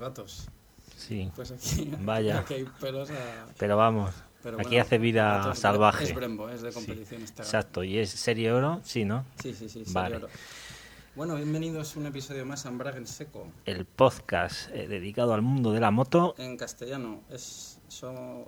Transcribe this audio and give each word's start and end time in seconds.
Gatos. 0.00 0.48
Sí, 0.96 1.30
Pues 1.36 1.50
aquí, 1.52 1.92
Vaya. 2.00 2.40
aquí 2.40 2.54
hay 2.54 2.64
pelos 2.80 3.10
a... 3.10 3.46
pero 3.58 3.76
vamos, 3.76 4.12
pero 4.42 4.58
aquí 4.58 4.68
bueno, 4.70 4.82
hace 4.82 4.98
vida 4.98 5.38
gatos- 5.38 5.58
salvaje. 5.58 6.04
Es 6.04 6.14
Brembo, 6.14 6.48
es 6.50 6.62
de 6.62 6.72
competición 6.72 7.22
este. 7.22 7.42
Exacto, 7.42 7.84
y 7.84 7.98
es 7.98 8.10
serie 8.10 8.52
oro, 8.52 8.80
sí, 8.84 9.04
¿no? 9.04 9.24
Sí, 9.40 9.54
sí, 9.54 9.68
sí. 9.68 9.84
Vale. 9.92 10.20
Bueno, 11.16 11.34
bienvenidos 11.36 11.96
a 11.96 11.98
un 12.00 12.06
episodio 12.06 12.46
más 12.46 12.66
a 12.66 12.68
Embrague 12.68 12.98
en 12.98 13.06
Seco. 13.06 13.46
El 13.64 13.84
podcast 13.84 14.70
eh, 14.72 14.86
dedicado 14.88 15.34
al 15.34 15.42
mundo 15.42 15.72
de 15.72 15.80
la 15.80 15.90
moto 15.90 16.34
En 16.38 16.56
castellano, 16.56 17.22
es, 17.30 17.80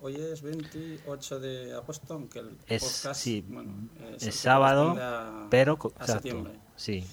hoy 0.02 0.14
es 0.16 0.42
28 0.42 1.40
de 1.40 1.74
agosto, 1.74 2.14
aunque 2.14 2.38
el 2.40 2.56
es, 2.68 2.82
podcast 2.82 3.20
sí, 3.20 3.44
bueno, 3.48 3.72
es, 4.16 4.26
es 4.28 4.34
sábado, 4.36 4.94
a- 4.98 5.46
pero 5.50 5.72
a 5.82 5.88
exacto, 5.88 6.12
septiembre. 6.12 6.52
sí. 6.76 7.04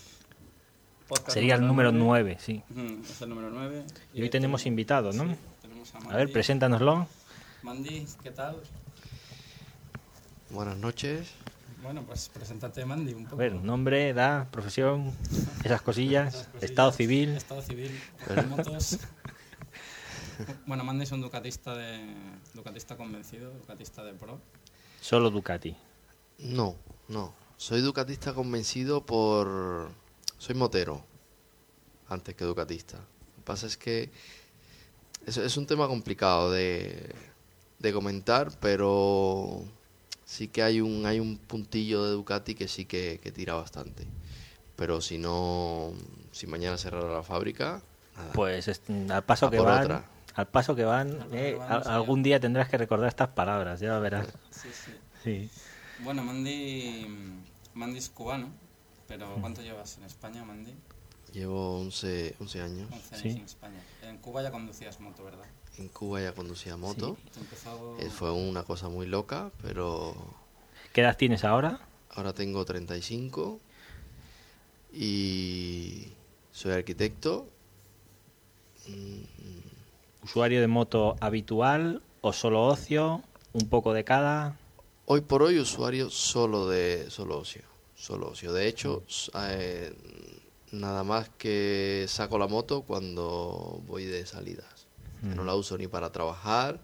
Podcast 1.10 1.32
Sería 1.32 1.56
el 1.56 1.66
número 1.68 1.92
nueve. 1.92 2.38
9, 2.40 2.40
sí. 2.40 2.64
Es 3.10 3.22
el 3.22 3.30
número 3.30 3.50
9. 3.50 3.84
Y 4.14 4.22
hoy 4.22 4.30
tenemos 4.30 4.66
invitados, 4.66 5.16
¿no? 5.16 5.36
tenemos 5.62 5.94
a, 5.96 5.98
A 5.98 6.18
ver, 6.18 6.32
preséntanoslo. 6.32 7.08
Mandy, 7.64 8.06
¿qué 8.24 8.32
tal? 8.32 8.62
Buenas 10.52 10.78
noches. 10.78 11.32
Bueno, 11.82 12.04
pues 12.04 12.30
preséntate, 12.30 12.86
Mandy, 12.86 13.14
un 13.14 13.26
A 13.26 13.30
poco. 13.30 13.38
ver, 13.38 13.54
nombre, 13.56 14.10
edad, 14.10 14.50
profesión, 14.50 15.12
esas 15.64 15.82
cosillas, 15.82 16.34
Esas 16.36 16.48
cosillas. 16.48 16.64
estado 16.70 16.92
civil. 16.92 17.30
Estado 17.30 17.62
civil, 17.62 17.92
motos. 18.50 19.00
bueno, 20.68 20.84
Mandy 20.84 21.04
es 21.04 21.12
un 21.12 21.22
ducatista 21.22 21.76
de 21.76 22.14
ducatista 22.54 22.96
convencido, 22.98 23.52
ducatista 23.52 24.04
de 24.04 24.14
pro. 24.14 24.40
Solo 25.02 25.30
Ducati. 25.32 25.76
No, 26.40 26.76
no. 27.08 27.34
Soy 27.58 27.82
ducatista 27.82 28.34
convencido 28.34 29.06
por... 29.06 29.90
Soy 30.38 30.56
motero, 30.56 31.04
antes 32.10 32.36
que 32.36 32.46
ducatista. 32.46 32.98
Lo 32.98 33.36
que 33.38 33.42
pasa 33.46 33.68
es 33.68 33.78
que 33.78 34.10
es, 35.26 35.38
es 35.38 35.58
un 35.58 35.66
tema 35.68 35.88
complicado 35.88 36.52
de, 36.52 37.14
de 37.80 37.94
comentar, 37.94 38.52
pero 38.60 39.64
sí 40.26 40.48
que 40.48 40.64
hay 40.64 40.82
un, 40.82 41.06
hay 41.06 41.20
un 41.20 41.38
puntillo 41.38 42.04
de 42.06 42.12
Ducati 42.12 42.56
que 42.56 42.68
sí 42.68 42.86
que, 42.86 43.20
que 43.22 43.32
tira 43.32 43.54
bastante. 43.54 44.06
Pero 44.76 45.02
si 45.02 45.18
no, 45.18 45.92
si 46.32 46.48
mañana 46.48 46.78
cerrara 46.78 47.12
la 47.14 47.24
fábrica, 47.24 47.82
nada. 48.16 48.32
Pues 48.34 48.68
es- 48.68 48.82
al 49.10 49.24
paso 49.24 49.48
A 49.48 49.52
que 49.52 49.60
van, 49.60 49.82
otra. 49.82 50.06
al 50.36 50.48
paso 50.48 50.76
que 50.76 50.86
van, 50.86 51.18
paso 51.18 51.30
que 51.32 51.50
eh, 51.50 51.56
van, 51.56 51.88
algún 51.88 52.24
día 52.24 52.40
tendrás 52.40 52.70
que 52.70 52.78
recordar 52.78 53.10
estas 53.10 53.30
palabras, 53.30 53.80
ya 53.80 54.00
verás. 54.00 54.28
Sí, 54.52 54.70
sí. 54.74 54.92
Sí. 55.24 55.50
Bueno, 56.04 56.24
Mandy, 56.24 57.08
Mandy 57.74 57.98
es 57.98 58.10
cubano, 58.10 58.50
pero 59.08 59.38
¿cuánto 59.42 59.62
llevas 59.62 59.98
en 59.98 60.06
España, 60.06 60.46
Mandy? 60.46 60.74
Llevo 61.34 61.80
11, 61.82 62.36
11 62.40 62.62
años. 62.62 62.90
11 62.92 63.16
años 63.16 63.22
Sí. 63.22 63.30
en 63.30 63.44
España. 63.46 63.84
En 64.04 64.18
Cuba 64.18 64.42
ya 64.42 64.52
conducías 64.52 65.00
moto, 65.00 65.24
¿verdad? 65.24 65.46
En 65.78 65.88
Cuba 65.90 66.22
ya 66.22 66.34
conducía 66.34 66.76
moto. 66.78 67.18
Empezó... 67.38 67.98
Eh, 68.00 68.10
Fue 68.10 68.32
una 68.32 68.64
cosa 68.64 68.90
muy 68.90 69.06
loca, 69.06 69.52
pero 69.62 70.16
¿Qué 70.94 71.02
edad 71.02 71.16
tienes 71.18 71.44
ahora? 71.44 71.80
ahora 72.10 72.34
tengo 72.34 72.66
35 72.66 73.60
y 74.94 76.08
soy 76.52 76.72
arquitecto. 76.74 77.48
Mm, 78.88 80.24
¿Usuario 80.24 80.60
de 80.62 80.68
moto 80.68 81.16
habitual 81.22 82.02
o 82.22 82.34
solo 82.34 82.66
ocio? 82.66 83.22
¿Un 83.54 83.70
poco 83.70 83.94
de 83.94 84.04
cada? 84.04 84.58
Hoy 85.06 85.22
por 85.22 85.44
hoy 85.44 85.60
usuario 85.60 86.10
solo 86.10 86.68
de 86.68 87.10
solo 87.10 87.38
ocio, 87.40 87.64
solo 87.96 88.30
ocio. 88.30 88.52
De 88.54 88.68
hecho, 88.68 89.04
eh, 89.36 89.94
nada 90.72 91.04
más 91.04 91.30
que 91.38 92.06
saco 92.08 92.38
la 92.38 92.48
moto 92.48 92.84
cuando 92.84 93.82
voy 93.86 94.06
de 94.06 94.26
salidas. 94.26 94.88
Mm. 95.22 95.36
No 95.36 95.44
la 95.44 95.56
uso 95.56 95.78
ni 95.78 95.88
para 95.88 96.12
trabajar. 96.12 96.80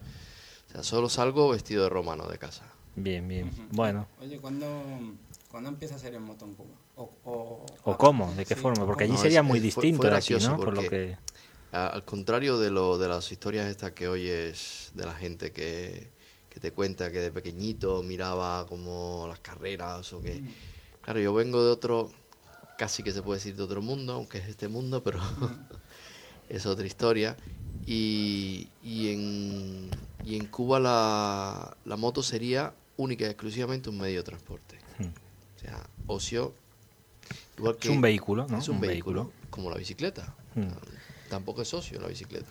O 0.68 0.72
sea, 0.72 0.82
solo 0.82 1.08
salgo 1.08 1.48
vestido 1.50 1.84
de 1.84 1.88
romano 1.88 2.26
de 2.26 2.38
casa. 2.38 2.64
Bien, 2.94 3.26
bien. 3.28 3.48
Ujú. 3.48 3.62
Bueno, 3.70 4.06
Oye, 4.20 4.38
¿cuándo, 4.38 4.66
¿cuándo 5.50 5.68
empiezas 5.70 6.02
a 6.04 6.08
ir 6.08 6.14
en 6.14 6.22
moto 6.22 6.44
en 6.44 6.54
Cuba? 6.54 6.74
¿O, 6.96 7.10
o, 7.24 7.66
¿o 7.84 7.96
cómo? 7.98 8.32
¿De 8.34 8.44
qué 8.46 8.54
sí, 8.54 8.60
forma? 8.60 8.84
Porque 8.86 9.04
allí. 9.04 9.12
No, 9.12 9.18
sería 9.18 9.40
es- 9.40 9.46
muy 9.46 9.58
es- 9.58 9.74
fue- 9.74 9.82
distinto 9.82 10.02
fue 10.02 10.10
de 10.10 10.16
aquí, 10.16 10.34
¿no? 10.34 10.56
Por 10.56 10.74
lo 10.74 10.80
que... 10.88 11.16
A- 11.72 11.88
Al 11.88 12.04
contrario 12.04 12.58
de 12.58 12.70
lo 12.70 12.96
de 12.98 13.08
las 13.08 13.30
historias 13.30 13.66
estas 13.68 13.92
que 13.92 14.08
oyes 14.08 14.90
de 14.94 15.04
la 15.04 15.14
gente 15.14 15.52
que, 15.52 16.10
que 16.48 16.58
te 16.60 16.72
cuenta 16.72 17.12
que 17.12 17.18
de 17.20 17.30
pequeñito 17.30 18.02
miraba 18.02 18.66
como 18.66 19.26
las 19.28 19.40
carreras 19.40 20.12
o 20.12 20.20
que... 20.20 20.42
Claro, 21.02 21.20
yo 21.20 21.32
vengo 21.34 21.62
de 21.64 21.70
otro, 21.70 22.10
casi 22.76 23.02
que 23.02 23.12
se 23.12 23.22
puede 23.22 23.38
decir 23.38 23.56
de 23.56 23.62
otro 23.62 23.82
mundo, 23.82 24.14
aunque 24.14 24.38
es 24.38 24.48
este 24.48 24.68
mundo, 24.68 25.02
pero 25.02 25.20
es 26.48 26.66
otra 26.66 26.86
historia. 26.86 27.36
Y, 27.86 28.68
y, 28.82 29.08
en, 29.12 29.90
y 30.24 30.36
en 30.36 30.46
Cuba 30.46 30.80
la, 30.80 31.76
la 31.84 31.96
moto 31.96 32.22
sería 32.22 32.74
única 32.96 33.24
y 33.24 33.28
exclusivamente 33.28 33.90
un 33.90 33.98
medio 33.98 34.18
de 34.18 34.24
transporte. 34.24 34.78
O 34.98 35.60
sea, 35.60 35.86
ocio... 36.06 36.54
Igual 37.58 37.74
Es 37.74 37.80
que 37.80 37.88
un 37.88 38.02
vehículo, 38.02 38.46
¿no? 38.48 38.58
es 38.58 38.68
un, 38.68 38.80
vehículo, 38.80 39.32
como 39.50 39.70
la 39.70 39.76
bicicleta. 39.76 40.34
Tampoco 41.30 41.62
es 41.62 41.68
socio 41.68 42.00
la 42.00 42.08
bicicleta. 42.08 42.46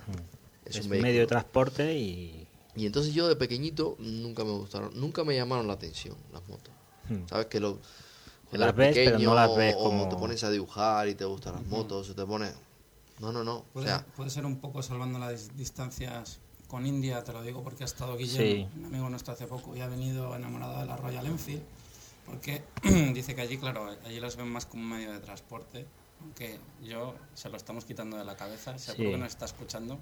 Es, 0.66 0.78
Es, 0.78 0.84
un 0.84 0.90
vehículo. 0.92 1.10
medio 1.10 1.22
de 1.22 1.28
transporte 1.28 1.96
y... 1.96 2.48
Y 2.76 2.86
entonces 2.86 3.14
yo 3.14 3.28
de 3.28 3.38
pequeñito 3.38 3.96
nunca 4.00 4.44
me 4.44 4.52
gustaron, 4.52 5.00
nunca 5.00 5.24
me 5.24 5.36
llamaron 5.36 5.68
la 5.68 5.74
atención 5.74 6.16
las 6.34 6.46
motos. 6.50 6.74
¿Sabes? 7.30 7.46
Que 7.46 7.60
lo, 7.60 7.76
Que 7.76 7.82
cuando 8.50 8.68
las 8.68 8.76
eres 8.76 8.96
ves, 8.96 9.06
pero 9.06 9.20
no 9.20 9.36
las 9.36 9.56
ves 9.56 9.76
o 9.78 9.84
como- 9.84 10.10
te 10.10 10.16
pones 10.16 10.44
a 10.44 10.50
dibujar 10.50 11.08
y 11.08 11.16
te 11.16 11.26
gustan 11.26 11.54
las 11.56 11.66
motos, 11.66 12.10
o 12.10 12.16
te 12.16 12.26
pones... 12.26 12.54
No, 13.20 13.32
no, 13.32 13.44
no. 13.44 13.56
O 13.58 13.64
Puede, 13.74 13.88
sea, 13.88 14.06
puede 14.16 14.30
ser 14.30 14.46
un 14.46 14.58
poco 14.58 14.82
salvando 14.84 15.18
las 15.20 15.34
dis- 15.50 15.52
distancias 15.54 16.40
con 16.68 16.86
India, 16.86 17.24
te 17.24 17.32
lo 17.32 17.42
digo 17.44 17.64
porque 17.64 17.84
ha 17.84 17.86
estado 17.86 18.18
Guillermo, 18.18 18.70
Sí. 18.74 18.80
un 18.80 18.86
amigo 18.86 19.10
nuestro 19.10 19.34
hace 19.34 19.48
poco, 19.48 19.76
y 19.76 19.82
ha 19.82 19.88
venido 19.88 20.36
enamorado 20.36 20.80
de 20.80 20.86
la 20.86 20.98
Royal 20.98 21.26
Enfield, 21.26 21.62
porque 22.26 22.64
dice 23.14 23.36
que 23.36 23.42
allí, 23.42 23.58
claro, 23.58 23.90
allí 24.06 24.20
las 24.20 24.36
ven 24.36 24.50
más 24.50 24.66
como 24.66 24.84
un 24.84 24.90
medio 24.90 25.12
de 25.14 25.20
transporte, 25.20 25.86
aunque 26.22 26.60
yo 26.84 27.14
se 27.34 27.50
lo 27.50 27.56
estamos 27.58 27.86
quitando 27.86 28.18
de 28.18 28.26
la 28.26 28.36
cabeza, 28.36 28.78
seguro 28.80 29.10
Sí. 29.10 29.12
que 29.14 29.18
nos 29.18 29.28
está 29.30 29.46
escuchando, 29.46 29.98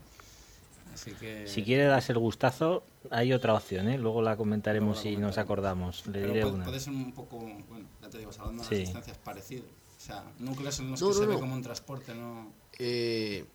así 0.93 1.11
que... 1.11 1.47
Si 1.47 1.63
quiere 1.63 1.83
darse 1.85 2.11
el 2.13 2.19
gustazo, 2.19 2.83
hay 3.09 3.33
otra 3.33 3.53
opción, 3.53 3.89
¿eh? 3.89 3.97
Luego 3.97 4.21
la 4.21 4.37
comentaremos 4.37 4.97
Luego 4.97 5.09
la 5.09 5.15
si 5.15 5.21
nos 5.21 5.37
acordamos. 5.37 6.05
Le 6.07 6.19
diré 6.25 6.41
puede, 6.41 6.53
una. 6.53 6.63
puede 6.65 6.79
ser 6.79 6.93
un 6.93 7.11
poco, 7.13 7.39
bueno, 7.39 7.85
ya 8.01 8.09
te 8.09 8.17
digo, 8.19 8.31
salvando 8.31 8.63
Sí. 8.63 8.69
las 8.75 8.79
distancias 8.79 9.17
parecido. 9.17 9.63
O 9.65 9.99
sea, 10.05 10.23
núcleos 10.39 10.79
en 10.79 10.91
los 10.91 11.01
No, 11.01 11.07
que 11.09 11.13
no, 11.13 11.19
se 11.19 11.25
ve 11.27 11.33
no. 11.35 11.39
como 11.39 11.53
un 11.55 11.61
transporte, 11.63 12.13
¿no? 12.13 12.51
eh, 12.79 13.45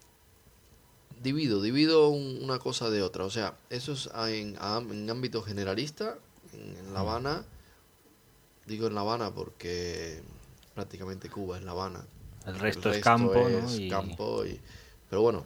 divido, 1.22 1.60
divido 1.60 2.08
un- 2.08 2.42
una 2.42 2.58
cosa 2.58 2.90
de 2.90 3.02
otra. 3.02 3.24
O 3.24 3.30
sea, 3.30 3.54
eso 3.70 3.92
es 3.92 4.08
en, 4.28 4.56
ámbito 4.60 5.42
generalista, 5.42 6.16
en, 6.52 6.76
en 6.76 6.94
La 6.94 7.00
Habana. 7.00 7.44
Digo 8.66 8.86
en 8.86 8.94
La 8.94 9.00
Habana 9.00 9.30
porque 9.34 10.22
prácticamente 10.74 11.28
Cuba 11.28 11.58
es 11.58 11.64
La 11.64 11.72
Habana. 11.72 12.04
El 12.46 12.58
resto 12.58 12.90
es 12.90 13.02
campo, 13.02 13.34
¿no? 13.34 13.48
es 13.48 13.78
Y- 13.78 13.88
campo 13.90 14.44
y- 14.46 14.60
pero 15.10 15.22
bueno, 15.22 15.44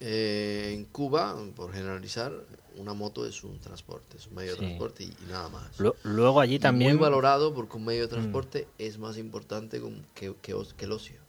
eh, 0.00 0.72
en 0.74 0.84
Cuba, 0.86 1.36
por 1.54 1.72
generalizar, 1.72 2.32
una 2.76 2.94
moto 2.94 3.26
es 3.26 3.44
un 3.44 3.58
transporte, 3.58 4.16
es 4.16 4.26
un 4.28 4.34
medio 4.36 4.54
Sí. 4.54 4.60
de 4.60 4.66
transporte 4.66 5.04
y, 5.04 5.06
y 5.08 5.30
nada 5.30 5.48
más. 5.50 5.78
Lu- 5.78 5.94
Luego 6.04 6.40
allí 6.40 6.54
Y 6.54 6.58
también... 6.58 6.92
Muy 6.92 7.00
valorado 7.00 7.52
porque 7.52 7.76
un 7.76 7.84
medio 7.84 8.02
de 8.02 8.08
transporte 8.08 8.66
es 8.78 8.98
más 8.98 9.18
importante 9.18 9.80
que, 10.14 10.34
que 10.40 10.54
os- 10.54 10.74
que 10.74 10.84
el 10.86 10.92
ocio. 10.92 11.20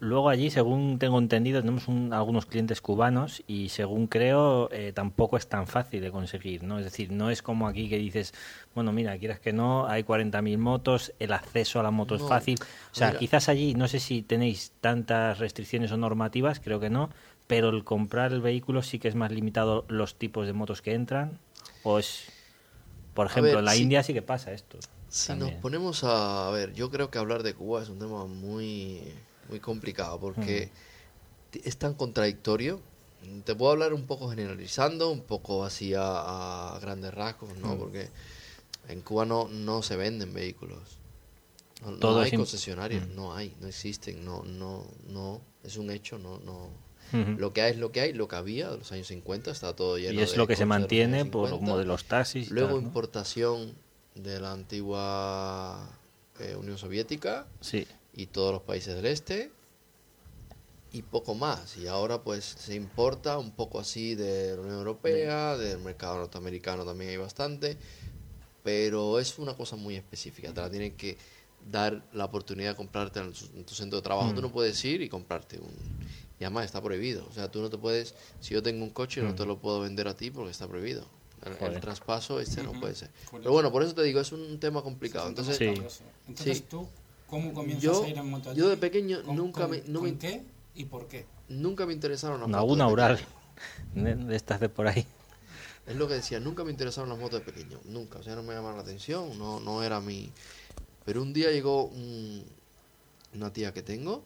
Luego 0.00 0.30
allí, 0.30 0.50
según 0.50 0.98
tengo 0.98 1.16
entendido, 1.16 1.60
tenemos 1.60 1.86
un- 1.86 2.12
algunos 2.12 2.44
clientes 2.44 2.80
cubanos 2.80 3.40
y 3.46 3.68
según 3.68 4.08
creo, 4.08 4.68
eh, 4.72 4.90
tampoco 4.92 5.36
es 5.36 5.46
tan 5.46 5.68
fácil 5.68 6.00
de 6.02 6.10
conseguir, 6.10 6.64
¿no? 6.64 6.78
Es 6.80 6.84
decir, 6.84 7.12
no 7.12 7.30
es 7.30 7.40
como 7.40 7.68
aquí 7.68 7.88
que 7.88 7.96
dices, 7.96 8.34
bueno, 8.74 8.90
mira, 8.90 9.16
quieras 9.16 9.38
que 9.38 9.52
no, 9.52 9.86
hay 9.86 10.02
40.000 10.02 10.58
motos, 10.58 11.12
el 11.20 11.32
acceso 11.32 11.78
a 11.78 11.84
la 11.84 11.92
moto 11.92 12.16
es 12.16 12.22
fácil. 12.22 12.58
O 12.90 12.94
sea, 12.96 13.08
mira. 13.08 13.20
quizás 13.20 13.48
allí, 13.48 13.74
no 13.74 13.86
sé 13.86 14.00
si 14.00 14.22
tenéis 14.22 14.72
tantas 14.80 15.38
restricciones 15.38 15.92
o 15.92 15.96
normativas, 15.96 16.58
creo 16.58 16.80
que 16.80 16.90
no, 16.90 17.10
pero 17.46 17.68
el 17.70 17.84
comprar 17.84 18.32
el 18.32 18.40
vehículo 18.40 18.82
sí 18.82 18.98
que 18.98 19.08
es 19.08 19.14
más 19.14 19.30
limitado 19.32 19.84
los 19.88 20.16
tipos 20.16 20.46
de 20.46 20.52
motos 20.52 20.82
que 20.82 20.94
entran, 20.94 21.38
o 21.82 21.98
es... 21.98 22.24
Por 23.14 23.26
ejemplo, 23.26 23.50
ver, 23.52 23.58
en 23.60 23.64
la. 23.66 23.76
India 23.76 24.02
sí 24.02 24.12
que 24.12 24.22
pasa 24.22 24.52
esto. 24.52 24.78
Si 25.08 25.28
también. 25.28 25.52
nos 25.52 25.60
ponemos 25.62 26.02
a, 26.02 26.48
a 26.48 26.50
ver, 26.50 26.72
yo 26.74 26.90
creo 26.90 27.10
que 27.10 27.18
hablar 27.18 27.44
de 27.44 27.54
Cuba 27.54 27.80
es 27.80 27.88
un 27.88 28.00
tema 28.00 28.26
muy, 28.26 29.02
muy 29.48 29.60
complicado 29.60 30.18
porque 30.18 30.68
t- 31.50 31.60
es 31.64 31.76
tan 31.76 31.94
contradictorio. 31.94 32.80
Te 33.44 33.54
puedo 33.54 33.70
hablar 33.70 33.94
un 33.94 34.06
poco 34.06 34.28
generalizando, 34.28 35.10
un 35.10 35.22
poco 35.22 35.64
así 35.64 35.94
a, 35.94 36.74
a 36.74 36.78
grandes 36.80 37.14
rasgos, 37.14 37.56
¿no? 37.58 37.78
Porque 37.78 38.10
en 38.88 39.00
Cuba 39.02 39.24
no, 39.24 39.46
no 39.48 39.82
se 39.84 39.94
venden 39.96 40.34
vehículos. 40.34 40.98
No, 41.86 42.18
hay 42.18 42.32
concesionarios, 42.32 43.06
Mm. 43.06 43.14
no 43.14 43.34
hay, 43.34 43.54
no 43.60 43.68
existen, 43.68 44.24
no, 44.24 44.42
no, 44.42 44.84
no, 45.06 45.40
es 45.62 45.76
un 45.76 45.90
hecho, 45.92 46.18
no, 46.18 46.38
no. 46.40 46.68
Lo 47.38 47.52
que 47.52 47.62
hay 47.62 47.72
es 47.72 47.78
lo 47.78 47.92
que 47.92 48.00
hay, 48.00 48.12
lo 48.12 48.28
que 48.28 48.36
había 48.36 48.70
de 48.70 48.78
los 48.78 48.90
años 48.92 49.06
50, 49.06 49.50
está 49.50 49.74
todo 49.76 49.98
lleno 49.98 50.20
Y 50.20 50.22
es 50.22 50.32
de 50.32 50.36
lo 50.36 50.46
que 50.46 50.56
se 50.56 50.66
mantiene 50.66 51.24
por 51.24 51.48
50. 51.48 51.56
como 51.66 51.78
de 51.78 51.84
los 51.84 52.04
taxis. 52.04 52.50
Luego 52.50 52.70
tal, 52.70 52.80
¿no? 52.80 52.86
importación 52.86 53.74
de 54.14 54.40
la 54.40 54.52
antigua 54.52 55.88
eh, 56.40 56.56
Unión 56.56 56.78
Soviética 56.78 57.46
Sí. 57.60 57.86
y 58.14 58.26
todos 58.26 58.52
los 58.52 58.62
países 58.62 58.94
del 58.94 59.06
este 59.06 59.50
y 60.92 61.02
poco 61.02 61.34
más. 61.34 61.76
Y 61.76 61.86
ahora 61.88 62.22
pues 62.22 62.44
se 62.44 62.74
importa 62.74 63.38
un 63.38 63.50
poco 63.50 63.80
así 63.80 64.14
de 64.14 64.54
la 64.54 64.62
Unión 64.62 64.78
Europea, 64.78 65.56
del 65.56 65.78
mercado 65.78 66.18
norteamericano 66.18 66.84
también 66.84 67.10
hay 67.10 67.16
bastante, 67.16 67.76
pero 68.62 69.18
es 69.18 69.38
una 69.38 69.54
cosa 69.54 69.76
muy 69.76 69.96
específica. 69.96 70.52
Te 70.52 70.60
la 70.60 70.70
tienen 70.70 70.92
que 70.96 71.18
dar 71.70 72.04
la 72.12 72.26
oportunidad 72.26 72.70
de 72.70 72.76
comprarte 72.76 73.20
en 73.20 73.64
tu 73.64 73.74
centro 73.74 73.98
de 73.98 74.02
trabajo. 74.02 74.30
Mm. 74.30 74.34
Tú 74.36 74.42
no 74.42 74.52
puedes 74.52 74.84
ir 74.84 75.02
y 75.02 75.08
comprarte 75.08 75.58
un... 75.58 75.74
Y 76.40 76.44
además 76.44 76.64
está 76.64 76.82
prohibido. 76.82 77.26
O 77.30 77.32
sea, 77.32 77.50
tú 77.50 77.60
no 77.60 77.70
te 77.70 77.78
puedes... 77.78 78.14
Si 78.40 78.54
yo 78.54 78.62
tengo 78.62 78.82
un 78.84 78.90
coche, 78.90 79.22
no 79.22 79.30
Mm. 79.30 79.36
te 79.36 79.46
lo 79.46 79.58
puedo 79.58 79.80
vender 79.80 80.08
a 80.08 80.14
ti 80.16 80.30
porque 80.30 80.50
está 80.50 80.66
prohibido. 80.66 81.04
El, 81.60 81.78
traspaso 81.80 82.40
este 82.40 82.62
no 82.62 82.72
puede 82.80 82.94
ser. 82.94 83.10
Pero 83.30 83.52
bueno, 83.52 83.70
por 83.70 83.82
eso 83.82 83.94
te 83.94 84.02
digo, 84.02 84.18
es 84.20 84.32
un 84.32 84.58
tema 84.58 84.82
complicado. 84.82 85.26
Sí, 85.26 85.28
Entonces, 85.30 85.56
Sí. 85.58 85.64
Entonces, 86.26 86.58
Sí. 86.58 86.64
tú, 86.70 86.88
¿cómo 87.28 87.52
comienzas 87.52 87.82
yo, 87.84 88.02
a 88.04 88.08
ir 88.08 88.16
en 88.16 88.30
moto 88.30 88.54
yo 88.54 88.68
de 88.68 88.76
pequeño 88.78 89.22
¿Con- 89.22 89.36
nunca 89.36 89.62
con- 89.62 89.70
me, 89.72 89.82
no 89.86 90.00
¿con 90.00 90.10
me- 90.10 90.18
qué 90.18 90.42
y 90.74 90.86
por 90.86 91.06
qué? 91.06 91.26
nunca 91.50 91.84
me 91.84 91.92
interesaron 91.92 92.40
las 92.40 92.48
Una, 92.48 92.60
motos. 92.62 92.72
una 92.76 93.08
de 94.04 94.14
de, 94.14 94.24
de 94.24 94.36
estas 94.36 94.58
de 94.58 94.68
por 94.70 94.86
ahí. 94.88 95.06
Es 95.86 95.96
lo 95.96 96.08
que 96.08 96.14
decía, 96.14 96.40
nunca 96.40 96.64
me 96.64 96.70
interesaron 96.70 97.10
las 97.10 97.18
motos 97.18 97.44
de 97.44 97.52
pequeño, 97.52 97.78
nunca, 97.84 98.18
o 98.18 98.22
sea, 98.22 98.34
no 98.34 98.42
me 98.42 98.54
llamaron 98.54 98.76
la 98.78 98.82
atención, 98.82 99.38
no, 99.38 99.60
no 99.60 99.82
era 99.82 100.00
mi... 100.00 100.32
Pero 101.04 101.20
un 101.20 101.34
día 101.34 101.50
llegó 101.50 101.84
un- 101.84 102.42
una 103.34 103.52
tía 103.52 103.74
que 103.74 103.82
tengo, 103.82 104.24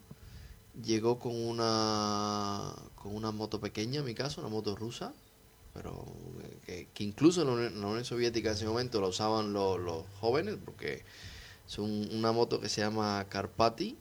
llegó 0.85 1.19
con 1.19 1.35
una, 1.35 2.75
con 2.95 3.15
una 3.15 3.31
moto 3.33 3.61
pequeña, 3.61 4.01
en 4.01 4.07
mi 4.07 4.15
caso, 4.15 4.41
una 4.41 4.51
moto 4.51 4.77
rusa, 4.77 5.13
pero 5.75 6.05
que, 6.67 6.89
que 6.95 7.05
incluso 7.05 7.43
en 7.43 7.47
la, 7.49 7.53
Unión, 7.55 7.73
en 7.75 7.81
la 7.81 7.87
Unión 7.89 8.05
Soviética 8.05 8.51
en 8.51 8.55
ese 8.57 8.67
momento 8.67 9.01
la 9.01 9.09
usaban 9.09 9.53
los, 9.53 9.79
los 9.81 10.05
jóvenes, 10.21 10.57
porque 10.65 11.05
es 11.67 11.79
un- 11.79 12.09
una 12.13 12.33
moto 12.33 12.61
que 12.61 12.69
se 12.69 12.81
llama 12.81 13.27
Carpati, 13.29 13.97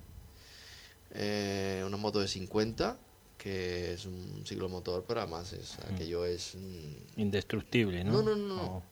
eh, 1.11 1.83
una 1.85 1.97
moto 1.97 2.19
de 2.19 2.27
50, 2.27 2.97
que 3.37 3.93
es 3.93 4.05
un 4.05 4.43
ciclomotor, 4.45 5.03
pero 5.07 5.21
además 5.21 5.53
es, 5.53 5.77
aquello 5.93 6.25
es... 6.25 6.55
mm, 6.55 7.19
Indestructible, 7.21 8.03
¿no? 8.03 8.13
No, 8.13 8.21
no, 8.23 8.35
no, 8.35 8.55
no. 8.55 8.63
O- 8.77 8.83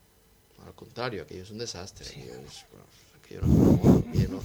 al 0.66 0.74
contrario, 0.74 1.24
aquello 1.24 1.44
es 1.44 1.50
un 1.52 1.58
desastre. 1.60 2.08
aquello 2.08 2.36
es- 2.48 2.66
aquello 3.24 3.42
no 3.42 3.48
es 3.48 3.54
una 3.60 3.72
moto, 3.72 4.04
aquello 4.10 4.30
no- 4.30 4.44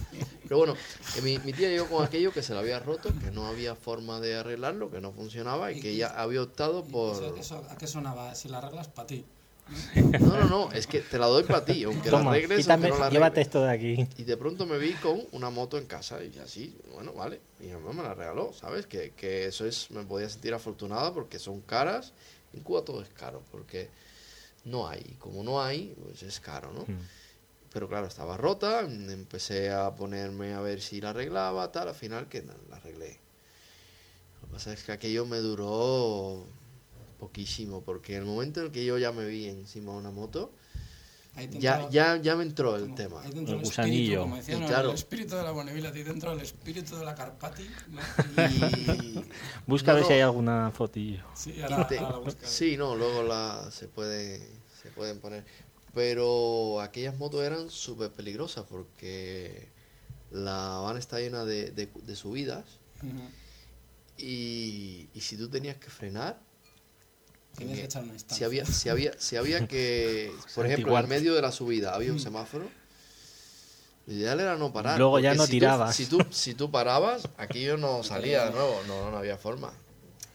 Pero 0.51 0.59
bueno, 0.59 0.75
que 1.15 1.23
mi, 1.23 1.39
mi 1.39 1.53
tía 1.53 1.69
llegó 1.69 1.87
con 1.87 2.05
aquello 2.05 2.33
que 2.33 2.43
se 2.43 2.53
le 2.55 2.59
había 2.59 2.81
roto, 2.81 3.09
que 3.21 3.31
no 3.31 3.47
había 3.47 3.77
forma 3.77 4.19
de 4.19 4.35
arreglarlo, 4.35 4.91
que 4.91 5.01
no 5.01 5.13
funcionaba 5.13 5.71
y 5.71 5.81
que 5.81 5.91
ella 5.91 6.09
había 6.09 6.43
optado 6.43 6.83
por... 6.83 7.15
Eso- 7.15 7.37
eso- 7.37 7.65
¿A 7.71 7.79
qué 7.79 7.87
sonaba? 7.87 8.35
Si 8.35 8.49
la 8.49 8.59
arreglas, 8.59 8.89
para 8.89 9.07
ti. 9.07 9.25
No, 10.19 10.37
no, 10.41 10.49
no, 10.49 10.73
es 10.73 10.89
que 10.89 11.03
te 11.03 11.21
la 11.21 11.27
doy 11.27 11.45
para 11.45 11.65
ti, 11.65 11.85
aunque 11.85 12.11
la 12.11 12.19
Toma, 12.19 12.33
arregles 12.33 12.59
o 12.59 12.63
quítame, 12.63 12.87
que 12.89 12.95
no 12.95 12.99
la 12.99 13.11
llévate 13.11 13.41
arregles. 13.43 13.47
esto 13.47 13.63
de 13.63 13.71
aquí. 13.71 14.09
Y 14.19 14.25
de 14.25 14.37
pronto 14.37 14.67
me 14.67 14.77
vi 14.79 14.93
con 14.95 15.23
una 15.31 15.51
moto 15.51 15.79
en 15.79 15.87
casa 15.87 16.19
y 16.25 16.37
así, 16.41 16.77
bueno, 16.93 17.13
vale. 17.13 17.41
Y 17.61 17.67
mi 17.67 17.75
mamá 17.75 17.93
me 17.93 18.03
la 18.03 18.15
regaló, 18.15 18.53
¿sabes? 18.53 18.87
Que, 18.87 19.13
que 19.13 19.47
eso 19.47 19.65
es, 19.67 19.89
me 19.93 20.03
podía 20.03 20.29
sentir 20.29 20.53
afortunada 20.53 21.15
porque 21.15 21.39
son 21.39 21.61
caras. 21.61 22.13
En 22.53 22.63
Cuba 22.65 22.83
todo 22.83 23.01
es 23.03 23.09
caro 23.11 23.41
porque 23.53 23.89
no 24.65 24.89
hay. 24.89 25.15
Como 25.21 25.45
no 25.45 25.63
hay, 25.63 25.95
pues 26.03 26.25
es 26.25 26.41
caro, 26.41 26.73
¿no? 26.73 26.81
Mm. 26.93 26.99
Pero 27.73 27.89
claro, 27.89 28.07
estaba 28.09 28.37
rota, 28.37 28.81
empecé 28.81 29.71
a 29.71 29.95
ponerme 29.95 30.55
a 30.55 30.61
ver 30.61 30.81
si 30.81 31.01
la 31.01 31.11
arreglaba, 31.11 31.71
tal, 31.71 31.89
al 31.89 31.95
final 31.95 32.29
que 32.29 32.43
no, 32.43 32.53
la 32.69 32.77
arreglé. 32.77 33.19
Lo 34.41 34.49
que 34.49 34.53
pasa 34.55 34.73
es 34.73 34.83
que 34.83 34.91
aquello 34.93 35.25
me 35.25 35.39
duró 35.39 36.45
poquísimo, 37.21 37.83
porque 37.83 38.15
en 38.17 38.23
el 38.23 38.27
momento 38.27 38.61
en 38.61 38.67
el 38.67 38.73
que 38.73 38.85
yo 38.85 38.99
ya 38.99 39.13
me 39.13 39.25
vi 39.27 39.47
encima 39.47 39.93
de 39.93 39.99
una 39.99 40.11
moto, 40.11 40.51
ya, 41.61 41.89
ya, 41.91 42.17
ya 42.17 42.35
me 42.35 42.43
entró 42.43 42.75
el 42.75 42.83
como- 42.85 42.95
tema. 42.97 43.23
ahí 43.23 43.31
El 43.33 43.59
gusanillo. 43.61 43.63
espíritu, 43.63 44.21
como 44.23 44.37
decían, 44.37 44.67
claro. 44.67 44.89
el 44.89 44.95
espíritu 44.97 45.37
de 45.37 45.43
la 45.45 45.51
Bonneville, 45.53 45.87
ahí 45.89 46.03
dentro 46.03 46.31
del 46.33 46.41
espíritu 46.41 46.97
de 46.97 47.05
la 47.05 47.15
Carpati. 47.15 47.71
¿no? 47.89 48.01
Y, 48.51 49.25
Busca 49.67 49.93
a 49.93 49.95
ver 49.95 50.05
si 50.05 50.15
hay 50.15 50.21
alguna 50.23 50.73
fotillo. 50.73 51.23
Sí, 51.35 51.63
ahora, 51.63 51.87
Te- 51.87 51.99
ahora 51.99 52.19
la 52.33 52.47
sí, 52.49 52.77
no, 52.77 52.97
luego 52.97 53.23
la, 53.23 53.69
se, 53.71 53.87
puede, 53.87 54.41
se 54.83 54.91
pueden 54.91 55.21
poner. 55.21 55.45
Pero 55.95 56.81
aquellas 56.81 57.17
motos 57.19 57.43
eran 57.43 57.69
súper 57.71 58.11
peligrosas 58.13 58.65
porque 58.69 59.69
la 60.31 60.79
van 60.79 60.97
está 60.97 61.19
llena 61.19 61.45
de, 61.45 61.71
de, 61.73 61.91
de 62.03 62.17
subidas 62.17 62.65
y, 64.17 65.09
y 65.15 65.21
si 65.21 65.37
tú 65.37 65.49
tenías 65.49 65.77
que 65.77 65.91
frenar, 65.91 66.39
Tienes 67.57 67.75
que 67.75 67.81
que 67.81 67.87
echar 67.87 68.05
una 68.05 68.15
si 68.29 68.45
había, 68.45 68.65
si 68.65 68.89
había, 68.89 69.13
si 69.19 69.37
había 69.37 69.67
que, 69.69 70.33
por 70.55 70.67
ejemplo, 70.67 70.99
en 70.99 71.09
medio 71.09 71.35
de 71.35 71.43
la 71.43 71.53
subida 71.53 71.95
había 71.95 72.13
un 72.13 72.21
semáforo, 72.21 72.71
lo 74.07 74.13
ideal 74.13 74.41
era 74.41 74.57
no 74.57 74.73
parar. 74.73 74.99
Luego 74.99 75.19
ya 75.19 75.35
no 75.35 75.45
si 75.45 75.53
tú- 75.53 75.57
tirabas. 75.57 75.97
si, 75.97 76.07
tú, 76.07 76.25
si 76.31 76.55
tú 76.55 76.71
parabas, 76.71 77.29
aquello 77.39 77.77
no 77.79 78.03
salía 78.03 78.45
de 78.47 78.53
nuevo, 78.53 78.83
no, 78.87 79.11
no 79.11 79.17
había 79.19 79.37
forma. 79.37 79.73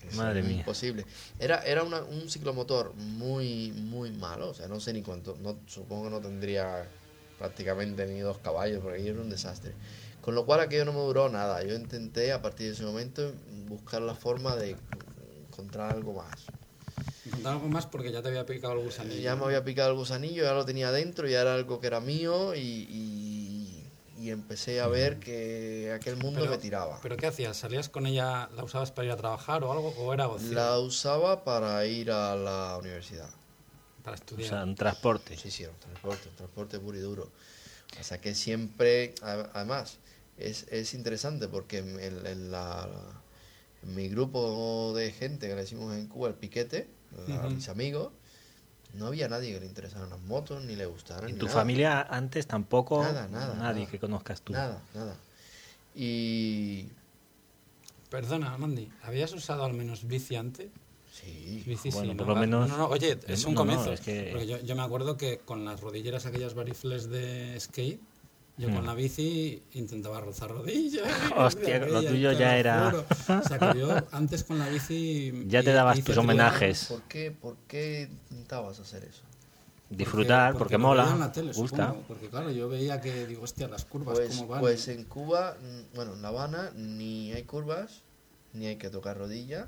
Eso 0.08 0.18
Madre 0.18 0.44
mía. 0.44 0.58
Imposible. 0.60 1.06
Era, 1.40 1.60
era 1.64 1.84
una- 1.84 2.04
un 2.04 2.30
ciclomotor 2.30 2.94
muy, 2.96 3.72
muy 3.74 4.12
malo, 4.12 4.50
o 4.50 4.54
sea, 4.54 4.68
no 4.68 4.80
sé 4.80 4.94
ni 4.94 5.02
cuánto, 5.02 5.36
no, 5.42 5.58
supongo 5.68 6.06
que 6.06 6.10
no 6.12 6.22
tendría 6.22 6.92
prácticamente 7.38 8.06
ni 8.06 8.20
dos 8.20 8.40
caballos, 8.40 8.80
porque 8.82 8.98
aquello 8.98 9.14
era 9.14 9.22
un 9.22 9.30
desastre. 9.30 9.76
Con 10.22 10.36
lo 10.36 10.46
cual 10.46 10.62
aquello 10.62 10.86
no 10.86 10.94
me 10.94 11.00
duró 11.00 11.30
nada. 11.30 11.64
Yo 11.64 11.76
intenté 11.76 12.32
a 12.32 12.42
partir 12.42 12.68
de 12.68 12.74
ese 12.74 12.84
momento 12.84 13.34
buscar 13.68 14.02
la 14.02 14.16
forma 14.16 14.56
de 14.56 14.78
encontrar 15.50 15.92
algo 15.92 16.14
más. 16.14 16.50
Encontrar 17.26 17.54
algo 17.56 17.68
más 17.70 17.86
porque 17.88 18.12
ya 18.12 18.22
te 18.22 18.30
había 18.30 18.46
picado 18.46 18.74
el 18.74 18.80
gusanillo. 18.80 19.20
Ya 19.22 19.36
me 19.36 19.46
había 19.46 19.64
picado 19.64 19.90
el 19.92 19.96
gusanillo, 19.98 20.44
ya 20.44 20.54
lo 20.54 20.66
tenía 20.66 20.92
dentro, 20.92 21.28
ya 21.28 21.42
era 21.42 21.56
algo 21.56 21.80
que 21.80 21.88
era 21.88 22.00
mío 22.00 22.56
y, 22.56 22.60
y- 22.60 23.25
y 24.26 24.32
empecé 24.32 24.82
a 24.82 24.88
ver 24.88 25.20
que 25.20 25.92
aquel 25.94 26.18
mundo 26.18 26.40
Pero- 26.40 26.52
me 26.52 26.58
tiraba. 26.58 27.00
¿Pero 27.02 27.16
qué 27.16 27.28
hacías? 27.28 27.56
¿Salías 27.58 27.90
con 27.90 28.08
ella, 28.08 28.50
la 28.56 28.64
usabas 28.64 28.92
para 28.92 29.06
ir 29.06 29.12
a 29.12 29.18
trabajar 29.18 29.64
o 29.64 29.72
algo? 29.72 29.90
¿O 30.00 30.14
era 30.14 30.28
ocio? 30.28 30.52
La 30.54 30.80
usaba 30.80 31.44
para 31.44 31.86
ir 31.86 32.10
a 32.12 32.36
la 32.36 32.78
universidad. 32.80 33.30
Para 34.04 34.14
O 34.14 34.16
estudiar. 34.16 34.50
sea, 34.50 34.64
un 34.64 34.74
transporte. 34.76 35.38
Sí, 35.38 35.52
sí, 35.52 35.66
un 35.66 35.78
transporte, 35.80 36.30
un 36.30 36.36
transporte 36.36 36.80
puro 36.80 36.98
y 36.98 37.02
duro. 37.02 37.32
O 38.00 38.04
sea 38.04 38.20
que 38.20 38.34
siempre, 38.34 39.14
además, 39.22 40.00
es, 40.38 40.66
es 40.72 40.94
interesante 40.96 41.48
porque 41.48 41.78
en, 41.80 42.52
la, 42.52 42.90
en 43.84 43.96
mi 43.96 44.10
grupo 44.10 44.94
de 44.96 45.12
gente 45.12 45.48
que 45.48 45.54
le 45.56 45.62
decimos 45.62 45.96
en 45.96 46.08
Cuba 46.08 46.30
el 46.30 46.34
piquete, 46.36 46.88
mis 47.50 47.70
amigos, 47.70 48.12
no 48.96 49.08
había 49.08 49.28
nadie 49.30 49.54
que 49.54 49.60
le 49.60 49.66
interesaran 49.68 50.10
las 50.10 50.20
motos 50.22 50.64
ni 50.64 50.76
le 50.76 50.86
gustaran. 50.86 51.30
En 51.30 51.36
ni 51.36 51.40
tu 51.40 51.46
nada. 51.46 51.58
familia 51.60 52.02
antes 52.10 52.48
tampoco 52.48 53.02
Nada, 53.04 53.28
nada, 53.28 53.56
nadie 53.56 53.82
nada. 53.82 53.92
que 53.92 54.00
conozcas 54.00 54.42
tú. 54.42 54.54
Nada, 54.54 54.82
nada. 54.94 55.16
Y 55.94 56.88
Perdona, 58.10 58.58
Mandy, 58.58 58.90
¿habías 59.04 59.34
usado 59.34 59.66
al 59.66 59.74
menos 59.74 60.08
bici 60.08 60.36
antes? 60.36 60.70
sí, 61.12 61.64
Bici 61.66 61.90
Bueno, 61.92 62.12
sí, 62.12 62.18
por 62.18 62.28
¿no? 62.28 62.34
lo 62.36 62.40
menos- 62.40 62.70
No, 62.70 62.78
no, 62.78 62.88
oye, 62.88 63.18
es 63.28 63.46
un 63.46 63.54
No, 63.54 63.62
no, 63.62 63.66
comienzo. 63.72 63.92
es 63.94 64.02
que- 64.02 64.30
Porque 64.32 64.48
yo, 64.48 64.60
yo 64.62 64.76
me 64.76 64.84
acuerdo 64.84 65.16
que 65.18 65.40
con 65.40 65.64
las 65.66 65.80
rodilleras 65.82 66.26
aquellas 66.26 66.54
varifles 66.54 67.10
de 67.10 67.58
skate, 67.60 68.00
Yo 68.58 68.74
con 68.74 68.86
la 68.86 68.94
bici 68.94 69.62
intentaba 69.74 70.22
rozar 70.22 70.50
rodillas. 70.50 71.04
Hostia, 71.36 71.80
lo 71.80 72.02
tuyo 72.04 72.32
ya 72.32 72.58
era-. 72.58 72.94
O 72.98 73.42
sea, 73.48 73.60
que 73.60 73.80
yo 73.80 73.90
antes 74.12 74.44
con 74.46 74.60
la 74.60 74.70
bici. 74.70 75.44
Ya 75.48 75.62
te 75.62 75.74
dabas 75.74 76.02
tus 76.04 76.16
homenajes. 76.18 76.86
¿Por 76.86 77.02
qué, 77.04 77.32
¿Por 77.32 77.58
qué 77.68 78.10
intentabas 78.32 78.80
hacer 78.80 79.04
eso? 79.04 79.24
Disfrutar, 79.90 80.58
porque, 80.58 80.78
mola, 80.80 81.08
en 81.12 81.20
la 81.20 81.32
tele, 81.32 81.52
gusta. 81.54 81.88
supongo, 81.88 82.06
porque 82.08 82.28
claro, 82.28 82.50
yo 82.50 82.68
veía 82.68 83.00
que, 83.02 83.28
digo, 83.28 83.44
hostia, 83.44 83.68
las 83.68 83.86
curvas, 83.86 84.18
Pues, 84.18 84.30
¿cómo 84.36 84.48
van? 84.48 84.60
pues 84.60 84.88
en 84.88 85.04
Cuba, 85.04 85.56
mm, 85.62 85.96
bueno, 85.96 86.14
en 86.14 86.22
La 86.24 86.30
Habana, 86.30 86.72
ni 86.76 87.32
hay 87.34 87.44
curvas, 87.44 88.02
ni 88.54 88.66
hay 88.66 88.78
que 88.78 88.90
tocar 88.90 89.16
rodilla, 89.18 89.68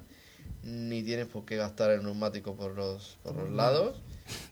ni 0.63 1.03
tienes 1.03 1.27
por 1.27 1.46
qué 1.46 1.56
gastar 1.56 1.91
el 1.91 2.03
neumático 2.03 2.56
por 2.56 2.74
los, 2.75 3.17
por 3.22 3.36
los 3.36 3.51
lados, 3.51 4.01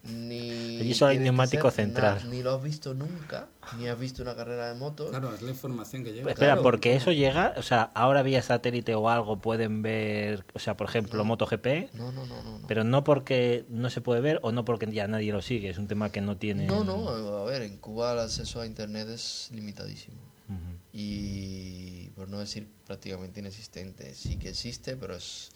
ni... 0.03 0.77
Allí 0.81 0.93
solo 0.93 1.11
hay 1.11 1.19
neumático 1.19 1.69
central. 1.71 2.29
ni 2.29 2.43
lo 2.43 2.55
has 2.55 2.63
visto 2.63 2.93
nunca, 2.93 3.47
ni 3.77 3.87
has 3.87 3.97
visto 3.99 4.21
una 4.21 4.35
carrera 4.35 4.67
de 4.71 4.75
motos. 4.79 5.09
Claro, 5.09 5.33
es 5.33 5.41
la 5.41 5.49
información 5.51 6.03
que 6.03 6.13
lleva. 6.13 6.31
Espera, 6.31 6.53
Claro. 6.53 6.63
porque 6.63 6.95
eso 6.95 7.11
llega, 7.11 7.53
o 7.57 7.63
sea, 7.63 7.91
ahora 7.95 8.21
vía 8.23 8.41
satélite 8.41 8.93
o 8.95 9.09
algo 9.09 9.37
pueden 9.39 9.81
ver, 9.81 10.45
o 10.53 10.59
sea, 10.59 10.75
por 10.77 10.87
ejemplo, 10.89 11.23
MotoGP, 11.23 11.93
No, 11.93 12.11
no, 12.11 12.25
no, 12.25 12.41
no. 12.43 12.59
no. 12.59 12.67
pero 12.67 12.83
no 12.83 13.03
porque 13.03 13.65
no 13.69 13.89
se 13.89 14.01
puede 14.01 14.21
ver 14.21 14.39
o 14.43 14.51
no 14.51 14.65
porque 14.65 14.91
ya 14.91 15.07
nadie 15.07 15.31
lo 15.31 15.41
sigue, 15.41 15.69
es 15.69 15.77
un 15.77 15.87
tema 15.87 16.11
que 16.11 16.21
no 16.21 16.37
tiene... 16.37 16.67
No, 16.67 16.83
no, 16.83 17.09
a 17.09 17.45
ver, 17.45 17.61
en 17.63 17.77
Cuba 17.77 18.13
el 18.13 18.19
acceso 18.19 18.61
a 18.61 18.65
Internet 18.65 19.07
es 19.09 19.49
limitadísimo. 19.53 20.17
Y 20.97 22.09
por 22.15 22.29
no 22.29 22.39
decir 22.39 22.69
prácticamente 22.85 23.39
inexistente. 23.41 24.13
Sí 24.15 24.37
que 24.37 24.49
existe, 24.49 24.95
pero 24.95 25.15
es 25.15 25.49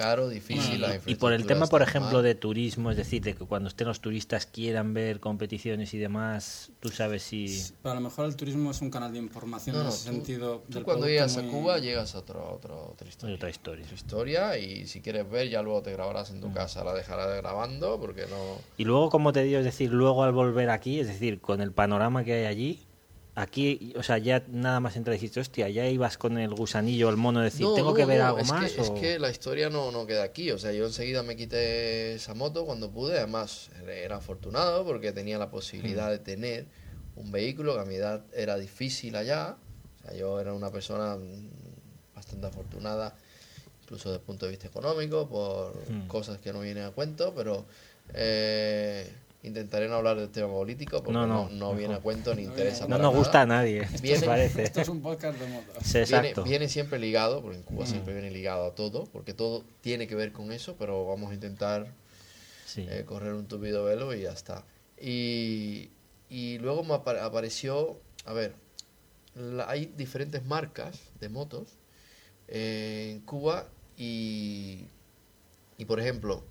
caro, 0.00 0.28
difícil. 0.28 0.80
la 0.80 0.98
Y 1.06 1.14
por 1.16 1.32
el 1.32 1.44
tema, 1.46 1.66
por 1.66 1.82
ejemplo, 1.82 2.14
mal. 2.14 2.22
de 2.22 2.34
turismo, 2.34 2.90
es 2.90 2.96
decir, 2.96 3.22
de 3.22 3.34
que 3.34 3.44
cuando 3.44 3.68
estén 3.68 3.86
los 3.86 4.00
turistas 4.00 4.46
quieran 4.46 4.94
ver 4.94 5.20
competiciones 5.20 5.92
y 5.94 5.98
demás, 5.98 6.70
tú 6.80 6.88
sabes 6.88 7.22
si... 7.22 7.62
Pero 7.82 7.92
a 7.92 7.94
lo 7.96 8.00
mejor 8.00 8.26
el 8.26 8.36
turismo 8.36 8.70
es 8.70 8.80
un 8.80 8.90
canal 8.90 9.12
de 9.12 9.18
información 9.18 9.76
No, 9.76 9.82
en 9.82 9.88
ese 9.88 10.08
tú- 10.08 10.14
sentido. 10.14 10.62
Tú 10.68 10.74
del 10.74 10.84
cuando 10.84 11.06
llegas 11.06 11.36
a 11.36 11.42
Cuba 11.42 11.78
llegas 11.78 12.14
a 12.14 12.18
otro, 12.18 12.52
otro- 12.54 12.90
otra 12.92 13.08
historia. 13.08 13.36
otra 13.36 13.50
historia. 13.50 13.84
Otra 13.84 13.94
historia 13.96 14.58
y 14.58 14.86
si 14.86 15.00
quieres 15.00 15.28
ver 15.30 15.48
ya 15.48 15.62
luego 15.62 15.82
te 15.82 15.92
grabarás 15.92 16.30
en 16.30 16.40
tu 16.40 16.52
casa, 16.52 16.82
la 16.84 16.94
dejarás 16.94 17.36
grabando 17.36 18.00
porque 18.00 18.22
no... 18.30 18.58
Y 18.78 18.84
luego, 18.84 19.10
como 19.10 19.32
te 19.32 19.42
digo, 19.42 19.58
es 19.58 19.64
decir, 19.64 19.90
luego 19.92 20.24
al 20.24 20.32
volver 20.32 20.70
aquí, 20.70 21.00
es 21.00 21.06
decir, 21.08 21.40
con 21.40 21.60
el 21.60 21.72
panorama 21.72 22.24
que 22.24 22.32
hay 22.34 22.44
allí, 22.46 22.80
aquí, 23.34 23.92
o 23.96 24.02
sea, 24.02 24.18
ya 24.18 24.42
nada 24.48 24.80
más 24.80 24.96
entrar 24.96 25.14
y 25.14 25.18
dijiste, 25.18 25.40
hostia, 25.40 25.68
ya 25.68 25.86
ibas 25.86 26.18
con 26.18 26.36
el 26.38 26.54
gusanillo, 26.54 27.08
el 27.08 27.16
mono, 27.16 27.40
decir, 27.40 27.62
No, 27.66 27.74
tengo 27.74 27.90
no, 27.90 27.94
que 27.96 28.04
ver 28.04 28.18
no, 28.20 28.26
algo 28.26 28.38
es 28.40 28.48
más. 28.48 28.72
Que, 28.72 28.80
Es 28.82 28.88
o- 28.90 28.94
que 28.94 29.18
la 29.18 29.30
historia 29.30 29.70
no, 29.70 29.90
no 29.92 30.06
queda 30.06 30.24
aquí. 30.24 30.50
O 30.50 30.58
sea, 30.58 30.72
yo 30.72 30.86
enseguida 30.86 31.22
me 31.22 31.36
quité 31.36 32.14
esa 32.14 32.34
moto 32.34 32.66
cuando 32.66 32.90
pude. 32.90 33.16
Además, 33.18 33.70
era 33.88 34.16
afortunado 34.16 34.84
porque 34.84 35.12
tenía 35.12 35.38
la 35.38 35.50
posibilidad 35.50 36.08
Mm. 36.08 36.10
de 36.10 36.18
tener 36.18 36.66
un 37.16 37.30
vehículo 37.32 37.74
que 37.74 37.80
a 37.80 37.84
mi 37.84 37.94
edad 37.96 38.24
era 38.34 38.56
difícil 38.56 39.14
allá. 39.16 39.56
O 39.98 40.02
sea, 40.08 40.14
yo 40.16 40.40
era 40.40 40.52
una 40.52 40.70
persona 40.70 41.16
mm, 41.16 41.48
bastante 42.14 42.46
afortunada, 42.46 43.14
incluso 43.82 44.08
desde 44.10 44.20
el 44.20 44.26
punto 44.26 44.46
de 44.46 44.50
vista 44.50 44.66
económico, 44.66 45.28
por 45.28 45.74
Mm. 45.90 46.06
cosas 46.08 46.38
que 46.38 46.52
no 46.52 46.60
vienen 46.60 46.84
a 46.84 46.90
cuento, 46.90 47.32
pero 47.34 47.64
eh, 48.14 49.08
intentaré 49.42 49.88
no 49.88 49.94
hablar 49.94 50.18
del 50.18 50.28
tema 50.30 50.48
político 50.48 50.98
porque 50.98 51.12
No, 51.12 51.26
no, 51.26 51.48
no, 51.48 51.70
no 51.72 51.74
viene 51.74 51.94
a 51.94 52.00
cuento 52.00 52.34
ni 52.34 52.42
No 52.44 52.50
interesa. 52.50 52.84
no 52.84 52.90
para 52.90 53.02
nos 53.04 53.12
nada. 53.12 53.18
gusta 53.24 53.40
a 53.42 53.46
nadie, 53.46 53.88
Viene- 54.02 54.20
¿te 54.20 54.26
parece? 54.26 54.62
Esto 54.64 54.80
es 54.82 54.88
un 54.88 55.00
podcast 55.00 55.38
de 55.38 55.46
motos. 55.48 55.76
Sí, 55.82 55.92
Viene, 55.98 56.02
exacto. 56.04 56.44
viene 56.44 56.68
siempre 56.68 56.98
ligado, 56.98 57.40
porque 57.40 57.56
en 57.56 57.62
Cuba 57.62 57.84
Mm. 57.84 57.88
siempre 57.88 58.12
viene 58.12 58.30
ligado 58.30 58.66
a 58.66 58.74
todo, 58.74 59.04
porque 59.06 59.32
todo 59.32 59.64
tiene 59.80 60.06
que 60.06 60.14
ver 60.14 60.32
con 60.32 60.52
eso, 60.52 60.76
pero 60.78 61.06
vamos 61.06 61.30
a 61.30 61.34
intentar 61.34 61.86
Sí. 62.66 62.86
eh, 62.88 63.04
correr 63.06 63.32
un 63.32 63.46
tupido 63.46 63.84
velo 63.84 64.14
y 64.14 64.20
ya 64.22 64.32
está. 64.32 64.64
Y, 65.00 65.88
y 66.28 66.58
luego 66.58 66.84
me 66.84 66.94
apa- 66.94 67.24
apareció, 67.24 67.98
a 68.26 68.32
ver, 68.34 68.54
la- 69.34 69.70
hay 69.70 69.86
diferentes 69.96 70.44
marcas 70.44 70.98
de 71.18 71.28
motos 71.30 71.68
eh, 72.52 73.12
en 73.12 73.20
Cuba 73.20 73.68
y, 73.96 74.84
y, 75.78 75.84
por 75.86 75.98
ejemplo, 76.00 76.44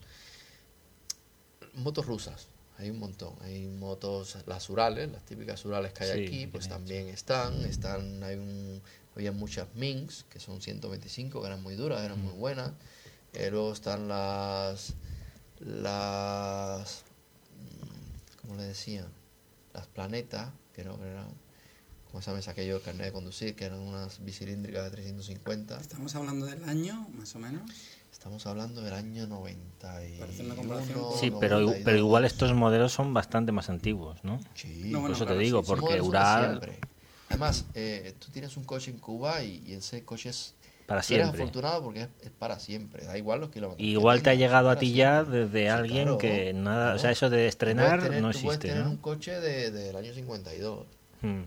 motos 1.76 2.06
rusas. 2.06 2.48
Hay 2.80 2.90
un 2.90 3.00
montón. 3.00 3.36
Hay 3.42 3.68
motos, 3.68 4.38
las 4.46 4.70
Urales, 4.70 5.12
las 5.12 5.26
típicas 5.26 5.64
Urales 5.66 5.92
que 5.92 6.06
hay 6.06 6.20
Sí, 6.20 6.26
aquí, 6.26 6.48
pues 6.48 6.70
también 6.70 7.10
están. 7.10 7.66
están 7.66 8.24
hay 8.24 8.38
un, 8.38 8.82
había 9.16 9.34
muchas 9.34 9.68
Minx, 9.76 10.24
que 10.30 10.40
son 10.40 10.62
125, 10.62 11.42
que 11.42 11.48
eran 11.48 11.62
muy 11.62 11.76
duras, 11.76 12.02
eran 12.02 12.24
muy 12.24 12.34
buenas. 12.34 12.72
Eh, 13.34 13.52
luego 13.52 13.74
están 13.74 14.08
las. 14.08 14.94
Las. 15.60 17.04
mm, 17.58 18.42
¿Cómo 18.42 18.56
le 18.56 18.64
decían? 18.64 19.08
Las 19.74 19.88
Planetas, 19.88 20.52
que 20.74 20.86
no 20.86 20.98
que 20.98 21.08
eran. 21.08 21.28
¿Cómo 22.10 22.22
se 22.22 22.32
llama? 22.32 22.42
Saqué 22.42 22.66
yo 22.66 22.78
el 22.78 22.82
carnet 22.82 23.08
de 23.08 23.12
conducir, 23.12 23.56
que 23.56 23.66
eran 23.66 23.80
unas 23.80 24.24
bicilíndricas 24.24 24.86
de 24.86 24.92
350. 24.92 25.80
Estamos 25.80 26.16
hablando 26.16 26.46
del 26.46 26.64
año, 26.64 27.08
más 27.14 27.36
o 27.36 27.40
menos. 27.40 27.70
Estamos 28.12 28.46
hablando 28.48 28.82
del 28.82 28.94
año 28.94 29.28
90 29.28 30.06
y 30.08 30.18
Parece 30.20 30.44
una 30.44 30.56
comparación 30.56 31.00
con- 31.00 31.18
Sí, 31.18 31.32
pero, 31.40 31.60
92. 31.60 31.82
pero 31.86 31.98
igual 31.98 32.26
estos 32.26 32.54
modelos 32.54 32.92
son 32.92 33.14
bastante 33.14 33.52
más 33.52 33.70
antiguos, 33.70 34.24
¿no? 34.24 34.40
Sí, 34.56 34.82
No, 34.86 35.00
Por 35.00 35.02
bueno, 35.02 35.16
eso 35.16 35.26
claro, 35.26 35.40
te 35.40 35.44
digo, 35.46 35.62
sí, 35.62 35.68
porque 35.68 36.02
Ural 36.02 36.48
siempre. 36.60 36.80
Además, 37.30 37.66
eh, 37.76 38.16
tú 38.20 38.32
tienes 38.32 38.58
un 38.58 38.64
coche 38.66 38.92
en 38.92 38.98
Cuba 38.98 39.42
y, 39.44 39.64
y 39.66 39.74
ese 39.74 40.04
coche 40.04 40.30
es... 40.30 40.56
para 40.88 41.02
tú 41.02 41.14
eres 41.14 41.26
siempre. 41.28 41.42
afortunado 41.44 41.84
porque 41.84 42.02
es, 42.02 42.10
es 42.24 42.32
para 42.32 42.60
siempre, 42.60 43.06
da 43.06 43.18
igual 43.18 43.40
los 43.40 43.52
kilómetros. 43.52 43.88
Igual 43.88 44.22
te 44.24 44.32
ha 44.32 44.36
llegado 44.36 44.70
a 44.72 44.76
ti 44.78 44.94
ya 44.94 45.20
siempre. 45.22 45.46
desde 45.46 45.62
Sí, 45.62 45.68
alguien 45.68 46.04
claro, 46.06 46.18
que 46.18 46.54
nada, 46.54 46.78
o 46.78 46.84
claro. 46.86 47.00
sea, 47.00 47.12
eso 47.12 47.30
de 47.30 47.48
estrenar 47.48 48.02
tener- 48.02 48.22
no 48.22 48.32
tú 48.32 48.40
puedes 48.42 48.58
existe, 48.58 48.68
tener 48.70 48.84
¿no? 48.86 48.90
un 48.92 48.98
coche 48.98 49.40
de- 49.40 49.70
del 49.72 49.96
año 49.96 50.14
52. 50.14 50.88
Hmm. 51.22 51.44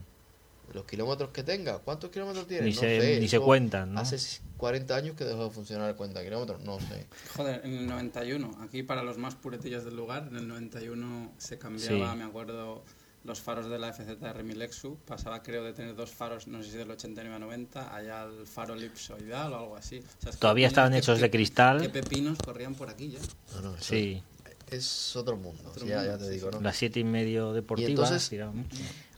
Los 0.73 0.85
kilómetros 0.87 1.31
que 1.31 1.43
tenga, 1.43 1.79
¿cuántos 1.81 2.11
kilómetros 2.11 2.47
tiene? 2.47 2.65
Ni 2.67 2.73
no 2.75 2.81
se- 2.81 3.01
sé, 3.01 3.21
ni 3.21 3.29
se 3.29 3.39
cuentan, 3.41 3.93
¿no? 3.93 4.01
Hace 4.01 4.17
40 4.57 4.97
años 4.97 5.15
que 5.17 5.25
dejó 5.25 5.45
de 5.45 5.51
funcionar 5.51 5.91
el 5.91 5.97
cuenta 5.97 6.21
de 6.21 6.27
kilómetros, 6.27 6.61
no 6.63 6.79
sé. 6.81 7.07
Joder, 7.37 7.61
en 7.65 7.73
el 7.75 7.87
91, 7.87 8.51
aquí 8.63 8.83
para 8.83 9.03
los 9.03 9.19
más 9.19 9.35
puretillos 9.35 9.85
del 9.85 9.97
lugar, 9.97 10.29
en 10.31 10.37
el 10.37 10.49
91 10.49 11.33
se 11.39 11.59
cambiaba, 11.59 12.13
Sí. 12.13 12.19
me 12.19 12.25
acuerdo, 12.25 12.85
los 13.25 13.41
faros 13.41 13.69
de 13.71 13.79
la 13.79 13.89
FZR 13.93 14.43
1000 14.43 14.63
Exu. 14.63 14.97
Pasaba, 15.07 15.43
creo, 15.43 15.63
de 15.63 15.73
tener 15.75 15.95
dos 15.95 16.11
faros, 16.11 16.49
no 16.49 16.63
sé 16.63 16.71
si 16.73 16.77
del 16.79 16.91
89 16.91 17.37
a 17.37 17.39
90, 17.39 17.95
allá 17.95 18.23
al 18.23 18.47
faro 18.47 18.75
elipsoidal 18.75 19.53
o 19.53 19.59
algo 19.59 19.77
así. 19.77 19.99
O 19.99 20.03
sea, 20.23 20.31
es 20.31 20.37
que 20.37 20.41
Todavía 20.41 20.67
estaban 20.69 20.93
que- 20.93 20.99
hechos 20.99 21.21
de 21.21 21.31
cristal. 21.31 21.83
¿Qué 21.83 21.89
pepinos 21.89 22.39
corrían 22.45 22.75
por 22.75 22.89
aquí 22.91 23.11
ya? 23.11 23.19
No, 23.55 23.61
no, 23.61 23.75
eso 23.77 23.85
Sí, 23.85 24.23
Es 24.71 25.15
otro 25.17 25.37
mundo, 25.37 25.69
Otro 25.69 25.85
ya, 25.87 25.97
mundo, 25.99 26.13
ya 26.13 26.19
te 26.19 26.25
sí, 26.25 26.31
digo. 26.31 26.51
¿no? 26.51 26.61
las 26.63 26.77
siete 26.79 26.99
y 26.99 27.05
medio 27.05 27.53
deportivas. 27.53 27.91
entonces- 27.91 28.29
tiraba 28.31 28.53
mucho. 28.53 28.75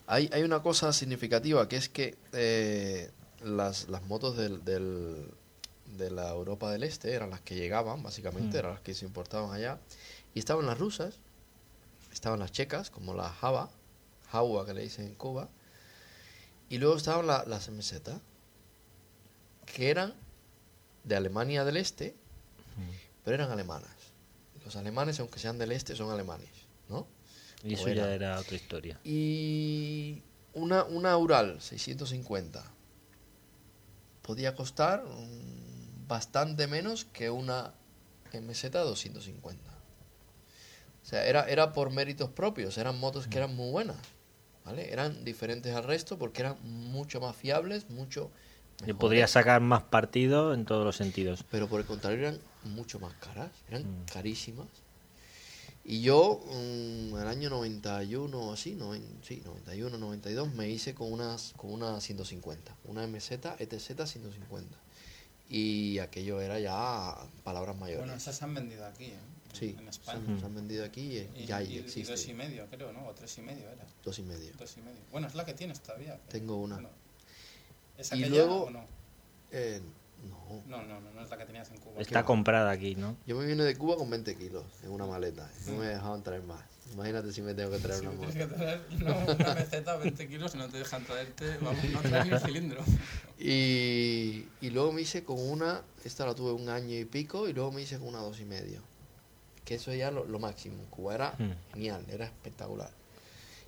Hay, 0.06 0.28
hay 0.32 0.42
una 0.42 0.62
cosa 0.62 0.92
significativa 0.92 1.68
que 1.68 1.76
es 1.76 1.88
que 1.88 2.16
eh, 2.32 3.11
las, 3.42 3.88
las 3.88 4.02
motos 4.04 4.37
del, 4.37 4.64
del- 4.64 5.30
de 5.96 6.11
la 6.11 6.30
Europa 6.30 6.70
del 6.73 6.82
Este 6.82 7.12
eran 7.14 7.30
las 7.30 7.40
que 7.40 7.54
llegaban, 7.54 8.02
básicamente, 8.02 8.56
Mm. 8.56 8.61
eran 8.61 8.73
las 8.73 8.80
que 8.82 8.94
se 8.94 9.04
importaban 9.06 9.52
allá. 9.52 9.78
Y 10.34 10.38
estaban 10.40 10.66
las 10.66 10.78
rusas, 10.78 11.14
estaban 12.12 12.40
las 12.40 12.50
checas, 12.52 12.90
como 12.90 13.14
la 13.14 13.28
Java, 13.30 13.70
Jawa 14.32 14.66
que 14.66 14.75
le 14.75 14.82
dicen 14.82 15.06
en 15.06 15.14
Cuba, 15.14 15.49
y 16.68 16.78
luego 16.78 16.96
estaban 16.96 17.26
la- 17.26 17.44
las 17.46 17.68
MZ, 17.68 18.18
que 19.66 19.90
eran 19.90 20.14
de 21.04 21.16
Alemania 21.16 21.64
del 21.64 21.76
Este, 21.76 22.14
pero 23.25 23.37
eran 23.37 23.50
alemanas. 23.52 23.90
Los 24.64 24.76
alemanes, 24.76 25.20
aunque 25.20 25.38
sean 25.38 25.58
del 25.58 25.73
Este, 25.73 25.94
son 25.94 26.11
alemanes. 26.11 26.49
Y 27.64 27.75
eso 27.75 27.85
o 27.85 27.88
ya 27.88 27.92
era. 27.92 28.14
era 28.14 28.40
otra 28.40 28.56
historia. 28.56 28.99
Y 29.04 30.23
una, 30.54 30.85
una 30.85 31.16
Ural 31.16 31.61
650 31.61 32.62
podía 34.23 34.54
costar 34.54 35.04
bastante 36.06 36.66
menos 36.66 37.04
que 37.04 37.30
una 37.30 37.73
MZ 38.33 38.71
250. 38.71 39.71
O 41.02 41.06
sea, 41.06 41.26
era, 41.26 41.47
era 41.49 41.73
por 41.73 41.90
méritos 41.90 42.30
propios, 42.30 42.78
eran 42.78 42.99
motos 42.99 43.26
que 43.26 43.37
eran 43.38 43.54
muy 43.54 43.71
buenas, 43.71 43.99
¿vale? 44.64 44.90
Eran 44.92 45.25
diferentes 45.25 45.75
al 45.75 45.85
resto 45.85 46.18
porque 46.18 46.40
eran 46.42 46.56
mucho 46.62 47.21
más 47.21 47.37
fiables, 47.37 47.90
mucho 47.90 48.30
Yo 48.80 48.87
mejores, 48.87 48.97
podría 48.97 49.26
sacar 49.28 49.61
más 49.61 49.83
partido 49.83 50.54
en 50.54 50.64
todos 50.64 50.85
los 50.85 50.97
sentidos. 50.97 51.44
pero 51.50 51.68
por 51.68 51.80
el 51.80 51.87
contrario 51.87 52.21
eran 52.21 52.40
mucho 52.62 52.99
más 53.00 53.12
caras, 53.14 53.50
eran 53.68 53.83
Mm. 53.83 54.04
carísimas. 54.06 54.68
Y 55.87 56.00
yo, 56.00 56.41
mm, 56.47 57.17
el 57.19 57.29
año 57.29 57.50
91 57.50 58.38
o 58.41 58.53
así, 58.55 58.75
noven- 58.75 59.05
sí, 59.23 59.43
91, 59.45 59.99
92, 59.99 60.53
me 60.55 60.69
hice 60.71 60.95
con, 60.95 61.12
unas, 61.12 61.53
con 61.57 61.73
una 61.73 62.00
150, 62.00 62.75
una 62.85 63.07
MZ 63.07 63.33
ETZ 63.59 64.07
150. 64.07 64.79
Y 65.50 65.99
aquello 65.99 66.41
era 66.41 66.59
ya 66.59 67.14
palabras 67.43 67.76
mayores. 67.76 68.00
Bueno, 68.00 68.14
esas 68.14 68.35
se 68.37 68.45
han 68.45 68.55
vendido 68.55 68.87
aquí, 68.87 69.05
¿eh? 69.07 69.19
sí, 69.53 69.76
en 69.79 69.85
se, 69.85 69.91
España. 69.91 70.21
han- 70.26 70.41
se 70.41 70.47
han 70.47 70.55
vendido 70.55 70.85
aquí 70.87 71.19
y, 71.19 71.29
Y, 71.43 71.47
ya 71.47 71.62
y- 71.62 71.75
y 71.75 71.79
existe. 71.81 72.11
dos 72.12 72.26
y 72.29 72.33
medio, 72.33 72.67
creo, 72.71 72.91
¿no? 72.93 73.07
O 73.07 73.12
tres 73.12 73.37
y 73.37 73.43
medio 73.43 73.69
era. 73.69 73.87
Dos 74.03 74.19
y 74.19 74.23
medio. 74.23 74.53
Dos 74.59 74.75
y 74.79 74.81
medio. 74.81 75.00
Bueno, 75.12 75.26
es 75.26 75.35
la 75.35 75.45
que 75.45 75.53
tienes 75.53 75.81
todavía. 75.81 76.19
Tengo 76.31 76.57
una. 76.57 76.76
Bueno, 76.76 76.88
¿Es 77.99 78.11
Y 78.11 78.14
aquella 78.14 78.29
luego- 78.31 78.62
o 78.64 78.71
no? 78.71 78.85
Eh, 79.53 79.81
No. 80.28 80.62
No, 80.66 80.83
no, 80.83 81.00
no, 81.00 81.11
no 81.12 81.21
es 81.23 81.31
la 81.31 81.37
que 81.38 81.45
tenías 81.47 81.71
en 81.71 81.78
Cuba. 81.78 82.00
Está 82.00 82.25
comprada 82.25 82.71
aquí, 82.71 82.95
¿no? 82.95 83.16
Yo 83.26 83.37
me 83.37 83.45
vine 83.47 83.64
de 83.64 83.76
Cuba 83.76 83.97
con 83.97 84.09
20 84.11 84.35
kilos 84.37 84.64
en 84.83 84.90
una 84.90 85.07
maleta. 85.07 85.50
y 85.66 85.71
No 85.71 85.78
me 85.78 85.87
dejaban 85.87 86.23
traer 86.23 86.43
más. 86.43 86.62
Imagínate 86.93 87.33
si 87.33 87.43
me 87.43 87.54
tengo 87.54 87.71
que 87.71 87.78
traer 87.78 88.00
Sí, 88.00 88.07
una 88.07 88.16
tienes 88.19 88.37
moto. 88.37 88.49
que 88.49 88.54
traer 88.54 88.81
una, 89.00 89.16
una 89.35 89.54
meseta 89.54 89.97
20 89.97 90.28
kilos 90.28 90.54
y 90.54 90.59
no 90.59 90.69
te 90.69 90.78
dejan 90.78 91.04
traerte, 91.04 91.57
vamos, 91.61 91.83
no 91.93 92.00
traes 92.02 92.26
ni 92.26 92.33
el 92.33 92.40
cilindro. 92.40 92.85
Y, 93.38 94.49
y 94.61 94.71
luego 94.71 94.93
me 94.93 95.02
hice 95.02 95.25
con 95.25 95.38
una, 95.38 95.83
esta 96.04 96.25
la 96.25 96.35
tuve 96.35 96.52
un 96.52 96.69
año 96.69 96.97
y 96.97 97.04
pico, 97.04 97.49
y 97.49 97.52
luego 97.52 97.73
me 97.73 97.83
hice 97.83 97.99
con 97.99 98.09
una 98.09 98.19
dos 98.21 98.40
y 98.40 98.45
medio. 98.45 98.81
Que 99.64 99.75
eso 99.76 99.93
ya 99.95 100.11
lo, 100.11 100.25
lo 100.25 100.38
máximo. 100.38 100.76
En 100.83 100.87
Cuba 100.88 101.14
era 101.14 101.35
Mm. 101.38 101.73
genial, 101.73 102.04
era 102.11 102.26
espectacular. 102.26 102.90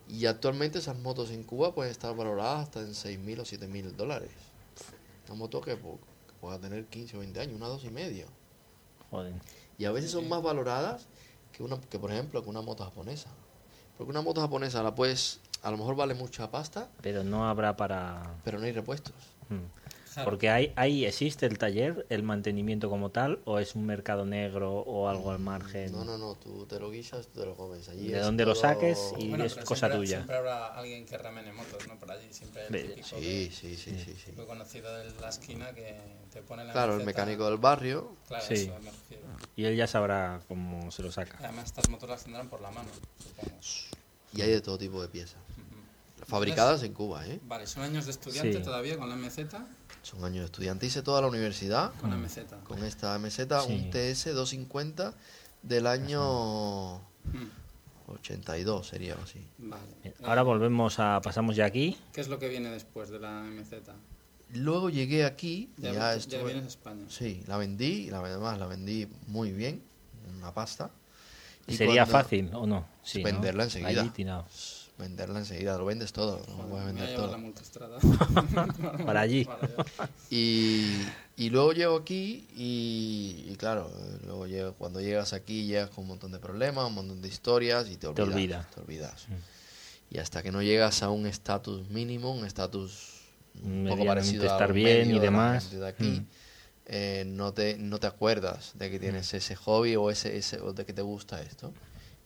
Y 0.09 0.27
actualmente 0.27 0.79
esas 0.79 0.97
motos 0.99 1.31
en 1.31 1.43
Cuba 1.43 1.75
pueden 1.75 1.91
estar 1.91 2.15
valoradas 2.15 2.63
hasta 2.65 2.81
en 2.81 2.91
6.000 2.95 3.41
o 3.41 3.45
7.000 3.45 3.93
dólares. 3.97 4.31
Una 5.27 5.35
moto 5.37 5.61
que, 5.61 5.77
po- 5.77 5.99
que 5.99 6.16
pueda 6.47 6.61
tener 6.61 6.87
15 6.87 7.17
o 7.17 7.21
20 7.21 7.41
años, 7.41 7.57
una 7.57 7.67
dos 7.67 7.83
y 7.85 7.91
medio. 7.91 8.27
Joder. 9.11 9.35
Y 9.79 9.85
a 9.85 9.91
veces 9.91 10.13
son 10.13 10.29
más 10.29 10.43
valoradas 10.43 11.09
que 11.51 11.65
una 11.65 11.81
que 11.81 11.99
por 11.99 12.13
ejemplo 12.13 12.41
que 12.45 12.49
una 12.49 12.61
moto 12.63 12.85
japonesa. 12.85 13.31
Porque 13.99 14.13
una 14.13 14.23
moto 14.23 14.41
japonesa 14.41 14.81
la 14.85 14.95
puedes, 14.95 15.41
a 15.63 15.73
lo 15.73 15.77
mejor 15.77 15.97
vale 15.97 16.15
mucha 16.15 16.49
pasta, 16.51 16.89
Pero 17.03 17.25
no 17.25 17.49
habrá 17.49 17.77
para... 17.77 18.37
pero 18.45 18.61
no 18.61 18.67
hay 18.67 18.73
repuestos. 18.73 19.15
Mm. 19.49 19.86
Claro. 20.17 20.31
Porque 20.31 20.49
hay, 20.49 20.73
ahí 20.77 21.05
existe 21.05 21.45
el 21.45 21.59
taller, 21.59 22.07
el 22.09 22.23
mantenimiento 22.23 22.89
como 22.89 23.11
tal, 23.11 23.39
o 23.45 23.59
es 23.59 23.75
un 23.75 23.85
mercado 23.85 24.25
negro 24.25 24.73
o 24.79 25.11
algo 25.11 25.31
al 25.31 25.39
margen. 25.41 25.93
No, 25.93 26.07
no, 26.07 26.17
no, 26.17 26.37
tú 26.37 26.65
te 26.65 26.81
lo 26.81 26.91
guisas, 26.91 27.27
tú 27.27 27.41
te 27.41 27.45
lo 27.47 27.55
comes 27.55 27.87
allí. 27.91 28.09
De 28.09 28.21
donde 28.21 28.47
lo 28.47 28.55
saques 28.55 29.13
y- 29.19 29.29
Bueno, 29.29 29.45
es 29.45 29.53
pero 29.53 29.67
cosa 29.67 29.89
siempre, 29.89 29.99
tuya. 29.99 30.17
Siempre 30.17 30.37
habrá 30.39 30.69
alguien 30.69 31.05
que 31.05 31.19
remene 31.19 31.53
motos, 31.53 31.87
¿no? 31.87 31.99
Por 31.99 32.11
allí, 32.13 32.33
siempre 32.33 32.63
hay 32.63 32.69
el 32.75 32.95
típico 32.95 33.09
Sí, 33.09 33.15
que- 33.17 33.51
sí, 33.55 33.77
sí, 33.77 34.17
sí, 34.25 34.33
conocido 34.47 34.91
de 34.97 35.11
la 35.21 35.29
esquina 35.29 35.75
que 35.75 36.01
te 36.33 36.41
pone 36.41 36.65
la 36.65 36.73
Claro, 36.73 36.97
el 36.97 37.05
mecánico 37.05 37.45
del 37.45 37.59
barrio. 37.59 38.17
Claro, 38.27 38.45
Sí. 38.47 38.55
eso 38.55 38.79
me 38.83 38.91
refiero. 38.91 39.23
Y 39.55 39.65
él 39.67 39.77
ya 39.77 39.87
sabrá 39.87 40.41
cómo 40.49 40.91
se 40.93 41.03
lo 41.03 41.13
saca. 41.13 41.37
Además, 41.41 41.67
estas 41.67 41.91
motos 41.91 42.09
las 42.09 42.25
tendrán 42.25 42.49
por 42.49 42.63
la 42.63 42.71
mano, 42.71 42.89
supongo. 43.23 43.55
Y 44.33 44.41
hay 44.41 44.49
de 44.51 44.63
todo 44.63 44.79
tipo 44.79 45.03
de 45.03 45.09
piezas. 45.09 45.37
Fabricadas 46.27 46.83
en 46.83 46.93
Cuba, 46.93 47.25
¿eh? 47.27 47.39
Vale, 47.45 47.67
son 47.67 47.83
años 47.85 48.07
de 48.07 48.11
estudiante 48.13 48.55
Sí. 48.59 48.63
todavía 48.65 48.97
con 48.97 49.09
la 49.09 49.15
MZ. 49.17 49.47
Son 50.07 50.25
años 50.25 50.39
de 50.39 50.45
estudiante. 50.45 50.87
Hice 50.87 51.03
toda 51.03 51.21
la 51.21 51.27
universidad 51.27 51.93
Con 52.01 52.11
la 52.11 52.17
MZ. 52.17 52.63
con 52.63 52.85
esta 52.85 53.19
meseta, 53.19 53.61
Sí. 53.63 53.73
un 53.73 53.91
TS 53.91 54.27
250 54.35 55.15
del 55.63 55.89
año 55.89 56.99
Mm, 57.25 58.13
82, 58.13 58.87
sería 58.87 59.17
o 59.17 59.23
así. 59.25 59.45
Vale. 59.59 59.83
Eh, 60.05 60.15
Ahora 60.23 60.43
volvemos 60.43 61.01
a... 61.01 61.21
Pasamos 61.21 61.57
ya 61.57 61.65
aquí. 61.65 61.99
¿Qué 62.13 62.21
es 62.21 62.29
lo 62.29 62.39
que 62.39 62.49
viene 62.49 62.71
después 62.71 63.09
de 63.11 63.19
la 63.19 63.43
MZ? 63.43 63.73
Luego 64.55 64.91
llegué 64.91 65.25
aquí, 65.25 65.73
Ya, 65.77 65.91
ya, 65.93 65.99
ya 65.99 66.15
estuve- 66.15 66.45
vienes 66.45 66.63
a 66.63 66.69
España. 66.69 67.05
Sí, 67.09 67.43
la 67.49 67.57
vendí, 67.57 68.07
y 68.07 68.11
la 68.11 68.21
además 68.21 68.61
la 68.61 68.67
vendí 68.67 69.09
muy 69.27 69.51
bien, 69.51 69.83
una 70.39 70.55
pasta. 70.55 70.93
Y 71.67 71.75
¿Sería 71.77 72.05
cuando- 72.07 72.13
fácil 72.13 72.51
o 72.55 72.65
no? 72.65 72.87
Sí, 73.03 73.19
¿no? 73.19 73.25
Venderla 73.25 73.65
enseguida. 73.65 74.03
Allí. 74.03 74.11
Venderla 74.99 75.41
enseguida, 75.41 75.77
lo 75.77 75.85
vendes 75.85 76.11
todo, 76.13 76.41
no 76.57 76.63
voy 76.69 76.81
a 76.81 76.85
vender 76.87 77.19
la 77.19 77.37
multistrada. 77.37 77.99
Para 79.05 79.21
allí. 79.21 79.45
Para. 79.45 79.69
Y, 80.31 80.97
y 81.37 81.51
luego 81.51 81.73
llego 81.75 81.97
aquí 81.97 82.47
y, 82.57 83.45
y 83.47 83.57
claro, 83.57 83.91
luego 84.25 84.47
llego- 84.47 84.73
cuando 84.75 85.01
llegas 85.03 85.35
aquí 85.35 85.67
llegas 85.67 85.91
con 85.91 86.05
un 86.05 86.09
montón 86.09 86.33
de 86.33 86.39
problemas, 86.39 86.87
un 86.87 86.95
montón 86.95 87.21
de 87.21 87.29
historias 87.29 87.91
y 87.91 87.97
te 87.99 88.07
olvidas. 88.07 88.29
olvida. 88.35 88.69
Te 88.75 88.81
olvidas. 88.81 89.29
Mm. 89.29 90.15
Y 90.15 90.19
hasta 90.19 90.43
que 90.43 90.51
no 90.51 90.63
llegas 90.63 91.03
a 91.03 91.11
un 91.11 91.27
estatus 91.27 91.89
mínimo, 91.91 92.33
un 92.33 92.47
estatus 92.47 93.21
un 93.63 93.87
poco 93.89 94.07
parecido 94.07 94.45
a 94.45 94.53
estar 94.53 94.73
bien 94.73 95.11
y 95.15 95.19
demás. 95.19 95.65
gente 95.65 95.79
de 95.81 95.89
aquí, 95.89 96.05
Mm. 96.21 96.27
eh, 96.87 97.25
no, 97.27 97.53
te, 97.53 97.77
no 97.77 97.99
te 97.99 98.07
acuerdas 98.07 98.73
de 98.75 98.91
que 98.91 98.99
tienes 98.99 99.35
ese 99.35 99.57
hobby 99.57 99.95
o, 99.97 100.11
ese, 100.11 100.39
ese, 100.39 100.59
o 100.61 100.73
de 100.73 100.87
que 100.87 100.95
te 100.95 101.03
gusta 101.03 101.43
esto. 101.43 101.75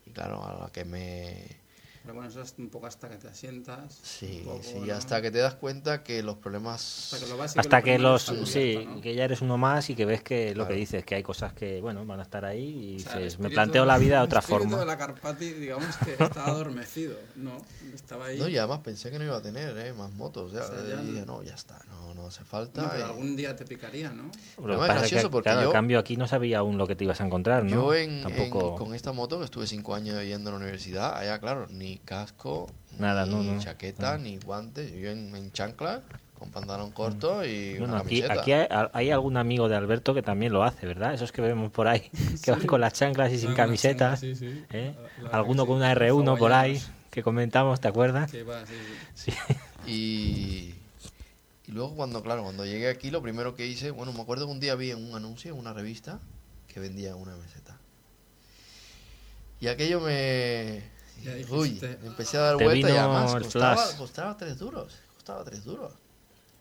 Y 0.06 0.10
claro, 0.10 0.44
a 0.44 0.66
la 0.66 0.70
que 0.70 0.84
me... 0.84 1.58
Pero 2.02 2.14
bueno, 2.14 2.30
eso 2.30 2.40
es 2.40 2.54
un 2.56 2.70
poco 2.70 2.86
hasta 2.86 3.10
que 3.10 3.16
te 3.16 3.28
asientas. 3.28 3.98
Sí, 4.02 4.40
poco, 4.44 4.62
sí, 4.62 4.78
¿no? 4.80 4.94
hasta 4.94 5.20
que 5.20 5.30
te 5.30 5.36
das 5.38 5.54
cuenta 5.56 6.02
que 6.02 6.22
los 6.22 6.36
problemas... 6.36 7.12
Hasta 7.12 7.26
que 7.26 7.30
lo 7.32 7.42
Hasta 7.42 7.82
que 7.82 7.98
los... 7.98 8.28
está 8.30 8.46
Sí, 8.46 8.86
¿no? 8.86 9.00
que 9.02 9.14
ya 9.14 9.24
eres 9.24 9.42
uno 9.42 9.58
más 9.58 9.90
y 9.90 9.94
que 9.94 10.06
ves 10.06 10.22
que 10.22 10.54
lo 10.54 10.66
que 10.66 10.72
dices, 10.74 11.04
que 11.04 11.16
hay 11.16 11.22
cosas 11.22 11.52
que, 11.52 11.80
bueno, 11.82 12.06
van 12.06 12.20
a 12.20 12.22
estar 12.22 12.44
ahí 12.46 12.96
y 12.96 12.96
O 12.96 13.00
sea, 13.00 13.16
dices, 13.18 13.38
me 13.38 13.50
planteo 13.50 13.84
la 13.84 13.98
vida 13.98 14.18
de 14.20 14.24
otra 14.24 14.40
El 14.40 14.46
forma. 14.46 14.78
de 14.78 14.86
la 14.86 14.96
Carpati, 14.96 15.52
digamos 15.52 15.94
que 15.98 16.12
estaba 16.24 16.46
adormecido, 16.46 17.18
¿no? 17.36 17.58
Estaba 17.92 18.26
ahí. 18.26 18.38
No, 18.38 18.48
y 18.48 18.56
además 18.56 18.80
pensé 18.82 19.10
que 19.10 19.18
no 19.18 19.24
iba 19.26 19.36
a 19.36 19.42
tener 19.42 19.76
eh, 19.76 19.92
más 19.92 20.10
motos. 20.14 20.52
Ya, 20.52 20.60
O 20.64 20.68
sea, 20.68 20.76
ya 20.88 21.02
y 21.02 21.06
dije, 21.06 21.20
no- 21.26 21.36
no, 21.38 21.42
ya 21.42 21.54
está, 21.54 21.82
no, 21.90 22.14
no 22.14 22.26
hace 22.28 22.44
falta. 22.44 22.80
No, 22.82 22.88
pero 22.88 23.00
y- 23.00 23.08
algún 23.10 23.36
día 23.36 23.54
te 23.54 23.66
picaría, 23.66 24.10
¿no? 24.10 24.30
Que 24.30 24.38
Además, 24.64 24.72
es 24.72 24.78
pasa 24.78 24.92
es 24.94 24.98
gracioso 25.00 25.28
que, 25.28 25.32
porque 25.32 25.44
claro, 25.50 25.60
yo- 25.62 25.66
al 25.68 25.72
cambio 25.74 25.98
aquí 25.98 26.16
no 26.16 26.26
sabía 26.26 26.58
aún 26.60 26.78
lo 26.78 26.86
que 26.86 26.96
te 26.96 27.04
ibas 27.04 27.20
a 27.20 27.26
encontrar, 27.26 27.64
¿no? 27.64 27.70
Yo 27.70 27.94
en, 27.94 28.10
en- 28.10 28.22
Tampoco... 28.22 28.74
con 28.76 28.94
esta 28.94 29.12
moto 29.12 29.38
que 29.38 29.44
estuve 29.44 29.66
cinco 29.66 29.94
años 29.94 30.22
yendo 30.24 30.48
a 30.48 30.52
la 30.52 30.58
universidad, 30.58 31.14
allá 31.16 31.38
claro, 31.40 31.66
ni 31.70 31.89
casco, 31.98 32.70
Nada, 32.98 33.24
ni 33.26 33.30
no, 33.32 33.42
no. 33.42 33.60
chaqueta, 33.60 34.18
ni 34.18 34.38
guantes. 34.38 34.92
Yo 34.92 35.10
en, 35.10 35.34
en 35.34 35.52
chancla, 35.52 36.02
con 36.38 36.50
pantalón 36.50 36.90
corto 36.92 37.44
y 37.44 37.78
Bueno, 37.78 37.94
una 37.94 38.02
aquí, 38.02 38.20
camiseta. 38.22 38.40
aquí 38.40 38.52
hay, 38.52 38.66
hay 38.92 39.10
algún 39.10 39.36
amigo 39.36 39.68
de 39.68 39.76
Alberto 39.76 40.14
que 40.14 40.22
también 40.22 40.52
lo 40.52 40.62
hace, 40.64 40.86
¿verdad? 40.86 41.12
Esos 41.14 41.32
que 41.32 41.42
vemos 41.42 41.70
por 41.70 41.86
ahí, 41.88 42.10
que 42.42 42.50
van 42.50 42.66
con 42.66 42.80
las 42.80 42.92
chanclas 42.94 43.32
y 43.32 43.38
sin 43.38 43.54
camisetas. 43.54 44.20
chanclas, 44.20 44.38
sí, 44.38 44.50
sí. 44.50 44.64
¿eh? 44.70 44.94
La- 45.22 45.28
la 45.28 45.36
Alguno 45.36 45.66
con 45.66 45.76
sí, 45.76 45.84
una 45.84 45.94
los 45.94 46.02
R1 46.02 46.38
por 46.38 46.52
ahí, 46.52 46.70
hawaianos. 46.76 46.90
que 47.10 47.22
comentamos, 47.22 47.80
¿te 47.80 47.88
acuerdas? 47.88 48.30
Que 48.30 48.42
va, 48.42 48.64
sí, 48.66 48.74
sí. 49.14 49.30
Sí. 49.30 49.54
Y, 49.86 50.74
y 51.66 51.72
luego 51.72 51.94
cuando, 51.96 52.22
claro, 52.22 52.42
cuando 52.42 52.66
llegué 52.66 52.88
aquí, 52.90 53.10
lo 53.10 53.22
primero 53.22 53.54
que 53.54 53.66
hice, 53.66 53.90
bueno, 53.90 54.12
me 54.12 54.20
acuerdo 54.20 54.44
que 54.46 54.52
un 54.52 54.60
día 54.60 54.74
vi 54.74 54.90
en 54.90 55.02
un 55.02 55.14
anuncio, 55.16 55.52
en 55.54 55.58
una 55.58 55.72
revista, 55.72 56.20
que 56.68 56.80
vendía 56.80 57.16
una 57.16 57.34
meseta. 57.36 57.78
Y 59.60 59.68
aquello 59.68 60.00
me... 60.00 60.82
Ya 61.24 61.32
Uy, 61.50 61.78
me 62.02 62.06
empecé 62.08 62.36
a 62.38 62.40
dar 62.40 62.56
Te 62.56 62.64
vuelta 62.64 62.88
y 62.88 62.96
además 62.96 63.34
el 63.34 63.42
costaba, 63.44 63.76
flash. 63.76 63.96
costaba 63.96 64.36
3 64.36 64.58
duros, 64.58 64.92
costaba 65.14 65.44
3 65.44 65.64
duros. 65.64 65.92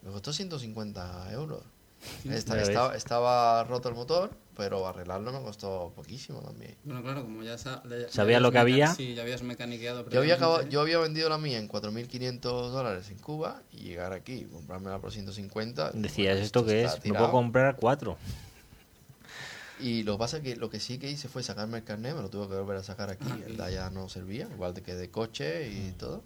Me 0.01 0.11
costó 0.11 0.31
150 0.33 1.31
euros. 1.31 1.61
Sí, 2.23 2.29
Esta- 2.31 2.61
estaba, 2.61 2.95
estaba 2.95 3.63
roto 3.65 3.89
el 3.89 3.95
motor, 3.95 4.31
pero 4.55 4.87
arreglarlo 4.87 5.33
me 5.33 5.41
costó 5.41 5.91
poquísimo 5.95 6.39
también. 6.39 6.75
Bueno, 6.85 7.01
claro, 7.03 7.23
como 7.23 7.43
ya, 7.43 7.57
sa- 7.57 7.81
le- 7.85 8.03
ya 8.03 8.09
¿Sabías 8.09 8.41
lo 8.41 8.53
que 8.53 8.57
había? 8.57 8.85
meca- 8.85 8.95
Sí, 8.95 9.15
ya 9.15 9.23
habías 9.23 9.43
mecaniqueado 9.43 10.09
Yo 10.09 10.19
había, 10.21 10.35
acabado- 10.35 10.63
yo 10.69 10.79
había 10.79 10.97
vendido 10.99 11.27
la 11.27 11.37
mía 11.37 11.57
en 11.57 11.67
4.500 11.67 12.71
dólares 12.71 13.09
en 13.09 13.17
Cuba 13.17 13.61
y 13.73 13.79
llegar 13.79 14.13
aquí, 14.13 14.45
comprármela 14.45 14.99
por 14.99 15.11
150. 15.11 15.91
Decías, 15.93 16.35
bueno, 16.35 16.45
¿esto 16.45 16.65
qué 16.65 16.85
es? 16.85 16.93
Me 16.95 16.99
tirado. 17.01 17.25
puedo 17.25 17.31
comprar 17.33 17.75
cuatro. 17.75 18.17
Y 19.79 20.03
lo 20.03 20.13
que 20.13 20.19
pasa 20.19 20.37
es 20.37 20.43
que 20.43 20.55
lo 20.55 20.69
que 20.69 20.79
sí 20.79 20.97
que 20.97 21.09
hice 21.09 21.27
fue 21.29 21.41
sacarme 21.43 21.77
el 21.77 21.83
carnet, 21.83 22.15
me 22.15 22.21
lo 22.21 22.29
tuve 22.29 22.47
que 22.47 22.55
volver 22.55 22.77
a 22.77 22.83
sacar 22.83 23.09
aquí, 23.09 23.25
Ah, 23.29 23.39
el 23.47 23.57
de 23.57 23.63
allá 23.63 23.89
no 23.89 24.09
servía, 24.09 24.47
igual 24.53 24.73
de 24.73 24.81
que 24.81 24.95
de 24.95 25.09
coche 25.09 25.69
Mm. 25.69 25.87
y 25.87 25.91
todo. 25.93 26.23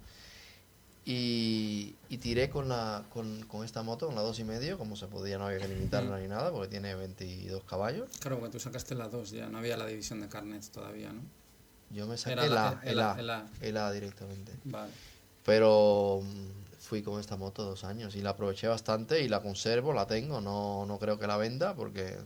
Y, 1.06 1.96
y 2.08 2.18
tiré 2.20 2.50
con 2.50 2.70
la 2.70 3.04
con, 3.10 3.42
con 3.44 3.66
esta 3.66 3.84
moto, 3.84 4.06
con 4.08 4.16
la 4.16 4.22
dos 4.22 4.40
y 4.40 4.46
medio, 4.46 4.78
como 4.78 4.96
se 4.96 5.08
podía, 5.08 5.38
no 5.38 5.48
había 5.48 5.60
que 5.60 5.68
limitarla 5.68 6.18
ni 6.20 6.28
nada, 6.30 6.50
porque 6.52 6.70
tiene 6.70 6.96
22 6.96 7.64
caballos. 7.66 8.10
Claro, 8.20 8.40
porque 8.40 8.54
tú 8.54 8.60
sacaste 8.60 8.96
la 8.96 9.10
2 9.10 9.32
ya, 9.32 9.50
no 9.50 9.58
había 9.58 9.76
la 9.76 9.86
división 9.86 10.22
de 10.22 10.30
carnets 10.30 10.70
todavía, 10.70 11.12
¿no? 11.12 11.22
Yo 11.90 12.08
me 12.08 12.18
saqué 12.18 12.36
la- 12.38 12.46
el 12.86 13.00
A, 13.02 13.16
el 13.18 13.30
A. 13.30 13.46
el 13.62 13.78
A 13.78 13.92
directamente. 13.92 14.54
Vale. 14.64 14.92
Pero 15.44 16.22
mm, 16.24 16.80
fui 16.80 17.04
con 17.04 17.20
esta 17.20 17.36
moto 17.36 17.64
dos 17.66 17.84
años 17.84 18.16
y 18.16 18.22
la 18.22 18.30
aproveché 18.30 18.68
bastante 18.70 19.22
y 19.22 19.28
la 19.28 19.42
conservo, 19.42 19.92
la 19.92 20.08
tengo, 20.08 20.40
no, 20.40 20.86
no 20.86 21.00
creo 21.00 21.20
que 21.20 21.28
la 21.28 21.36
venda 21.36 21.76
porque 21.76 22.18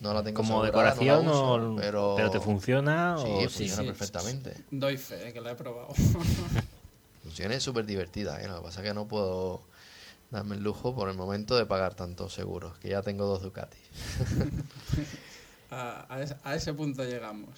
no 0.00 0.12
la 0.12 0.22
tengo 0.22 0.36
Como 0.36 0.62
asegurada, 0.62 0.94
no 0.94 0.94
la 0.94 0.94
decoración 0.94 1.28
uso, 1.28 1.54
o... 1.54 1.76
pero, 2.16 2.30
te 2.30 2.40
funciona 2.40 3.16
Sí, 3.18 3.24
o 3.26 3.40
funciona 3.40 3.74
Sí, 3.74 3.86
perfectamente. 3.86 4.56
Doy 4.70 4.96
fe, 4.96 5.32
que 5.32 5.40
la 5.40 5.52
he 5.52 5.54
probado. 5.54 5.88
Funciona 7.22 7.58
súper 7.58 7.86
divertida, 7.86 8.42
¿eh? 8.42 8.48
lo 8.48 8.56
que 8.56 8.62
pasa 8.64 8.82
es 8.82 8.88
que 8.88 8.94
no 8.94 9.08
puedo 9.08 9.62
darme 10.30 10.56
el 10.56 10.62
lujo 10.62 10.94
por 10.94 11.08
el 11.08 11.16
momento 11.16 11.56
de 11.56 11.64
pagar 11.64 11.94
tantos 11.94 12.34
seguros, 12.34 12.76
que 12.78 12.90
ya 12.90 13.02
tengo 13.02 13.24
dos 13.24 13.42
Ducati. 13.42 13.78
a, 15.70 16.06
a 16.08 16.22
ese, 16.22 16.36
a 16.44 16.54
ese 16.54 16.74
punto 16.74 17.02
llegamos. 17.04 17.50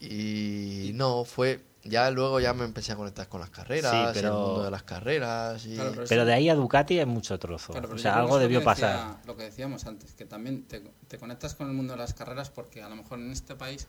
Y 0.00 0.90
no, 0.94 1.24
fue... 1.24 1.60
Ya 1.84 2.10
luego 2.10 2.40
ya 2.40 2.54
me 2.54 2.64
empecé 2.64 2.92
a 2.92 2.96
conectar 2.96 3.28
con 3.28 3.40
las 3.40 3.50
carreras, 3.50 3.90
Sí, 3.92 3.96
y 3.98 4.04
el 4.06 4.12
pero- 4.14 4.38
mundo 4.38 4.64
de 4.64 4.70
las 4.70 4.82
carreras 4.84 5.66
y... 5.66 5.74
Claro, 5.74 5.90
pero 5.94 6.06
Pero 6.08 6.24
de 6.24 6.32
ahí 6.32 6.48
a 6.48 6.54
Ducati 6.54 6.98
hay 6.98 7.04
mucho 7.06 7.38
trozo. 7.38 7.72
Claro, 7.72 7.88
pero 7.88 7.96
o 7.96 8.02
sea, 8.02 8.16
algo 8.18 8.36
es 8.36 8.42
debió 8.42 8.64
pasar. 8.64 8.96
decía- 8.96 9.20
lo 9.26 9.36
que 9.36 9.42
decíamos 9.44 9.84
antes, 9.86 10.12
que 10.14 10.24
también 10.24 10.62
te, 10.64 10.82
te 11.08 11.18
conectas 11.18 11.54
con 11.54 11.68
el 11.68 11.74
mundo 11.74 11.92
de 11.92 11.98
las 11.98 12.14
carreras 12.14 12.48
porque 12.50 12.82
a 12.82 12.88
lo 12.88 12.96
mejor 12.96 13.18
en 13.18 13.30
este 13.30 13.54
país 13.54 13.86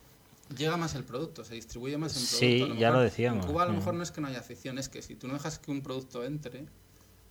llega 0.57 0.75
más 0.77 0.93
el 0.95 1.03
producto, 1.05 1.43
se 1.45 1.55
distribuye 1.55 1.97
más 1.97 2.11
el 2.17 2.23
producto. 2.27 2.37
Sí, 2.37 2.59
ya 2.79 2.87
mejor 2.89 2.93
lo 2.95 2.99
decíamos. 3.01 3.45
En 3.45 3.51
Cuba 3.51 3.63
a 3.63 3.65
lo 3.67 3.71
Mm. 3.73 3.77
mejor 3.77 3.93
no 3.93 4.03
es 4.03 4.11
que 4.11 4.21
no 4.21 4.27
haya 4.27 4.39
afición, 4.39 4.77
es 4.77 4.89
que 4.89 5.01
si 5.01 5.15
tú 5.15 5.27
no 5.27 5.33
dejas 5.33 5.57
que 5.59 5.71
un 5.71 5.81
producto 5.81 6.23
entre, 6.25 6.65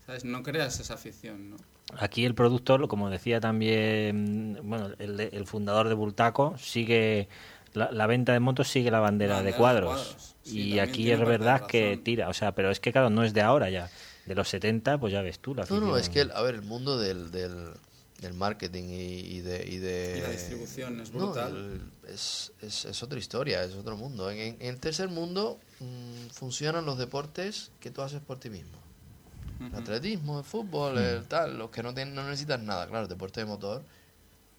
¿sabes? 0.07 0.25
No 0.25 0.43
creas 0.43 0.81
esa 0.81 0.95
afición, 0.95 1.51
¿no? 1.51 1.57
Aquí 1.99 2.25
el 2.25 2.35
productor, 2.35 2.89
como 2.89 3.11
decía 3.11 3.39
también 3.41 4.59
bueno, 4.65 4.89
el, 4.99 5.21
el 5.21 5.47
fundador 5.47 5.89
de 5.89 5.95
Bultaco, 5.95 6.57
sigue 6.57 7.29
la, 7.75 7.91
la 7.93 8.07
venta 8.07 8.33
de 8.33 8.41
motos 8.41 8.69
sigue 8.69 8.91
la 8.91 9.01
bandera 9.01 9.35
La 9.35 9.43
de 9.43 9.53
bandera 9.53 9.57
de 9.57 9.61
cuadros. 9.61 10.09
cuadros. 10.09 10.35
Sí, 10.45 10.61
y 10.75 10.79
aquí 10.79 11.11
es 11.11 11.19
verdad 11.21 11.67
que 11.67 11.91
razón. 11.91 12.05
tira, 12.05 12.29
o 12.29 12.35
sea, 12.35 12.53
pero 12.53 12.71
es 12.71 12.81
que 12.81 12.93
claro, 12.93 13.11
no 13.11 13.25
es 13.25 13.33
de 13.35 13.41
ahora 13.43 13.71
ya. 13.71 13.91
De 14.27 14.35
los 14.35 14.49
70, 14.49 14.99
pues 14.99 15.13
ya 15.13 15.21
ves 15.23 15.39
tú 15.39 15.55
la 15.55 15.65
No, 15.67 15.81
no, 15.81 15.97
es 15.99 16.09
que, 16.09 16.21
el- 16.23 16.31
a 16.33 16.41
ver, 16.43 16.55
el 16.55 16.63
mundo 16.63 16.99
del, 16.99 17.31
del, 17.31 17.73
del 18.21 18.33
marketing 18.35 18.85
y, 18.85 19.19
y 19.37 19.41
de, 19.41 19.67
y 19.67 19.77
de... 19.79 20.15
Y 20.19 20.21
la 20.23 20.31
distribución 20.31 21.01
es 21.01 21.11
No, 21.13 21.27
brutal. 21.27 21.55
el- 22.05 22.11
es, 22.13 22.53
es, 22.63 22.85
es 22.87 23.03
otra 23.03 23.19
historia, 23.19 23.63
es 23.65 23.75
otro 23.75 23.97
mundo. 23.97 24.31
En, 24.31 24.57
el 24.61 24.79
tercer 24.81 25.09
mundo 25.09 25.59
mm, 25.81 26.29
funcionan 26.33 26.87
los 26.87 26.97
deportes 26.99 27.71
que 27.81 27.91
tú 27.91 28.01
haces 28.03 28.21
por 28.21 28.39
ti 28.39 28.49
mismo. 28.51 28.79
El 29.61 29.75
atletismo, 29.79 30.39
el 30.41 30.45
fútbol, 30.45 30.99
el 30.99 31.25
tal, 31.25 31.57
los 31.59 31.71
que 31.71 31.83
no, 31.83 31.95
tienen, 31.95 32.15
no 32.15 32.25
necesitan 32.25 32.67
nada. 32.67 32.87
Claro, 32.87 33.05
el 33.05 33.09
deporte 33.09 33.41
de 33.41 33.47
motor 33.47 33.83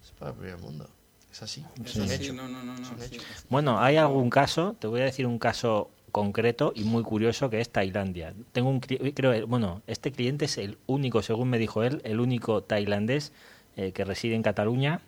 es 0.04 0.12
para 0.18 0.32
el 0.32 0.38
primer 0.38 0.58
mundo. 0.60 0.90
Es 1.36 1.44
así. 1.44 1.66
Es 1.84 1.92
es 1.92 1.96
un 1.98 2.04
así, 2.04 2.14
hecho. 2.14 2.34
no, 2.34 2.48
no, 2.48 2.64
no, 2.64 2.74
Es. 2.74 3.46
Bueno, 3.50 3.82
hay 3.82 3.98
algún 3.98 4.30
caso, 4.30 4.78
te 4.80 4.88
voy 4.88 5.02
a 5.02 5.04
decir 5.04 5.28
un 5.28 5.38
caso 5.38 5.92
concreto 6.14 6.72
y 6.74 6.86
muy 6.86 7.04
curioso 7.04 7.50
que 7.50 7.60
es 7.60 7.70
Tailandia. 7.70 8.34
Tengo 8.54 8.70
un 8.70 8.80
creo, 8.80 9.46
bueno, 9.46 9.82
este 9.86 10.14
cliente 10.14 10.46
es 10.46 10.58
el 10.58 10.78
único, 10.88 11.22
según 11.22 11.50
me 11.50 11.58
dijo 11.58 11.84
él, 11.84 12.00
el 12.06 12.22
único 12.22 12.64
tailandés 12.64 13.34
eh, 13.76 13.92
que 13.92 14.06
reside 14.06 14.36
en 14.36 14.44
Cataluña, 14.44 15.02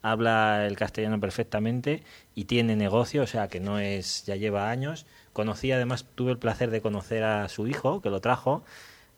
habla 0.00 0.66
el 0.66 0.74
castellano 0.74 1.20
perfectamente 1.20 2.02
y 2.34 2.44
tiene 2.46 2.76
negocio, 2.76 3.22
o 3.22 3.26
sea 3.26 3.48
que 3.48 3.60
no 3.60 3.78
es, 3.78 4.24
ya 4.24 4.36
lleva 4.36 4.70
años. 4.70 5.04
Conocí 5.34 5.70
además, 5.70 6.06
tuve 6.14 6.30
el 6.30 6.38
placer 6.38 6.70
de 6.70 6.80
conocer 6.80 7.24
a 7.24 7.46
su 7.50 7.66
hijo, 7.66 8.00
que 8.00 8.08
lo 8.08 8.22
trajo, 8.22 8.64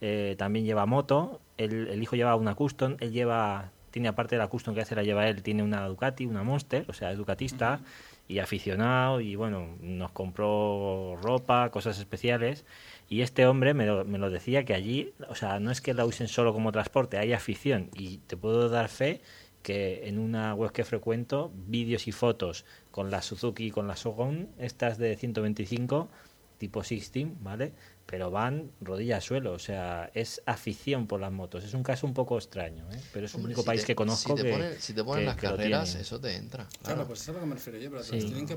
eh, 0.00 0.34
también 0.36 0.64
lleva 0.64 0.84
moto, 0.84 1.40
el, 1.58 1.86
el 1.86 2.02
hijo 2.02 2.16
lleva 2.16 2.34
una 2.34 2.56
custom, 2.56 2.96
él 2.98 3.12
lleva, 3.12 3.70
tiene 3.96 4.08
aparte 4.08 4.34
de 4.34 4.40
la 4.40 4.48
custom 4.48 4.74
que 4.74 4.82
hace 4.82 4.94
la 4.94 5.04
lleva 5.04 5.26
él, 5.26 5.42
tiene 5.42 5.62
una 5.62 5.88
Ducati, 5.88 6.26
una 6.26 6.42
Monster, 6.42 6.84
o 6.86 6.92
sea, 6.92 7.12
es 7.12 7.16
ducatista 7.16 7.80
y 8.28 8.40
aficionado 8.40 9.22
y 9.22 9.36
bueno, 9.36 9.78
nos 9.80 10.12
compró 10.12 11.16
ropa, 11.22 11.70
cosas 11.70 11.98
especiales 11.98 12.66
y 13.08 13.22
este 13.22 13.46
hombre 13.46 13.72
me 13.72 13.86
lo, 13.86 14.04
me 14.04 14.18
lo 14.18 14.28
decía 14.28 14.66
que 14.66 14.74
allí, 14.74 15.14
o 15.30 15.34
sea, 15.34 15.60
no 15.60 15.70
es 15.70 15.80
que 15.80 15.94
la 15.94 16.04
usen 16.04 16.28
solo 16.28 16.52
como 16.52 16.72
transporte, 16.72 17.16
hay 17.16 17.32
afición 17.32 17.88
y 17.94 18.18
te 18.18 18.36
puedo 18.36 18.68
dar 18.68 18.90
fe 18.90 19.22
que 19.62 20.06
en 20.06 20.18
una 20.18 20.52
web 20.52 20.72
que 20.72 20.84
frecuento, 20.84 21.50
vídeos 21.54 22.06
y 22.06 22.12
fotos 22.12 22.66
con 22.90 23.10
la 23.10 23.22
Suzuki 23.22 23.68
y 23.68 23.70
con 23.70 23.88
la 23.88 23.94
Shogun, 23.94 24.50
estas 24.58 24.98
de 24.98 25.16
125, 25.16 26.10
tipo 26.58 26.82
16, 26.82 27.28
¿vale? 27.40 27.72
Pero 28.08 28.30
van 28.30 28.70
rodillas 28.80 29.16
al 29.16 29.22
suelo, 29.22 29.52
o 29.52 29.58
sea, 29.58 30.12
es 30.14 30.40
afición 30.46 31.08
por 31.08 31.20
las 31.20 31.32
motos. 31.32 31.64
Es 31.64 31.74
un 31.74 31.82
caso 31.82 32.06
un 32.06 32.14
poco 32.14 32.38
extraño, 32.38 32.84
¿eh? 32.92 33.00
Pero 33.12 33.26
es 33.26 33.34
el 33.34 33.44
único 33.44 33.62
si 33.62 33.66
país 33.66 33.80
te- 33.80 33.86
que 33.88 33.94
conozco 33.96 34.36
si 34.36 34.42
te 34.42 34.48
que. 34.48 34.52
ponen, 34.54 34.72
si 34.80 34.92
te 34.92 35.02
ponen 35.02 35.22
que- 35.22 35.26
las 35.26 35.34
que 35.36 35.46
carreras, 35.48 35.94
eso 35.96 36.20
te 36.20 36.36
entra. 36.36 36.66
Claro, 36.66 36.82
Claro, 36.84 37.06
pues 37.08 37.20
eso 37.22 37.32
es 37.32 37.36
a 37.36 37.40
lo 37.40 37.44
que 37.44 37.46
me 37.48 37.54
refiero 37.56 37.78
yo, 37.80 37.90
pero 37.90 38.04
Sí, 38.04 38.10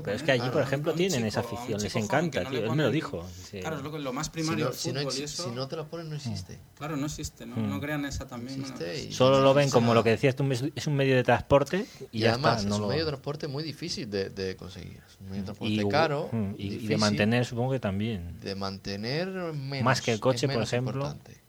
que 0.04 0.12
es 0.14 0.22
que 0.22 0.30
allí, 0.30 0.48
por 0.50 0.62
ejemplo, 0.62 0.92
a 0.92 0.94
tienen 0.94 1.24
esa 1.26 1.42
chico- 1.42 1.56
a 1.56 1.58
afición, 1.58 1.82
les 1.82 1.96
encanta, 1.96 2.38
que 2.38 2.44
no 2.44 2.50
le 2.52 2.58
tío, 2.60 2.70
él 2.70 2.76
me 2.76 2.82
lo 2.84 2.90
dijo, 2.92 3.28
sí. 3.50 3.58
Claro, 3.58 3.76
es 3.78 3.82
lo, 3.82 3.90
que- 3.90 3.98
lo 3.98 4.12
más 4.12 4.26
si 4.26 4.32
primario 4.32 4.64
no, 4.66 4.70
del 4.70 4.78
si 4.78 4.92
no 4.92 5.02
y 5.02 5.06
eso. 5.22 5.42
si 5.42 5.50
no 5.50 5.66
te 5.66 5.74
las 5.76 5.86
ponen, 5.86 6.08
no 6.10 6.14
existe. 6.14 6.56
Claro, 6.78 6.96
no 6.96 7.06
existe, 7.06 7.44
¿no? 7.44 7.56
Mm. 7.56 7.68
No 7.70 7.80
crean 7.80 8.04
esa 8.04 8.28
también. 8.28 8.56
No 8.60 8.66
existe 8.68 9.02
y- 9.08 9.12
Solo 9.12 9.40
lo 9.40 9.52
ven 9.52 9.68
como 9.70 9.94
lo 9.94 10.04
que 10.04 10.10
decías 10.10 10.36
tú, 10.36 10.44
es 10.52 10.86
un 10.86 10.94
medio 10.94 11.16
de 11.16 11.24
transporte 11.24 11.86
y, 12.12 12.18
Y, 12.18 12.20
ya 12.20 12.34
además 12.34 12.58
está. 12.58 12.68
no 12.68 12.76
es 12.76 12.80
un 12.82 12.88
medio 12.88 13.04
de 13.04 13.10
transporte 13.10 13.48
muy 13.48 13.64
difícil 13.64 14.08
de, 14.08 14.54
conseguir. 14.56 15.00
Es 15.08 15.18
un 15.20 15.26
medio 15.26 15.38
de 15.42 15.44
transporte 15.46 15.74
y, 15.74 15.88
caro. 15.88 16.28
mm, 16.30 16.54
y- 16.56 16.86
de 16.86 16.96
mantener, 16.96 17.44
supongo 17.44 17.72
que 17.72 17.80
también. 17.80 18.38
De 18.40 18.54
mantener 18.54 19.39
menos. 19.54 19.84
Más 19.84 20.00
que 20.00 20.12
el 20.12 20.20
coche, 20.20 20.48
por 20.48 20.62
ejemplo, 20.62 20.92
importante. 20.94 21.40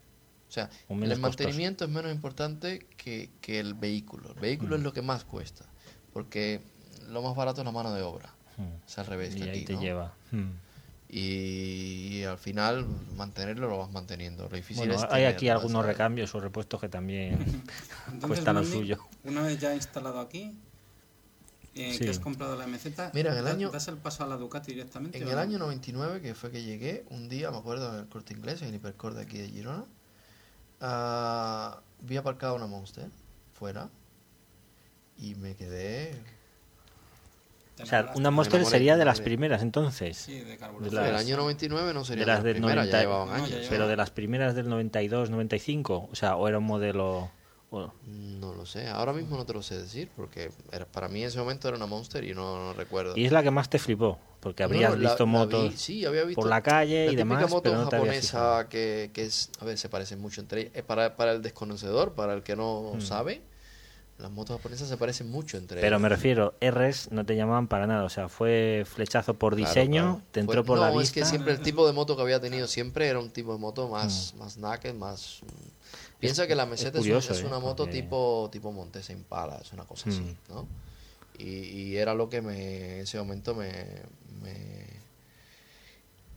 O 0.49 0.51
sea, 0.53 0.69
el 0.89 1.19
mantenimiento 1.19 1.85
es 1.85 1.89
menos 1.91 2.11
importante 2.11 2.85
que, 2.97 3.29
que 3.39 3.59
el 3.59 3.73
vehículo. 3.73 4.33
El 4.33 4.39
vehículo 4.41 4.75
Mm. 4.75 4.79
es 4.79 4.83
lo 4.83 4.93
que 4.93 5.01
más 5.01 5.23
cuesta. 5.23 5.65
Porque 6.11 6.59
lo 7.07 7.21
más 7.21 7.35
barato 7.35 7.61
es 7.61 7.65
la 7.65 7.71
mano 7.71 7.93
de 7.93 8.01
obra. 8.01 8.33
Mm. 8.57 8.85
Es 8.85 8.97
al 8.97 9.05
revés 9.05 9.35
Y 9.35 9.39
que 9.39 9.43
ahí 9.43 9.49
aquí, 9.49 9.65
te 9.65 9.73
¿no? 9.73 9.81
lleva. 9.81 10.13
Mm. 10.31 10.49
Y, 11.13 12.17
y 12.19 12.23
al 12.23 12.37
final 12.37 12.85
mantenerlo 13.15 13.69
lo 13.69 13.77
vas 13.77 13.91
manteniendo. 13.91 14.47
Lo 14.49 14.55
difícil 14.55 14.87
Bueno, 14.87 14.95
es 14.95 15.03
hay 15.03 15.09
tener 15.09 15.27
aquí 15.27 15.49
algunos 15.49 15.85
recambios 15.85 16.33
o 16.35 16.39
repuestos 16.39 16.79
que 16.79 16.89
también 16.89 17.33
Entonces, 18.07 18.27
cuesta 18.27 18.53
lo 18.53 18.63
suyo. 18.63 18.97
Una 19.23 19.41
vez 19.41 19.59
ya 19.59 19.73
instalado 19.75 20.19
aquí, 20.19 20.55
eh, 21.75 21.93
Sí. 21.93 21.99
que 22.03 22.09
has 22.09 22.19
comprado 22.19 22.55
la 22.57 22.65
MZ, 22.67 23.11
Mira, 23.13 23.31
en 23.31 23.37
el 23.37 23.45
¿da- 23.45 23.51
año- 23.51 23.69
¿das 23.71 23.87
el 23.87 23.97
paso 23.97 24.23
a 24.23 24.27
la 24.27 24.35
Ducati 24.37 24.73
directamente? 24.73 25.17
En 25.17 25.27
el 25.27 25.35
no? 25.35 25.39
año 25.39 25.57
99, 25.59 26.21
que 26.21 26.35
fue 26.35 26.51
que 26.51 26.63
llegué, 26.63 27.05
un 27.09 27.29
día, 27.29 27.49
me 27.51 27.57
acuerdo, 27.57 27.93
en 27.93 27.99
el 28.01 28.07
corte 28.09 28.33
inglés, 28.33 28.61
en 28.61 28.69
el 28.69 28.75
hipercore 28.75 29.15
de 29.15 29.21
aquí 29.21 29.37
de 29.37 29.47
Girona, 29.49 29.85
ah, 30.81 31.79
vi 32.01 32.17
aparcada 32.17 32.53
una 32.53 32.67
Monster 32.67 33.07
fuera 33.53 33.89
y 35.17 35.35
me 35.35 35.55
quedé. 35.55 36.13
O 37.81 37.85
sea, 37.85 38.11
una 38.15 38.29
Monster 38.29 38.63
sería 38.65 38.95
de 38.95 39.05
las 39.05 39.21
primeras 39.21 39.61
entonces. 39.63 40.17
Sí, 40.17 40.39
de 40.39 40.45
de 40.45 40.57
carburador. 40.57 41.03
El 41.07 41.13
las- 41.13 41.21
año 41.23 41.37
99 41.37 41.93
no 41.93 42.05
sería 42.05 42.25
de 42.25 42.31
las 42.31 42.43
del 42.43 42.53
primera, 42.55 42.75
90 42.75 42.97
ya 42.97 43.01
llevaban 43.03 43.27
no, 43.29 43.33
años. 43.33 43.49
ya 43.49 43.55
llevaban. 43.55 43.69
Pero 43.71 43.87
de 43.87 43.95
las 43.95 44.11
primeras 44.11 44.55
del 44.55 44.69
92, 44.69 45.29
95, 45.31 46.09
o 46.11 46.15
sea, 46.15 46.35
o 46.35 46.47
era 46.47 46.57
un 46.59 46.65
modelo... 46.65 47.31
o- 47.71 47.91
No 48.05 48.53
lo 48.53 48.65
sé, 48.65 48.87
ahora 48.87 49.13
mismo 49.13 49.37
no 49.37 49.45
te 49.45 49.53
lo 49.53 49.61
sé 49.63 49.77
decir, 49.81 50.09
porque 50.15 50.51
era, 50.71 50.85
para 50.85 51.07
mí 51.07 51.21
en 51.21 51.27
ese 51.29 51.39
momento 51.39 51.67
era 51.67 51.77
una 51.77 51.85
Monster 51.87 52.23
y 52.23 52.33
no, 52.33 52.57
no 52.57 52.73
recuerdo. 52.73 53.15
Y 53.17 53.25
es 53.25 53.31
la 53.31 53.41
que 53.43 53.51
más 53.51 53.69
te 53.69 53.79
flipó, 53.79 54.19
porque 54.39 54.63
No, 54.63 54.67
habrías 54.69 54.91
no, 54.91 54.97
la- 54.97 55.09
visto 55.09 55.25
la 55.25 55.31
motos 55.31 55.71
vi, 55.71 55.77
sí, 55.77 56.05
había 56.05 56.23
visto 56.23 56.41
por 56.41 56.49
la 56.49 56.61
calle 56.61 57.05
la 57.07 57.11
y 57.11 57.15
demás, 57.15 57.49
moto 57.49 57.63
pero 57.63 57.77
no 57.77 57.89
te 57.89 57.95
japonesa 57.97 58.67
que, 58.69 59.09
que 59.13 59.23
es, 59.23 59.49
a 59.59 59.65
ver, 59.65 59.77
se 59.77 59.89
parecen 59.89 60.19
mucho 60.19 60.41
entre 60.41 60.61
ellas. 60.61 60.73
Eh, 60.75 60.83
Para, 60.83 61.15
para 61.15 61.31
el 61.31 61.41
desconocedor, 61.41 62.13
para 62.13 62.33
el 62.33 62.43
que 62.43 62.55
no 62.55 62.91
Mm. 62.95 63.01
sabe, 63.01 63.41
las 64.17 64.29
motos 64.31 64.57
japonesas 64.57 64.87
se 64.87 64.97
parecen 64.97 65.31
mucho 65.31 65.57
entre 65.57 65.79
Pero 65.81 65.95
ellas. 65.95 66.01
me 66.01 66.09
refiero, 66.09 66.53
Rs 66.61 67.11
no 67.11 67.25
te 67.25 67.35
llamaban 67.35 67.67
para 67.67 67.87
nada, 67.87 68.03
o 68.03 68.09
sea, 68.09 68.29
fue 68.29 68.83
flechazo 68.85 69.33
por 69.35 69.55
diseño, 69.55 70.01
claro. 70.03 70.21
te 70.31 70.39
Fue- 70.41 70.55
entró 70.55 70.63
por 70.65 70.77
no, 70.77 70.83
la 70.85 70.91
es 70.91 70.99
vista. 70.99 71.19
que 71.21 71.25
siempre 71.25 71.53
el 71.53 71.61
tipo 71.61 71.87
de 71.87 71.93
moto 71.93 72.15
que 72.15 72.21
había 72.21 72.39
tenido 72.39 72.67
siempre 72.67 73.07
era 73.07 73.19
un 73.19 73.31
tipo 73.31 73.53
de 73.53 73.59
moto 73.59 73.87
más, 73.87 74.33
más 74.37 74.57
naked, 74.57 74.93
más... 74.93 75.39
Piensa 76.21 76.47
que 76.47 76.55
la 76.55 76.65
meseta 76.65 76.97
es, 76.99 77.03
curioso, 77.03 77.33
es 77.33 77.41
¿eh? 77.41 77.45
una 77.45 77.59
moto 77.59 77.83
Porque- 77.83 78.01
tipo 78.01 78.49
tipo 78.51 78.71
Montesa 78.71 79.11
Impala, 79.11 79.57
es 79.61 79.73
una 79.73 79.83
cosa 79.85 80.09
así, 80.09 80.21
Mm. 80.21 80.53
¿no? 80.53 80.67
Y, 81.37 81.47
y 81.49 81.97
era 81.97 82.13
lo 82.13 82.29
que 82.29 82.41
me, 82.41 82.95
en 82.95 83.01
ese 83.01 83.17
momento 83.17 83.53
me... 83.55 83.71
me- 84.41 84.90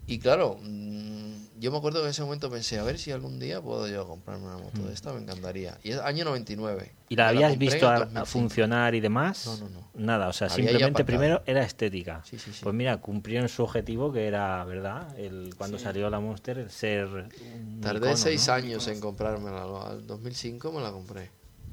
Y 0.07 0.19
claro, 0.19 0.59
mm, 0.63 1.15
yo 1.59 1.71
me 1.71 1.79
acuerdo 1.79 2.01
que 2.01 2.07
en 2.07 2.11
ese 2.11 2.23
momento 2.23 2.51
pensé, 2.51 2.79
a 2.79 2.83
ver 2.83 2.99
si 2.99 3.11
algún 3.11 3.39
día 3.39 3.61
puedo 3.61 3.89
yo 3.89 4.07
comprarme 4.07 4.47
una 4.47 4.59
moto 4.59 4.83
de 4.83 4.93
esta, 4.93 5.13
me 5.13 5.21
encantaría. 5.23 5.79
Y 5.83 5.93
es 5.93 5.99
año 5.99 6.25
99. 6.25 6.93
Mm. 6.93 7.05
¿Y 7.09 7.17
la 7.17 7.29
habías 7.29 7.57
visto 7.57 7.89
a, 7.89 7.95
a 7.95 7.99
2005. 8.01 8.27
funcionar 8.27 8.95
y 8.95 9.01
demás? 9.01 9.47
No, 9.47 9.57
no, 9.57 9.69
no. 9.71 9.85
Nada, 9.95 10.29
o 10.29 10.33
sea, 10.33 10.49
Había 10.49 10.69
simplemente 10.69 11.05
primero 11.05 11.43
era 11.47 11.63
estética. 11.63 12.23
Sí, 12.25 12.39
sí, 12.39 12.53
sí. 12.53 12.61
Pues 12.63 12.75
mira, 12.75 12.97
cumplieron 13.01 13.49
su 13.49 13.63
objetivo 13.63 14.13
que 14.13 14.27
era, 14.27 14.65
¿verdad? 14.65 15.19
El, 15.19 15.55
cuando 15.57 15.79
salió 15.79 16.11
la 16.11 16.21
Monster, 16.21 16.59
el 16.59 16.71
ser. 16.71 17.07
un 17.07 17.81
Tardé 17.81 17.99
icono, 17.99 18.17
seis 18.17 18.47
¿no? 18.49 18.55
años 18.55 18.89
en 18.89 19.01
comprármela. 19.01 19.63
Al 19.63 20.07
2005 20.07 20.73
me 20.73 20.83
la 20.83 20.91
compré, 20.91 21.31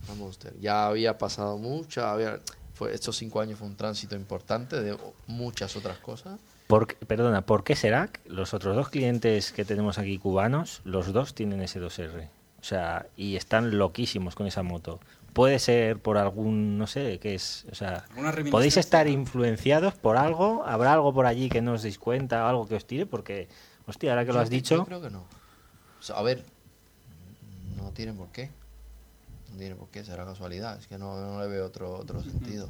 la 0.07 0.13
Monster. 0.13 0.53
Ya 0.59 0.85
había 0.85 1.17
pasado 1.17 1.57
mucho, 1.57 2.05
había, 2.05 2.39
fue, 2.75 2.93
estos 2.93 3.17
cinco 3.17 3.41
años 3.41 3.57
fue 3.57 3.67
un 3.67 3.75
tránsito 3.75 4.15
importante 4.15 4.79
de 4.79 4.95
muchas 5.27 5.75
otras 5.75 5.97
cosas. 5.97 6.39
¿Por 6.71 6.87
qué- 6.87 6.95
perdona, 7.05 7.41
¿por 7.45 7.65
qué 7.65 7.75
será 7.75 8.07
que 8.07 8.21
los 8.29 8.53
otros 8.53 8.75
dos 8.77 8.87
clientes 8.87 9.51
que 9.51 9.65
tenemos 9.65 9.97
aquí 9.97 10.17
cubanos, 10.17 10.79
los 10.85 11.11
dos 11.11 11.35
tienen 11.35 11.61
ese 11.61 11.81
2R? 11.81 12.29
O 12.61 12.63
sea, 12.63 13.07
y 13.17 13.35
están 13.35 13.77
loquísimos 13.77 14.35
con 14.35 14.47
esa 14.47 14.63
moto. 14.63 15.01
Puede 15.33 15.59
ser 15.59 15.97
por 15.99 16.17
algún, 16.17 16.77
no 16.77 16.87
sé, 16.87 17.19
qué 17.19 17.35
es, 17.35 17.65
o 17.71 17.75
sea, 17.75 18.05
podéis 18.51 18.77
estar 18.77 19.07
influenciados 19.09 19.95
por 19.95 20.15
algo, 20.15 20.63
habrá 20.65 20.93
algo 20.93 21.13
por 21.13 21.25
allí 21.25 21.49
que 21.49 21.61
no 21.61 21.73
os 21.73 21.81
deis 21.83 21.99
cuenta, 21.99 22.47
algo 22.49 22.67
que 22.67 22.75
os 22.75 22.85
tire, 22.85 23.05
porque, 23.05 23.49
hostia, 23.85 24.11
ahora 24.11 24.25
que 24.25 24.31
lo 24.31 24.39
has 24.39 24.49
dicho, 24.49 24.77
Yo 24.77 24.85
creo 24.85 25.01
que 25.01 25.09
no. 25.09 25.19
O 25.99 26.03
sea, 26.03 26.15
a 26.17 26.21
ver, 26.21 26.41
no 27.77 27.91
tiene 27.91 28.13
por 28.13 28.29
qué. 28.29 28.49
No 29.51 29.57
tiene 29.57 29.75
por 29.75 29.89
qué, 29.89 30.05
será 30.05 30.23
casualidad. 30.25 30.79
Es 30.79 30.87
que 30.87 30.97
no, 30.97 31.19
no 31.19 31.41
le 31.41 31.47
veo 31.47 31.65
otro, 31.65 31.95
otro 31.97 32.21
sentido. 32.23 32.69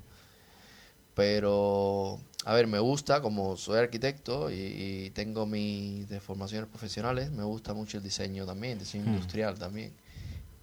Pero, 1.13 2.19
a 2.45 2.53
ver, 2.53 2.67
me 2.67 2.79
gusta, 2.79 3.21
como 3.21 3.57
soy 3.57 3.79
arquitecto 3.79 4.49
y, 4.49 4.55
y 4.55 5.09
tengo 5.11 5.45
mis 5.45 6.07
formaciones 6.21 6.69
profesionales, 6.69 7.31
me 7.31 7.43
gusta 7.43 7.73
mucho 7.73 7.97
el 7.97 8.03
diseño 8.03 8.45
también, 8.45 8.73
el 8.73 8.79
diseño 8.79 9.05
Hmm. 9.05 9.13
industrial 9.15 9.59
también. 9.59 9.93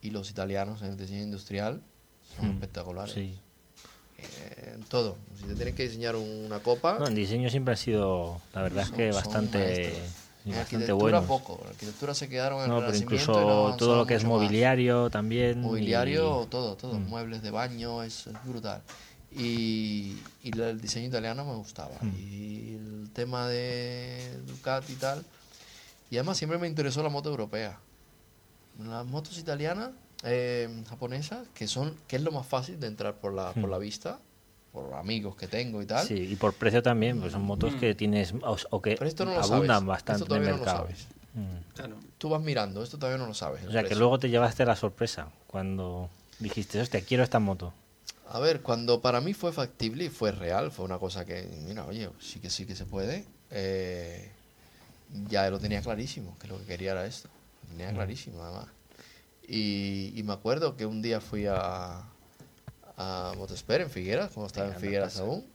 Y 0.01 0.11
los 0.11 0.31
italianos 0.31 0.81
en 0.83 0.89
el 0.91 0.97
diseño 0.97 1.23
industrial 1.23 1.83
son 2.37 2.47
Mm, 2.49 2.51
espectaculares. 2.53 3.13
sí. 3.15 3.39
Eh, 4.21 4.73
en 4.75 4.83
todo. 4.85 5.17
Si 5.39 5.45
te 5.45 5.55
tienes 5.55 5.75
que 5.75 5.85
diseñar 5.85 6.17
una 6.17 6.59
copa, 6.61 6.99
No, 6.99 7.07
en 7.07 7.15
diseño 7.15 7.51
siempre 7.51 7.75
ha 7.75 7.77
sido, 7.77 8.41
la 8.53 8.63
verdad 8.63 8.85
es 8.85 8.91
que 8.91 9.11
bastante, 9.13 9.95
En 10.45 10.55
arquitectura 10.55 10.95
buenos. 10.95 11.25
poco. 11.27 11.61
En 11.63 11.69
arquitectura 11.69 12.15
se 12.15 12.29
quedaron 12.29 12.59
en 12.59 12.65
el 12.65 12.71
No, 12.71 12.77
pero 12.79 12.87
Renacimiento 12.93 13.33
incluso 13.33 13.71
no 13.71 13.77
todo 13.77 13.97
lo 13.97 14.07
que 14.07 14.15
es 14.15 14.25
más. 14.25 14.31
mobiliario 14.33 15.09
también. 15.11 15.61
Mobiliario, 15.61 16.45
y- 16.45 16.47
todo, 16.47 16.75
todo. 16.77 16.95
Mm. 16.99 17.07
Muebles 17.09 17.43
de 17.43 17.51
baño, 17.53 18.03
es, 18.03 18.27
es 18.27 18.45
brutal. 18.45 18.83
Y, 19.31 20.17
el 20.43 20.81
diseño 20.81 21.07
italiano 21.09 21.45
me 21.45 21.55
gustaba. 21.57 21.97
Mm. 22.01 22.15
Y 22.19 22.75
el 22.75 23.11
tema 23.13 23.47
de 23.49 24.31
Ducati 24.47 24.93
y 24.95 24.97
tal. 24.97 25.25
Y 26.11 26.17
además 26.17 26.39
siempre 26.39 26.59
me 26.59 26.67
interesó 26.67 27.03
la 27.03 27.09
moto 27.11 27.29
europea. 27.31 27.79
Las 28.83 29.05
motos 29.07 29.39
italianas, 29.39 29.91
eh, 30.25 30.69
japonesas, 30.89 31.47
que 31.55 31.67
son 31.67 31.95
que 32.07 32.17
es 32.17 32.23
lo 32.23 32.33
más 32.33 32.47
fácil 32.47 32.81
de 32.81 32.87
entrar 32.87 33.15
por 33.17 33.33
la, 33.35 33.53
por 33.53 33.67
Mm. 33.67 33.71
la 33.71 33.79
vista, 33.79 34.19
por 34.73 34.95
amigos 34.95 35.37
que 35.37 35.47
tengo 35.49 35.83
y 35.83 35.87
tal. 35.87 36.07
Sí, 36.07 36.15
y 36.15 36.37
por 36.37 36.55
precio 36.55 36.83
también, 36.83 37.21
pues 37.21 37.33
son 37.33 37.43
motos 37.43 37.75
Mm. 37.75 37.79
que 37.81 37.95
tienes 37.95 38.33
o, 38.43 38.57
o 38.71 38.81
que 38.83 38.95
Pero 38.97 39.07
esto 39.09 39.25
no 39.25 39.33
lo 39.33 39.41
abundan 39.43 39.67
sabes. 39.81 39.87
bastante 39.87 40.23
Esto 40.23 40.37
en 40.37 40.43
el 40.43 40.49
todavía 40.49 40.51
no 40.51 40.57
lo 40.59 40.65
mercado. 40.65 40.87
sabes. 40.87 41.07
Mm. 41.35 41.75
Claro. 41.75 41.97
Tú 42.17 42.29
vas 42.31 42.43
mirando, 42.43 42.83
esto 42.83 42.97
todavía 42.99 43.19
no 43.19 43.27
lo 43.27 43.35
sabes. 43.35 43.65
O 43.67 43.71
sea, 43.73 43.85
que 43.85 43.95
luego 43.95 44.19
te 44.19 44.31
llevaste 44.31 44.65
la 44.65 44.75
sorpresa 44.77 45.29
cuando... 45.47 46.09
Dijiste, 46.41 46.81
hostia, 46.81 47.01
quiero 47.01 47.25
esta 47.25 47.41
moto. 47.41 47.75
A 48.31 48.41
ver, 48.41 48.61
cuando 48.61 49.01
para 49.01 49.21
mí 49.23 49.33
fue 49.33 49.53
factible 49.53 50.05
y 50.05 50.09
fue 50.11 50.33
real, 50.33 50.71
fue 50.71 50.85
una 50.85 50.99
cosa 50.99 51.25
que, 51.25 51.49
mira, 51.65 51.87
oye, 51.87 52.11
sí 52.21 52.41
que 52.41 52.51
sí 52.51 52.67
que 52.67 52.77
se 52.77 52.85
puede, 52.85 53.25
eh, 53.51 54.31
ya 55.29 55.49
lo 55.49 55.59
tenía 55.59 55.81
clarísimo, 55.81 56.37
que 56.39 56.47
lo 56.47 56.59
que 56.59 56.65
quería 56.67 56.93
era 56.93 57.07
esto. 57.07 57.31
Lo 57.63 57.69
tenía 57.71 57.93
clarísimo, 57.93 58.43
además. 58.43 58.67
Y, 59.47 60.13
y 60.15 60.23
me 60.25 60.35
acuerdo 60.35 60.77
que 60.77 60.85
un 60.85 61.01
día 61.01 61.23
fui 61.23 61.47
a, 61.47 62.03
a 62.99 63.33
Motosper 63.39 63.81
en 63.81 63.91
Figueras, 63.91 64.31
cuando 64.33 64.49
estaba 64.49 64.75
en 64.75 64.79
Figueras 64.79 65.19
aún, 65.19 65.47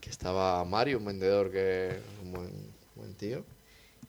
que 0.00 0.08
estaba 0.08 0.64
Mario, 0.64 0.98
un 0.98 1.04
vendedor 1.06 1.50
que 1.50 1.88
es 1.96 2.02
un 2.22 2.32
buen, 2.32 2.72
buen 2.94 3.14
tío, 3.14 3.44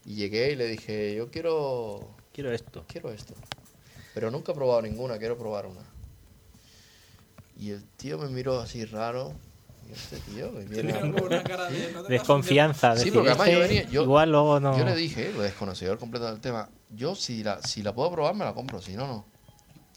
y 0.06 0.13
llegué 0.13 0.51
y 0.51 0.56
le 0.56 0.67
dije, 0.67 1.15
yo 1.15 1.32
quiero 1.32 2.08
Quiero 2.34 2.51
esto. 2.51 2.86
quiero 2.88 3.12
esto. 3.12 3.34
Pero 4.13 4.29
nunca 4.29 4.51
he 4.51 4.56
probado 4.56 4.84
ninguna, 4.84 5.17
quiero 5.17 5.39
probar 5.39 5.65
una. 5.65 5.82
Y 7.58 7.72
el 7.72 7.84
tío 7.98 8.18
me 8.18 8.28
miró 8.30 8.60
así 8.60 8.86
raro. 8.86 9.34
Y 9.88 9.92
este 9.92 10.18
tío 10.32 10.52
me 10.52 10.63
viene 10.66 10.94
a- 10.94 11.44
cara 11.44 11.70
de... 11.70 11.92
¿no 11.92 12.04
te 12.04 12.13
Desconfianza. 12.13 12.96
Sí, 12.96 13.12
porque 13.12 13.30
además 13.30 13.50
yo 13.52 13.60
venía- 13.60 13.84
yo- 13.89 14.04
igual 14.04 14.32
luego 14.32 14.60
no. 14.60 14.78
Yo 14.78 14.86
le 14.86 14.96
dije, 14.96 15.32
lo 15.34 15.42
desconocedor 15.42 15.98
completo 16.00 16.26
del 16.26 16.39
tema, 16.39 16.70
yo 16.89 17.16
si 17.16 17.44
la, 17.44 17.62
si 17.62 17.84
la 17.84 17.94
puedo 17.94 18.12
probar 18.12 18.34
me 18.36 18.46
la 18.46 18.54
compro, 18.54 18.82
si 18.82 18.94
no, 18.96 19.08
no. 19.08 19.26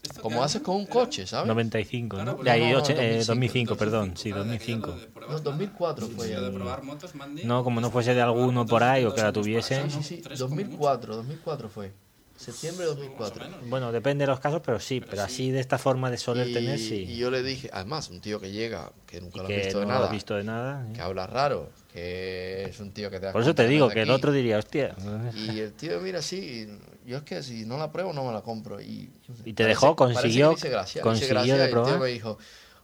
¿Esto 0.03 0.15
qué 0.15 0.21
Como 0.21 0.43
haces 0.43 0.61
con 0.61 0.75
un 0.75 0.85
coche, 0.85 1.25
¿sabes? 1.25 1.47
95, 1.47 2.15
Claro, 2.17 2.37
¿no? 2.37 2.43
De 2.43 2.51
ahí, 2.51 2.71
no, 2.71 2.77
oche- 2.79 2.93
eh, 2.97 3.17
2005, 3.25 3.75
2005, 3.75 3.75
perdón. 3.77 4.13
Sí, 4.15 4.29
Claro, 4.31 4.43
de 4.45 4.55
aquello 4.55 4.77
2005. 4.77 4.99
de 5.01 5.07
pruebas 5.07 5.35
No, 5.37 5.51
2004 5.51 6.05
nada. 6.07 6.17
fue 6.17 6.27
de 6.27 6.51
probar 6.51 6.83
motos, 6.83 7.15
Mandy. 7.15 7.43
No, 7.45 7.63
como 7.63 7.81
no 7.81 7.89
fuese 7.89 8.13
de 8.13 8.21
alguno 8.21 8.65
por 8.65 8.83
ahí 8.83 9.03
o 9.05 9.13
que 9.15 9.21
la 9.21 9.31
tuviesen. 9.33 9.89
Sí, 9.89 10.03
sí, 10.03 10.17
Tres 10.21 10.39
como 10.39 10.55
mucho. 10.55 10.63
2004, 10.67 11.15
2004 11.15 11.69
fue. 11.69 11.93
Septiembre 12.37 12.85
de 12.85 12.91
Más 12.91 12.97
o 12.99 13.01
2004. 13.01 13.45
menos. 13.45 13.69
Bueno, 13.69 13.91
depende 13.91 14.23
de 14.23 14.27
los 14.27 14.39
casos, 14.39 14.61
pero 14.63 14.79
sí, 14.79 15.01
pero, 15.01 15.23
así 15.23 15.51
de 15.51 15.59
esta 15.59 15.77
forma 15.77 16.09
de 16.11 16.17
soler 16.17 16.47
Y, 16.47 16.53
tener, 16.53 16.79
y 16.79 16.83
sí. 16.83 17.17
yo 17.17 17.31
le 17.31 17.41
dije, 17.43 17.69
además, 17.73 18.09
un 18.09 18.21
tío 18.21 18.39
que 18.39 18.51
llega, 18.51 18.91
que 19.07 19.19
nunca 19.21 19.37
Y 19.37 19.39
lo 19.39 19.45
ha 19.45 19.47
que 19.47 19.57
visto 19.57 19.81
no 19.85 19.87
lo 19.99 20.03
has 20.05 20.11
visto 20.11 20.35
de 20.35 20.43
nada. 20.43 20.85
¿eh? 20.87 20.93
que 20.93 21.01
habla 21.01 21.25
raro, 21.27 21.71
que 21.91 22.65
es 22.65 22.79
un 22.79 22.91
tío 22.91 23.09
que 23.09 23.19
te 23.19 23.31
Por 23.31 23.41
eso 23.41 23.55
te 23.55 23.67
digo 23.67 23.89
que 23.89 24.03
el 24.03 24.11
otro 24.11 24.31
diría, 24.31 24.57
hostia. 24.59 24.95
Y 25.35 25.59
el 25.59 25.73
tío 25.73 25.99
mira 25.99 26.19
así, 26.19 26.69
y 27.05 27.09
yo 27.09 27.17
es 27.17 27.23
que 27.23 27.41
si 27.41 27.65
no 27.65 27.77
la 27.77 27.91
pruebo 27.91 28.13
no 28.13 28.23
me 28.23 28.31
la 28.31 28.41
compro. 28.41 28.79
Y, 28.79 29.09
Y 29.43 29.53
te 29.53 29.65
dejó, 29.65 29.95
consiguió- 29.95 30.55
que 30.55 30.69
gracia, 30.69 31.01
consiguió 31.01 31.33
gracia, 31.35 31.55
de 31.55 31.61
y 31.61 31.65
el 31.65 31.71
probar. 31.71 31.91
tío 31.93 31.99
me 31.99 32.07
dijo, 32.09 32.37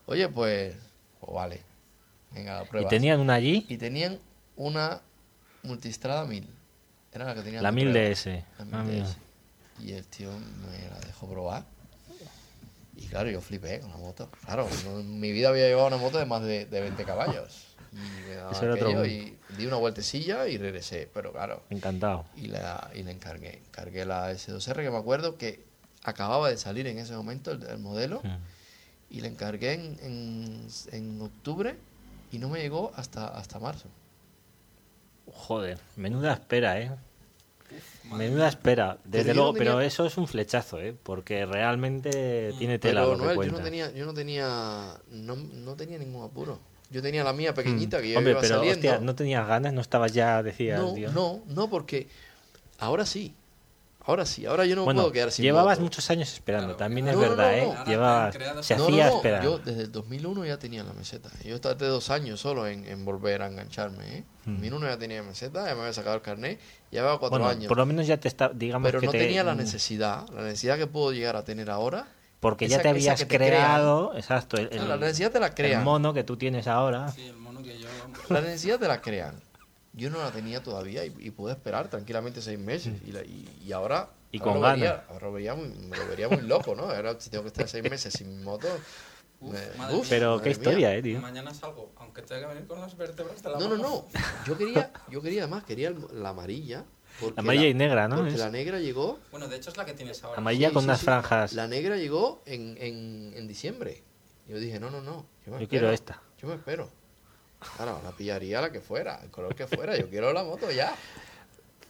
oye 0.06 0.28
pues, 0.28 0.74
pues 1.20 1.32
vale, 1.32 1.62
venga 2.32 2.56
la 2.58 2.64
Y 2.64 2.66
prueba. 2.66 2.88
tenían 2.88 3.20
una 3.20 3.34
allí, 3.34 3.64
Y 3.68 3.76
tenían 3.78 4.18
una 4.56 5.00
multistrada 5.62 6.24
1000. 6.26 6.48
Era 7.12 7.26
la 7.26 7.34
que 7.36 7.42
tenían 7.42 7.62
la 7.62 7.70
de 7.70 7.74
1000 7.76 7.90
prueba. 7.90 8.08
DS. 8.08 8.26
La 8.58 8.80
Ah, 8.80 8.82
1000 8.82 8.94
mira. 8.94 9.06
DS. 9.06 9.16
Y 9.80 9.92
el 9.92 10.06
tío 10.06 10.30
me 10.32 10.88
la 10.88 11.00
dejó 11.06 11.28
probar. 11.28 11.64
Y 12.96 13.06
claro, 13.08 13.28
yo 13.28 13.40
flipé 13.40 13.80
con 13.80 13.90
la 13.90 13.96
moto. 13.96 14.30
Claro, 14.44 14.68
no- 14.84 15.00
en 15.00 15.18
mi 15.20 15.32
vida 15.32 15.48
había 15.48 15.66
llevado 15.66 15.88
una 15.88 15.96
moto 15.96 16.18
de 16.18 16.26
más 16.26 16.42
de, 16.42 16.66
de 16.66 16.80
20 16.80 17.04
caballos. 17.04 17.66
Y 17.92 17.96
me 18.28 18.34
daba 18.36 18.52
Eso 18.52 18.64
era 18.64 18.74
otro 18.74 19.06
y 19.06 19.36
di 19.56 19.66
una 19.66 19.76
vueltecilla 19.76 20.46
y 20.48 20.58
regresé. 20.58 21.08
Pero 21.12 21.32
claro, 21.32 21.62
Encantado. 21.70 22.24
y 22.36 22.46
la, 22.46 22.90
y 22.94 23.02
la 23.02 23.10
encargué. 23.10 23.58
Encargué 23.66 24.04
la 24.04 24.30
S2R 24.32 24.82
que 24.82 24.90
me 24.90 24.96
acuerdo 24.98 25.36
que 25.36 25.64
acababa 26.04 26.48
de 26.50 26.56
salir 26.56 26.86
en 26.86 26.98
ese 26.98 27.14
momento 27.14 27.50
el, 27.50 27.62
el 27.64 27.78
modelo 27.78 28.22
y 29.10 29.20
la 29.20 29.28
encargué 29.28 29.72
en, 29.74 29.98
en, 30.02 30.68
en 30.92 31.20
octubre 31.22 31.76
y 32.30 32.38
no 32.38 32.48
me 32.48 32.60
llegó 32.60 32.92
hasta, 32.96 33.26
hasta 33.28 33.58
marzo. 33.58 33.88
Joder, 35.26 35.78
menuda 35.96 36.32
espera, 36.34 36.78
¿eh? 36.80 36.90
Menuda 38.12 38.48
espera, 38.48 38.98
desde 39.04 39.24
Pero 39.28 39.34
luego, 39.34 39.52
no 39.52 39.58
pero 39.58 39.80
eso 39.80 40.04
es 40.06 40.16
un 40.18 40.28
flechazo, 40.28 40.80
¿eh? 40.80 40.94
Porque 41.02 41.46
realmente 41.46 42.52
tiene 42.58 42.78
tela 42.78 43.00
Pero 43.00 43.12
lo 43.12 43.18
que 43.18 43.24
Noel, 43.24 43.34
yo 43.36 43.36
cuenta. 43.36 43.58
no 43.58 43.64
tenía, 43.64 43.90
yo 43.92 44.06
no 44.06 44.14
tenía, 44.14 45.00
no, 45.10 45.36
no 45.36 45.74
tenía 45.74 45.98
ningún 45.98 46.24
apuro. 46.24 46.58
Yo 46.90 47.00
tenía 47.02 47.24
la 47.24 47.32
mía 47.32 47.54
pequeñita 47.54 48.00
que 48.00 48.08
Mm. 48.08 48.12
yo 48.12 48.18
Hombre, 48.18 48.32
iba 48.32 48.40
pero 48.42 48.54
saliendo. 48.56 48.88
hostia, 48.90 48.98
no 49.04 49.14
tenías 49.14 49.48
ganas, 49.48 49.72
no 49.72 49.80
estabas 49.80 50.12
ya, 50.12 50.42
decías, 50.42 50.80
no, 50.80 50.94
tío. 50.94 51.10
no, 51.12 51.42
no, 51.48 51.70
porque 51.70 52.08
ahora 52.78 53.06
sí. 53.06 53.34
Ahora 54.06 54.26
sí, 54.26 54.44
ahora 54.44 54.66
yo 54.66 54.76
no 54.76 54.84
bueno, 54.84 55.00
puedo 55.00 55.12
quedar 55.12 55.32
sin 55.32 55.44
llevabas 55.44 55.78
moto. 55.78 55.84
muchos 55.84 56.10
años 56.10 56.30
esperando, 56.30 56.66
Claro, 56.68 56.76
también 56.76 57.06
claro. 57.06 57.22
es 57.22 57.24
No, 57.30 57.36
verdad, 57.36 57.50
no, 57.52 57.72
¿eh? 57.72 57.84
Llevabas, 57.86 58.34
se 58.66 58.76
No, 58.76 58.84
hacía 58.84 59.04
no, 59.06 59.10
no, 59.10 59.16
esperar. 59.16 59.42
Yo 59.42 59.58
desde 59.58 59.82
el 59.82 59.92
2001 59.92 60.44
ya 60.44 60.58
tenía 60.58 60.84
la 60.84 60.92
meseta. 60.92 61.30
Yo 61.42 61.58
tardé 61.58 61.86
dos 61.86 62.10
años 62.10 62.38
solo 62.38 62.66
en, 62.66 62.86
en 62.86 63.04
volver 63.06 63.40
a 63.40 63.46
engancharme. 63.46 64.18
¿eh? 64.18 64.24
En 64.46 64.54
2001 64.56 64.86
ya 64.88 64.98
tenía 64.98 65.22
meseta, 65.22 65.66
ya 65.66 65.74
me 65.74 65.80
había 65.80 65.92
sacado 65.94 66.16
el 66.16 66.20
carnet, 66.22 66.60
llevaba 66.90 67.18
cuatro 67.18 67.38
Hmm. 67.38 67.42
bueno, 67.42 67.58
años. 67.58 67.68
por 67.68 67.78
lo 67.78 67.86
menos 67.86 68.06
ya 68.06 68.18
te 68.18 68.28
está, 68.28 68.50
digamos 68.50 68.86
pero 68.88 69.00
que 69.00 69.06
no 69.06 69.12
te- 69.12 69.18
tenía 69.20 69.42
la 69.42 69.54
mm, 69.54 69.58
necesidad, 69.58 70.28
la 70.34 70.42
necesidad 70.42 70.76
que 70.76 70.86
puedo 70.86 71.12
llegar 71.12 71.36
a 71.36 71.44
tener 71.44 71.70
ahora. 71.70 72.06
Porque 72.40 72.66
esa- 72.66 72.76
ya 72.76 72.82
te 72.82 72.88
habías 72.90 73.18
que 73.18 73.24
te 73.24 73.36
creado, 73.38 74.12
exacto, 74.14 74.58
el, 74.58 74.68
crean. 74.68 74.86
la 74.88 74.94
el- 74.96 75.00
necesidad 75.00 75.30
te 75.32 75.40
la 75.40 75.46
el 75.46 75.54
crean. 75.54 75.82
mono 75.82 76.12
que 76.12 76.24
tú 76.24 76.36
tienes 76.36 76.66
ahora. 76.68 77.08
Sí, 77.10 77.22
el 77.26 77.36
mono 77.36 77.62
que 77.62 77.78
yo... 77.78 77.88
La 78.28 78.42
necesidad 78.42 78.78
te 78.78 78.86
la 78.86 79.00
crean. 79.00 79.40
Yo 79.96 80.10
no 80.10 80.18
la 80.18 80.30
tenía 80.32 80.62
todavía 80.62 81.04
y, 81.04 81.14
y 81.18 81.30
pude 81.30 81.52
esperar 81.52 81.88
tranquilamente 81.88 82.42
seis 82.42 82.58
meses. 82.58 82.94
Y, 83.06 83.12
la- 83.12 83.22
y- 83.24 83.48
y 83.64 83.72
ahora. 83.72 84.10
Y 84.32 84.38
ahora 84.40 84.52
con 84.52 84.60
lo 84.62 84.68
vería- 84.68 84.90
ganas. 84.92 85.10
ahora 85.10 85.26
lo 85.28 85.32
vería 85.32 85.54
muy, 85.54 85.68
me 85.68 85.96
lo 85.96 86.08
vería 86.08 86.28
muy 86.28 86.42
loco, 86.42 86.74
¿no? 86.74 86.84
Ahora 86.90 87.14
si 87.20 87.30
tengo 87.30 87.44
que 87.44 87.48
estar 87.48 87.68
seis 87.68 87.88
meses 87.88 88.12
sin 88.12 88.36
mi 88.36 88.42
moto. 88.42 88.66
Uf, 89.40 89.52
me- 89.52 89.78
madre 89.78 89.94
uf, 89.96 90.00
mía. 90.02 90.10
Pero 90.10 90.30
madre 90.36 90.42
qué 90.42 90.48
mía. 90.48 90.52
historia, 90.58 90.96
eh, 90.96 91.02
tío. 91.02 91.20
Mañana 91.20 91.54
salgo, 91.54 91.92
aunque 91.96 92.22
tenga 92.22 92.40
que 92.42 92.46
venir 92.54 92.66
con 92.66 92.80
las 92.80 92.96
vértebras 92.96 93.42
de 93.42 93.50
la 93.50 93.58
No, 93.58 93.68
no, 93.68 93.76
mano. 93.76 93.82
no. 93.82 94.06
Yo 94.46 94.58
quería, 94.58 94.92
yo 95.10 95.22
quería 95.22 95.42
además, 95.42 95.64
quería 95.64 95.88
el- 95.88 96.06
la 96.22 96.30
amarilla. 96.30 96.84
porque 97.20 97.36
La 97.36 97.40
amarilla 97.42 97.66
y 97.68 97.74
negra, 97.74 98.08
¿no? 98.08 98.16
Porque 98.16 98.32
Es- 98.34 98.40
la 98.40 98.50
negra 98.50 98.80
llegó. 98.80 99.20
Bueno, 99.30 99.46
de 99.46 99.56
hecho 99.56 99.70
es 99.70 99.76
la 99.76 99.84
que 99.84 99.92
tienes 99.94 100.24
ahora. 100.24 100.38
Amarilla 100.38 100.68
sí, 100.68 100.74
con 100.74 100.82
sí, 100.82 100.86
unas 100.88 100.98
sí. 100.98 101.04
franjas. 101.04 101.52
La 101.52 101.68
negra 101.68 101.96
llegó 101.96 102.42
en, 102.46 102.76
en, 102.80 103.32
en 103.36 103.46
diciembre. 103.46 104.02
Yo 104.48 104.58
dije, 104.58 104.80
no, 104.80 104.90
no, 104.90 105.00
no. 105.00 105.26
Yo, 105.46 105.52
me 105.52 105.58
Yo 105.58 105.62
espero, 105.62 105.68
quiero 105.68 105.90
esta. 105.92 106.20
Yo 106.38 106.48
me 106.48 106.54
espero. 106.54 106.90
Claro, 107.76 108.00
la 108.04 108.12
pillaría 108.12 108.60
la 108.60 108.70
que 108.70 108.80
fuera, 108.80 109.20
el 109.22 109.30
color 109.30 109.54
que 109.54 109.66
fuera. 109.66 109.96
Yo 109.96 110.08
quiero 110.08 110.32
la 110.32 110.44
moto 110.44 110.70
ya. 110.70 110.94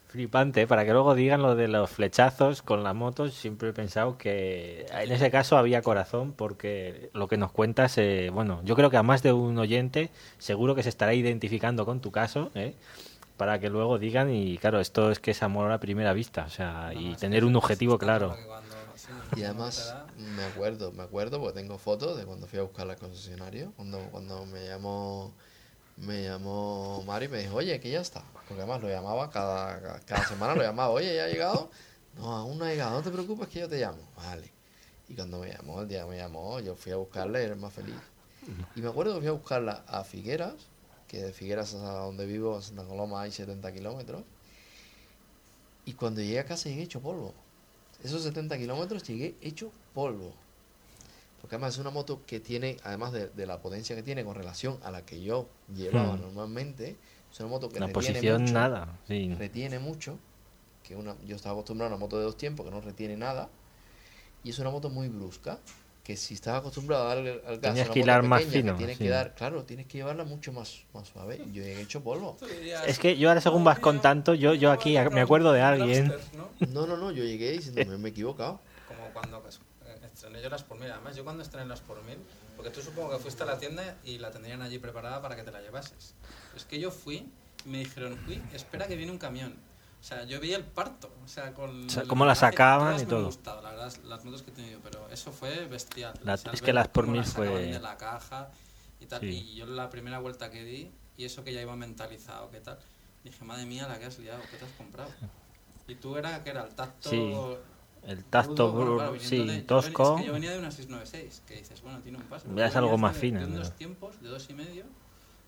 Flipante, 0.08 0.68
para 0.68 0.84
que 0.84 0.92
luego 0.92 1.16
digan 1.16 1.42
lo 1.42 1.56
de 1.56 1.66
los 1.66 1.90
flechazos 1.90 2.62
con 2.62 2.84
la 2.84 2.94
moto, 2.94 3.28
siempre 3.30 3.70
he 3.70 3.72
pensado 3.72 4.16
que 4.16 4.86
en 4.88 5.10
ese 5.10 5.28
caso 5.32 5.56
había 5.56 5.82
corazón, 5.82 6.32
porque 6.32 7.10
lo 7.14 7.26
que 7.26 7.36
nos 7.36 7.50
cuentas, 7.50 7.98
eh, 7.98 8.30
bueno, 8.32 8.60
yo 8.64 8.76
creo 8.76 8.90
que 8.90 8.96
a 8.96 9.02
más 9.02 9.24
de 9.24 9.32
un 9.32 9.58
oyente 9.58 10.10
seguro 10.38 10.76
que 10.76 10.84
se 10.84 10.88
estará 10.88 11.14
identificando 11.14 11.84
con 11.84 11.98
tu 12.00 12.12
caso, 12.12 12.52
¿eh? 12.54 12.74
para 13.36 13.58
que 13.58 13.68
luego 13.70 13.98
digan, 13.98 14.32
y 14.32 14.56
claro, 14.58 14.78
esto 14.78 15.10
es 15.10 15.18
que 15.18 15.32
es 15.32 15.42
amor 15.42 15.72
a 15.72 15.80
primera 15.80 16.12
vista, 16.12 16.44
o 16.44 16.50
sea, 16.50 16.92
No, 16.94 17.00
y 17.00 17.16
tener 17.16 17.44
un 17.44 17.56
objetivo 17.56 17.98
claro. 17.98 18.36
cuando- 18.46 18.76
sí, 18.94 19.08
Y 19.34 19.42
además, 19.42 19.96
me 20.16 20.44
acuerdo, 20.44 20.92
me 20.92 21.02
acuerdo 21.02 21.40
porque 21.40 21.60
tengo 21.60 21.76
fotos 21.76 22.16
de 22.16 22.24
cuando 22.24 22.46
fui 22.46 22.60
a 22.60 22.62
buscar 22.62 22.88
al 22.88 22.96
concesionario, 22.96 23.72
cuando, 23.74 23.98
cuando 24.12 24.46
me 24.46 24.64
llamó 24.64 25.34
me 25.96 26.24
llamó 26.24 27.02
Mari 27.06 27.26
y 27.26 27.28
me 27.28 27.38
dijo, 27.38 27.56
oye, 27.56 27.80
que 27.80 27.90
ya 27.90 28.00
está. 28.00 28.22
Porque 28.48 28.62
además 28.62 28.82
lo 28.82 28.88
llamaba 28.88 29.30
cada, 29.30 30.00
cada 30.00 30.26
semana, 30.26 30.54
lo 30.54 30.62
llamaba, 30.62 30.90
oye, 30.90 31.14
¿ya 31.14 31.24
ha 31.24 31.28
llegado? 31.28 31.70
No, 32.16 32.32
aún 32.34 32.58
no 32.58 32.64
ha 32.64 32.68
llegado, 32.70 32.92
no 32.92 33.02
te 33.02 33.10
preocupes 33.10 33.48
que 33.48 33.60
yo 33.60 33.68
te 33.68 33.78
llamo. 33.78 34.02
Vale. 34.16 34.50
Y 35.08 35.14
cuando 35.14 35.40
me 35.40 35.52
llamó, 35.52 35.80
el 35.80 35.88
día 35.88 36.06
me 36.06 36.16
llamó, 36.16 36.60
yo 36.60 36.74
fui 36.74 36.92
a 36.92 36.96
buscarla 36.96 37.40
y 37.40 37.44
era 37.44 37.54
más 37.54 37.72
feliz. 37.72 37.96
Y 38.76 38.82
me 38.82 38.88
acuerdo 38.88 39.14
que 39.14 39.20
fui 39.20 39.28
a 39.28 39.32
buscarla 39.32 39.84
a 39.86 40.04
Figueras, 40.04 40.54
que 41.08 41.22
de 41.22 41.32
Figueras 41.32 41.74
a 41.74 42.00
donde 42.00 42.26
vivo, 42.26 42.56
a 42.56 42.62
Santa 42.62 42.84
Coloma, 42.84 43.22
hay 43.22 43.32
70 43.32 43.72
kilómetros. 43.72 44.22
Y 45.86 45.94
cuando 45.94 46.20
llegué 46.20 46.40
a 46.40 46.44
casa 46.44 46.68
llegué 46.68 46.82
hecho 46.82 47.00
polvo. 47.00 47.34
Esos 48.02 48.22
70 48.22 48.58
kilómetros 48.58 49.02
llegué 49.04 49.36
hecho 49.40 49.70
polvo. 49.94 50.34
Además 51.54 51.74
es 51.74 51.80
una 51.80 51.90
moto 51.90 52.20
que 52.26 52.40
tiene, 52.40 52.78
además 52.82 53.12
de, 53.12 53.28
de 53.28 53.46
la 53.46 53.60
potencia 53.62 53.94
que 53.94 54.02
tiene 54.02 54.24
con 54.24 54.34
relación 54.34 54.76
a 54.82 54.90
la 54.90 55.06
que 55.06 55.22
yo 55.22 55.46
llevaba 55.72 56.16
Hmm. 56.16 56.22
normalmente, 56.22 56.96
es 57.32 57.38
una 57.40 57.48
moto 57.48 57.68
que 57.68 57.78
La 57.78 57.86
retiene 57.86 58.08
posición 58.08 58.42
mucho, 58.42 58.54
nada, 58.54 58.98
sí. 59.06 59.32
retiene 59.38 59.78
mucho, 59.78 60.18
que 60.82 60.96
una, 60.96 61.14
yo 61.24 61.36
estaba 61.36 61.52
acostumbrado 61.54 61.92
a 61.92 61.96
una 61.96 62.00
moto 62.04 62.18
de 62.18 62.24
dos 62.24 62.36
tiempos 62.36 62.66
que 62.66 62.72
no 62.72 62.80
retiene 62.80 63.16
nada, 63.16 63.48
y 64.42 64.50
es 64.50 64.58
una 64.58 64.70
moto 64.70 64.90
muy 64.90 65.08
brusca, 65.08 65.60
que 66.02 66.16
si 66.16 66.34
estás 66.34 66.58
acostumbrado 66.58 67.04
a 67.04 67.14
darle 67.14 67.40
al 67.46 67.60
gas 67.60 67.76
una 67.76 67.90
que 67.94 68.00
hilar 68.00 68.22
más 68.24 68.42
pequeña, 68.42 68.52
que 68.52 68.60
fino, 68.62 68.76
tienes 68.76 68.98
sí. 68.98 69.04
que 69.04 69.10
dar, 69.10 69.34
claro, 69.36 69.62
tienes 69.62 69.86
que 69.86 69.98
llevarla 69.98 70.24
mucho 70.24 70.52
más, 70.52 70.82
más 70.92 71.06
suave. 71.06 71.40
Yo 71.52 71.62
he 71.62 71.80
hecho 71.80 72.02
polvo. 72.02 72.36
Es 72.86 72.98
que 72.98 73.16
yo 73.16 73.28
ahora 73.28 73.40
según 73.40 73.62
vas 73.62 73.76
"Madre 73.78 73.80
mía, 73.80 73.82
contando, 73.92 74.34
yo, 74.34 74.54
yo 74.54 74.72
aquí 74.72 74.96
¿cómo 74.96 75.10
me 75.10 75.20
acuerdo 75.20 75.52
de 75.52 75.62
alguien... 75.62 76.12
¿no? 76.68 76.86
No, 76.86 76.96
no, 76.96 77.12
yo 77.12 77.22
llegué 77.22 77.52
diciendo, 77.52 77.84
me, 77.88 77.96
me 77.96 78.08
he 78.08 78.10
equivocado. 78.10 78.60
Como 78.88 79.08
cuando 79.14 79.40
pues, 79.40 79.56
eh, 79.56 79.60
estrené 80.24 80.42
yo 80.42 80.48
las 80.50 80.62
por 80.62 80.78
mil. 80.78 80.90
Además, 80.90 81.16
yo 81.16 81.24
cuando 81.24 81.42
estrené 81.42 81.66
las 81.66 81.80
por 81.80 82.02
mil, 82.04 82.18
porque 82.56 82.70
tú 82.70 82.80
supongo 82.80 83.10
que 83.10 83.18
fuiste 83.18 83.42
a 83.42 83.46
la 83.46 83.58
tienda 83.58 83.96
y 84.04 84.18
la 84.18 84.30
tendrían 84.30 84.62
allí 84.62 84.78
preparada 84.78 85.20
para 85.20 85.36
que 85.36 85.42
te 85.42 85.50
la 85.52 85.60
llevases. 85.60 86.14
Es 86.56 86.64
que 86.64 86.78
yo 86.80 86.90
fui 86.90 87.30
y 87.64 87.68
me 87.68 87.78
dijeron, 87.78 88.18
uy, 88.26 88.42
espera 88.54 88.86
que 88.86 88.96
viene 88.96 89.12
un 89.12 89.18
camión. 89.18 89.54
O 90.00 90.06
sea, 90.06 90.24
yo 90.24 90.38
vi 90.40 90.52
el 90.54 90.64
parto. 90.64 91.10
O 91.24 91.28
sea, 91.28 91.52
con 91.54 91.86
O 91.86 91.90
sea, 91.90 92.02
cómo 92.04 92.24
embalaje, 92.24 92.40
sacaban 92.40 92.96
y 92.96 92.98
me 93.00 93.06
todo. 93.06 93.18
han 93.20 93.24
gustado, 93.26 93.62
la 93.62 93.70
verdad, 93.70 93.92
las 94.04 94.24
motos 94.24 94.42
que 94.42 94.50
he 94.50 94.54
tenido, 94.54 94.80
pero 94.82 95.08
eso 95.10 95.30
fue 95.32 95.66
bestial. 95.66 96.14
La- 96.22 96.34
O 96.34 96.36
sea, 96.38 96.52
es 96.52 96.62
que 96.62 96.72
las 96.72 96.88
por 96.88 97.06
mil 97.06 97.24
fue- 97.24 97.48
de 97.48 97.80
la 97.80 97.96
caja 97.96 98.50
y 99.00 99.06
tal. 99.06 99.20
Sí. 99.20 99.26
Y 99.28 99.54
yo 99.56 99.66
la 99.66 99.90
primera 99.90 100.18
vuelta 100.20 100.50
que 100.50 100.62
di, 100.64 100.90
y 101.16 101.24
eso 101.24 101.44
que 101.44 101.52
ya 101.52 101.60
iba 101.62 101.74
mentalizado, 101.76 102.50
¿qué 102.50 102.60
tal? 102.60 102.78
Dije, 103.24 103.44
madre 103.44 103.64
mía, 103.66 103.88
la 103.88 103.98
que 103.98 104.04
has 104.06 104.18
liado, 104.18 104.40
¿qué 104.50 104.56
te 104.58 104.64
has 104.66 104.72
comprado? 104.72 105.10
Y 105.88 105.94
tú 105.96 106.16
era, 106.16 106.42
que 106.42 106.50
era 106.50 106.62
el 106.64 106.74
tacto... 106.74 107.10
Sí. 107.10 107.32
El 108.06 108.24
tacto, 108.24 108.70
Rudo, 108.70 108.72
bueno, 108.74 108.96
claro, 108.96 109.14
sí, 109.20 109.38
de- 109.38 109.46
yo 109.46 109.52
ven- 109.52 109.66
tosco. 109.66 110.14
Es 110.16 110.20
que 110.22 110.26
yo 110.28 110.32
venía 110.32 110.52
de 110.52 110.58
una 110.58 110.70
696, 110.70 111.42
que 111.46 111.56
dices, 111.56 111.82
bueno, 111.82 112.00
tiene 112.00 112.18
un 112.18 112.24
paso. 112.24 112.46
Ya 112.54 112.66
es 112.66 112.76
algo 112.76 112.98
más 112.98 113.14
de- 113.14 113.20
fina, 113.20 113.40
De 113.40 113.46
unos 113.46 113.68
pero- 113.68 113.76
tiempos 113.78 114.20
de 114.22 114.28
dos 114.28 114.48
y 114.50 114.54
medio. 114.54 114.84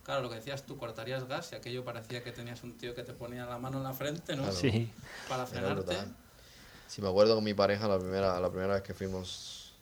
Claro, 0.05 0.23
lo 0.23 0.29
que 0.31 0.37
decías 0.37 0.65
tú, 0.65 0.77
cortarías 0.77 1.27
gas 1.27 1.51
y 1.53 1.57
aquello 1.57 1.85
parecía 1.85 2.23
que 2.23 2.31
tenías 2.33 2.63
un 2.63 2.77
tío 2.77 2.95
que 2.95 3.03
te 3.03 3.13
ponía 3.13 3.45
la 3.47 3.59
mano 3.59 3.79
en 3.79 3.85
la 3.85 3.93
frente, 3.93 4.37
¿no? 4.37 4.43
Claro. 4.45 4.57
Sí, 4.57 4.91
Para 5.29 5.47
frenarte. 5.47 5.97
Si 6.87 7.03
me 7.03 7.09
acuerdo 7.09 7.35
con 7.35 7.43
mi 7.43 7.55
pareja 7.55 7.89
la 7.89 7.99
primera, 7.99 8.39
la 8.41 8.49
primera 8.49 8.75
vez 8.75 8.83
que 8.83 8.95
fuimos, 8.95 9.75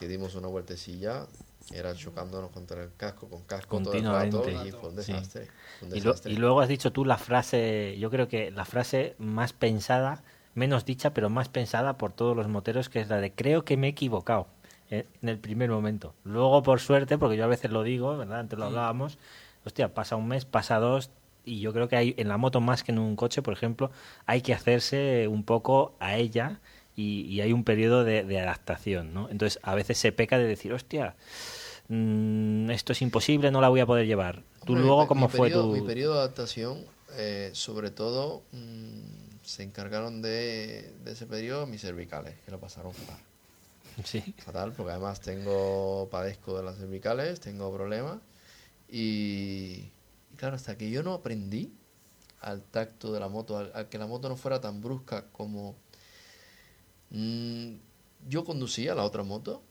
que 0.00 0.08
dimos 0.08 0.34
una 0.34 0.48
vueltecilla, 0.48 1.26
era 1.72 1.94
chocándonos 1.94 2.50
contra 2.50 2.82
el 2.82 2.90
casco, 2.96 3.28
con 3.28 3.42
casco 3.42 3.78
todo 3.80 3.92
el 3.92 4.02
rato, 4.04 4.38
Continuamente. 4.42 4.68
y 4.68 4.72
fue 4.80 4.90
un 4.90 5.02
Sí. 5.02 5.12
desastre. 5.12 5.48
un 5.82 5.88
Y, 5.96 6.00
lo- 6.00 6.10
desastre. 6.10 6.32
y 6.32 6.36
luego 6.36 6.60
has 6.60 6.68
dicho 6.68 6.90
tú 6.90 7.04
la 7.04 7.18
frase, 7.18 7.96
yo 8.00 8.10
creo 8.10 8.26
que 8.26 8.50
la 8.50 8.64
frase 8.64 9.14
más 9.18 9.52
pensada, 9.52 10.24
menos 10.58 10.84
dicha, 10.84 11.14
pero 11.14 11.30
más 11.30 11.48
pensada 11.48 11.96
por 11.96 12.12
todos 12.12 12.36
los 12.36 12.48
moteros, 12.48 12.88
que 12.90 13.00
es 13.00 13.08
la 13.08 13.18
de 13.20 13.32
creo 13.32 13.64
que 13.64 13.76
me 13.76 13.86
he 13.86 13.90
equivocado 13.90 14.46
en, 14.90 15.06
en 15.22 15.28
el 15.30 15.38
primer 15.38 15.70
momento. 15.70 16.14
Luego, 16.24 16.62
por 16.62 16.80
suerte, 16.80 17.16
porque 17.16 17.36
yo 17.36 17.44
a 17.44 17.48
veces 17.48 17.70
lo 17.70 17.82
digo, 17.82 18.16
¿verdad? 18.18 18.40
Antes 18.40 18.58
lo 18.58 18.66
hablábamos, 18.66 19.18
hostia, 19.64 19.94
pasa 19.94 20.16
un 20.16 20.28
mes, 20.28 20.44
pasa 20.44 20.78
dos, 20.78 21.10
y 21.44 21.60
yo 21.60 21.72
creo 21.72 21.88
que 21.88 21.96
hay 21.96 22.14
en 22.18 22.28
la 22.28 22.36
moto 22.36 22.60
más 22.60 22.82
que 22.84 22.92
en 22.92 22.98
un 22.98 23.16
coche, 23.16 23.40
por 23.40 23.54
ejemplo, 23.54 23.90
hay 24.26 24.42
que 24.42 24.52
hacerse 24.52 25.26
un 25.28 25.44
poco 25.44 25.94
a 26.00 26.16
ella 26.16 26.60
y, 26.94 27.22
y 27.22 27.40
hay 27.40 27.52
un 27.54 27.64
periodo 27.64 28.04
de, 28.04 28.22
de 28.24 28.40
adaptación, 28.40 29.14
¿no? 29.14 29.30
Entonces, 29.30 29.58
a 29.62 29.74
veces 29.74 29.96
se 29.96 30.12
peca 30.12 30.36
de 30.36 30.44
decir, 30.44 30.72
hostia, 30.74 31.14
mm, 31.88 32.70
esto 32.70 32.92
es 32.92 33.02
imposible, 33.02 33.50
no 33.50 33.60
la 33.60 33.68
voy 33.68 33.80
a 33.80 33.86
poder 33.86 34.06
llevar. 34.06 34.42
Tú 34.64 34.72
Hombre, 34.72 34.82
luego, 34.84 35.02
mi 35.02 35.08
¿cómo 35.08 35.26
mi 35.26 35.32
fue 35.32 35.48
periodo- 35.48 35.62
tu...? 35.70 35.72
Mi 35.80 35.86
periodo 35.86 36.14
de 36.14 36.20
adaptación, 36.20 36.78
eh, 37.16 37.50
sobre 37.54 37.90
todo, 37.90 38.42
mm, 38.52 39.27
se 39.48 39.62
encargaron 39.62 40.20
de, 40.20 40.94
de 41.04 41.12
ese 41.12 41.26
periodo 41.26 41.66
mis 41.66 41.80
cervicales, 41.80 42.38
que 42.44 42.50
lo 42.50 42.60
pasaron 42.60 42.92
fatal. 42.92 43.18
Sí. 44.04 44.20
Fatal, 44.38 44.72
porque 44.72 44.92
además 44.92 45.20
tengo, 45.20 46.08
padezco 46.10 46.56
de 46.58 46.62
las 46.62 46.76
cervicales, 46.76 47.40
tengo 47.40 47.72
problemas. 47.72 48.18
Y, 48.90 49.90
y 50.30 50.36
claro, 50.36 50.56
hasta 50.56 50.76
que 50.76 50.90
yo 50.90 51.02
no 51.02 51.14
aprendí 51.14 51.72
al 52.42 52.62
tacto 52.62 53.10
de 53.10 53.20
la 53.20 53.28
moto, 53.28 53.56
al, 53.56 53.72
al 53.74 53.88
que 53.88 53.96
la 53.96 54.06
moto 54.06 54.28
no 54.28 54.36
fuera 54.36 54.60
tan 54.60 54.82
brusca 54.82 55.24
como... 55.32 55.74
mm, 57.10 57.76
yo 58.28 58.44
conducía 58.44 58.94
la 58.94 59.04
otra 59.04 59.22
moto, 59.22 59.62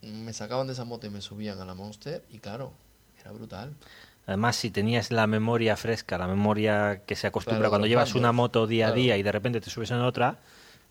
me 0.00 0.32
sacaban 0.32 0.66
de 0.68 0.72
esa 0.72 0.84
moto 0.84 1.06
y 1.06 1.10
me 1.10 1.20
subían 1.20 1.60
a 1.60 1.66
la 1.66 1.74
Monster 1.74 2.24
y 2.30 2.38
claro, 2.38 2.72
era 3.20 3.30
brutal. 3.32 3.74
Además, 4.26 4.56
si 4.56 4.70
tenías 4.70 5.10
la 5.10 5.26
memoria 5.26 5.76
fresca, 5.76 6.16
la 6.18 6.26
memoria 6.26 7.02
que 7.06 7.14
se 7.16 7.26
acostumbra 7.26 7.58
Claro, 7.60 7.70
cuando 7.70 7.86
llevas 7.86 8.08
cambios. 8.08 8.20
una 8.22 8.32
moto 8.32 8.66
día 8.66 8.86
a 8.86 8.88
Claro. 8.88 9.00
día 9.02 9.16
y 9.18 9.22
de 9.22 9.32
repente 9.32 9.60
te 9.60 9.68
subes 9.70 9.90
en 9.90 10.00
otra, 10.00 10.38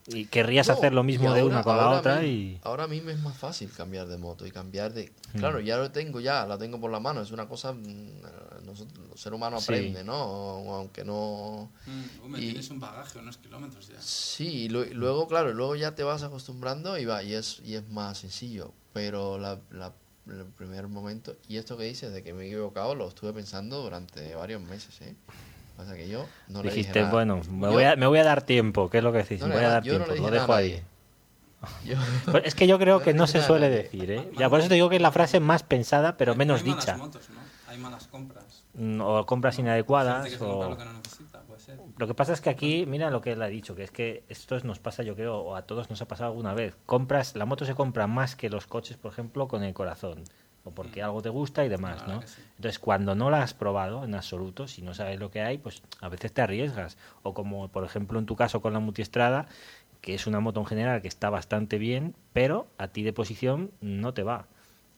y 0.06 0.26
querrías 0.26 0.68
No, 0.68 0.74
hacer 0.74 0.94
lo 0.94 1.02
mismo 1.04 1.32
y 1.32 1.34
de 1.34 1.40
ahora- 1.40 1.54
una 1.56 1.64
con 1.64 1.78
la 1.78 1.84
ahora 1.86 2.00
otra 2.00 2.20
mi- 2.20 2.28
y... 2.28 2.60
Ahora 2.64 2.84
a 2.84 2.88
mí 2.88 3.00
me 3.02 3.14
es 3.14 3.20
más 3.22 3.38
fácil 3.38 3.72
cambiar 3.72 4.06
de 4.08 4.18
moto 4.18 4.46
y 4.46 4.52
cambiar 4.52 4.92
de... 4.94 5.14
Mm. 5.34 5.40
Claro, 5.40 5.60
ya 5.62 5.78
lo 5.78 5.92
tengo 5.92 6.20
ya, 6.20 6.46
la 6.46 6.58
tengo 6.58 6.80
por 6.80 6.92
la 6.92 7.00
mano, 7.00 7.22
es 7.22 7.32
una 7.32 7.48
cosa... 7.48 7.72
mm, 7.74 8.66
Nosotros, 8.66 9.00
el 9.14 9.18
ser 9.18 9.34
humano 9.34 9.60
Sí. 9.60 9.64
aprende, 9.66 10.04
¿no? 10.04 10.14
Aunque 10.16 11.04
no... 11.06 11.70
Mm, 11.86 12.26
hombre, 12.26 12.42
Y- 12.42 12.46
tienes 12.52 12.70
un 12.70 12.80
bagaje, 12.80 13.20
unos 13.20 13.38
kilómetros 13.38 13.88
ya. 13.88 13.96
Sí, 14.02 14.64
y 14.66 14.70
lo- 14.70 14.86
y 14.86 14.94
luego, 14.94 15.28
claro, 15.28 15.54
luego 15.54 15.76
ya 15.76 15.96
te 15.96 16.04
vas 16.04 16.24
acostumbrando 16.24 16.98
y 16.98 17.06
va, 17.06 17.24
y 17.24 17.34
es, 17.34 17.62
y 17.66 17.76
es 17.76 17.88
más 17.90 18.18
sencillo. 18.20 18.74
Pero 18.94 19.38
la, 19.40 19.60
la- 19.72 19.94
el 20.28 20.46
primer 20.46 20.88
momento, 20.88 21.36
y 21.48 21.58
esto 21.58 21.78
que 21.78 21.84
dices 21.84 22.14
de 22.14 22.24
que 22.24 22.34
me 22.34 22.44
he 22.44 22.48
equivocado, 22.48 22.96
lo 22.96 23.08
estuve 23.08 23.34
pensando 23.34 23.82
durante 23.82 24.34
varios 24.36 24.62
meses, 24.62 25.02
¿eh? 25.02 25.16
Pasa 25.76 25.96
que 25.96 26.08
yo 26.08 26.26
no 26.50 26.62
le 26.62 26.70
dije 26.70 26.78
Dijiste, 26.78 27.00
nada. 27.02 27.12
bueno, 27.12 27.42
me 27.50 27.68
Yo- 27.68 27.72
voy, 27.74 27.84
a, 27.84 27.96
me 27.96 28.06
voy 28.08 28.20
a 28.20 28.24
dar 28.24 28.42
tiempo, 28.44 28.90
¿qué 28.90 29.00
es 29.00 29.04
lo 29.04 29.12
que 29.12 29.20
decís? 29.20 29.42
No 29.42 29.48
me 29.48 29.56
voy 29.56 29.64
a 29.64 29.68
da- 29.68 29.74
dar 29.76 29.84
yo 29.84 29.94
no 30.00 30.06
tiempo, 30.06 30.14
le 30.24 30.30
lo 30.30 30.32
dejo 30.32 30.54
ahí. 30.54 30.84
yo- 31.86 31.96
Pues 32.32 32.44
es 32.46 32.56
que 32.56 32.68
yo 32.68 32.78
creo 32.80 33.00
No 33.00 33.04
que 33.04 33.14
no 33.14 33.28
se 33.28 33.42
suele 33.42 33.70
decir, 33.70 34.12
¿eh? 34.12 34.30
Ya 34.38 34.50
por 34.50 34.60
eso 34.60 34.70
te 34.70 34.76
digo 34.76 34.90
que 34.90 34.98
es 34.98 35.02
la 35.02 35.12
frase 35.12 35.40
más 35.40 35.64
pensada, 35.64 36.16
pero 36.16 36.36
menos 36.36 36.62
hay 36.62 36.68
malas 36.70 36.86
dicha. 36.86 36.98
motos, 36.98 37.30
¿no? 37.30 37.40
Hay 37.72 37.78
malas 37.80 38.08
compras. 38.08 38.64
Mm, 38.76 39.02
O 39.02 39.26
compras 39.26 39.58
inadecuadas, 39.60 40.32
o... 40.42 40.70
lo 40.70 40.78
que 40.78 40.86
no. 40.86 40.92
Lo 41.98 42.08
que 42.08 42.14
pasa 42.16 42.34
es 42.34 42.42
que 42.42 42.50
aquí, 42.50 42.86
mira 42.88 43.12
lo 43.12 43.22
que 43.22 43.34
él 43.34 43.42
ha 43.42 43.48
dicho, 43.48 43.76
que 43.76 43.84
es 43.84 43.92
que 43.92 44.24
esto 44.28 44.60
nos 44.62 44.80
pasa, 44.80 45.04
yo 45.04 45.16
creo, 45.16 45.38
o 45.38 45.56
a 45.56 45.62
todos 45.64 45.90
nos 45.90 46.02
ha 46.02 46.08
pasado 46.08 46.32
alguna 46.32 46.54
vez. 46.54 46.76
Compras, 46.86 47.36
la 47.36 47.46
moto 47.46 47.66
se 47.66 47.76
compra 47.76 48.08
más 48.08 48.36
que 48.36 48.50
los 48.50 48.66
coches, 48.66 48.98
por 48.98 49.12
ejemplo, 49.12 49.48
con 49.48 49.64
el 49.64 49.74
corazón, 49.76 50.24
o 50.64 50.72
porque 50.72 51.04
algo 51.04 51.22
te 51.22 51.30
gusta 51.30 51.64
y 51.64 51.70
demás, 51.70 52.08
¿no? 52.08 52.22
sí. 52.24 52.42
Entonces, 52.56 52.80
cuando 52.80 53.14
no 53.14 53.30
la 53.30 53.44
has 53.44 53.54
probado 53.54 54.04
en 54.06 54.16
absoluto, 54.16 54.68
si 54.68 54.82
no 54.82 54.96
sabes 54.96 55.20
lo 55.20 55.30
que 55.30 55.42
hay, 55.42 55.60
pues 55.60 55.84
a 56.02 56.10
veces 56.10 56.34
te 56.34 56.42
arriesgas. 56.42 56.98
O 57.22 57.36
como, 57.36 57.68
por 57.68 57.84
ejemplo, 57.84 58.18
en 58.18 58.26
tu 58.26 58.36
caso 58.36 58.60
con 58.62 58.74
la 58.74 58.80
multiestrada, 58.80 59.46
que 60.02 60.16
es 60.16 60.26
una 60.26 60.40
moto 60.40 60.60
en 60.62 60.66
general 60.66 61.02
que 61.02 61.08
está 61.08 61.30
bastante 61.30 61.78
bien, 61.78 62.16
pero 62.34 62.68
a 62.80 62.88
ti 62.88 63.04
de 63.04 63.14
posición 63.14 63.72
no 63.82 64.14
te 64.16 64.24
va. 64.24 64.48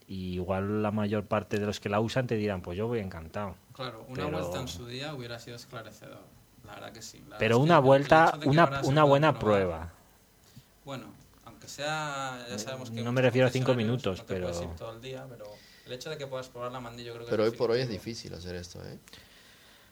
Y 0.07 0.35
igual 0.35 0.81
la 0.81 0.91
mayor 0.91 1.25
parte 1.25 1.59
de 1.59 1.65
los 1.65 1.79
que 1.79 1.89
la 1.89 1.99
usan 1.99 2.25
te 2.27 2.35
dirán, 2.35 2.61
pues 2.61 2.77
yo 2.77 2.87
voy 2.87 2.99
encantado. 2.99 3.55
Claro, 3.73 4.05
una 4.07 4.15
Pero- 4.25 4.31
vuelta 4.39 4.61
en 4.61 4.67
su 4.67 4.85
día 4.87 5.13
hubiera 5.13 5.39
sido 5.39 5.57
esclarecedor. 5.57 6.34
La 6.75 6.81
verdad 6.81 6.93
que 6.93 7.01
sí. 7.01 7.17
La 7.19 7.23
verdad 7.25 7.37
Pero 7.39 7.59
una 7.59 7.75
el- 7.75 7.79
el 7.79 7.85
vuelta, 7.85 8.39
una, 8.45 8.81
una 8.83 9.03
buena 9.03 9.39
prueba. 9.39 9.91
Bueno, 10.83 11.05
aunque 11.45 11.67
sea, 11.67 12.45
ya 12.49 12.59
sabemos 12.59 12.91
que. 12.91 13.01
No 13.01 13.11
me 13.11 13.21
refiero 13.21 13.47
a 13.47 13.51
cinco 13.51 13.73
minutos, 13.73 14.19
no 14.19 14.25
pero- 14.25 14.49
ir 14.49 14.69
todo 14.77 14.93
el 14.93 15.01
día, 15.01 15.25
pero 15.29 15.45
el 15.85 15.93
hecho 15.93 16.09
de 16.09 16.17
que 16.17 16.27
puedas 16.27 16.49
probar 16.49 16.71
la 16.71 16.79
mandilla, 16.79 17.07
yo 17.07 17.13
creo 17.13 17.25
que 17.25 17.31
Pero 17.31 17.45
es 17.45 17.51
hoy 17.51 17.57
por 17.57 17.71
hoy 17.71 17.79
es 17.81 17.89
difícil 17.89 18.33
hacer 18.33 18.55
esto, 18.55 18.79
¿eh? 18.85 18.99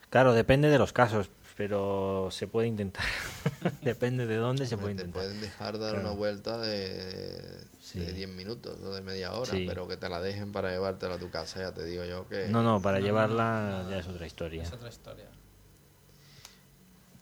Claro, 0.10 0.34
depende 0.34 0.70
de 0.70 0.78
los 0.78 0.94
casos, 0.94 1.30
pero 1.58 2.28
se 2.32 2.48
puede 2.48 2.68
intentar. 2.68 3.04
depende 3.82 4.28
de 4.28 4.36
dónde 4.36 4.68
se 4.68 4.78
puede 4.78 4.96
te 4.96 5.02
intentar. 5.04 5.24
pueden 5.24 5.42
dejar 5.42 5.80
dar 5.80 5.92
Claro. 5.94 6.08
una 6.08 6.16
vuelta 6.18 6.58
de, 6.60 7.64
Sí. 7.80 8.00
de 8.00 8.14
10 8.14 8.30
minutos 8.30 8.78
o 8.82 8.94
de 8.94 9.02
media 9.02 9.34
hora, 9.34 9.52
Sí. 9.52 9.66
pero 9.68 9.88
que 9.88 9.98
te 9.98 10.10
la 10.10 10.22
dejen 10.22 10.52
para 10.52 10.70
llevártela 10.72 11.16
a 11.16 11.18
tu 11.18 11.30
casa, 11.32 11.60
ya 11.62 11.72
te 11.74 11.84
digo 11.86 12.04
yo 12.06 12.28
que... 12.28 12.48
No, 12.50 12.62
no, 12.62 12.80
para 12.82 12.98
No, 12.98 13.02
no, 13.02 13.06
llevarla 13.08 13.82
no, 13.84 13.90
ya 13.90 13.98
es 13.98 14.08
otra 14.08 14.26
historia. 14.28 14.62
Es 14.64 14.72
otra 14.72 14.90
historia. 14.90 15.26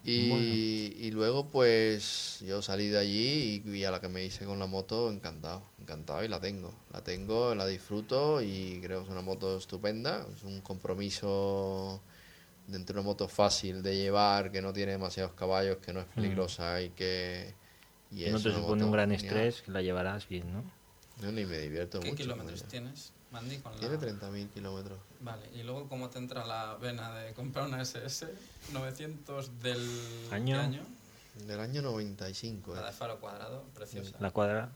Y, 0.04 0.96
y 0.98 1.12
luego 1.12 1.48
pues 1.50 2.44
yo 2.46 2.62
salí 2.64 2.88
de 2.88 2.98
allí 2.98 3.62
y, 3.66 3.70
y 3.78 3.84
a 3.84 3.92
la 3.92 4.02
que 4.02 4.08
me 4.08 4.24
hice 4.24 4.46
con 4.46 4.58
la 4.58 4.66
moto 4.66 5.12
encantado, 5.12 5.62
encantado 5.80 6.24
y 6.24 6.28
la 6.28 6.40
tengo, 6.40 6.74
la 6.92 7.04
tengo, 7.04 7.54
la 7.54 7.68
disfruto 7.68 8.42
y 8.42 8.80
creo 8.82 9.02
que 9.02 9.06
es 9.06 9.12
una 9.12 9.22
moto 9.22 9.58
estupenda, 9.58 10.26
es 10.36 10.44
un 10.44 10.62
compromiso 10.62 12.02
dentro 12.68 12.96
de 12.96 13.02
una 13.02 13.10
moto 13.10 13.28
fácil 13.28 13.84
de 13.84 13.96
llevar, 13.96 14.52
que 14.52 14.62
no 14.62 14.74
tiene 14.74 14.94
demasiados 14.94 15.34
caballos, 15.34 15.78
que 15.78 15.94
no 15.94 16.00
es 16.00 16.08
peligrosa 16.08 16.82
y 16.82 16.90
que... 16.90 17.54
Y 18.12 18.26
no 18.30 18.38
es 18.38 18.44
te 18.44 18.52
supone 18.54 18.84
un 18.84 18.92
gran 18.92 19.12
genial. 19.12 19.26
estrés, 19.26 19.62
que 19.62 19.72
la 19.72 19.82
llevarás 19.82 20.28
bien, 20.28 20.52
¿no? 20.52 20.64
Yo 21.22 21.32
ni 21.32 21.46
me 21.46 21.60
divierto 21.60 22.00
¿Qué 22.00 22.10
mucho. 22.12 22.24
kilómetros 22.24 22.64
tienes, 22.64 23.14
Mandy? 23.32 23.58
Con 23.60 23.74
Tiene 23.78 23.96
la... 23.96 24.02
30.000 24.02 24.50
kilómetros. 24.50 25.00
Vale, 25.22 25.50
y 25.54 25.63
luego, 25.63 25.88
¿cómo 25.88 26.10
te 26.10 26.20
entra 26.20 26.46
la 26.46 26.76
vena 26.76 27.13
de 27.15 27.34
comprar 27.34 27.65
una 27.67 27.82
SS 27.82 28.28
900 28.74 29.62
del 29.62 29.80
Año. 30.32 30.58
¿qué 30.58 30.62
año? 30.63 30.82
Del 31.48 31.60
año 31.60 31.82
95. 31.82 32.76
La 32.76 32.84
de 32.84 32.89
eh. 32.89 32.94
faro 32.94 33.20
cuadrado, 33.20 33.63
preciosa. 33.74 34.15
La 34.20 34.32
cuadra. 34.32 34.70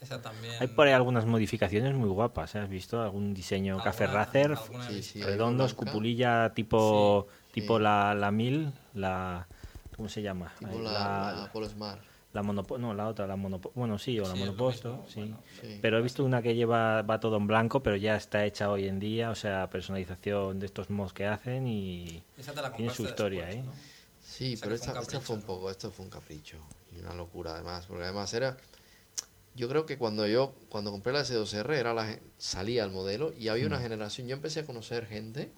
Esa 0.00 0.20
también. 0.20 0.54
Hay 0.60 0.68
por 0.68 0.86
ahí 0.86 0.92
algunas 0.92 1.24
modificaciones 1.24 1.94
muy 1.94 2.08
guapas, 2.10 2.54
¿eh? 2.54 2.58
¿has 2.58 2.68
visto? 2.68 3.02
Algún 3.02 3.32
diseño 3.34 3.74
Alguna- 3.74 3.84
café 3.90 4.06
racer, 4.06 4.56
Sí, 4.88 5.02
sí, 5.02 5.22
redondos, 5.22 5.74
cupulilla 5.74 6.52
tipo 6.54 7.26
Sí, 7.48 7.52
tipo 7.60 7.78
sí. 7.78 7.82
la, 7.82 8.14
la 8.14 8.30
1000, 8.30 8.72
la... 8.94 9.46
¿Cómo 9.96 10.08
se 10.10 10.20
llama? 10.20 10.52
Tipo 10.58 10.70
Ahí, 10.72 10.82
la, 10.82 10.92
la, 10.92 11.32
la 11.32 11.52
Polo 11.52 11.68
Smart. 11.68 12.00
La 12.36 12.42
monopo- 12.44 12.78
no, 12.78 12.94
la 12.94 13.08
otra, 13.08 13.26
la 13.26 13.34
monopo- 13.36 13.72
bueno, 13.74 13.98
sí, 13.98 14.20
o 14.20 14.22
la 14.28 14.34
Sí, 14.34 14.38
monoposto, 14.38 14.90
mismo, 14.90 15.08
sí. 15.08 15.20
bueno. 15.20 15.42
Sí. 15.60 15.78
Pero 15.82 15.98
he 15.98 16.02
visto 16.02 16.24
una 16.24 16.40
que 16.42 16.54
lleva 16.54 17.02
va 17.02 17.18
todo 17.18 17.36
en 17.38 17.46
blanco, 17.48 17.82
pero 17.82 17.96
ya 17.96 18.14
está 18.14 18.44
hecha 18.44 18.70
hoy 18.70 18.86
en 18.86 19.00
día, 19.00 19.30
o 19.30 19.34
sea, 19.34 19.68
personalización 19.70 20.60
de 20.60 20.66
estos 20.66 20.88
mods 20.90 21.12
que 21.12 21.26
hacen 21.26 21.66
y 21.66 22.22
Esa 22.38 22.52
te 22.52 22.62
la 22.62 22.72
Tiene 22.72 22.94
su 22.94 23.02
historia, 23.04 23.46
después, 23.46 23.64
¿eh? 23.64 23.68
¿no? 23.68 23.72
Sí, 24.22 24.54
O 24.54 24.56
sea, 24.56 24.64
pero 24.66 24.76
que 24.76 24.78
fue 24.84 24.86
esta, 24.92 25.00
esta 25.00 25.20
fue 25.20 25.36
un 25.36 25.42
poco, 25.42 25.70
esto 25.70 25.90
fue 25.90 26.04
un 26.04 26.10
capricho 26.10 26.58
y 26.96 27.00
una 27.00 27.14
locura 27.14 27.54
además, 27.54 27.86
porque 27.86 28.04
además 28.04 28.32
era, 28.34 28.56
yo 29.54 29.68
creo 29.68 29.86
que 29.86 29.96
cuando 29.98 30.26
yo, 30.26 30.54
cuando 30.68 30.90
compré 30.90 31.12
la 31.12 31.20
S2R 31.22 31.74
era 31.76 31.94
la, 31.94 32.18
salía 32.38 32.84
el 32.84 32.90
modelo 32.90 33.32
y 33.38 33.48
había 33.48 33.64
Mm. 33.64 33.68
una 33.68 33.80
generación, 33.80 34.26
yo 34.28 34.34
empecé 34.36 34.60
a 34.60 34.66
conocer 34.66 35.06
gente 35.06 35.50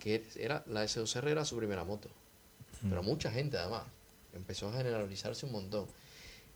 que 0.00 0.24
era, 0.36 0.64
la 0.66 0.82
S2R 0.84 1.28
era 1.30 1.44
su 1.44 1.56
primera 1.56 1.84
moto, 1.84 2.08
Mm. 2.82 2.88
pero 2.90 3.02
mucha 3.02 3.30
gente 3.30 3.56
además, 3.58 3.84
empezó 4.34 4.68
a 4.68 4.72
generalizarse 4.72 5.46
un 5.46 5.52
montón 5.52 5.86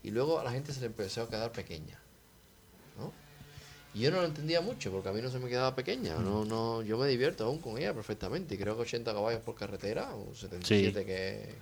y 0.02 0.10
luego 0.10 0.38
a 0.40 0.44
la 0.44 0.50
gente 0.52 0.72
se 0.72 0.80
le 0.80 0.86
empezó 0.86 1.22
a 1.22 1.28
quedar 1.28 1.52
pequeña, 1.52 1.98
¿no? 2.98 3.12
Y 3.94 4.00
yo 4.00 4.10
no 4.10 4.20
lo 4.20 4.26
entendía 4.26 4.60
mucho 4.60 4.90
porque 4.90 5.08
a 5.08 5.12
mí 5.12 5.20
no 5.20 5.30
se 5.30 5.38
me 5.38 5.48
quedaba 5.48 5.74
pequeña, 5.74 6.16
no, 6.16 6.44
no, 6.44 6.82
yo 6.82 6.96
me 6.98 7.08
divierto 7.08 7.44
aún 7.44 7.58
con 7.58 7.76
ella 7.78 7.92
perfectamente 7.92 8.54
y 8.54 8.58
creo 8.58 8.76
que 8.76 8.82
80 8.82 9.12
caballos 9.12 9.42
por 9.42 9.54
carretera 9.54 10.14
o 10.14 10.34
77 10.34 11.04
que 11.04 11.54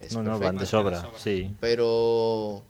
es 0.00 0.14
no, 0.14 0.22
no, 0.22 0.38
van 0.38 0.56
perfecto. 0.56 0.84
de 0.84 0.90
de 0.90 1.00
sobra, 1.00 1.18
sí. 1.18 1.54
Pero 1.60 2.62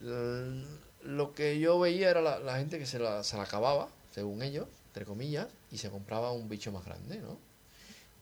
lo 0.00 1.32
que 1.34 1.58
yo 1.58 1.78
veía 1.80 2.10
era 2.10 2.20
la, 2.20 2.38
la 2.38 2.58
gente 2.58 2.78
que 2.78 2.86
se 2.86 2.98
la, 2.98 3.24
se 3.24 3.36
la 3.36 3.44
acababa, 3.44 3.88
según 4.10 4.42
ellos, 4.42 4.66
entre 4.88 5.04
comillas, 5.04 5.48
y 5.70 5.78
se 5.78 5.90
compraba 5.90 6.32
un 6.32 6.48
bicho 6.48 6.72
más 6.72 6.84
grande, 6.84 7.18
¿no? 7.18 7.38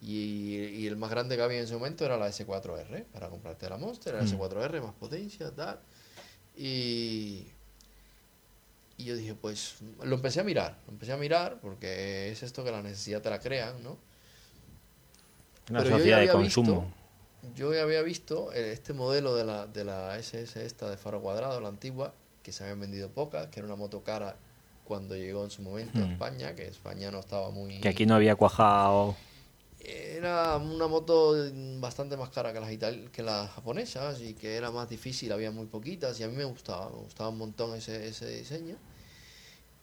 Y, 0.03 0.57
y 0.57 0.87
el 0.87 0.97
más 0.97 1.11
grande 1.11 1.37
que 1.37 1.43
había 1.43 1.59
en 1.59 1.65
ese 1.65 1.75
momento 1.75 2.05
era 2.07 2.17
la 2.17 2.29
S4R, 2.29 3.05
para 3.13 3.29
comprarte 3.29 3.69
la 3.69 3.77
Monster, 3.77 4.15
la 4.15 4.23
Mm. 4.23 4.27
S4R, 4.27 4.81
más 4.83 4.95
potencia, 4.95 5.51
tal. 5.55 5.79
Y, 6.57 7.47
y 8.97 9.05
yo 9.05 9.15
dije, 9.17 9.35
pues, 9.35 9.77
lo 10.03 10.15
empecé 10.17 10.41
a 10.41 10.45
mirar, 10.45 10.79
lo 10.87 10.93
empecé 10.93 11.13
a 11.13 11.17
mirar, 11.17 11.59
porque 11.61 12.31
es 12.31 12.43
esto 12.43 12.65
que 12.65 12.71
la 12.71 12.83
necesidad 12.83 13.21
te 13.21 13.31
la 13.31 13.41
crean, 13.41 13.83
¿no? 13.83 13.99
Una 15.71 15.83
Pero 15.83 15.97
sociedad 15.97 16.21
de 16.21 16.29
consumo. 16.29 16.81
visto- 17.43 17.55
yo 17.57 17.73
ya 17.73 17.83
había 17.83 18.03
visto 18.03 18.53
eh, 18.53 18.73
este 18.73 18.93
modelo 18.93 19.35
de 19.35 19.45
la, 19.45 19.67
de 19.67 19.85
la 19.85 20.19
SS 20.19 20.65
esta 20.65 20.91
de 20.91 20.97
faro 20.99 21.21
cuadrado, 21.23 21.61
la 21.61 21.69
antigua, 21.69 22.13
que 22.43 22.53
se 22.53 22.65
habían 22.65 22.81
vendido 22.81 23.09
pocas, 23.11 23.47
que 23.49 23.61
era 23.61 23.67
una 23.67 23.77
moto 23.77 24.03
cara 24.03 24.37
cuando 24.85 25.15
llegó 25.17 25.45
en 25.45 25.51
su 25.51 25.63
momento 25.63 25.99
a 26.01 26.07
Hmm. 26.07 26.13
España, 26.13 26.55
que 26.55 26.67
España 26.67 27.11
no 27.11 27.21
estaba 27.21 27.51
muy... 27.51 27.81
Que 27.81 27.89
aquí 27.89 28.05
no 28.07 28.15
había 28.15 28.35
cuajado. 28.37 29.15
Era 29.83 30.57
una 30.59 30.87
moto 30.89 31.35
bastante 31.78 32.16
más 32.16 32.28
cara 32.31 32.53
que 32.53 32.61
las, 32.61 32.70
ital- 32.70 33.11
que 33.11 33.22
las 33.22 33.51
japonesas 33.51 34.20
y 34.20 34.35
que 34.35 34.57
era 34.57 34.70
más 34.70 34.89
difícil, 34.89 35.33
había 35.33 35.51
muy 35.51 35.66
poquitas 35.66 36.20
y 36.20 36.22
a 36.22 36.28
mí 36.28 36.37
me 36.37 36.45
gustaba, 36.45 36.91
me 36.91 36.97
gustaba 36.99 37.31
un 37.31 37.39
montón 37.39 37.74
ese, 37.74 38.07
ese 38.07 38.28
diseño. 38.28 38.76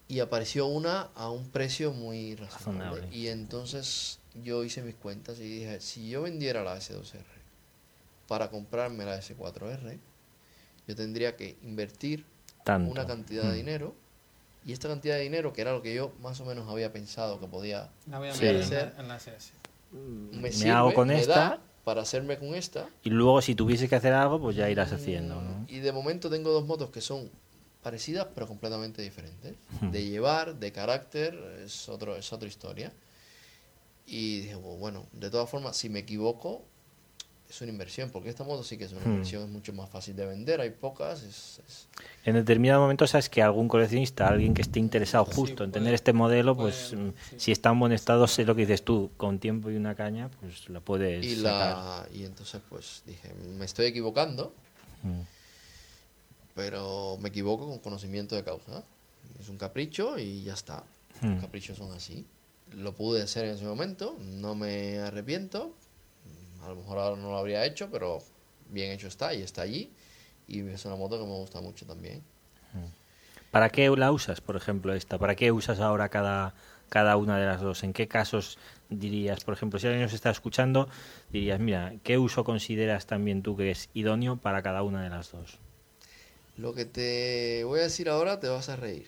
Y 0.07 0.19
apareció 0.19 0.67
una 0.67 1.09
a 1.15 1.29
un 1.31 1.49
precio 1.49 1.91
muy 1.91 2.35
razonable. 2.35 2.85
Razonable. 3.01 3.17
Y 3.17 3.27
entonces 3.27 4.19
yo 4.35 4.63
hice 4.63 4.81
mis 4.83 4.95
cuentas 4.95 5.39
y 5.39 5.43
dije, 5.43 5.81
si 5.81 6.09
yo 6.09 6.21
vendiera 6.21 6.63
la 6.63 6.77
S2R 6.77 7.23
para 8.27 8.49
comprarme 8.49 9.03
la 9.03 9.19
S4R, 9.19 9.97
yo 10.87 10.95
tendría 10.95 11.35
que 11.35 11.57
invertir 11.63 12.23
Tanto. 12.63 12.89
una 12.91 13.05
cantidad 13.07 13.43
de 13.45 13.53
Mm. 13.53 13.55
dinero. 13.65 13.95
Y 14.65 14.73
esta 14.73 14.87
cantidad 14.89 15.15
de 15.15 15.21
dinero, 15.21 15.53
que 15.53 15.61
era 15.61 15.71
lo 15.71 15.81
que 15.81 15.93
yo 15.95 16.11
más 16.21 16.39
o 16.41 16.45
menos 16.45 16.69
había 16.69 16.91
pensado 16.91 17.39
que 17.39 17.47
podía 17.47 17.89
La 18.09 18.19
voy 18.19 18.27
a 18.29 18.33
Sí. 18.33 18.41
mirar 18.45 18.61
en 18.61 18.69
la, 18.69 18.81
en 19.01 19.07
la 19.07 19.15
SS. 19.17 19.51
Me, 19.91 20.41
Me 20.41 20.51
sirve, 20.51 20.71
hago 20.71 20.93
con 20.93 21.07
me 21.09 21.19
esta. 21.19 21.33
da 21.35 21.61
para 21.83 22.01
hacerme 22.01 22.38
con 22.38 22.53
esta. 22.55 22.89
Y 23.03 23.09
luego, 23.09 23.41
si 23.41 23.55
tuviese 23.55 23.88
que 23.88 23.95
hacer 23.95 24.13
algo, 24.13 24.39
pues 24.41 24.55
ya 24.55 24.69
irás 24.69 24.91
haciendo. 24.91 25.41
¿no? 25.41 25.65
Y 25.69 25.79
de 25.79 25.91
momento 25.91 26.29
tengo 26.29 26.51
dos 26.51 26.65
motos 26.65 26.89
que 26.89 26.99
son 27.01 27.29
parecidas 27.81 28.27
pero 28.35 28.47
completamente 28.47 29.01
diferentes. 29.01 29.55
Hmm. 29.81 29.91
De 29.91 30.03
llevar, 30.05 30.55
de 30.59 30.71
carácter, 30.73 31.33
es, 31.63 31.88
otro, 31.88 32.15
es 32.17 32.31
otra 32.33 32.47
historia. 32.47 32.91
Y 34.05 34.41
dije, 34.41 34.57
"Pues 34.57 34.79
bueno, 34.79 35.05
de 35.13 35.29
todas 35.29 35.49
formas, 35.49 35.75
si 35.77 35.89
me 35.89 35.99
equivoco, 35.99 36.63
es 37.49 37.61
una 37.61 37.71
inversión, 37.71 38.09
porque 38.09 38.29
esta 38.29 38.43
moto 38.43 38.61
sí 38.63 38.77
que 38.77 38.83
es 38.85 38.91
una 38.91 39.01
Hmm. 39.05 39.11
inversión, 39.11 39.43
es 39.43 39.49
mucho 39.49 39.71
más 39.73 39.89
fácil 39.89 40.15
de 40.15 40.25
vender, 40.25 40.59
hay 40.59 40.69
pocas, 40.71 41.23
es, 41.23 41.61
es- 41.67 41.87
En 42.25 42.33
determinado 42.35 42.81
momento 42.81 43.07
sabes 43.07 43.29
que 43.29 43.41
algún 43.41 43.67
coleccionista, 43.69 44.27
alguien 44.27 44.53
que 44.53 44.61
esté 44.63 44.79
interesado 44.79 45.25
Sí, 45.27 45.31
justo 45.33 45.63
en 45.63 45.71
tener 45.71 45.93
este 45.93 46.11
modelo, 46.11 46.55
puede- 46.57 46.71
pues 46.71 46.93
mm, 46.93 47.09
sí. 47.29 47.35
si 47.39 47.51
está 47.53 47.69
en 47.69 47.79
buen 47.79 47.93
estado, 47.93 48.27
sé 48.27 48.43
lo 48.43 48.53
que 48.53 48.61
dices 48.61 48.83
tú, 48.83 49.11
con 49.15 49.39
tiempo 49.39 49.71
y 49.71 49.77
una 49.77 49.95
caña, 49.95 50.29
pues 50.41 50.67
la 50.69 50.81
puedes 50.81 51.25
y, 51.25 51.37
sacar. 51.37 51.43
la, 51.75 52.07
y 52.13 52.25
entonces 52.25 52.61
pues 52.69 53.01
dije, 53.05 53.33
me 53.57 53.63
estoy 53.65 53.85
equivocando, 53.85 54.53
Mm. 55.03 55.21
pero 56.55 57.17
me 57.21 57.29
equivoco 57.29 57.67
con 57.67 57.79
conocimiento 57.79 58.35
de 58.35 58.43
causa. 58.43 58.83
Es 59.39 59.49
un 59.49 59.57
capricho 59.57 60.17
y 60.17 60.43
ya 60.43 60.53
está. 60.53 60.83
Mm. 61.21 61.33
Los 61.33 61.41
caprichos 61.41 61.77
son 61.77 61.91
así. 61.93 62.25
Lo 62.75 62.93
pude 62.93 63.21
hacer 63.21 63.45
en 63.45 63.55
ese 63.55 63.65
momento, 63.65 64.17
no 64.19 64.55
me 64.55 64.99
arrepiento. 64.99 65.73
A 66.68 66.72
lo 66.72 66.76
mejor 66.76 66.97
ahora 66.97 67.15
no 67.15 67.30
lo 67.30 67.38
habría 67.38 67.65
hecho, 67.65 67.89
pero 67.89 68.20
bien 68.70 68.91
hecho 68.91 69.07
está 69.07 69.34
y 69.34 69.41
está 69.41 69.61
allí. 69.61 69.89
Y 70.49 70.68
es 70.68 70.84
una 70.84 70.97
moto 70.97 71.18
que 71.18 71.26
me 71.26 71.32
gusta 71.32 71.61
mucho 71.61 71.86
también. 71.86 72.22
¿Para 73.51 73.70
qué 73.70 73.89
la 73.89 74.11
usas, 74.11 74.41
por 74.41 74.57
ejemplo, 74.57 74.93
esta? 74.93 75.18
¿Para 75.18 75.36
qué 75.36 75.53
usas 75.53 75.80
ahora 75.80 76.09
cada, 76.09 76.55
cada 76.89 77.15
una 77.15 77.38
de 77.39 77.45
las 77.45 77.61
dos? 77.61 77.84
¿En 77.84 77.93
qué 77.93 78.09
casos 78.09 78.57
dirías, 78.89 79.45
por 79.45 79.53
ejemplo, 79.53 79.80
si 79.80 79.88
alguien 79.88 80.03
nos 80.03 80.11
está 80.11 80.30
escuchando, 80.30 80.89
dirías, 81.32 81.57
mira, 81.61 81.93
¿qué 82.03 82.18
uso 82.18 82.43
consideras 82.43 83.05
también 83.05 83.43
tú 83.43 83.55
que 83.55 83.72
es 83.72 83.89
idóneo 83.93 84.36
para 84.36 84.61
cada 84.61 84.84
una 84.84 85.01
de 85.01 85.09
las 85.09 85.32
dos? 85.32 85.59
Lo 86.57 86.74
que 86.74 86.84
te 86.84 87.63
voy 87.63 87.80
a 87.80 87.84
decir 87.84 88.09
ahora 88.09 88.41
te 88.41 88.49
vas 88.49 88.68
a 88.68 88.76
reír. 88.76 89.07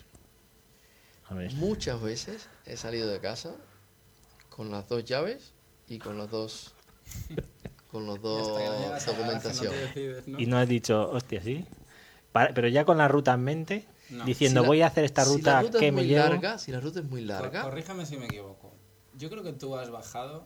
A 1.28 1.34
ver. 1.34 1.52
Muchas 1.56 2.02
veces 2.02 2.48
he 2.66 2.78
salido 2.78 3.10
de 3.10 3.20
casa 3.20 3.54
con 4.50 4.72
las 4.72 4.88
dos 4.88 5.04
llaves 5.04 5.52
y 5.90 6.00
con 6.00 6.18
los 6.18 6.32
dos 6.32 6.74
con 7.92 8.06
los 8.06 8.22
dos 8.22 8.48
no 8.48 8.90
no 8.90 9.00
documentación. 9.06 9.74
te 9.74 9.80
decides, 9.80 10.28
¿no? 10.28 10.40
Y 10.40 10.46
no 10.46 10.58
has 10.58 10.68
dicho, 10.68 11.10
hostia, 11.12 11.42
¿sí? 11.42 11.66
Pa- 12.32 12.50
Pero 12.54 12.68
ya 12.68 12.86
con 12.86 12.98
la 12.98 13.08
ruta 13.08 13.34
en 13.34 13.44
mente, 13.44 13.86
No. 14.10 14.26
diciendo, 14.26 14.62
Si 14.62 14.64
la- 14.64 14.68
voy 14.68 14.82
a 14.82 14.88
hacer 14.88 15.04
esta 15.06 15.26
si 15.26 15.32
ruta, 15.38 15.54
la 15.54 15.62
ruta 15.62 15.80
que 15.80 15.88
es 15.88 15.94
me 15.94 16.02
muy 16.02 16.08
llevo. 16.10 16.30
larga, 16.30 16.58
si 16.60 16.72
la 16.72 16.80
ruta 16.80 17.00
es 17.00 17.06
muy 17.06 17.22
Cor- 17.22 17.30
larga, 17.30 17.62
Corríjame 17.64 18.06
si 18.06 18.18
me 18.18 18.26
equivoco. 18.26 18.74
Yo 19.18 19.30
creo 19.30 19.44
que 19.44 19.54
tú 19.54 19.76
has 19.76 19.90
bajado 19.90 20.46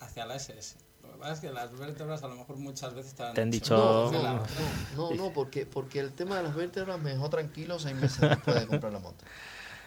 hacia 0.00 0.24
la 0.26 0.36
SS. 0.36 0.76
Lo 1.02 1.12
que 1.12 1.18
pasa 1.18 1.32
es 1.34 1.40
que 1.40 1.50
las 1.52 1.76
vértebras 1.78 2.22
a 2.22 2.28
lo 2.28 2.36
mejor 2.36 2.56
muchas 2.56 2.94
veces 2.94 3.14
te 3.14 3.22
han, 3.24 3.34
Te 3.34 3.42
han 3.42 3.50
dicho- 3.50 3.76
No, 3.76 4.06
"Hacia 4.06 4.18
no, 4.18 4.24
la 4.24 4.32
no, 4.34 4.42
otra". 4.42 4.54
no, 4.96 5.10
no, 5.14 5.32
porque, 5.32 5.66
porque 5.66 6.00
el 6.00 6.12
tema 6.12 6.36
de 6.38 6.44
las 6.44 6.54
vértebras 6.54 6.98
me 7.00 7.10
dejó 7.10 7.28
tranquilo 7.28 7.78
seis 7.78 7.94
meses 7.94 8.20
después 8.20 8.58
de 8.60 8.66
comprar 8.66 8.92
la 8.92 9.00
moto. 9.00 9.24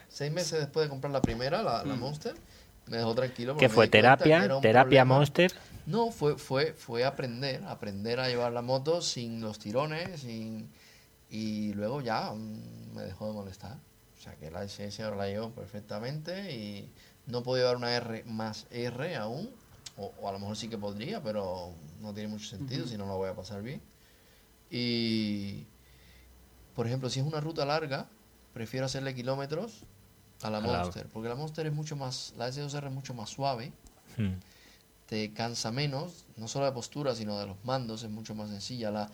Seis 0.10 0.32
meses 0.32 0.60
después 0.60 0.86
de 0.86 0.90
comprar 0.90 1.12
la 1.12 1.22
primera, 1.22 1.64
la, 1.64 1.84
la 1.84 1.96
Mm. 1.96 2.00
Monster, 2.00 2.36
me 2.86 2.98
dejó 2.98 3.16
tranquilo. 3.16 3.58
¿Qué 3.58 3.68
fue? 3.70 3.88
¿Terapia? 3.88 4.42
¿Terapia 4.62 4.82
problema. 4.84 5.06
Monster? 5.16 5.52
No, 5.88 6.12
fue, 6.12 6.38
fue, 6.38 6.74
fue 6.74 7.06
aprender, 7.06 7.64
aprender 7.64 8.20
a 8.20 8.28
llevar 8.28 8.52
la 8.52 8.62
moto 8.62 9.02
sin 9.02 9.40
los 9.40 9.58
tirones, 9.58 10.20
sin, 10.20 10.70
y 11.30 11.74
luego 11.74 12.02
ya 12.02 12.34
mm, 12.34 12.94
me 12.94 13.04
dejó 13.04 13.28
de 13.28 13.34
molestar. 13.34 13.78
O 14.18 14.22
sea 14.22 14.36
que 14.36 14.52
la 14.52 14.64
SS 14.64 15.02
ahora 15.04 15.16
la 15.16 15.28
llevo 15.28 15.50
perfectamente 15.52 16.54
y 16.54 16.92
no 17.26 17.42
puedo 17.42 17.62
llevar 17.62 17.78
una 17.78 17.96
R 17.96 18.26
más 18.26 18.68
R 18.70 19.16
aún, 19.16 19.50
o, 19.96 20.12
o 20.22 20.28
a 20.28 20.34
lo 20.34 20.40
mejor 20.40 20.58
sí 20.58 20.68
que 20.68 20.78
podría, 20.78 21.24
pero 21.24 21.72
no 22.02 22.14
tiene 22.14 22.28
mucho 22.30 22.48
sentido 22.48 22.86
si 22.86 22.98
no 22.98 23.06
lo 23.06 23.16
voy 23.16 23.30
a 23.30 23.34
pasar 23.34 23.62
bien. 23.64 23.82
Y, 24.70 25.66
por 26.76 26.86
ejemplo, 26.86 27.10
si 27.10 27.22
es 27.22 27.26
una 27.26 27.40
ruta 27.40 27.66
larga, 27.66 28.08
prefiero 28.54 28.86
hacerle 28.86 29.16
kilómetros 29.16 29.84
a 30.42 30.50
la 30.50 30.60
Monster, 30.60 31.08
porque 31.08 31.30
la 31.30 31.36
Monster 31.36 31.66
es 31.66 31.74
mucho 31.74 31.96
más, 31.96 32.34
la 32.38 32.50
S2R 32.50 32.88
es 32.88 32.94
mucho 32.94 33.14
más 33.14 33.30
suave 33.30 33.72
Mm. 34.18 34.34
Te 35.08 35.34
cansa 35.34 35.72
menos, 35.72 36.26
no 36.36 36.48
solo 36.48 36.66
de 36.66 36.72
postura, 36.74 37.16
sino 37.16 37.40
de 37.40 37.48
los 37.48 37.58
mandos, 37.66 38.04
es 38.04 38.10
mucho 38.10 38.36
más 38.36 38.50
sencilla. 38.50 38.92
La, 38.92 39.10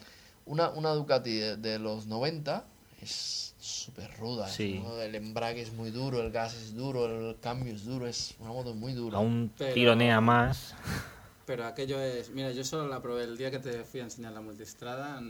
una, 0.46 0.70
una 0.70 0.90
Ducati 0.92 1.34
de, 1.36 1.58
de 1.58 1.80
los 1.80 2.08
90 2.08 2.66
es 3.02 3.54
súper 3.60 4.12
ruda, 4.18 4.48
Sí. 4.50 4.82
¿no? 4.84 5.00
el 5.02 5.16
embrague 5.16 5.62
es 5.62 5.72
muy 5.74 5.92
duro, 5.92 6.22
el 6.22 6.32
gas 6.32 6.54
es 6.56 6.76
duro, 6.76 7.06
el 7.30 7.40
cambio 7.40 7.74
es 7.74 7.86
duro, 7.86 8.08
es 8.08 8.36
una 8.40 8.52
moto 8.52 8.74
muy 8.74 8.94
dura. 8.94 9.18
Aún 9.18 9.52
Pero- 9.58 9.74
tironea 9.74 10.20
más. 10.20 10.74
Pero 11.46 11.66
aquello 11.66 12.00
es. 12.02 12.30
Mira, 12.30 12.52
yo 12.52 12.64
solo 12.64 12.88
la 12.88 13.02
probé 13.02 13.26
el 13.26 13.38
día 13.38 13.52
que 13.52 13.60
te 13.60 13.84
fui 13.84 14.00
a 14.00 14.04
enseñar 14.04 14.32
la 14.32 14.40
multistrada. 14.42 15.22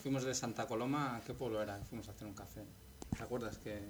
fuimos 0.00 0.22
de 0.24 0.32
Santa 0.34 0.66
Coloma, 0.68 1.16
¿a 1.16 1.20
qué 1.20 1.34
pueblo 1.34 1.60
era? 1.60 1.78
Fuimos 1.88 2.06
a 2.08 2.12
hacer 2.12 2.28
un 2.28 2.34
café. 2.34 2.62
¿Te 3.16 3.22
acuerdas 3.24 3.58
que 3.58 3.80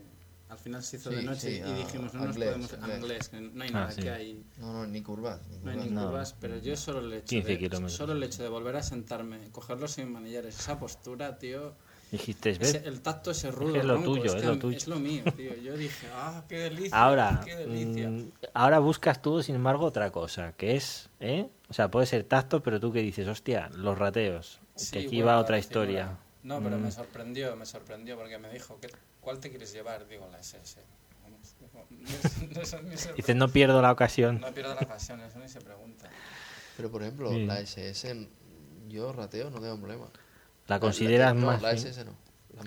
al 0.48 0.58
final 0.58 0.82
se 0.82 0.96
hizo 0.96 1.10
de 1.10 1.22
noche 1.22 1.50
sí, 1.50 1.56
y 1.58 1.60
a- 1.60 1.74
dijimos 1.74 2.14
no 2.14 2.24
nos 2.24 2.36
podemos. 2.36 2.70
que 2.70 3.40
no 3.40 3.62
hay 3.64 3.70
Ah, 3.70 3.72
nada, 3.72 3.90
sí. 3.90 4.02
que 4.02 4.10
hay. 4.10 4.44
No, 4.58 4.72
no, 4.72 4.86
ni 4.86 5.02
curvas. 5.02 5.40
Ni 5.48 5.58
No 5.58 5.70
hay 5.70 5.76
curvas. 5.76 5.86
ni 5.86 5.94
No. 5.94 6.06
curvas, 6.06 6.36
pero 6.40 6.58
yo 6.58 6.76
solo 6.76 7.00
el 7.00 7.12
hecho 7.14 7.26
15 7.26 7.56
de, 7.56 7.88
solo 7.88 8.12
el 8.12 8.22
hecho 8.22 8.42
de 8.42 8.48
volver 8.48 8.76
a 8.76 8.82
sentarme, 8.82 9.50
cogerlo 9.50 9.88
sin 9.88 10.12
manillares, 10.12 10.58
esa 10.58 10.78
postura, 10.78 11.38
tío, 11.38 11.74
Dijiste, 12.12 12.50
ese- 12.50 12.60
¿ves? 12.78 12.86
el 12.86 13.00
tacto 13.02 13.32
ese 13.32 13.50
rudo, 13.50 13.74
es 13.76 13.84
lo 13.84 13.94
ronco, 13.94 14.12
tuyo, 14.14 14.24
es 14.36 14.40
que 14.40 14.46
lo 14.46 14.58
tuyo. 14.58 14.76
es 14.76 14.86
lo 14.86 15.00
mío, 15.00 15.24
tío. 15.36 15.56
Yo 15.56 15.76
dije, 15.76 16.06
ah, 16.14 16.44
qué 16.48 16.58
delicia, 16.58 16.96
Ahora, 17.02 17.42
qué 17.44 17.56
delicia. 17.56 18.08
mm, 18.08 18.30
ahora 18.54 18.78
buscas 18.78 19.20
tú, 19.20 19.42
sin 19.42 19.56
embargo, 19.56 19.86
otra 19.86 20.12
cosa, 20.12 20.52
que 20.52 20.76
es, 20.76 21.10
¿eh? 21.18 21.48
O 21.68 21.74
sea, 21.74 21.90
puede 21.90 22.06
ser 22.06 22.22
tacto, 22.22 22.62
pero 22.62 22.78
tú 22.78 22.92
que 22.92 23.00
dices, 23.02 23.26
hostia, 23.26 23.68
los 23.74 23.98
rateos, 23.98 24.60
Sí, 24.76 24.92
que 24.92 24.98
aquí 25.00 25.16
bueno, 25.16 25.26
va 25.26 25.38
otra 25.38 25.58
historia. 25.58 26.16
No, 26.44 26.62
pero 26.62 26.78
Mm. 26.78 26.82
me 26.82 26.92
sorprendió, 26.92 27.56
me 27.56 27.66
sorprendió 27.66 28.16
porque 28.16 28.38
me 28.38 28.52
dijo, 28.52 28.78
¿qué, 28.80 28.86
¿cuál 29.26 29.40
te 29.40 29.50
quieres 29.50 29.72
llevar? 29.72 30.06
Digo, 30.06 30.28
la 30.30 30.38
SS. 30.38 30.78
Digo, 31.58 31.84
no, 33.26 33.34
no, 33.34 33.34
no 33.34 33.48
pierdo 33.52 33.82
la 33.82 33.90
ocasión. 33.90 34.40
no 34.40 34.52
pierdo 34.52 34.74
la 34.76 34.82
ocasión, 34.82 35.20
eso 35.20 35.40
ni 35.40 35.48
se 35.48 35.60
pregunta. 35.60 36.08
Pero 36.76 36.92
por 36.92 37.02
ejemplo, 37.02 37.30
Sí. 37.32 37.44
la 37.44 37.58
SS, 37.58 38.28
yo 38.88 39.12
rateo, 39.12 39.50
no 39.50 39.60
tengo 39.60 39.76
problema. 39.78 40.06
La 40.68 40.78
consideras 40.78 41.34
no, 41.34 41.46
más. 41.46 41.60
La 41.62 41.72
¿sí? 41.76 41.88
SS 41.88 42.04
no. 42.04 42.12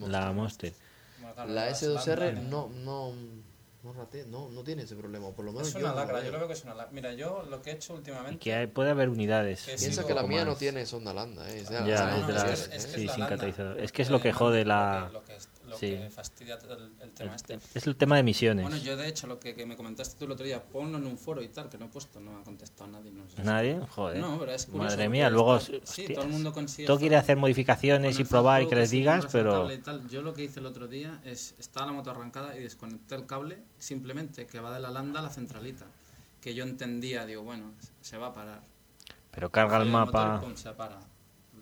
La 0.09 0.31
Monster. 0.33 0.73
La 1.21 1.45
La 1.45 1.65
las 1.65 1.81
S2R 1.83 2.17
Landa, 2.33 2.41
no, 2.41 2.67
no, 2.69 3.13
no 3.83 3.93
ratea, 3.93 4.25
no, 4.27 4.49
no 4.49 4.61
tiene 4.63 4.83
ese 4.83 4.95
problema, 4.95 5.31
por 5.31 5.45
lo 5.45 5.53
menos 5.53 5.69
Es 5.69 5.73
yo 5.73 5.79
una 5.79 5.89
no 5.89 5.95
lo 5.95 6.01
lacra, 6.01 6.23
yo 6.25 6.31
lo 6.31 6.37
veo 6.39 6.47
que 6.47 6.53
es 6.53 6.63
una 6.65 6.75
lacra. 6.75 6.91
Mira, 6.91 7.13
yo 7.13 7.43
lo 7.49 7.61
que 7.61 7.69
he 7.71 7.73
hecho 7.75 7.93
Y 7.93 7.97
últimamente... 7.97 8.39
que 8.39 8.53
hay- 8.53 8.67
puede 8.67 8.89
haber 8.91 9.07
unidades. 9.09 9.63
Que 9.63 9.75
Piensa 9.77 10.05
que 10.05 10.13
la 10.13 10.23
mía 10.23 10.43
no 10.43 10.51
más. 10.51 10.59
tiene 10.59 10.85
sonda 10.85 11.13
landa, 11.13 11.49
¿eh? 11.49 11.59
es 11.61 11.69
de 11.69 11.75
la- 11.79 11.85
la 11.87 12.27
las- 12.27 12.67
¿eh? 12.67 12.79
sí, 12.79 13.05
la 13.05 13.13
sin 13.15 13.25
catalizador. 13.25 13.79
Es 13.79 13.91
que 13.93 14.01
es 14.01 14.09
Eh, 14.09 14.11
lo 14.11 14.19
que 14.21 14.33
jode 14.33 14.65
la... 14.65 15.09
Sí. 15.77 15.91
que 15.91 16.09
fastidia 16.09 16.55
el, 16.55 16.91
el 17.01 17.11
tema 17.11 17.35
este. 17.35 17.59
Es 17.73 17.87
el 17.87 17.95
tema 17.95 18.15
de 18.15 18.21
emisiones. 18.21 18.63
Bueno, 18.63 18.77
yo 18.77 18.97
de 18.97 19.07
hecho 19.07 19.27
lo 19.27 19.39
que, 19.39 19.55
que 19.55 19.65
me 19.65 19.75
comentaste 19.75 20.17
tú 20.17 20.25
el 20.25 20.31
otro 20.31 20.45
día, 20.45 20.63
ponlo 20.63 20.97
en 20.97 21.05
un 21.05 21.17
foro 21.17 21.41
y 21.41 21.49
tal, 21.49 21.69
que 21.69 21.77
no 21.77 21.85
he 21.85 21.89
puesto, 21.89 22.19
no 22.19 22.37
ha 22.37 22.43
contestado 22.43 22.89
nadie. 22.89 23.11
No, 23.11 23.27
sé. 23.29 23.43
Nadie, 23.43 23.79
joder. 23.89 24.19
No, 24.19 24.39
pero 24.39 24.51
es 24.51 24.65
curioso, 24.65 24.85
Madre 24.89 25.09
mía, 25.09 25.29
luego... 25.29 25.59
sí, 25.59 26.07
todo 26.13 26.25
el 26.25 26.31
mundo 26.31 26.53
consigue... 26.53 26.87
Todo 26.87 26.99
quiere 26.99 27.15
hacer 27.15 27.37
modificaciones 27.37 28.19
y 28.19 28.23
probar 28.23 28.63
y 28.63 28.67
que 28.67 28.75
les 28.75 28.91
digas, 28.91 29.27
pero... 29.31 29.69
Yo 30.09 30.21
lo 30.21 30.33
que 30.33 30.43
hice 30.43 30.59
el 30.59 30.65
otro 30.65 30.87
día 30.87 31.21
es, 31.23 31.55
estaba 31.59 31.85
la 31.87 31.91
moto 31.93 32.11
arrancada 32.11 32.57
y 32.57 32.61
desconecté 32.63 33.15
el 33.15 33.25
cable 33.25 33.57
simplemente 33.77 34.47
que 34.47 34.59
va 34.59 34.73
de 34.73 34.79
la 34.79 34.89
landa 34.91 35.19
a 35.19 35.23
la 35.23 35.29
centralita. 35.29 35.85
que 36.41 36.53
yo 36.53 36.63
entendía, 36.63 37.25
digo, 37.25 37.43
bueno, 37.43 37.73
se 38.01 38.17
va 38.17 38.27
a 38.27 38.33
parar. 38.33 38.61
Pero 39.31 39.49
carga 39.51 39.77
el 39.77 39.83
del 39.83 39.91
mapa. 39.91 40.33
motor, 40.33 40.47
pum, 40.47 40.55
se 40.55 40.71
para. 40.71 40.99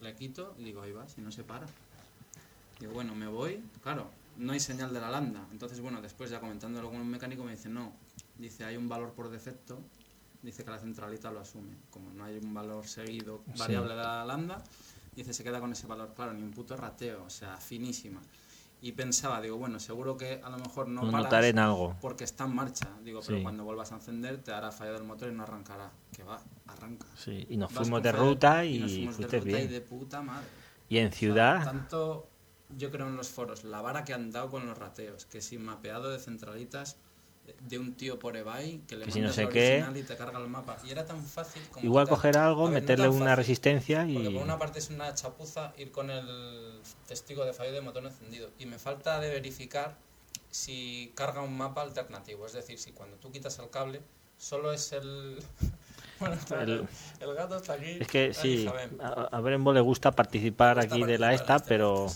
Le 0.01 0.14
quito 0.16 0.55
y 0.58 0.64
digo, 0.64 0.82
ahí 0.82 0.91
va, 0.91 1.08
si 1.08 1.22
no 1.22 1.32
se 1.32 1.43
para. 1.43 1.66
Digo, 2.80 2.94
bueno, 2.94 3.16
me 3.16 3.28
voy, 3.28 3.64
claro, 3.82 4.10
no 4.38 4.54
hay 4.54 4.60
señal 4.60 4.94
de 4.94 5.02
la 5.02 5.10
landa. 5.10 5.46
Entonces, 5.52 5.80
bueno, 5.82 6.02
después 6.02 6.30
ya 6.30 6.40
comentándolo 6.40 6.90
con 6.90 7.00
un 7.02 7.10
mecánico 7.10 7.44
me 7.44 7.52
dice, 7.52 7.70
no, 7.70 7.92
dice, 8.38 8.66
hay 8.66 8.78
un 8.78 8.88
valor 8.88 9.14
por 9.14 9.30
defecto, 9.30 9.80
dice 10.44 10.64
que 10.64 10.70
la 10.72 10.78
centralita 10.80 11.32
lo 11.32 11.40
asume. 11.40 11.76
Como 11.90 12.12
no 12.14 12.24
hay 12.26 12.38
un 12.38 12.54
valor 12.54 12.86
seguido 12.88 13.42
Sí. 13.54 13.60
variable 13.60 13.96
de 13.96 14.02
la 14.04 14.26
landa, 14.26 14.64
dice, 15.16 15.34
se 15.34 15.44
queda 15.44 15.60
con 15.60 15.72
ese 15.72 15.88
valor. 15.88 16.14
Claro, 16.16 16.34
ni 16.34 16.44
un 16.44 16.52
puto 16.52 16.78
rateo, 16.78 17.24
o 17.26 17.30
sea, 17.30 17.58
finísima. 17.58 18.22
Y 18.80 18.92
pensaba, 18.92 19.42
digo, 19.42 19.58
bueno, 19.58 19.80
seguro 19.80 20.16
que 20.18 20.40
a 20.44 20.52
lo 20.52 20.60
mejor 20.60 20.88
no 20.88 21.02
Lo 21.04 21.10
paras 21.12 21.26
notaré 21.26 21.48
en 21.50 21.58
algo. 21.58 21.96
porque 22.00 22.26
está 22.26 22.44
en 22.46 22.54
marcha. 22.54 22.88
Digo, 23.04 23.22
pero 23.26 23.38
Sí. 23.38 23.42
cuando 23.44 23.64
vuelvas 23.64 23.92
a 23.92 23.96
encender 23.96 24.38
te 24.44 24.52
hará 24.54 24.72
fallo 24.72 24.94
del 24.94 25.04
motor 25.04 25.30
y 25.30 25.32
no 25.34 25.42
arrancará. 25.42 25.90
Que 26.16 26.22
va, 26.22 26.40
arranca. 26.68 27.08
Sí, 27.18 27.48
y 27.50 27.58
nos 27.58 27.74
Vas 27.74 27.82
fuimos 27.82 28.04
de 28.04 28.12
ruta 28.12 28.64
y 28.64 28.78
nos 28.78 28.92
y 28.92 28.96
fuimos 28.98 29.18
de 29.18 29.24
ruta 29.26 29.38
y 29.40 29.42
bien. 29.56 29.70
de 29.72 29.82
puta 29.82 30.22
madre. 30.22 30.46
Y 30.90 31.00
en 31.00 31.08
O 31.08 31.10
sea, 31.10 31.18
ciudad, 31.18 31.64
tanto, 31.64 32.30
yo 32.76 32.91
creo 32.91 33.07
en 33.07 33.15
los 33.15 33.30
foros, 33.30 33.63
la 33.63 33.82
vara 33.82 34.03
que 34.03 34.13
han 34.13 34.32
dado 34.32 34.49
con 34.49 34.65
los 34.65 34.78
rateos, 34.78 35.26
que 35.26 35.41
sin 35.41 35.63
mapeado 35.63 36.09
de 36.09 36.20
centralitas 36.20 36.97
eh, 37.47 37.55
de 37.61 37.80
un 37.80 37.93
tío 37.95 38.20
por 38.20 38.36
eBay 38.36 38.80
que 38.88 38.97
le 38.97 39.05
Que 39.05 39.11
si 39.11 39.22
no 39.22 39.32
sé 39.32 39.47
qué. 39.47 39.84
y 39.95 40.03
te 40.03 40.15
carga 40.18 40.38
el 40.39 40.47
mapa. 40.49 40.78
Y 40.86 40.91
era 40.91 41.05
tan 41.05 41.24
fácil 41.24 41.61
como 41.72 41.86
igual 41.86 42.05
quitar- 42.05 42.15
coger 42.15 42.38
algo, 42.38 42.65
ver, 42.65 42.74
meterle 42.74 43.07
una 43.07 43.20
fácil, 43.20 43.36
resistencia 43.38 43.99
Porque 44.01 44.30
y... 44.30 44.34
por 44.34 44.43
una 44.43 44.59
parte 44.59 44.80
es 44.80 44.89
una 44.89 45.13
chapuza 45.15 45.74
ir 45.78 45.91
con 45.91 46.09
el 46.09 46.82
testigo 47.07 47.45
de 47.45 47.53
fallo 47.53 47.72
de 47.72 47.82
motor 47.82 48.03
encendido. 48.05 48.49
Y 48.59 48.65
me 48.65 48.78
falta 48.80 49.20
de 49.22 49.30
verificar 49.30 49.95
si 50.51 51.11
carga 51.15 51.41
un 51.41 51.55
mapa 51.57 51.82
alternativo. 51.84 52.45
Es 52.45 52.53
decir, 52.53 52.78
si 52.80 52.91
cuando 52.91 53.15
tú 53.18 53.32
quitas 53.32 53.57
el 53.59 53.70
cable, 53.70 54.01
solo 54.38 54.72
es 54.74 54.91
el... 54.91 55.39
Bueno, 56.20 56.36
El- 56.49 56.88
el, 57.20 57.34
gato 57.36 57.57
está 57.57 57.74
aquí. 57.74 57.97
Es 57.99 58.07
que 58.07 58.34
sí, 58.34 58.68
a, 58.99 59.07
a 59.32 59.39
Brembo 59.39 59.72
le 59.72 59.82
gusta 59.82 60.11
participar 60.11 60.78
gusta 60.78 60.95
aquí 60.95 61.03
de 61.03 61.20
la 61.20 61.36
esta, 61.36 61.57
este 61.57 61.68
pero. 61.70 62.07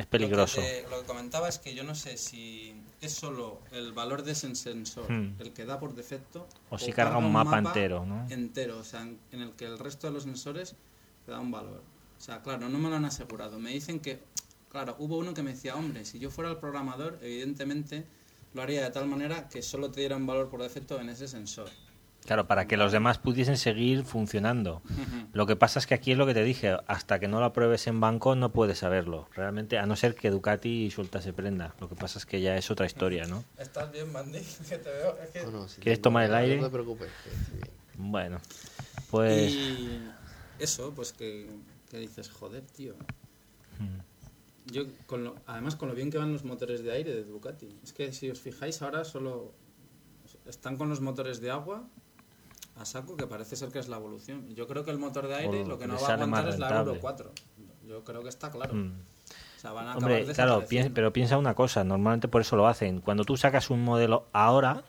Es 0.00 0.06
peligroso. 0.06 0.60
Lo 0.60 0.66
que, 0.66 0.72
te- 0.82 0.90
lo 0.90 1.00
que 1.00 1.06
comentaba 1.06 1.48
es 1.48 1.58
que 1.58 1.74
yo 1.74 1.84
no 1.84 1.94
sé 1.94 2.16
si 2.16 2.74
es 3.00 3.12
solo 3.12 3.60
el 3.72 3.92
valor 3.92 4.22
de 4.22 4.32
ese 4.32 4.54
sensor 4.54 5.10
Hmm. 5.10 5.36
el 5.40 5.52
que 5.52 5.64
da 5.64 5.78
por 5.78 5.94
defecto 5.94 6.46
O 6.70 6.78
si 6.78 6.92
carga 6.92 7.16
un 7.18 7.32
mapa 7.32 7.58
entero, 7.58 8.04
¿no? 8.06 8.26
entero, 8.30 8.78
o 8.78 8.84
sea, 8.84 9.02
en, 9.02 9.18
en 9.32 9.42
el 9.42 9.52
que 9.52 9.66
el 9.66 9.78
resto 9.78 10.06
de 10.06 10.12
los 10.14 10.24
sensores 10.24 10.74
te 11.26 11.32
da 11.32 11.40
un 11.40 11.50
valor. 11.50 11.82
O 12.18 12.20
sea, 12.22 12.42
claro, 12.42 12.68
no 12.68 12.78
me 12.78 12.88
lo 12.90 12.96
han 12.96 13.04
asegurado. 13.04 13.58
Me 13.58 13.70
dicen 13.70 14.00
que, 14.00 14.20
claro, 14.70 14.96
hubo 14.98 15.16
uno 15.18 15.32
que 15.34 15.42
me 15.42 15.52
decía, 15.52 15.74
hombre, 15.76 16.04
si 16.04 16.18
yo 16.18 16.30
fuera 16.30 16.50
el 16.50 16.58
programador, 16.58 17.18
evidentemente 17.22 18.04
lo 18.52 18.62
haría 18.62 18.82
de 18.82 18.90
tal 18.90 19.06
manera 19.06 19.48
que 19.48 19.62
solo 19.62 19.90
te 19.90 20.00
diera 20.00 20.16
un 20.16 20.26
valor 20.26 20.48
por 20.50 20.62
defecto 20.62 21.00
en 21.00 21.08
ese 21.08 21.28
sensor. 21.28 21.70
Claro, 22.26 22.46
para 22.46 22.68
que 22.68 22.76
los 22.76 22.92
demás 22.92 23.18
pudiesen 23.18 23.56
seguir 23.56 24.04
funcionando. 24.04 24.82
Lo 25.32 25.46
que 25.46 25.56
pasa 25.56 25.78
es 25.78 25.86
que 25.86 25.94
aquí 25.94 26.12
es 26.12 26.18
lo 26.18 26.26
que 26.26 26.34
te 26.34 26.44
dije, 26.44 26.76
hasta 26.86 27.18
que 27.18 27.28
no 27.28 27.40
lo 27.40 27.46
apruebes 27.46 27.86
en 27.86 27.98
banco 27.98 28.36
no 28.36 28.52
puedes 28.52 28.78
saberlo. 28.78 29.28
Realmente, 29.34 29.78
a 29.78 29.86
no 29.86 29.96
ser 29.96 30.14
que 30.14 30.30
Ducati 30.30 30.90
sueltase 30.90 31.32
prenda. 31.32 31.74
Lo 31.80 31.88
que 31.88 31.96
pasa 31.96 32.18
es 32.18 32.26
que 32.26 32.40
ya 32.40 32.56
es 32.56 32.70
otra 32.70 32.86
historia, 32.86 33.24
¿no? 33.26 33.42
¿Estás 33.58 33.90
bien, 33.90 34.12
Mandy? 34.12 34.38
Que 34.68 34.78
te 34.78 34.90
veo. 34.90 35.16
Es 35.22 35.30
que... 35.30 35.42
No, 35.44 35.50
no, 35.50 35.68
si 35.68 35.80
¿Quieres 35.80 36.00
tomar 36.02 36.24
el 36.24 36.30
no, 36.30 36.36
aire? 36.36 36.56
No 36.58 36.64
te 36.66 36.70
preocupes. 36.70 37.08
que. 37.24 37.70
Bueno, 37.96 38.38
pues... 39.10 39.52
Y 39.52 40.00
eso, 40.58 40.92
pues 40.94 41.12
que, 41.12 41.48
que 41.90 41.98
dices, 41.98 42.28
joder, 42.30 42.62
tío. 42.62 42.94
mm, 43.78 44.70
Yo, 44.72 44.84
con 45.06 45.24
lo, 45.24 45.34
además, 45.46 45.74
con 45.74 45.88
lo 45.88 45.94
bien 45.94 46.10
que 46.10 46.18
van 46.18 46.32
los 46.32 46.44
motores 46.44 46.82
de 46.84 46.92
aire 46.92 47.14
de 47.14 47.24
Ducati. 47.24 47.74
Es 47.82 47.92
que 47.92 48.12
si 48.12 48.30
os 48.30 48.38
fijáis, 48.40 48.80
ahora 48.82 49.04
solo 49.04 49.52
están 50.46 50.76
con 50.76 50.88
los 50.88 51.00
motores 51.00 51.40
de 51.40 51.50
agua 51.50 51.88
a 52.80 52.84
saco, 52.84 53.16
que 53.16 53.26
parece 53.26 53.56
ser 53.56 53.70
que 53.70 53.78
es 53.78 53.88
la 53.88 53.96
evolución. 53.96 54.54
Yo 54.54 54.66
creo 54.66 54.84
que 54.84 54.90
el 54.90 54.98
motor 54.98 55.28
de 55.28 55.34
aire 55.34 55.62
O 55.62 55.66
lo 55.66 55.78
que 55.78 55.86
no 55.86 56.00
va 56.00 56.08
a 56.08 56.14
aguantar 56.14 56.48
es 56.48 56.58
la. 56.58 56.78
Euro 56.78 56.96
4. 57.00 57.30
Yo 57.86 58.04
creo 58.04 58.22
que 58.22 58.28
está 58.28 58.50
claro. 58.50 58.74
mm. 58.74 58.92
O 59.56 59.60
sea, 59.60 59.72
van 59.72 59.88
a 59.88 59.96
Hombre, 59.96 60.24
claro, 60.32 60.64
piensa- 60.66 60.90
pero 60.94 61.12
piensa 61.12 61.36
una 61.36 61.54
cosa, 61.54 61.84
normalmente 61.84 62.28
por 62.28 62.40
eso 62.40 62.56
lo 62.56 62.66
hacen. 62.66 63.00
Cuando 63.02 63.24
tú 63.24 63.36
sacas 63.36 63.68
un 63.68 63.84
modelo 63.84 64.26
ahora, 64.32 64.82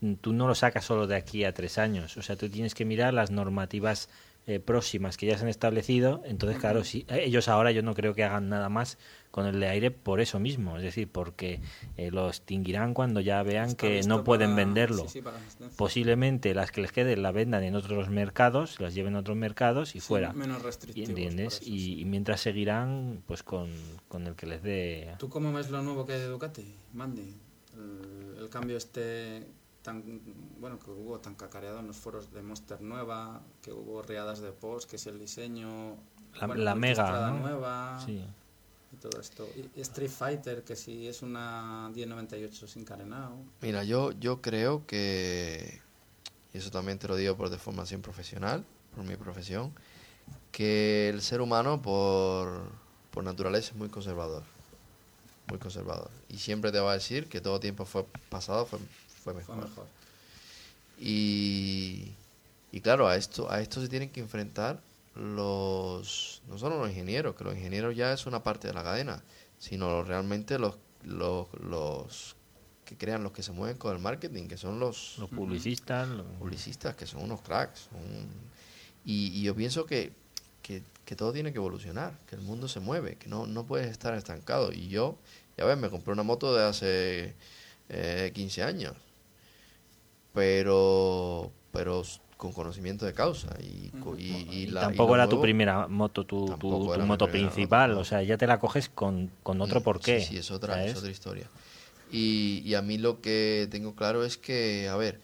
mm, 0.00 0.14
tú 0.14 0.32
no 0.32 0.46
lo 0.48 0.54
sacas 0.54 0.86
solo 0.86 1.06
de 1.06 1.16
aquí 1.16 1.44
a 1.44 1.52
tres 1.52 1.76
años. 1.76 2.16
O 2.16 2.22
sea, 2.22 2.36
tú 2.36 2.48
tienes 2.48 2.74
que 2.74 2.86
mirar 2.86 3.12
las 3.12 3.30
normativas 3.30 4.08
eh, 4.46 4.60
próximas 4.60 5.16
que 5.16 5.26
ya 5.26 5.36
se 5.36 5.42
han 5.44 5.48
establecido. 5.48 6.22
Entonces, 6.24 6.58
claro, 6.60 6.84
si 6.84 7.04
eh, 7.08 7.22
ellos 7.24 7.48
ahora 7.48 7.72
yo 7.72 7.82
no 7.82 7.94
creo 7.94 8.14
que 8.14 8.22
hagan 8.24 8.48
nada 8.48 8.68
más 8.68 8.96
con 9.32 9.44
el 9.46 9.58
de 9.60 9.68
aire 9.68 9.90
por 9.90 10.20
eso 10.20 10.38
mismo. 10.38 10.76
Es 10.76 10.82
decir, 10.84 11.08
porque 11.10 11.60
eh, 11.96 12.10
lo 12.10 12.28
extinguirán 12.28 12.94
cuando 12.94 13.20
ya 13.20 13.42
vean 13.42 13.70
Está 13.70 13.86
que 13.88 14.02
no 14.04 14.24
pueden 14.24 14.50
para- 14.50 14.64
venderlo. 14.64 15.02
sí, 15.02 15.08
sí, 15.08 15.20
para 15.22 15.36
asistencia. 15.38 15.76
Posiblemente 15.76 16.54
las 16.54 16.70
que 16.70 16.80
les 16.80 16.92
queden 16.92 17.22
la 17.22 17.32
vendan 17.32 17.64
en 17.64 17.74
otros 17.74 18.08
mercados, 18.08 18.80
las 18.80 18.94
lleven 18.94 19.16
a 19.16 19.18
otros 19.18 19.36
mercados 19.36 19.90
y 19.96 20.00
Sí, 20.00 20.06
fuera. 20.06 20.32
Menos 20.32 20.62
restrictivos. 20.62 21.08
¿Entiendes? 21.10 21.54
eso, 21.60 21.64
Y, 21.70 22.04
mientras 22.06 22.40
seguirán 22.40 23.22
pues 23.26 23.42
con, 23.42 23.68
con 24.08 24.26
el 24.26 24.34
que 24.36 24.46
les 24.46 24.62
dé 24.62 25.14
¿Tú 25.18 25.28
cómo 25.28 25.52
ves 25.52 25.70
lo 25.70 25.82
nuevo 25.82 26.06
que 26.06 26.12
hay 26.14 26.20
de 26.20 26.28
Ducati, 26.28 26.74
Mandy? 26.94 27.34
El, 27.76 28.42
el 28.44 28.48
cambio 28.48 28.76
este 28.78 29.44
tan 29.86 30.20
bueno 30.60 30.78
que 30.78 30.90
hubo 30.90 31.20
tan 31.20 31.34
cacareado 31.36 31.78
en 31.78 31.86
los 31.86 31.96
foros 31.96 32.32
de 32.32 32.42
Monster 32.42 32.80
nueva, 32.80 33.40
que 33.62 33.72
hubo 33.72 34.02
riadas 34.02 34.40
de 34.40 34.50
post, 34.52 34.90
que 34.90 34.96
es 34.96 35.06
el 35.06 35.18
diseño 35.18 35.96
La- 36.40 36.46
bueno, 36.48 36.62
la 36.64 36.74
Mega, 36.74 37.30
¿no? 37.30 37.38
nueva 37.38 38.02
Sí. 38.04 38.22
y 38.92 38.96
todo 38.96 39.20
esto. 39.20 39.48
Y 39.76 39.80
Street 39.80 40.10
Fighter, 40.10 40.64
que 40.64 40.74
si 40.76 41.06
es 41.06 41.22
una 41.22 41.88
1098 41.94 42.66
sin 42.66 42.84
carenado. 42.84 43.36
Mira, 43.62 43.84
yo, 43.84 44.10
yo 44.12 44.42
creo 44.42 44.84
que, 44.86 45.80
y 46.52 46.58
eso 46.58 46.70
también 46.70 46.98
te 46.98 47.06
lo 47.08 47.16
digo 47.16 47.36
por 47.36 47.48
deformación 47.48 48.02
profesional, 48.02 48.64
por 48.94 49.04
mi 49.04 49.16
profesión, 49.16 49.72
que 50.52 51.08
el 51.10 51.22
ser 51.22 51.40
humano 51.40 51.80
por, 51.80 52.70
por 53.12 53.22
naturaleza 53.24 53.70
es 53.70 53.76
muy 53.76 53.88
conservador. 53.88 54.42
Muy 55.48 55.58
conservador. 55.60 56.10
Y 56.28 56.38
siempre 56.38 56.72
te 56.72 56.80
va 56.80 56.90
a 56.90 56.94
decir 56.94 57.28
que 57.28 57.40
todo 57.40 57.60
tiempo 57.60 57.84
fue 57.84 58.04
pasado 58.30 58.66
fue, 58.66 58.80
fue 59.34 59.42
Fue 59.44 59.56
mejor. 59.56 59.86
Y, 60.98 62.12
y 62.72 62.80
claro, 62.80 63.08
a 63.08 63.16
esto, 63.16 63.50
a 63.50 63.60
esto 63.60 63.80
se 63.80 63.88
tienen 63.88 64.10
que 64.10 64.20
enfrentar 64.20 64.80
los, 65.14 66.42
no 66.48 66.58
solo 66.58 66.78
los 66.78 66.88
ingenieros, 66.90 67.34
que 67.36 67.44
los 67.44 67.54
ingenieros 67.54 67.96
ya 67.96 68.12
es 68.12 68.26
una 68.26 68.42
parte 68.42 68.68
de 68.68 68.74
la 68.74 68.82
cadena, 68.82 69.22
sino 69.58 70.02
realmente 70.02 70.58
los, 70.58 70.76
los, 71.04 71.46
los 71.60 72.36
que 72.84 72.96
crean, 72.96 73.22
los 73.22 73.32
que 73.32 73.42
se 73.42 73.52
mueven 73.52 73.76
con 73.78 73.94
el 73.94 74.00
marketing, 74.02 74.46
que 74.48 74.56
son 74.56 74.78
los 74.78 75.16
Los 75.18 75.28
publicistas. 75.30 76.08
publicistas, 76.38 76.96
que 76.96 77.06
son 77.06 77.22
unos 77.24 77.40
cracks. 77.42 77.88
son- 77.90 78.28
Y, 79.04 79.28
y 79.38 79.42
yo 79.42 79.54
pienso 79.54 79.86
que, 79.86 80.12
que, 80.62 80.82
que 81.04 81.16
todo 81.16 81.32
tiene 81.32 81.52
que 81.52 81.58
evolucionar, 81.58 82.18
que 82.28 82.34
el 82.36 82.42
mundo 82.42 82.68
se 82.68 82.80
mueve, 82.80 83.16
que 83.16 83.28
no, 83.28 83.46
no 83.46 83.64
puedes 83.66 83.88
estar 83.90 84.14
estancado. 84.14 84.72
Y 84.72 84.88
yo, 84.88 85.16
ya 85.56 85.64
ves, 85.64 85.78
me 85.78 85.90
compré 85.90 86.12
una 86.12 86.22
moto 86.24 86.54
de 86.54 86.64
hace 86.64 87.34
eh, 87.88 88.32
15 88.34 88.62
años, 88.62 88.94
pero, 90.36 91.50
pero 91.72 92.02
con 92.36 92.52
conocimiento 92.52 93.06
de 93.06 93.14
causa. 93.14 93.48
Y, 93.58 93.88
co- 94.04 94.14
y, 94.18 94.22
y 94.52 94.62
y 94.64 94.66
la- 94.66 94.82
tampoco 94.82 95.14
era 95.14 95.26
tu 95.26 95.40
primera 95.40 95.88
moto, 95.88 96.24
tu, 96.26 96.54
tu, 96.60 96.68
moto 97.00 97.26
principal. 97.26 97.90
moto. 97.92 98.00
O 98.02 98.04
sea, 98.04 98.22
ya 98.22 98.36
te 98.36 98.46
la 98.46 98.58
coges 98.60 98.90
con, 98.90 99.30
con 99.42 99.60
otro 99.62 99.80
porqué. 99.80 100.20
Sí, 100.20 100.26
sí, 100.26 100.36
es 100.36 100.50
otra, 100.50 100.74
¿sabes? 100.74 100.92
es 100.92 100.98
otra 100.98 101.10
historia. 101.10 101.48
Y, 102.12 102.62
y 102.66 102.74
a 102.74 102.82
mí 102.82 102.98
lo 102.98 103.20
que 103.22 103.66
tengo 103.70 103.96
claro 103.96 104.24
es 104.24 104.36
que, 104.36 104.88
a 104.88 104.96
ver, 104.96 105.20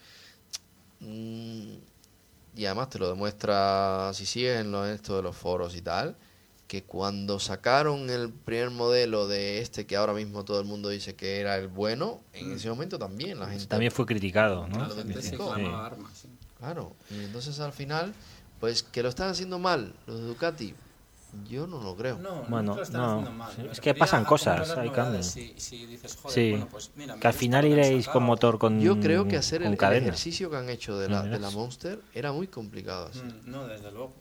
mm, 0.99 1.73
y 2.55 2.65
además 2.65 2.89
te 2.89 2.99
lo 2.99 3.09
demuestra 3.09 4.11
si 4.13 4.25
sigues 4.25 4.59
en 4.61 4.71
lo, 4.71 4.85
en 4.85 4.93
esto 4.93 5.15
de 5.15 5.23
los 5.23 5.35
foros 5.35 5.75
y 5.75 5.81
tal, 5.81 6.15
que 6.67 6.83
cuando 6.83 7.39
sacaron 7.39 8.09
el 8.09 8.31
primer 8.31 8.71
modelo 8.71 9.27
de 9.27 9.59
este 9.59 9.85
que 9.85 9.95
ahora 9.95 10.13
mismo 10.13 10.43
todo 10.43 10.59
el 10.59 10.65
mundo 10.65 10.89
dice 10.89 11.15
que 11.15 11.39
era 11.39 11.57
el 11.57 11.67
bueno, 11.67 12.21
en 12.33 12.53
ese 12.53 12.69
momento 12.69 12.97
también 12.97 13.39
la 13.39 13.47
gente... 13.47 13.67
También 13.67 13.91
fue 13.91 14.05
criticado, 14.05 14.67
¿no? 14.67 14.79
La 14.79 15.91
Claro, 16.57 16.95
sí. 17.09 17.15
Y 17.15 17.25
entonces 17.25 17.59
al 17.59 17.73
final, 17.73 18.13
pues 18.59 18.83
que 18.83 19.03
lo 19.03 19.09
están 19.09 19.29
haciendo 19.29 19.59
mal 19.59 19.93
los 20.07 20.19
de 20.19 20.25
Ducati, 20.25 20.73
yo 21.49 21.67
no 21.67 21.81
lo 21.81 21.95
creo. 21.95 22.17
No, 22.19 22.43
Bueno, 22.47 22.63
no, 22.63 22.71
te 22.73 22.77
lo 22.77 22.83
están 22.83 23.01
no, 23.01 23.11
haciendo 23.11 23.31
mal. 23.31 23.51
sí, 23.55 23.61
Me 23.63 23.71
es 23.71 23.81
que 23.81 23.93
pasan 23.93 24.23
cosas, 24.23 24.77
hay 24.77 24.89
cambios. 24.91 25.25
Si, 25.25 25.53
si 25.57 25.85
dices, 25.85 26.15
joder, 26.15 26.33
Sí, 26.33 26.49
bueno, 26.51 26.67
pues 26.69 26.91
mira, 26.95 27.15
que 27.15 27.27
al 27.27 27.33
final 27.33 27.65
iréis 27.65 28.07
con 28.07 28.23
motor 28.23 28.59
con, 28.59 28.79
Yo 28.79 28.99
creo 28.99 29.27
que 29.27 29.37
hacer 29.37 29.63
el, 29.63 29.73
ejercicio 29.73 30.49
que 30.49 30.57
han 30.57 30.69
hecho 30.69 30.97
de 30.97 31.09
la, 31.09 31.23
No, 31.23 31.31
de 31.31 31.39
la. 31.39 31.49
Monster 31.49 31.99
era 32.13 32.31
muy 32.31 32.47
complicado 32.47 33.07
hacer. 33.07 33.25
Mm, 33.25 33.51
No, 33.51 33.67
desde 33.67 33.91
luego. 33.91 34.13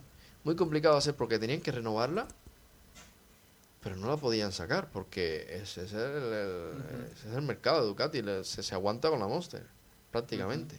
Muy 0.45 0.57
complicado 0.57 0.97
hacer 0.97 1.14
porque 1.14 1.38
tenían 1.38 1.61
que 1.61 1.70
renovarla, 1.72 2.26
pero 3.82 3.97
no 3.97 4.09
la 4.09 4.16
podían 4.16 4.53
sacar 4.53 4.88
porque 4.93 5.47
ese 5.62 5.84
es 5.84 5.93
el, 5.93 6.01
el- 6.01 7.09
ese 7.16 7.28
es 7.30 7.34
el 7.34 7.43
mercado 7.43 7.80
de 7.82 7.86
Ducati, 7.88 8.22
se, 8.45 8.62
se 8.62 8.74
aguanta 8.74 9.09
con 9.11 9.18
la 9.20 9.26
Monster, 9.28 9.64
prácticamente. 10.11 10.76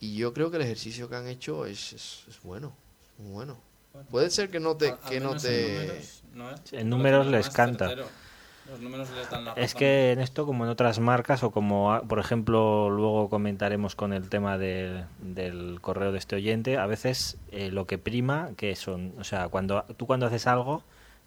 Y 0.00 0.16
yo 0.16 0.32
creo 0.34 0.50
que 0.50 0.56
el 0.56 0.62
ejercicio 0.62 1.08
que 1.08 1.16
han 1.16 1.26
hecho 1.26 1.64
es, 1.66 1.92
es, 1.92 2.24
es 2.28 2.42
bueno, 2.42 2.72
muy 3.18 3.32
bueno. 3.32 3.56
Bueno, 3.92 4.08
Puede 4.10 4.30
ser 4.30 4.50
que 4.50 4.60
no 4.60 4.76
te... 4.76 4.94
que 5.08 5.20
no 5.20 5.36
te 5.36 5.64
en 5.64 5.86
números, 5.86 6.22
¿no 6.34 6.50
es? 6.50 6.72
En 6.72 6.90
números 6.90 7.26
Lo 7.26 7.32
les 7.32 7.48
canta. 7.50 7.86
certero. 7.88 8.08
Los 8.68 8.80
números 8.80 9.08
les 9.10 9.30
dan 9.30 9.44
la 9.44 9.52
Es 9.52 9.74
que 9.74 10.12
en 10.12 10.18
esto, 10.20 10.44
como 10.44 10.64
en 10.64 10.70
otras 10.70 10.98
marcas, 10.98 11.42
o 11.42 11.50
como, 11.52 11.92
ah, 11.92 12.02
por 12.02 12.18
ejemplo, 12.18 12.90
luego 12.90 13.28
comentaremos 13.30 13.94
con 13.94 14.12
el 14.12 14.28
tema 14.28 14.58
de- 14.58 15.04
del 15.20 15.80
correo 15.80 16.10
de 16.12 16.18
este 16.18 16.36
oyente, 16.36 16.76
a 16.78 16.86
veces 16.86 17.38
eh, 17.52 17.70
lo 17.70 17.86
que 17.86 17.98
prima, 17.98 18.50
que 18.56 18.74
son, 18.74 19.12
o 19.18 19.24
sea, 19.24 19.48
cuando 19.48 19.84
tú 19.96 20.06
cuando 20.06 20.26
haces 20.26 20.46
algo, 20.46 20.82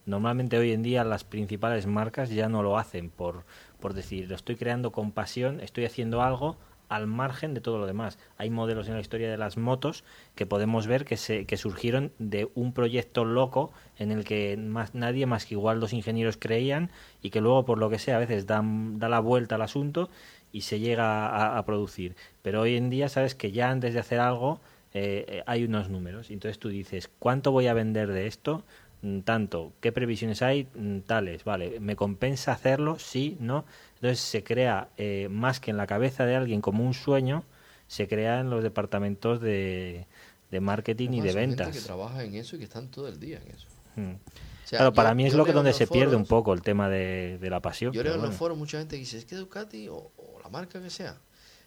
normalmente 0.05 0.57
hoy 0.57 0.71
en 0.73 0.83
día 0.83 1.03
las 1.03 1.23
principales 1.23 1.85
marcas 1.87 2.29
ya 2.29 2.49
no 2.49 2.61
lo 2.63 2.77
hacen 2.77 3.09
por, 3.09 3.45
por 3.79 3.93
decir, 3.93 4.27
lo 4.27 4.35
estoy 4.35 4.55
creando 4.55 4.91
con 4.91 5.11
pasión, 5.11 5.59
estoy 5.61 5.85
haciendo 5.85 6.21
algo 6.21 6.57
al 6.89 7.07
margen 7.07 7.53
de 7.53 7.61
todo 7.61 7.77
lo 7.77 7.85
demás. 7.85 8.19
Hay 8.37 8.49
modelos 8.49 8.87
en 8.87 8.95
la 8.95 8.99
historia 8.99 9.29
de 9.31 9.37
las 9.37 9.57
motos 9.57 10.03
que 10.35 10.45
podemos 10.45 10.87
ver 10.87 11.05
que, 11.05 11.15
se, 11.15 11.45
que 11.45 11.55
surgieron 11.55 12.11
de 12.19 12.49
un 12.55 12.73
proyecto 12.73 13.23
loco 13.23 13.71
en 13.97 14.11
el 14.11 14.25
que 14.25 14.57
más, 14.57 14.95
nadie 14.95 15.25
más 15.25 15.45
que 15.45 15.55
igual 15.55 15.79
dos 15.79 15.93
ingenieros 15.93 16.37
creían 16.37 16.91
y 17.21 17.29
que 17.29 17.41
luego 17.41 17.65
por 17.65 17.77
lo 17.77 17.89
que 17.89 17.99
sea 17.99 18.17
a 18.17 18.19
veces 18.19 18.45
dan, 18.47 18.99
da 18.99 19.07
la 19.07 19.19
vuelta 19.19 19.55
al 19.55 19.61
asunto 19.61 20.09
y 20.51 20.61
se 20.61 20.79
llega 20.79 21.27
a, 21.27 21.57
a 21.57 21.65
producir. 21.65 22.15
Pero 22.41 22.61
hoy 22.61 22.75
en 22.75 22.89
día 22.89 23.07
sabes 23.07 23.35
que 23.35 23.51
ya 23.51 23.69
antes 23.69 23.93
de 23.93 23.99
hacer 23.99 24.19
algo 24.19 24.59
eh, 24.93 25.25
eh, 25.27 25.43
hay 25.45 25.63
unos 25.63 25.89
números. 25.89 26.31
Entonces 26.31 26.59
tú 26.59 26.69
dices, 26.69 27.09
¿cuánto 27.19 27.51
voy 27.51 27.67
a 27.67 27.73
vender 27.73 28.11
de 28.11 28.27
esto? 28.27 28.63
Mm, 29.01 29.19
Tanto, 29.21 29.73
¿qué 29.79 29.91
previsiones 29.91 30.41
hay? 30.41 30.67
Mm, 30.75 30.99
Tales, 31.01 31.43
vale, 31.43 31.79
¿me 31.79 31.95
compensa 31.95 32.51
hacerlo? 32.51 32.99
Sí, 32.99 33.37
no. 33.39 33.65
Entonces 33.95 34.19
se 34.19 34.43
crea, 34.43 34.89
eh, 34.97 35.27
más 35.31 35.59
que 35.59 35.71
en 35.71 35.77
la 35.77 35.87
cabeza 35.87 36.25
de 36.25 36.35
alguien 36.35 36.61
como 36.61 36.83
un 36.83 36.93
sueño, 36.93 37.43
se 37.87 38.07
crea 38.07 38.39
en 38.41 38.49
los 38.49 38.61
departamentos 38.63 39.41
de, 39.41 40.05
de 40.51 40.59
marketing 40.59 41.09
y 41.13 41.21
de 41.21 41.31
son 41.31 41.41
gente 41.41 41.63
ventas. 41.63 41.75
que 41.77 41.81
trabaja 41.85 42.23
en 42.23 42.35
eso 42.35 42.55
y 42.55 42.59
que 42.59 42.65
están 42.65 42.89
todo 42.89 43.07
el 43.07 43.19
día 43.19 43.39
en 43.43 43.51
eso. 43.55 43.67
Mm. 43.95 44.11
O 44.11 44.67
sea, 44.69 44.79
claro, 44.79 44.93
para 44.93 45.15
mí 45.15 45.25
es 45.25 45.33
lo 45.33 45.45
que 45.45 45.53
donde 45.53 45.73
se 45.73 45.87
pierde 45.87 46.15
un 46.15 46.25
poco 46.25 46.53
el 46.53 46.61
tema 46.61 46.89
de, 46.89 47.39
de 47.39 47.49
la 47.49 47.59
pasión. 47.59 47.91
Yo 47.91 48.03
leo 48.03 48.13
en 48.15 48.21
los 48.21 48.35
foros 48.35 48.55
mucha 48.57 48.77
gente 48.77 48.95
que 48.97 48.99
dice, 48.99 49.17
es 49.17 49.25
que 49.25 49.35
Ducati 49.35 49.87
o, 49.87 50.11
o 50.17 50.39
la 50.43 50.49
marca 50.49 50.79
que 50.79 50.91
sea, 50.91 51.17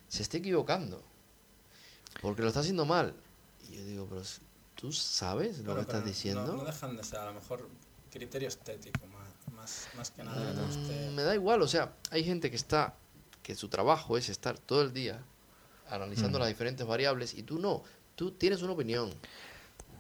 se 0.07 0.23
está 0.23 0.37
equivocando. 0.37 1.03
Porque 2.21 2.43
lo 2.43 2.49
está 2.49 2.61
haciendo 2.61 2.85
mal. 2.85 3.15
Y 3.69 3.75
yo 3.77 3.85
digo, 3.87 4.07
pero 4.09 4.23
tú 4.83 4.93
sabes 4.93 5.59
lo 5.61 5.65
Bueno, 5.67 5.77
que 5.77 5.81
estás 5.93 6.05
diciendo. 6.05 6.45
No, 6.45 6.57
no 6.57 6.65
dejan 6.65 6.97
de 6.97 7.05
ser 7.05 7.21
a 7.21 7.27
lo 7.27 7.35
mejor 7.35 7.69
criterio 8.11 8.49
estético 8.49 9.07
más, 9.07 9.55
más, 9.55 9.89
más 9.97 10.11
que 10.11 10.25
nada. 10.25 10.53
Mm, 10.53 11.15
me 11.15 11.23
da 11.23 11.35
igual, 11.35 11.63
o 11.63 11.69
sea, 11.69 11.95
hay 12.11 12.25
gente 12.25 12.51
que 12.51 12.57
está, 12.57 12.95
que 13.45 13.55
su 13.55 13.69
trabajo 13.69 14.19
es 14.19 14.29
estar 14.29 14.59
todo 14.59 14.83
el 14.83 14.93
día 14.93 15.23
analizando 15.89 16.39
Mm. 16.39 16.41
las 16.41 16.49
diferentes 16.49 16.85
variables 16.87 17.33
y 17.35 17.45
tú 17.45 17.59
no, 17.61 17.85
tú 18.17 18.33
tienes 18.33 18.61
una 18.63 18.73
opinión 18.73 19.11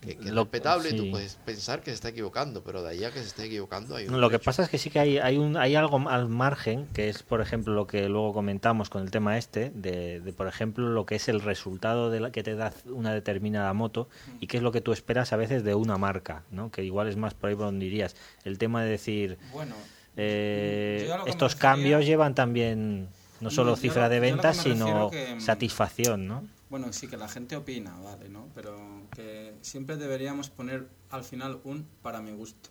que, 0.03 0.17
que 0.17 0.25
es 0.29 0.35
Lo- 0.35 0.43
respetable 0.43 0.91
y 0.91 0.97
tú 0.97 1.11
puedes 1.11 1.37
pensar 1.37 1.81
que 1.81 1.91
se 1.93 1.95
está 1.95 2.09
equivocando, 2.09 2.63
pero 2.65 2.83
de 2.83 2.91
ahí 2.91 3.05
a 3.05 3.11
que 3.13 3.21
se 3.21 3.27
esté 3.29 3.45
equivocando 3.45 3.95
hay 3.97 4.07
un 4.07 4.13
No, 4.13 4.19
Lo 4.19 4.29
que 4.31 4.39
pasa 4.41 4.65
es 4.65 4.69
que 4.69 4.77
sí 4.77 4.91
que 4.91 4.99
hay, 4.99 5.19
hay, 5.19 5.39
un, 5.39 5.57
hay 5.57 5.77
algo 5.77 6.07
al 6.09 6.29
margen, 6.29 6.87
que 6.93 7.09
es, 7.09 7.23
por 7.23 7.41
ejemplo, 7.41 7.73
lo 7.73 7.87
que 7.87 8.09
luego 8.09 8.33
comentamos 8.35 8.91
con 8.91 9.03
el 9.03 9.11
tema 9.13 9.39
este, 9.39 9.71
de, 9.71 10.21
de, 10.21 10.33
por 10.33 10.49
ejemplo, 10.49 10.89
lo 10.89 11.07
que 11.07 11.15
es 11.15 11.29
el 11.29 11.41
resultado 11.41 12.11
de 12.11 12.19
la, 12.21 12.33
que 12.33 12.43
te 12.43 12.55
da 12.57 12.73
una 12.87 13.15
determinada 13.15 13.73
moto 13.73 14.09
y 14.41 14.49
qué 14.49 14.57
es 14.57 14.63
lo 14.63 14.73
que 14.73 14.81
tú 14.81 14.93
esperas 14.93 15.33
a 15.33 15.37
veces 15.37 15.63
de 15.63 15.75
una 15.77 15.97
marca, 15.99 16.43
¿no? 16.51 16.71
que 16.73 16.83
igual 16.85 17.07
es 17.09 17.17
más 17.17 17.33
por 17.35 17.51
ahí 17.51 17.55
por 17.57 17.67
donde 17.67 17.87
irías. 17.87 18.17
El 18.45 18.59
tema 18.59 18.83
de 18.83 18.91
decir, 18.91 19.39
Bueno, 19.53 19.77
eh, 20.17 21.09
estos 21.27 21.55
cambios 21.55 22.05
llevan 22.05 22.35
también 22.35 23.09
no 23.41 23.51
solo 23.51 23.73
Yo 23.73 23.77
cifra 23.77 24.05
lo- 24.05 24.09
de 24.09 24.21
ventas, 24.21 24.57
sino 24.57 25.11
que, 25.11 25.35
mm, 25.37 25.41
satisfacción, 25.41 26.27
¿no? 26.29 26.45
bueno, 26.71 26.93
sí 26.93 27.07
que 27.07 27.17
la 27.19 27.29
gente 27.29 27.55
opina, 27.57 27.95
vale, 28.03 28.29
¿no? 28.31 28.49
Pero 28.55 29.02
que 29.15 29.55
siempre 29.61 29.97
deberíamos 29.97 30.51
poner 30.51 30.89
al 31.11 31.25
final 31.25 31.61
un 31.65 31.87
para 32.03 32.21
mi 32.21 32.33
gusto. 32.33 32.71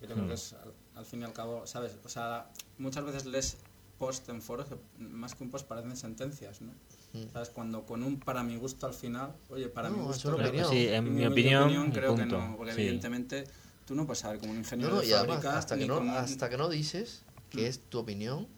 Yo 0.00 0.08
creo 0.08 0.24
Hmm. 0.24 0.28
que 0.28 0.34
es 0.34 0.52
al, 0.54 0.72
al 0.96 1.04
fin 1.06 1.20
y 1.22 1.24
al 1.24 1.32
cabo, 1.32 1.66
¿sabes? 1.66 1.96
O 2.04 2.08
sea, 2.08 2.50
muchas 2.78 3.04
veces 3.04 3.26
lees 3.26 3.56
post 3.98 4.28
en 4.30 4.42
foros 4.42 4.66
que 4.66 4.76
más 4.98 5.34
que 5.36 5.44
un 5.44 5.50
post 5.50 5.66
parecen 5.68 5.96
sentencias, 5.96 6.60
¿no? 6.60 6.72
Mm. 7.12 7.30
¿Sabes? 7.32 7.50
Cuando 7.50 7.84
con 7.86 8.02
un 8.02 8.18
para 8.18 8.42
mi 8.42 8.56
gusto 8.56 8.86
al 8.86 8.94
final, 8.94 9.32
oye, 9.48 9.68
para 9.68 9.90
No, 9.90 9.98
mi 9.98 10.02
gusto. 10.04 10.34
creo 10.34 10.48
opinión. 10.48 10.70
que- 10.70 10.76
Sí, 10.76 10.88
en 10.88 11.14
mi 11.14 11.24
opinión, 11.26 11.92
creo 11.92 12.16
que 12.16 12.26
no, 12.26 12.56
porque 12.56 12.74
Sí. 12.74 12.80
evidentemente 12.80 13.44
tú 13.86 13.94
no 13.94 14.04
puedes 14.06 14.18
saber 14.20 14.40
como 14.40 14.52
un 14.52 14.58
ingeniero 14.58 14.94
no, 14.96 15.00
de 15.00 15.06
y 15.06 15.12
además, 15.12 15.36
fábrica 15.36 15.58
hasta 15.58 15.76
que 15.78 15.86
no, 15.86 15.98
un- 16.00 16.08
hasta 16.10 16.48
que 16.50 16.56
no 16.56 16.68
dices 16.68 17.22
que 17.50 17.62
Mm. 17.62 17.66
es 17.66 17.78
tu 17.88 17.98
opinión, 18.00 18.48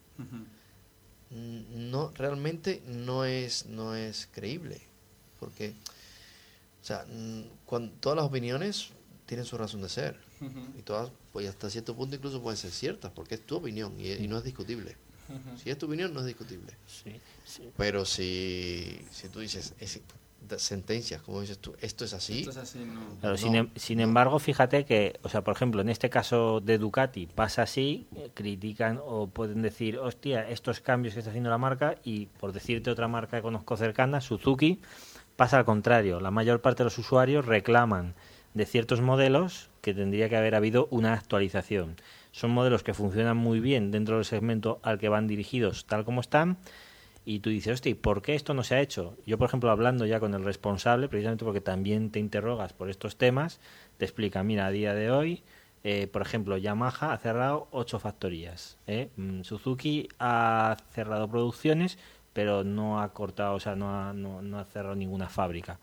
no 1.30 2.10
realmente 2.14 2.82
no 2.86 3.24
es 3.24 3.66
no 3.66 3.94
es 3.96 4.28
creíble 4.32 4.80
porque 5.40 5.74
o 6.84 6.86
sea 6.86 7.06
cuando, 7.64 7.92
todas 7.98 8.16
las 8.16 8.26
opiniones 8.26 8.90
tienen 9.24 9.46
su 9.46 9.56
razón 9.56 9.80
de 9.80 9.88
ser 9.88 10.18
y 10.78 10.82
todas 10.82 11.10
pues 11.32 11.48
hasta 11.48 11.70
cierto 11.70 11.96
punto 11.96 12.14
incluso 12.14 12.42
pueden 12.42 12.58
ser 12.58 12.70
ciertas 12.72 13.10
porque 13.10 13.36
es 13.36 13.46
tu 13.46 13.56
opinión 13.56 13.98
y, 13.98 14.12
y 14.12 14.28
no 14.28 14.36
es 14.36 14.44
discutible 14.44 14.94
si 15.62 15.70
es 15.70 15.78
tu 15.78 15.86
opinión 15.86 16.12
no 16.12 16.20
es 16.20 16.26
discutible 16.26 16.74
Sí, 16.86 17.18
sí. 17.44 17.70
pero 17.78 18.04
si 18.04 18.98
si 19.10 19.30
tú 19.30 19.40
dices 19.40 19.72
es, 19.80 19.98
sentencias 20.58 21.22
como 21.22 21.40
dices 21.40 21.56
tú 21.56 21.74
esto 21.80 22.04
es 22.04 22.12
así 22.12 22.40
Esto 22.40 22.50
es 22.50 22.56
así, 22.58 22.78
no. 22.80 23.00
Claro, 23.20 23.34
No, 23.34 23.36
sin, 23.38 23.54
em- 23.54 23.70
sin 23.76 23.96
no. 23.98 24.04
embargo, 24.04 24.38
fíjate 24.38 24.84
que, 24.84 25.18
o 25.22 25.30
sea, 25.30 25.42
por 25.42 25.56
ejemplo, 25.56 25.80
en 25.80 25.88
este 25.88 26.10
caso 26.10 26.60
de 26.60 26.76
Ducati 26.76 27.26
pasa 27.26 27.62
así, 27.62 28.06
critican 28.34 29.00
o 29.02 29.26
pueden 29.28 29.62
decir, 29.62 29.98
hostia, 29.98 30.46
estos 30.50 30.80
cambios 30.80 31.14
que 31.14 31.20
está 31.20 31.30
haciendo 31.30 31.48
la 31.48 31.56
marca, 31.56 31.96
y 32.04 32.26
por 32.26 32.52
decirte 32.52 32.90
otra 32.90 33.08
marca 33.08 33.38
que 33.38 33.42
conozco 33.42 33.74
cercana, 33.78 34.20
Suzuki, 34.20 34.80
pasa 35.36 35.58
al 35.58 35.64
contrario. 35.64 36.20
La 36.20 36.30
mayor 36.30 36.60
parte 36.60 36.82
de 36.82 36.84
los 36.84 36.98
usuarios 36.98 37.46
reclaman 37.46 38.14
de 38.54 38.66
ciertos 38.66 39.00
modelos 39.00 39.70
que 39.80 39.94
tendría 39.94 40.28
que 40.28 40.36
haber 40.36 40.54
habido 40.54 40.88
una 40.90 41.12
actualización. 41.12 41.96
Son 42.32 42.50
modelos 42.50 42.82
que 42.82 42.94
funcionan 42.94 43.36
muy 43.36 43.60
bien 43.60 43.90
dentro 43.90 44.16
del 44.16 44.24
segmento 44.24 44.80
al 44.82 44.98
que 44.98 45.08
van 45.08 45.26
dirigidos 45.26 45.86
tal 45.86 46.04
como 46.04 46.20
están, 46.20 46.58
y 47.24 47.40
tú 47.40 47.50
dices, 47.50 47.74
hostia, 47.74 47.90
¿y 47.90 47.94
¿por 47.94 48.22
qué 48.22 48.34
esto 48.34 48.52
no 48.54 48.62
se 48.62 48.74
ha 48.74 48.80
hecho? 48.80 49.16
Yo, 49.26 49.38
por 49.38 49.48
ejemplo, 49.48 49.70
hablando 49.70 50.04
ya 50.04 50.20
con 50.20 50.34
el 50.34 50.44
responsable, 50.44 51.08
precisamente 51.08 51.44
porque 51.44 51.60
también 51.60 52.10
te 52.10 52.18
interrogas 52.18 52.72
por 52.74 52.90
estos 52.90 53.16
temas, 53.16 53.60
te 53.96 54.04
explica, 54.04 54.42
mira, 54.42 54.66
a 54.66 54.70
día 54.70 54.94
de 54.94 55.10
hoy, 55.10 55.42
eh, 55.84 56.06
por 56.06 56.22
ejemplo, 56.22 56.56
Yamaha 56.56 57.12
ha 57.12 57.18
cerrado 57.18 57.68
ocho 57.70 57.98
factorías, 57.98 58.78
¿eh? 58.86 59.08
Mm, 59.16 59.42
Suzuki 59.42 60.08
ha 60.18 60.76
cerrado 60.92 61.28
producciones, 61.28 61.98
pero 62.34 62.64
no 62.64 63.00
ha 63.00 63.14
cortado, 63.14 63.54
o 63.54 63.60
sea, 63.60 63.74
no 63.76 63.88
ha, 63.88 64.12
no, 64.12 64.58
ha 64.58 64.64
cerrado 64.64 64.94
ninguna 64.94 65.30
fábrica. 65.30 65.78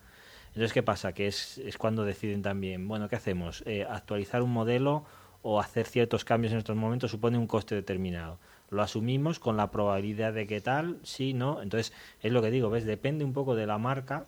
Entonces, 0.50 0.74
¿qué 0.74 0.84
pasa? 0.84 1.14
Que 1.14 1.28
es, 1.28 1.58
es 1.58 1.78
cuando 1.78 2.04
deciden 2.04 2.44
también, 2.44 2.88
bueno, 2.88 3.10
¿qué 3.10 3.16
hacemos? 3.16 3.64
Eh, 3.66 3.88
actualizar 3.90 4.44
un 4.44 4.52
modelo 4.52 5.06
o 5.42 5.60
hacer 5.60 5.88
ciertos 5.88 6.26
cambios 6.26 6.52
en 6.52 6.60
estos 6.60 6.76
momentos 6.76 7.10
supone 7.10 7.38
un 7.38 7.48
coste 7.48 7.74
determinado. 7.74 8.38
Lo 8.70 8.82
asumimos 8.82 9.40
con 9.40 9.58
la 9.58 9.72
probabilidad 9.72 10.34
de 10.34 10.48
que 10.48 10.62
tal, 10.62 11.00
sí, 11.04 11.34
no. 11.34 11.62
Entonces, 11.62 11.94
es 12.22 12.32
lo 12.32 12.42
que 12.42 12.52
digo, 12.52 12.70
¿ves? 12.70 12.86
Depende 12.86 13.24
un 13.24 13.34
poco 13.34 13.56
de 13.56 13.66
la 13.66 13.78
marca 13.78 14.26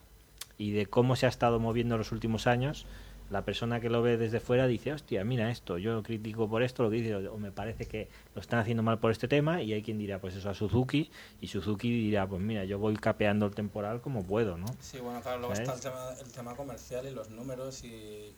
y 0.58 0.72
de 0.72 0.86
cómo 0.86 1.16
se 1.16 1.26
ha 1.26 1.30
estado 1.30 1.60
moviendo 1.60 1.96
en 1.96 2.00
los 2.00 2.12
últimos 2.12 2.48
años. 2.48 2.86
La 3.34 3.42
persona 3.44 3.80
que 3.80 3.90
lo 3.90 4.04
ve 4.04 4.16
desde 4.18 4.40
fuera 4.40 4.68
dice, 4.68 4.94
hostia, 4.94 5.24
mira 5.24 5.50
esto, 5.50 5.80
yo 5.80 5.92
lo 5.96 6.04
critico 6.04 6.48
por 6.48 6.62
esto, 6.62 6.84
lo 6.84 6.92
que 6.92 6.98
dice, 6.98 7.16
o 7.16 7.38
me 7.40 7.52
parece 7.52 7.88
que 7.88 8.08
lo 8.36 8.42
están 8.42 8.60
haciendo 8.60 8.84
mal 8.84 9.00
por 9.00 9.10
este 9.10 9.28
tema, 9.28 9.64
y 9.64 9.74
hay 9.74 9.82
quien 9.82 9.98
dirá, 9.98 10.20
pues 10.22 10.36
eso 10.36 10.52
a 10.52 10.54
Suzuki, 10.54 11.10
y 11.42 11.48
Suzuki 11.48 11.90
dirá, 11.90 12.28
pues 12.28 12.44
mira, 12.44 12.64
yo 12.66 12.78
voy 12.78 12.96
capeando 12.96 13.48
el 13.48 13.56
temporal 13.56 14.02
como 14.02 14.22
puedo, 14.24 14.56
¿no? 14.60 14.68
Sí, 14.80 15.00
bueno, 15.00 15.20
claro, 15.22 15.40
luego 15.40 15.56
¿Sabes? 15.56 15.68
está 15.68 15.90
el 15.90 15.94
tema, 15.94 16.10
el 16.24 16.32
tema 16.32 16.56
comercial 16.56 17.08
y 17.08 17.12
los 17.12 17.32
números 17.32 17.84
y, 17.84 17.88
y- 17.88 18.34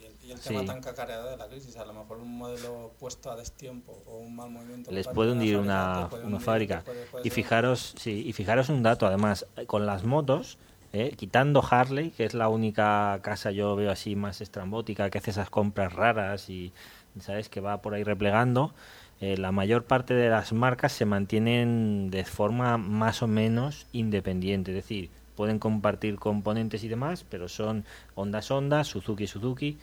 y 0.00 0.04
el, 0.06 0.14
y 0.26 0.32
el 0.32 0.38
Sí. 0.38 0.48
tema 0.48 0.64
tan 0.64 0.80
cacareado 0.80 1.28
de 1.28 1.36
la 1.36 1.46
crisis. 1.46 1.76
A 1.76 1.84
lo 1.84 1.92
mejor 1.92 2.16
un 2.16 2.38
modelo 2.38 2.94
puesto 2.98 3.30
a 3.30 3.36
destiempo 3.36 4.02
o 4.06 4.20
un 4.20 4.34
mal 4.36 4.48
movimiento. 4.48 4.90
les 4.90 5.06
puede 5.06 5.28
de 5.28 5.36
hundir 5.36 5.58
una, 5.58 6.08
fábrica. 6.40 6.78
te 6.78 6.84
puede- 6.92 7.04
puede 7.04 7.26
Y 7.26 7.30
fijaros, 7.30 7.94
sí, 7.98 8.22
y 8.26 8.32
fijaros 8.32 8.70
un 8.70 8.82
dato, 8.82 9.06
además, 9.06 9.44
con 9.66 9.84
las 9.84 10.04
motos, 10.04 10.56
eh, 10.92 11.14
quitando 11.16 11.62
Harley, 11.68 12.10
que 12.10 12.24
es 12.24 12.34
la 12.34 12.48
única 12.48 13.18
casa 13.22 13.50
yo 13.50 13.76
veo 13.76 13.90
así 13.90 14.16
más 14.16 14.40
estrambótica, 14.40 15.10
que 15.10 15.18
hace 15.18 15.30
esas 15.30 15.50
compras 15.50 15.92
raras 15.92 16.50
y, 16.50 16.72
¿sabes?, 17.20 17.48
que 17.48 17.60
va 17.60 17.80
por 17.82 17.94
ahí 17.94 18.04
replegando, 18.04 18.74
eh, 19.20 19.36
la 19.36 19.52
mayor 19.52 19.84
parte 19.84 20.14
de 20.14 20.30
las 20.30 20.52
marcas 20.52 20.92
se 20.92 21.04
mantienen 21.04 22.10
de 22.10 22.24
forma 22.24 22.78
más 22.78 23.22
o 23.22 23.26
menos 23.26 23.86
independiente, 23.92 24.70
es 24.70 24.76
decir, 24.76 25.10
pueden 25.36 25.58
compartir 25.58 26.16
componentes 26.16 26.84
y 26.84 26.88
demás, 26.88 27.24
pero 27.28 27.48
son 27.48 27.84
Honda 28.14 28.40
Honda, 28.48 28.82
Suzuki 28.84 29.26
Suzuki. 29.26 29.78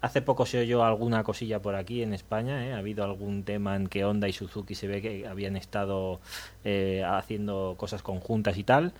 Hace 0.00 0.22
poco 0.22 0.46
se 0.46 0.60
oyó 0.60 0.84
alguna 0.84 1.24
cosilla 1.24 1.60
por 1.60 1.74
aquí 1.74 2.02
en 2.04 2.14
España, 2.14 2.66
¿eh? 2.66 2.72
ha 2.72 2.78
habido 2.78 3.02
algún 3.02 3.42
tema 3.42 3.74
en 3.74 3.88
que 3.88 4.04
Honda 4.04 4.28
y 4.28 4.32
Suzuki 4.32 4.76
se 4.76 4.86
ve 4.86 5.02
que 5.02 5.26
habían 5.26 5.56
estado 5.56 6.20
eh, 6.64 7.02
haciendo 7.04 7.74
cosas 7.76 8.02
conjuntas 8.02 8.58
y 8.58 8.64
tal, 8.64 8.92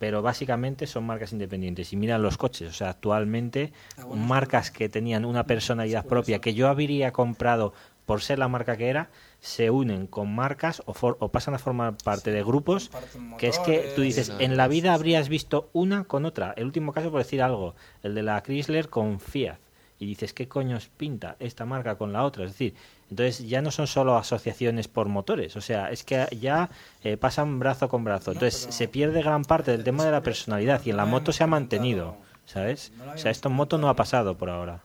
pero 0.00 0.22
básicamente 0.22 0.86
son 0.88 1.04
marcas 1.04 1.32
independientes. 1.32 1.92
Y 1.92 1.96
miran 1.96 2.22
los 2.22 2.38
coches, 2.38 2.70
o 2.70 2.72
sea, 2.72 2.88
actualmente 2.88 3.72
Ah, 3.98 4.04
bueno, 4.06 4.24
marcas 4.24 4.70
que 4.70 4.88
tenían 4.88 5.24
una 5.26 5.44
personalidad 5.44 6.06
propia 6.06 6.40
que 6.40 6.54
yo 6.54 6.68
habría 6.68 7.12
comprado 7.12 7.74
por 8.06 8.22
ser 8.22 8.38
la 8.38 8.48
marca 8.48 8.76
que 8.78 8.88
era, 8.88 9.10
se 9.40 9.70
unen 9.70 10.06
con 10.08 10.34
marcas 10.34 10.82
o, 10.86 10.94
for- 10.94 11.16
o 11.20 11.28
pasan 11.28 11.54
a 11.54 11.58
formar 11.58 11.96
parte 12.02 12.32
de 12.32 12.42
grupos 12.42 12.90
que 13.36 13.46
es 13.48 13.58
que 13.60 13.92
tú 13.94 14.00
dices, 14.00 14.32
en 14.40 14.56
la 14.56 14.68
vida 14.68 14.94
habrías 14.94 15.28
visto 15.28 15.68
una 15.74 16.04
con 16.04 16.24
otra. 16.24 16.52
El 16.56 16.64
último 16.64 16.92
caso, 16.92 17.10
por 17.10 17.20
decir 17.22 17.42
algo, 17.42 17.74
el 18.02 18.14
de 18.14 18.22
la 18.22 18.42
Chrysler 18.42 18.88
con 18.88 19.20
Fiat. 19.20 19.58
Y 20.00 20.06
dices, 20.06 20.32
¿qué 20.32 20.48
coño 20.48 20.78
pinta 20.96 21.36
esta 21.38 21.66
marca 21.66 21.96
con 21.96 22.10
la 22.10 22.24
otra? 22.24 22.46
Es 22.46 22.52
decir, 22.52 22.74
entonces 23.10 23.46
ya 23.46 23.60
no 23.60 23.70
son 23.70 23.86
solo 23.86 24.16
asociaciones 24.16 24.88
por 24.88 25.08
motores, 25.08 25.56
o 25.56 25.60
sea, 25.60 25.90
es 25.90 26.04
que 26.04 26.26
ya 26.40 26.70
eh, 27.04 27.18
pasan 27.18 27.58
brazo 27.58 27.88
con 27.90 28.02
brazo. 28.02 28.32
Entonces 28.32 28.74
se 28.74 28.88
pierde 28.88 29.22
gran 29.22 29.44
parte 29.44 29.72
del 29.72 29.84
tema 29.84 30.04
de 30.06 30.10
la 30.10 30.22
personalidad 30.22 30.80
y 30.86 30.90
en 30.90 30.96
la 30.96 31.04
moto 31.04 31.32
se 31.32 31.44
ha 31.44 31.46
mantenido, 31.46 32.16
¿sabes? 32.46 32.92
O 33.14 33.18
sea, 33.18 33.30
esto 33.30 33.50
en 33.50 33.54
moto 33.54 33.76
no 33.76 33.90
ha 33.90 33.94
pasado 33.94 34.38
por 34.38 34.48
ahora. 34.48 34.82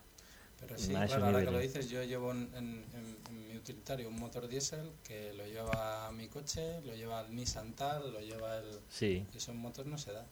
Pero 0.60 0.78
sí, 0.78 0.90
claro, 0.90 1.26
ahora 1.26 1.46
que 1.46 1.52
lo 1.52 1.60
dices, 1.60 1.90
yo 1.90 2.04
llevo 2.04 2.32
en, 2.32 2.84
mi 3.32 3.56
utilitario 3.56 4.10
un 4.10 4.20
motor 4.20 4.50
diésel 4.50 4.92
que 5.02 5.34
lo 5.34 5.46
lleva 5.46 6.12
mi 6.12 6.28
coche, 6.28 6.82
lo 6.86 6.94
lleva 6.94 7.22
el 7.22 7.34
Nissan 7.34 7.72
Tal, 7.72 8.12
lo 8.12 8.20
lleva 8.20 8.58
el... 8.58 8.66
Sí. 8.90 9.26
Y 9.34 9.38
esos 9.38 9.56
motos 9.56 9.86
no 9.86 9.98
se 9.98 10.12
dan. 10.12 10.26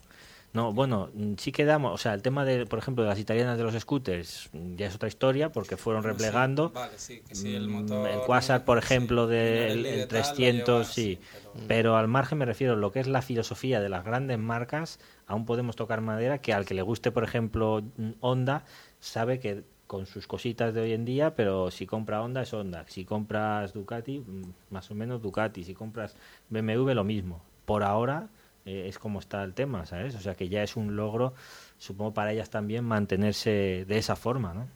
No, 0.53 0.71
bueno, 0.71 1.09
mm, 1.15 1.33
sí 1.37 1.51
quedamos, 1.51 1.93
o 1.93 1.97
sea, 1.97 2.13
el 2.13 2.21
tema 2.21 2.45
de, 2.45 2.67
por 2.67 2.77
ejemplo, 2.77 3.03
de 3.03 3.09
las 3.09 3.17
italianas 3.19 3.57
de 3.57 3.63
los 3.63 3.73
scooters 3.73 4.49
mm, 4.53 4.75
ya 4.75 4.85
es 4.87 4.93
otra 4.95 5.07
historia 5.07 5.51
porque 5.51 5.77
fueron 5.77 6.03
replegando. 6.03 6.69
vale, 6.69 6.93
sí, 6.97 7.21
que 7.27 7.33
sí, 7.33 7.55
el 7.55 7.67
Mm, 7.67 7.71
motor... 7.71 8.07
El 8.07 8.21
Quasar, 8.21 8.63
por 8.63 8.77
ejemplo, 8.77 9.25
del 9.25 9.79
Minarelli 9.79 9.83
de 9.83 10.01
el 10.03 10.07
tal, 10.07 10.19
lo 10.19 10.23
300, 10.23 10.77
lleva, 10.77 10.83
sí. 10.93 11.19
pero- 11.31 11.67
Pero 11.67 11.97
al 11.97 12.07
margen 12.07 12.37
me 12.37 12.45
refiero, 12.45 12.75
lo 12.75 12.91
que 12.91 12.99
es 12.99 13.07
la 13.07 13.23
filosofía 13.23 13.81
de 13.81 13.89
las 13.89 14.05
grandes 14.05 14.37
marcas, 14.37 14.99
aún 15.25 15.45
podemos 15.47 15.75
tocar 15.75 16.01
madera 16.01 16.37
que 16.37 16.53
al 16.53 16.65
que 16.65 16.75
le 16.75 16.83
guste, 16.83 17.11
por 17.11 17.23
ejemplo, 17.23 17.81
Honda, 18.19 18.63
sabe 18.99 19.39
que 19.39 19.63
con 19.87 20.05
sus 20.05 20.27
cositas 20.27 20.73
de 20.73 20.81
hoy 20.81 20.93
en 20.93 21.03
día, 21.05 21.35
pero 21.35 21.69
si 21.71 21.85
compra 21.87 22.21
Honda 22.21 22.43
es 22.43 22.53
Honda. 22.53 22.85
Si 22.87 23.05
compras 23.05 23.73
Ducati, 23.73 24.23
más 24.69 24.89
o 24.91 24.95
menos 24.95 25.21
Ducati. 25.21 25.63
Si 25.63 25.73
compras 25.73 26.15
BMW, 26.49 26.93
lo 26.93 27.03
mismo. 27.03 27.41
Por 27.65 27.83
ahora 27.83 28.29
eh, 28.65 28.85
es 28.87 28.97
como 28.99 29.19
está 29.19 29.43
el 29.43 29.53
tema, 29.53 29.85
¿sabes? 29.85 30.15
O 30.15 30.19
sea 30.21 30.35
que 30.35 30.49
ya 30.49 30.63
es 30.63 30.75
un 30.75 30.95
logro, 30.95 31.33
supongo 31.77 32.13
para 32.13 32.31
ellas 32.33 32.49
también, 32.49 32.83
mantenerse 32.85 33.85
de 33.87 33.97
esa 33.97 34.15
forma, 34.15 34.53
¿no? 34.53 34.67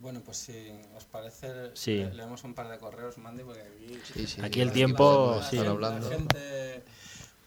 Bueno, 0.00 0.20
pues 0.24 0.36
si 0.36 0.70
os 0.96 1.04
parece, 1.06 1.70
Sí. 1.74 1.96
le- 1.96 2.14
leemos 2.14 2.44
un 2.44 2.54
par 2.54 2.68
de 2.68 2.78
correos, 2.78 3.18
Mandy, 3.18 3.42
porque 3.42 3.62
aquí... 3.62 3.98
Sí, 4.14 4.26
sí, 4.28 4.40
Aquí 4.40 4.60
el 4.60 4.70
tiempo, 4.70 5.40
sí. 5.42 5.58
hablando. 5.58 6.08
gente, 6.08 6.82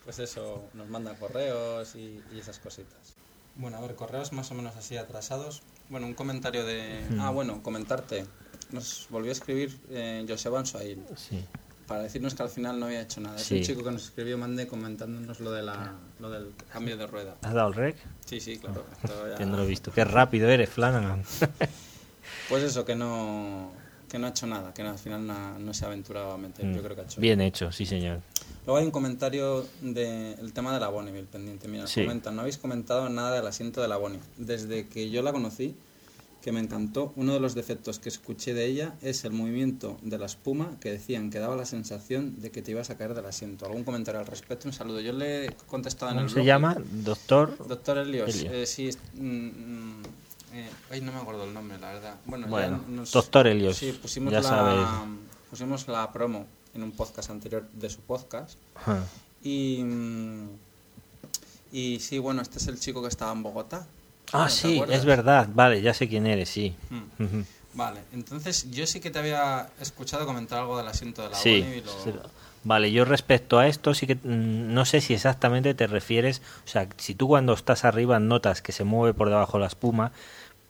pues 0.04 0.20
eso, 0.20 0.66
nos 0.74 0.90
manda 0.90 1.14
correos 1.16 1.96
y, 1.96 2.22
y 2.34 2.40
esas 2.40 2.60
cositas. 2.60 3.16
Bueno, 3.56 3.78
a 3.78 3.82
ver, 3.82 3.96
correos 3.96 4.34
más 4.34 4.52
o 4.52 4.56
menos 4.56 4.76
así 4.76 4.98
atrasados. 4.98 5.62
Bueno, 5.90 6.08
un 6.08 6.14
comentario 6.14 6.66
de... 6.66 7.02
Ah, 7.20 7.30
bueno, 7.30 7.64
comentarte. 7.64 8.26
Nos 8.72 9.08
volvió 9.10 9.32
a 9.32 9.34
escribir 9.34 9.78
eh, 9.90 10.26
Joseba 10.28 10.60
Ansoail 10.60 11.04
Sí. 11.16 11.46
Para 11.92 12.04
decirnos 12.04 12.34
que 12.36 12.44
al 12.44 12.50
final 12.50 12.80
no 12.80 12.86
había 12.86 13.02
hecho 13.02 13.20
nada. 13.20 13.36
Es 13.36 13.44
Sí. 13.44 13.58
un 13.58 13.64
chico 13.64 13.84
que 13.84 13.92
nos 13.92 14.04
escribió, 14.06 14.38
mande 14.38 14.66
comentándonos 14.66 15.42
lo, 15.42 15.52
de 15.52 15.62
la, 15.62 15.94
lo 16.22 16.30
del 16.30 16.54
cambio 16.72 16.96
de 16.96 17.06
rueda. 17.06 17.36
¿Has 17.42 17.54
dado 17.54 17.68
el 17.68 17.74
rec? 17.74 17.98
Sí, 18.26 18.40
sí, 18.40 18.58
claro. 18.58 18.86
ya- 19.38 19.46
lo 19.46 19.64
he 19.64 19.68
visto. 19.68 19.92
Qué 19.92 20.06
rápido 20.06 20.48
eres, 20.50 20.70
Flanagan. 20.70 21.24
Pues 22.50 22.64
eso, 22.64 22.86
que 22.86 22.96
no, 22.96 23.72
que 24.10 24.20
no 24.20 24.28
ha 24.28 24.30
hecho 24.30 24.46
nada, 24.48 24.74
que 24.74 24.84
no, 24.84 24.92
al 24.92 25.00
final 25.00 25.26
no, 25.26 25.58
no 25.60 25.74
se 25.74 25.84
ha 25.86 25.88
aventurado 25.88 26.32
a 26.32 26.38
meter. 26.38 26.66
Yo 26.74 26.82
creo 26.82 26.96
que 26.96 27.02
ha 27.02 27.04
hecho 27.06 27.20
Mm. 27.20 27.22
Bien 27.22 27.42
hecho, 27.42 27.72
sí, 27.72 27.86
señor. 27.86 28.20
Luego 28.66 28.78
hay 28.80 28.86
un 28.86 28.92
comentario 28.92 29.66
del 29.82 30.54
tema 30.54 30.74
de 30.74 30.80
la 30.80 30.88
Bonneville 30.90 31.28
pendiente. 31.28 31.68
Mira, 31.68 31.88
Sí. 31.88 32.02
comentan, 32.04 32.36
no 32.36 32.42
habéis 32.42 32.58
comentado 32.58 33.10
nada 33.10 33.36
del 33.36 33.48
asiento 33.48 33.82
de 33.82 33.88
la 33.88 33.98
Bonneville. 33.98 34.28
Desde 34.38 34.88
que 34.88 35.10
yo 35.10 35.22
la 35.24 35.32
conocí, 35.34 35.76
que 36.42 36.52
me 36.52 36.60
encantó, 36.60 37.14
uno 37.16 37.34
de 37.34 37.40
los 37.40 37.54
defectos 37.54 38.00
que 38.00 38.10
escuché 38.10 38.54
de 38.54 38.66
ella 38.66 38.96
es 39.02 39.24
el 39.26 39.32
movimiento 39.32 39.98
de 40.02 40.18
la 40.18 40.26
espuma 40.26 40.72
que 40.80 40.92
decían 40.92 41.30
que 41.30 41.38
daba 41.40 41.56
la 41.56 41.66
sensación 41.66 42.42
de 42.42 42.50
que 42.52 42.62
te 42.62 42.72
ibas 42.72 42.90
a 42.90 42.98
caer 42.98 43.14
del 43.14 43.26
asiento. 43.28 43.66
¿Algún 43.66 43.84
comentario 43.84 44.20
al 44.20 44.26
respecto? 44.28 44.68
Un 44.68 44.74
saludo. 44.74 45.00
Yo 45.02 45.14
le 45.14 45.46
he 45.46 45.52
contestado 45.68 46.12
en 46.12 46.18
¿Cómo 46.18 46.24
el 46.26 46.30
se 46.30 46.36
blog. 46.36 46.46
llama? 46.48 46.78
Doctor. 46.92 47.68
Doctor. 47.68 47.98
Helios. 48.00 48.36
Eh, 48.44 48.66
sí, 48.66 48.90
mm, 49.16 49.22
mm, 49.24 50.04
eh, 50.54 50.70
ay, 50.90 51.02
no 51.02 51.12
me 51.12 51.20
acuerdo 51.20 51.44
el 51.46 51.54
nombre, 51.54 51.78
la 51.80 51.94
verdad. 51.94 52.16
Bueno, 52.26 52.46
ya 52.48 52.52
Bueno, 52.52 52.84
nos- 52.90 53.12
Doctor 53.12 53.48
Helios, 53.48 53.78
Sí, 53.78 53.92
pusimos, 54.02 54.32
ya 54.34 54.42
la, 54.42 55.06
pusimos 55.50 55.88
la 55.88 56.12
promo 56.12 56.46
en 56.74 56.84
un 56.84 56.92
podcast 56.92 57.30
anterior 57.30 57.68
de 57.74 57.90
su 57.90 58.00
podcast. 58.00 58.58
Y, 59.44 59.82
mm, 59.84 60.48
y 61.72 62.00
sí, 62.00 62.18
bueno, 62.20 62.42
este 62.42 62.58
es 62.58 62.68
el 62.68 62.80
chico 62.80 63.02
que 63.02 63.08
estaba 63.10 63.32
en 63.32 63.44
Bogotá. 63.44 63.86
Ah, 64.34 64.40
¿No 64.40 64.46
te 64.46 64.52
sí, 64.52 64.84
es 64.90 65.06
verdad. 65.06 65.48
Vale, 65.54 65.82
ya 65.82 65.94
sé 65.94 66.08
quién 66.08 66.26
eres, 66.28 66.50
sí. 66.50 66.74
Mm. 66.90 67.42
Vale, 67.74 68.02
entonces 68.14 68.70
yo 68.72 68.86
sí 68.86 69.00
que 69.00 69.12
te 69.12 69.20
había 69.20 69.70
escuchado 69.80 70.26
comentar 70.26 70.60
algo 70.60 70.78
del 70.78 70.88
asiento 70.88 71.22
de 71.24 71.30
la 71.30 71.36
Sí. 71.36 71.62
Bonneville 71.62 71.88
o- 71.90 72.04
sí. 72.04 72.12
Vale, 72.64 72.92
yo 72.92 73.06
respecto 73.06 73.58
a 73.58 73.68
esto 73.68 73.94
sí 73.96 74.06
que 74.06 74.16
mm, 74.16 74.74
no 74.74 74.86
sé 74.86 75.02
si 75.02 75.14
exactamente 75.14 75.74
te 75.74 75.88
refieres, 75.88 76.42
o 76.66 76.68
sea, 76.68 76.88
si 76.98 77.16
tú 77.16 77.28
cuando 77.28 77.54
estás 77.54 77.86
arriba 77.86 78.20
notas 78.20 78.62
que 78.62 78.72
se 78.72 78.84
mueve 78.84 79.14
por 79.16 79.30
debajo 79.30 79.58
la 79.58 79.66
espuma, 79.68 80.12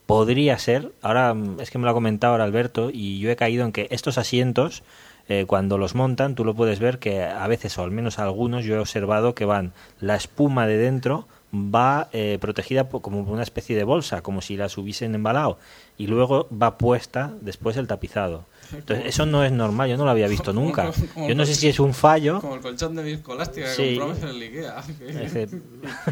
podría 0.06 0.58
ser, 0.58 0.92
ahora 1.02 1.34
mm, 1.34 1.60
es 1.60 1.70
que 1.72 1.78
me 1.78 1.86
lo 1.86 1.92
ha 1.92 1.94
comentado 1.94 2.34
ahora 2.34 2.44
Alberto 2.46 2.90
y 2.94 3.20
yo 3.20 3.30
he 3.30 3.36
caído 3.36 3.66
en 3.66 3.72
que 3.72 3.88
estos 3.92 4.18
asientos 4.18 4.84
eh, 5.28 5.46
cuando 5.48 5.78
los 5.78 5.96
montan 5.96 6.36
tú 6.36 6.44
lo 6.46 6.54
puedes 6.56 6.80
ver 6.80 7.00
que 7.00 7.24
a 7.24 7.48
veces 7.48 7.78
o 7.78 7.84
al 7.84 7.92
menos 7.92 8.20
algunos 8.20 8.64
yo 8.66 8.76
he 8.76 8.80
observado 8.80 9.36
que 9.36 9.46
van 9.46 9.74
la 10.00 10.16
espuma 10.16 10.68
de 10.68 10.78
dentro 10.78 11.28
va 11.54 12.08
eh, 12.14 12.38
protegida 12.40 12.88
como 12.88 13.20
una 13.20 13.44
especie 13.44 13.76
de 13.76 13.84
bolsa, 13.84 14.22
como 14.22 14.42
si 14.42 14.56
las 14.56 14.78
hubiesen 14.78 15.14
embalado 15.16 15.58
y 15.98 16.08
luego 16.08 16.48
va 16.50 16.78
puesta 16.78 17.34
después 17.42 17.76
el 17.78 17.88
tapizado. 17.88 18.46
Entonces, 18.74 19.06
eso 19.08 19.26
no 19.26 19.44
es 19.44 19.52
normal, 19.52 19.90
yo 19.90 19.98
no 19.98 20.06
lo 20.06 20.12
había 20.12 20.28
visto 20.30 20.54
nunca. 20.54 20.92
Yo 21.28 21.36
no 21.36 21.46
sé 21.46 21.56
si 21.56 21.68
es 21.68 21.80
un 21.82 21.94
fallo. 21.94 22.40
Como 22.40 22.56
el 22.56 22.62
colchón 22.62 22.96
de 22.96 23.04
viscoelástica 23.04 23.68
que 23.68 23.74
Sí. 23.74 23.98
compramos 24.00 24.24
en 24.24 24.30
el 24.30 24.42
Ikea. 24.42 24.84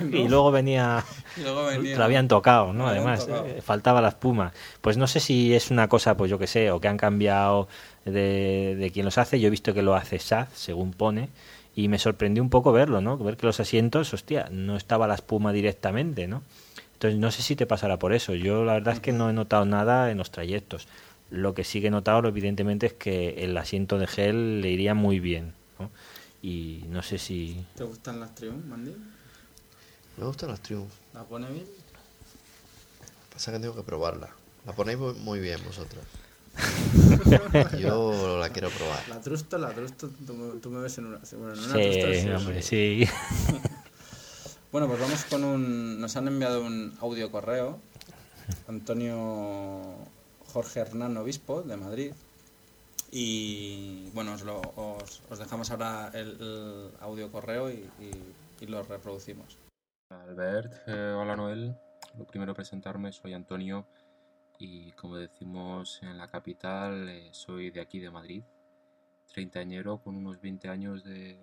y 0.12 0.28
luego 0.28 0.52
venía 0.52 1.04
y 1.38 1.42
luego 1.42 1.66
venía... 1.68 1.98
lo 1.98 2.04
habían 2.04 2.28
tocado, 2.28 2.74
¿no? 2.74 2.88
Habían 2.88 3.04
Además, 3.08 3.26
tocado. 3.26 3.46
eh, 3.46 3.62
faltaba 3.62 4.02
la 4.02 4.10
espuma. 4.10 4.52
Pues 4.82 4.98
no 4.98 5.08
sé 5.08 5.22
si 5.22 5.54
es 5.54 5.72
una 5.72 5.88
cosa, 5.88 6.18
pues 6.18 6.30
yo 6.30 6.38
que 6.38 6.48
sé, 6.48 6.70
o 6.72 6.82
que 6.82 6.90
han 6.90 6.98
cambiado 6.98 7.70
de, 8.04 8.76
de 8.78 8.92
quien 8.92 9.06
los 9.06 9.18
hace. 9.18 9.40
Yo 9.40 9.48
he 9.48 9.52
visto 9.52 9.74
que 9.74 9.82
lo 9.82 9.96
hace 9.96 10.20
SAZ, 10.20 10.50
según 10.54 10.92
pone, 10.92 11.30
y 11.76 11.88
me 11.88 12.00
sorprendió 12.00 12.44
un 12.44 12.50
poco 12.50 12.72
verlo, 12.72 13.02
¿no? 13.02 13.18
Ver 13.18 13.38
que 13.38 13.46
los 13.46 13.60
asientos, 13.60 14.14
hostia, 14.14 14.50
no 14.52 14.76
estaba 14.76 15.08
la 15.08 15.16
espuma 15.16 15.54
directamente, 15.54 16.28
¿no? 16.28 16.44
Entonces 16.94 17.20
no 17.20 17.32
sé 17.32 17.42
si 17.42 17.56
te 17.56 17.66
pasará 17.66 17.98
por 18.00 18.14
eso. 18.14 18.36
Yo 18.36 18.66
la 18.66 18.74
verdad 18.74 18.94
es 18.96 19.00
que 19.00 19.14
no 19.14 19.30
he 19.30 19.34
notado 19.34 19.66
nada 19.66 20.12
en 20.12 20.18
los 20.18 20.32
trayectos. 20.32 20.88
Lo 21.30 21.54
que 21.54 21.64
sí 21.64 21.80
que 21.80 21.88
he 21.88 21.92
notado, 21.92 22.28
evidentemente, 22.28 22.88
es 22.88 22.94
que 22.94 23.44
el 23.44 23.56
asiento 23.58 23.98
de 24.00 24.08
gel 24.08 24.62
le 24.62 24.70
iría 24.72 24.94
muy 24.96 25.20
bien, 25.20 25.54
¿no? 25.80 25.90
Y 26.42 26.84
no 26.90 27.02
sé 27.04 27.18
si... 27.20 27.64
¿Te 27.76 27.84
gustan 27.84 28.20
las 28.20 28.34
Triumph, 28.36 28.66
Mandy? 28.66 28.96
Me 30.18 30.26
gustan 30.26 30.50
las 30.50 30.60
Triumph. 30.62 30.92
¿Las 31.14 31.30
Bonneville? 31.30 31.68
Pasa 33.32 33.52
que 33.54 33.60
tengo 33.60 33.76
que 33.76 33.84
probarla. 33.84 34.30
La 34.66 34.74
ponéis 34.74 34.98
muy- 34.98 35.14
muy 35.14 35.40
bien 35.40 35.60
vosotros. 35.66 36.04
Yo 37.80 38.38
la 38.40 38.50
quiero 38.50 38.70
probar. 38.70 39.08
La 39.10 39.22
Trusto, 39.22 39.58
la 39.58 39.70
Trusto, 39.72 40.10
tú, 40.26 40.34
me- 40.34 40.60
tú 40.60 40.70
me 40.70 40.82
ves 40.82 40.98
en 40.98 41.06
una... 41.08 41.20
Bueno, 41.38 41.54
en 41.54 41.60
una 41.60 41.74
Sí, 41.76 42.00
Trusto 42.02 42.38
hombre, 42.38 42.62
sí. 42.62 43.08
Bueno, 44.72 44.88
pues 44.88 45.00
vamos 45.00 45.24
con 45.26 45.44
un... 45.44 46.00
Nos 46.00 46.16
han 46.16 46.28
enviado 46.28 46.62
un 46.64 46.94
audio 47.02 47.32
correo. 47.32 47.80
Antonio 48.68 49.96
Jorge 50.54 50.80
Hernán 50.82 51.18
Obispo, 51.18 51.62
de 51.64 51.76
Madrid. 51.78 52.14
Y 53.12 54.10
bueno, 54.14 54.34
os, 54.34 54.44
lo- 54.44 54.62
os, 54.76 55.22
os 55.30 55.40
dejamos 55.40 55.72
ahora 55.72 56.12
el, 56.14 56.38
el 56.40 56.90
audio 57.00 57.32
correo 57.32 57.70
y, 57.72 57.90
y- 58.00 58.34
y 58.62 58.66
lo 58.68 58.84
reproducimos. 58.84 59.58
Albert, 60.12 60.74
eh, 60.88 61.16
hola 61.18 61.36
Noel. 61.36 61.76
Lo 62.18 62.26
primero 62.26 62.54
presentarme, 62.54 63.12
soy 63.12 63.34
Antonio 63.34 63.86
y 64.60 64.92
como 64.92 65.16
decimos 65.16 66.00
en 66.04 66.18
la 66.18 66.28
capital, 66.28 67.08
eh, 67.08 67.30
soy 67.32 67.72
de 67.72 67.80
aquí 67.80 68.00
de 68.00 68.12
Madrid, 68.12 68.44
treintañero 69.26 70.00
con 70.00 70.18
unos 70.18 70.42
20 70.42 70.68
años 70.68 71.04
de, 71.06 71.40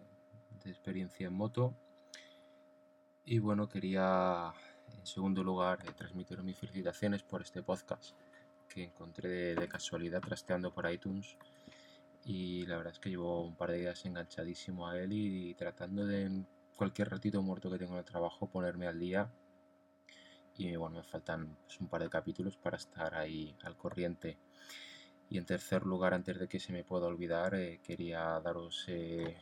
experiencia 0.66 1.28
en 1.28 1.32
moto. 1.32 1.74
Y 3.24 3.38
bueno, 3.38 3.68
quería 3.68 4.52
en 4.98 5.06
segundo 5.06 5.42
lugar 5.42 5.78
eh, 5.86 5.92
transmitir 5.96 6.42
mis 6.42 6.58
felicitaciones 6.58 7.22
por 7.22 7.40
este 7.40 7.62
podcast 7.62 8.16
que 8.68 8.84
encontré 8.84 9.28
de, 9.28 9.54
de 9.54 9.68
casualidad 9.68 10.20
trasteando 10.20 10.74
por 10.74 10.90
iTunes. 10.90 11.36
Y 12.24 12.66
la 12.66 12.76
verdad 12.76 12.92
es 12.92 12.98
que 12.98 13.10
llevo 13.10 13.46
un 13.46 13.54
par 13.56 13.70
de 13.70 13.78
días 13.78 14.04
enganchadísimo 14.04 14.88
a 14.88 14.98
él 14.98 15.12
y 15.12 15.54
tratando 15.54 16.04
de 16.04 16.22
en 16.24 16.46
cualquier 16.76 17.08
ratito 17.08 17.40
muerto 17.40 17.70
que 17.70 17.78
tengo 17.78 17.92
en 17.92 18.00
el 18.00 18.04
trabajo 18.04 18.50
ponerme 18.50 18.86
al 18.88 18.98
día. 18.98 19.30
Y 20.58 20.74
bueno, 20.76 20.96
me 20.96 21.02
faltan 21.02 21.56
pues, 21.66 21.80
un 21.80 21.88
par 21.88 22.02
de 22.02 22.08
capítulos 22.08 22.56
para 22.56 22.76
estar 22.76 23.14
ahí 23.14 23.54
al 23.62 23.76
corriente. 23.76 24.38
Y 25.28 25.38
en 25.38 25.44
tercer 25.44 25.84
lugar, 25.84 26.14
antes 26.14 26.38
de 26.38 26.48
que 26.48 26.60
se 26.60 26.72
me 26.72 26.84
pueda 26.84 27.06
olvidar, 27.06 27.54
eh, 27.54 27.80
quería 27.82 28.40
daros 28.40 28.84
eh, 28.88 29.36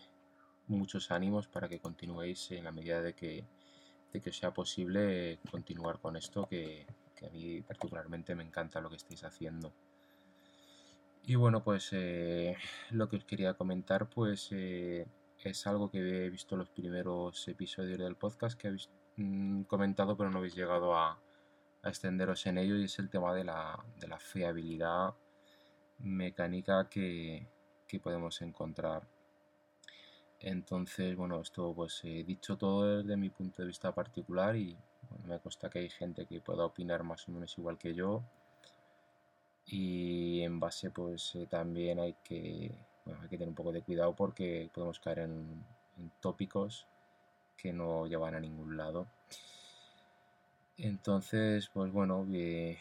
muchos 0.66 1.10
ánimos 1.10 1.46
para 1.46 1.68
que 1.68 1.78
continuéis 1.80 2.50
en 2.52 2.64
la 2.64 2.72
medida 2.72 3.02
de 3.02 3.14
que, 3.14 3.44
de 4.12 4.20
que 4.20 4.32
sea 4.32 4.52
posible 4.52 5.32
eh, 5.32 5.38
continuar 5.50 6.00
con 6.00 6.16
esto, 6.16 6.48
que, 6.48 6.86
que 7.14 7.26
a 7.26 7.30
mí 7.30 7.60
particularmente 7.62 8.34
me 8.34 8.44
encanta 8.44 8.80
lo 8.80 8.88
que 8.90 8.96
estáis 8.96 9.24
haciendo. 9.24 9.72
Y 11.26 11.36
bueno, 11.36 11.62
pues 11.64 11.90
lo 12.90 13.08
que 13.08 13.16
os 13.16 13.24
quería 13.24 13.54
comentar, 13.54 14.10
pues 14.10 14.52
es 14.52 15.66
algo 15.66 15.90
que 15.90 16.26
he 16.26 16.28
visto 16.28 16.54
en 16.54 16.58
los 16.58 16.68
primeros 16.68 17.48
episodios 17.48 17.98
del 17.98 18.14
podcast 18.14 18.60
que 18.60 18.68
habéis 18.68 18.90
mm, 19.16 19.62
comentado, 19.64 20.16
pero 20.16 20.30
no 20.30 20.38
habéis 20.38 20.54
llegado 20.54 20.96
a, 20.96 21.18
extenderos 21.84 22.46
en 22.46 22.58
ello 22.58 22.76
y 22.76 22.84
es 22.84 22.98
el 22.98 23.10
tema 23.10 23.34
de 23.34 23.44
la, 23.44 23.78
de 24.00 24.08
la 24.08 24.18
fiabilidad 24.18 25.14
mecánica 25.98 26.88
que, 26.88 27.46
que 27.86 28.00
podemos 28.00 28.40
encontrar. 28.42 29.06
Entonces, 30.40 31.16
bueno, 31.16 31.40
esto 31.40 31.72
pues 31.74 32.00
he 32.04 32.24
dicho 32.24 32.56
todo 32.58 32.98
desde 32.98 33.16
mi 33.16 33.30
punto 33.30 33.62
de 33.62 33.68
vista 33.68 33.92
particular 33.92 34.56
y 34.56 34.76
me 35.26 35.38
consta 35.40 35.70
que 35.70 35.78
hay 35.80 35.90
gente 35.90 36.26
que 36.26 36.40
pueda 36.40 36.64
opinar 36.64 37.02
más 37.02 37.28
o 37.28 37.32
menos 37.32 37.56
igual 37.58 37.78
que 37.78 37.94
yo. 37.94 38.22
Y 39.66 40.42
en 40.42 40.60
base 40.60 40.90
pues 40.90 41.34
eh, 41.36 41.46
también 41.48 41.98
hay 41.98 42.14
que, 42.22 42.70
hay 43.06 43.28
que 43.28 43.38
tener 43.38 43.48
un 43.48 43.54
poco 43.54 43.72
de 43.72 43.82
cuidado 43.82 44.14
porque 44.14 44.70
podemos 44.72 45.00
caer 45.00 45.20
en, 45.20 45.64
tópicos 46.20 46.86
que 47.56 47.72
no 47.72 48.06
llevan 48.06 48.34
a 48.34 48.40
ningún 48.40 48.76
lado. 48.76 49.06
Entonces, 50.76 51.70
pues 51.72 51.92
bueno, 51.92 52.26
eh, 52.32 52.78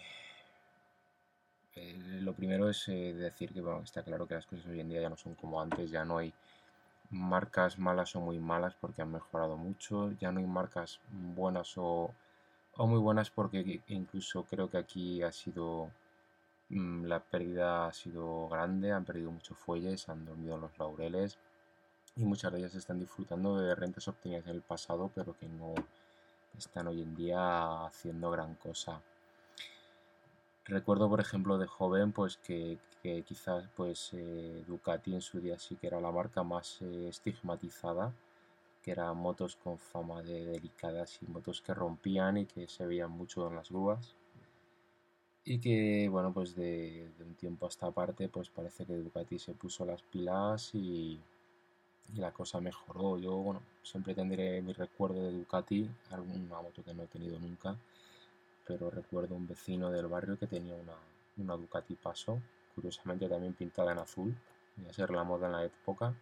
lo 2.21 2.33
primero 2.33 2.69
es 2.69 2.87
eh, 2.87 3.13
decir 3.13 3.53
que 3.53 3.61
bueno, 3.61 3.81
está 3.83 4.03
claro 4.03 4.27
que 4.27 4.35
las 4.35 4.45
cosas 4.45 4.65
hoy 4.67 4.79
en 4.79 4.89
día 4.89 5.01
ya 5.01 5.09
no 5.09 5.17
son 5.17 5.35
como 5.35 5.61
antes, 5.61 5.91
ya 5.91 6.03
no 6.05 6.17
hay 6.17 6.33
marcas 7.11 7.77
malas 7.77 8.15
o 8.15 8.21
muy 8.21 8.39
malas 8.39 8.75
porque 8.79 9.01
han 9.01 9.11
mejorado 9.11 9.57
mucho, 9.57 10.11
ya 10.19 10.31
no 10.31 10.39
hay 10.39 10.47
marcas 10.47 10.99
buenas 11.11 11.73
o, 11.77 12.13
muy 12.77 12.99
buenas 12.99 13.29
porque 13.29 13.81
incluso 13.87 14.43
creo 14.45 14.69
que 14.69 14.77
aquí 14.77 15.21
ha 15.21 15.31
sido 15.31 15.91
mm, 16.69 17.05
la 17.05 17.19
pérdida 17.19 17.87
ha 17.87 17.93
sido 17.93 18.47
grande, 18.49 18.91
han 18.91 19.05
perdido 19.05 19.31
muchos 19.31 19.57
fuelles, 19.57 20.09
han 20.09 20.25
dormido 20.25 20.55
en 20.55 20.61
los 20.61 20.77
laureles 20.79 21.37
y 22.15 22.23
muchas 22.23 22.51
de 22.51 22.59
ellas 22.59 22.75
están 22.75 22.99
disfrutando 22.99 23.57
de 23.57 23.73
rentas 23.75 24.07
obtenidas 24.07 24.45
en 24.45 24.51
el 24.55 24.61
pasado 24.61 25.11
pero 25.15 25.35
que 25.37 25.47
no 25.47 25.73
están 26.57 26.87
hoy 26.87 27.01
en 27.01 27.15
día 27.15 27.85
haciendo 27.85 28.29
gran 28.31 28.55
cosa. 28.55 29.01
Recuerdo, 30.65 31.09
por 31.09 31.19
ejemplo, 31.19 31.57
de 31.57 31.67
joven, 31.67 32.11
pues 32.13 32.37
que, 32.37 32.77
quizás 33.25 33.67
pues 33.75 34.11
eh, 34.13 34.63
Ducati 34.65 35.13
en 35.13 35.21
su 35.21 35.41
día 35.41 35.59
sí 35.59 35.75
que 35.75 35.87
era 35.87 35.99
la 35.99 36.11
marca 36.11 36.41
más 36.43 36.81
eh, 36.81 37.09
estigmatizada, 37.09 38.13
que 38.81 38.91
eran 38.91 39.17
motos 39.17 39.57
con 39.57 39.77
fama 39.77 40.21
de 40.21 40.45
delicadas 40.45 41.19
y 41.21 41.25
motos 41.27 41.61
que 41.61 41.73
rompían 41.73 42.37
y 42.37 42.45
que 42.45 42.67
se 42.69 42.85
veían 42.85 43.11
mucho 43.11 43.47
en 43.49 43.55
las 43.55 43.69
grúas. 43.69 44.15
Y 45.45 45.59
que, 45.59 46.07
bueno, 46.09 46.33
pues 46.33 46.55
de, 46.55 47.11
un 47.19 47.35
tiempo 47.35 47.65
a 47.65 47.69
esta 47.69 47.91
parte, 47.91 48.29
pues 48.29 48.49
parece 48.49 48.85
que 48.85 48.93
Ducati 48.93 49.39
se 49.39 49.53
puso 49.53 49.85
las 49.85 50.01
pilas 50.01 50.73
y, 50.73 51.19
y 52.15 52.19
la 52.19 52.31
cosa 52.31 52.59
mejoró. 52.59 53.17
Yo, 53.17 53.33
bueno, 53.37 53.61
siempre 53.83 54.13
tendré 54.13 54.61
mi 54.61 54.73
recuerdo 54.73 55.23
de 55.23 55.31
Ducati, 55.31 55.89
alguna 56.11 56.61
moto 56.61 56.83
que 56.83 56.93
no 56.93 57.03
he 57.03 57.07
tenido 57.07 57.39
nunca 57.39 57.77
pero 58.65 58.89
recuerdo 58.89 59.35
un 59.35 59.47
vecino 59.47 59.91
del 59.91 60.07
barrio 60.07 60.37
que 60.37 60.47
tenía 60.47 60.75
una, 60.75 60.95
una 61.37 61.55
Ducati 61.55 61.95
Paso, 61.95 62.41
curiosamente 62.75 63.27
también 63.27 63.53
pintada 63.53 63.91
en 63.91 63.99
azul, 63.99 64.35
a 64.89 64.93
ser 64.93 65.11
la 65.11 65.23
moda 65.23 65.47
en 65.47 65.53
la 65.53 65.65
época. 65.65 66.13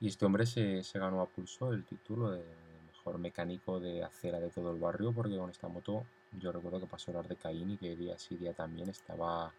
Y 0.00 0.08
este 0.08 0.26
hombre 0.26 0.46
se, 0.46 0.82
se, 0.82 0.98
ganó 0.98 1.22
a 1.22 1.26
pulso 1.26 1.72
el 1.72 1.84
título 1.84 2.30
de 2.30 2.44
mejor 2.86 3.18
mecánico 3.18 3.80
de 3.80 4.02
acera 4.02 4.40
de 4.40 4.50
todo 4.50 4.72
el 4.72 4.80
barrio, 4.80 5.12
porque 5.12 5.36
con 5.36 5.50
esta 5.50 5.68
moto 5.68 6.04
yo 6.32 6.52
recuerdo 6.52 6.80
que 6.80 6.86
pasó 6.86 7.12
horas 7.12 7.28
de 7.28 7.36
Caín 7.36 7.70
y 7.70 7.76
que 7.76 7.96
día 7.96 8.18
sí 8.18 8.36
día 8.36 8.52
también 8.52 8.90
estaba 8.90 9.52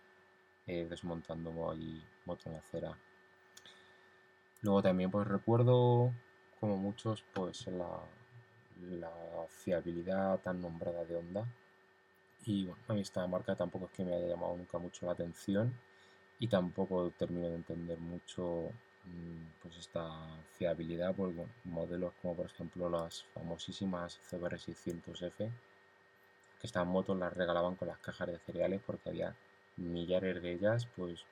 eh, 0.67 0.85
desmontando 0.89 1.71
ahí 1.71 2.03
moto 2.25 2.49
en 2.49 2.55
acera. 2.55 2.97
Luego 4.65 4.81
también 4.81 5.11
pues 5.11 5.27
recuerdo, 5.27 6.11
como 6.59 6.75
muchos, 6.75 7.23
pues 7.35 7.67
la, 7.67 7.99
fiabilidad 9.47 10.39
tan 10.39 10.59
nombrada 10.59 11.05
de 11.05 11.15
Honda, 11.15 11.45
y 12.45 12.65
bueno, 12.65 12.81
a 12.87 12.93
mí 12.93 13.01
esta 13.01 13.27
marca 13.27 13.55
tampoco 13.55 13.85
es 13.85 13.91
que 13.91 14.03
me 14.03 14.15
haya 14.15 14.25
llamado 14.27 14.57
nunca 14.57 14.79
mucho 14.79 15.05
la 15.05 15.11
atención 15.11 15.71
y 16.39 16.47
tampoco 16.47 17.11
termino 17.11 17.47
de 17.47 17.55
entender 17.55 17.99
mucho 17.99 18.71
mm, 19.05 19.61
pues 19.61 19.77
esta 19.77 20.09
fiabilidad 20.57 21.15
modelos 21.63 22.13
como 22.21 22.35
por 22.35 22.47
ejemplo 22.47 22.89
las 22.89 23.23
famosísimas 23.35 24.19
CBR 24.29 24.57
600F 24.57 25.31
que 25.37 26.67
estas 26.67 26.87
motos 26.87 27.17
las 27.17 27.33
regalaban 27.33 27.75
con 27.75 27.87
las 27.87 27.99
cajas 27.99 28.27
de 28.29 28.39
cereales 28.39 28.81
porque 28.85 29.09
había 29.09 29.35
millares 29.77 30.41
de 30.41 30.53
ellas 30.53 30.87
pues 30.95 31.23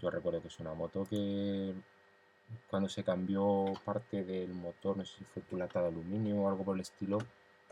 yo 0.00 0.10
recuerdo 0.10 0.42
que 0.42 0.48
es 0.48 0.60
una 0.60 0.74
moto 0.74 1.06
que 1.08 1.74
cuando 2.68 2.88
se 2.88 3.04
cambió 3.04 3.72
parte 3.84 4.24
del 4.24 4.52
motor 4.54 4.96
no 4.96 5.04
sé 5.04 5.18
si 5.18 5.24
fue 5.24 5.42
culata 5.42 5.80
de 5.82 5.88
aluminio 5.88 6.36
o 6.36 6.48
algo 6.48 6.64
por 6.64 6.76
el 6.76 6.82
estilo 6.82 7.18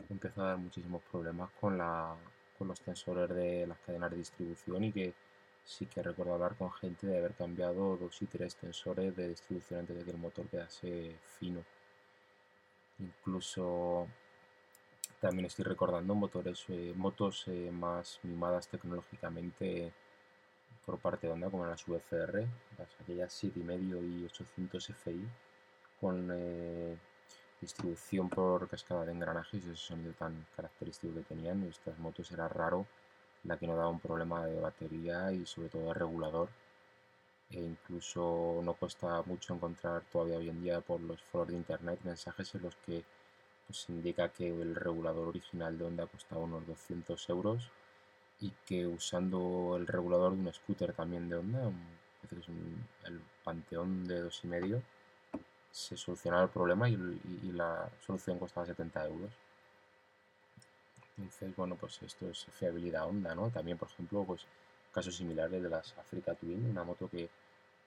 empezó 0.09 0.41
a 0.41 0.47
dar 0.47 0.57
muchísimos 0.57 1.01
problemas 1.11 1.49
con 1.59 1.77
la 1.77 2.15
los 2.65 2.81
tensores 2.81 3.29
de 3.29 3.67
las 3.67 3.77
cadenas 3.79 4.11
de 4.11 4.17
distribución 4.17 4.83
y 4.83 4.91
que 4.91 5.13
sí 5.63 5.85
que 5.85 6.01
recuerdo 6.01 6.33
hablar 6.33 6.55
con 6.55 6.71
gente 6.71 7.07
de 7.07 7.17
haber 7.17 7.33
cambiado 7.33 7.97
dos 7.97 8.21
y 8.21 8.25
tres 8.25 8.55
tensores 8.55 9.15
de 9.15 9.29
distribución 9.29 9.81
antes 9.81 9.97
de 9.97 10.03
que 10.03 10.11
el 10.11 10.17
motor 10.17 10.47
quedase 10.47 11.15
fino. 11.39 11.63
Incluso 12.99 14.07
también 15.19 15.45
estoy 15.45 15.65
recordando 15.65 16.15
motores, 16.15 16.65
eh, 16.69 16.93
motos 16.95 17.45
eh, 17.47 17.71
más 17.71 18.19
mimadas 18.23 18.67
tecnológicamente 18.67 19.91
por 20.85 20.99
parte 20.99 21.27
de 21.27 21.33
Honda, 21.33 21.49
como 21.49 21.65
las 21.65 21.85
VFR, 21.85 22.47
las 22.77 22.89
aquellas 23.01 23.43
7,5 23.43 24.21
y 24.21 24.25
800 24.25 24.89
FI, 24.89 25.27
con 25.99 26.29
eh, 26.33 26.97
distribución 27.61 28.29
por 28.29 28.67
cascada 28.67 29.05
de 29.05 29.11
engranajes 29.11 29.63
ese 29.63 29.75
sonido 29.75 30.13
tan 30.13 30.45
característico 30.55 31.13
que 31.15 31.21
tenían. 31.21 31.63
Estas 31.63 31.97
motos 31.99 32.31
era 32.31 32.47
raro 32.47 32.85
la 33.43 33.57
que 33.57 33.67
no 33.67 33.75
daba 33.75 33.89
un 33.89 33.99
problema 33.99 34.45
de 34.45 34.59
batería 34.59 35.31
y 35.31 35.45
sobre 35.45 35.69
todo 35.69 35.87
de 35.87 35.93
regulador. 35.93 36.49
E 37.51 37.59
incluso 37.59 38.61
no 38.63 38.73
cuesta 38.73 39.21
mucho 39.25 39.53
encontrar 39.53 40.03
todavía 40.11 40.37
hoy 40.37 40.49
en 40.49 40.61
día 40.63 40.81
por 40.81 41.01
los 41.01 41.21
foros 41.21 41.49
de 41.49 41.55
internet 41.55 41.99
mensajes 42.03 42.55
en 42.55 42.61
los 42.63 42.75
que 42.85 43.03
pues, 43.67 43.89
indica 43.89 44.29
que 44.29 44.47
el 44.49 44.75
regulador 44.75 45.27
original 45.27 45.77
de 45.77 45.85
Honda 45.85 46.07
costaba 46.07 46.41
unos 46.41 46.65
200 46.65 47.29
euros 47.29 47.69
y 48.41 48.51
que 48.65 48.87
usando 48.87 49.75
el 49.77 49.87
regulador 49.87 50.33
de 50.33 50.39
un 50.39 50.53
scooter 50.53 50.93
también 50.93 51.29
de 51.29 51.37
es 51.37 52.47
el 53.05 53.21
Panteón 53.43 54.07
de 54.07 54.23
2,5, 54.23 54.81
se 55.71 55.97
solucionaba 55.97 56.43
el 56.43 56.49
problema 56.49 56.89
y, 56.89 56.97
la 57.53 57.89
solución 58.05 58.39
costaba 58.39 58.65
70 58.65 59.05
euros. 59.05 59.31
Entonces, 61.17 61.55
bueno, 61.55 61.75
pues 61.75 62.01
esto 62.01 62.29
es 62.29 62.45
fiabilidad 62.51 63.07
Honda, 63.07 63.35
¿no? 63.35 63.49
También, 63.49 63.77
por 63.77 63.89
ejemplo, 63.89 64.23
pues 64.23 64.45
casos 64.93 65.15
similares 65.15 65.61
de 65.61 65.69
las 65.69 65.93
Africa 65.97 66.33
Twin, 66.35 66.69
una 66.69 66.83
moto 66.83 67.07
que, 67.09 67.29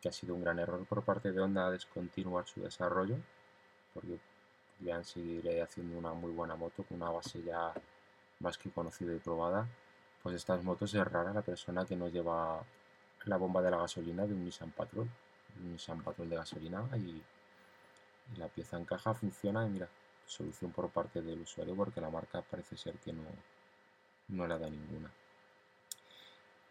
que 0.00 0.08
ha 0.08 0.12
sido 0.12 0.34
un 0.34 0.42
gran 0.42 0.58
error 0.58 0.84
por 0.86 1.02
parte 1.02 1.32
de 1.32 1.40
Honda 1.40 1.70
descontinuar 1.70 2.46
su 2.46 2.62
desarrollo, 2.62 3.16
porque 3.92 4.18
podrían 4.78 5.04
seguir 5.04 5.62
haciendo 5.62 5.98
una 5.98 6.12
muy 6.12 6.30
buena 6.32 6.54
moto 6.56 6.84
con 6.84 7.00
una 7.00 7.10
base 7.10 7.42
ya 7.42 7.72
más 8.40 8.58
que 8.58 8.70
conocida 8.70 9.14
y 9.14 9.18
probada. 9.18 9.66
Pues 10.24 10.36
estas 10.36 10.64
motos 10.64 10.94
es 10.94 11.04
rara 11.06 11.34
la 11.34 11.42
persona 11.42 11.84
que 11.84 11.94
no 11.94 12.08
lleva 12.08 12.64
la 13.26 13.36
bomba 13.36 13.60
de 13.60 13.70
la 13.70 13.76
gasolina 13.76 14.26
de 14.26 14.32
un 14.32 14.46
Nissan 14.46 14.70
Patrol, 14.70 15.06
un 15.62 15.72
Nissan 15.72 16.02
Patrol 16.02 16.30
de 16.30 16.36
gasolina 16.36 16.82
y 16.96 17.22
la 18.38 18.48
pieza 18.48 18.78
en 18.78 18.86
caja 18.86 19.12
funciona 19.12 19.66
y 19.66 19.70
mira, 19.70 19.86
solución 20.26 20.70
por 20.72 20.88
parte 20.88 21.20
del 21.20 21.42
usuario 21.42 21.76
porque 21.76 22.00
la 22.00 22.08
marca 22.08 22.40
parece 22.40 22.74
ser 22.74 22.94
que 22.94 23.12
no, 23.12 23.22
no 24.28 24.46
le 24.46 24.58
da 24.58 24.70
ninguna. 24.70 25.10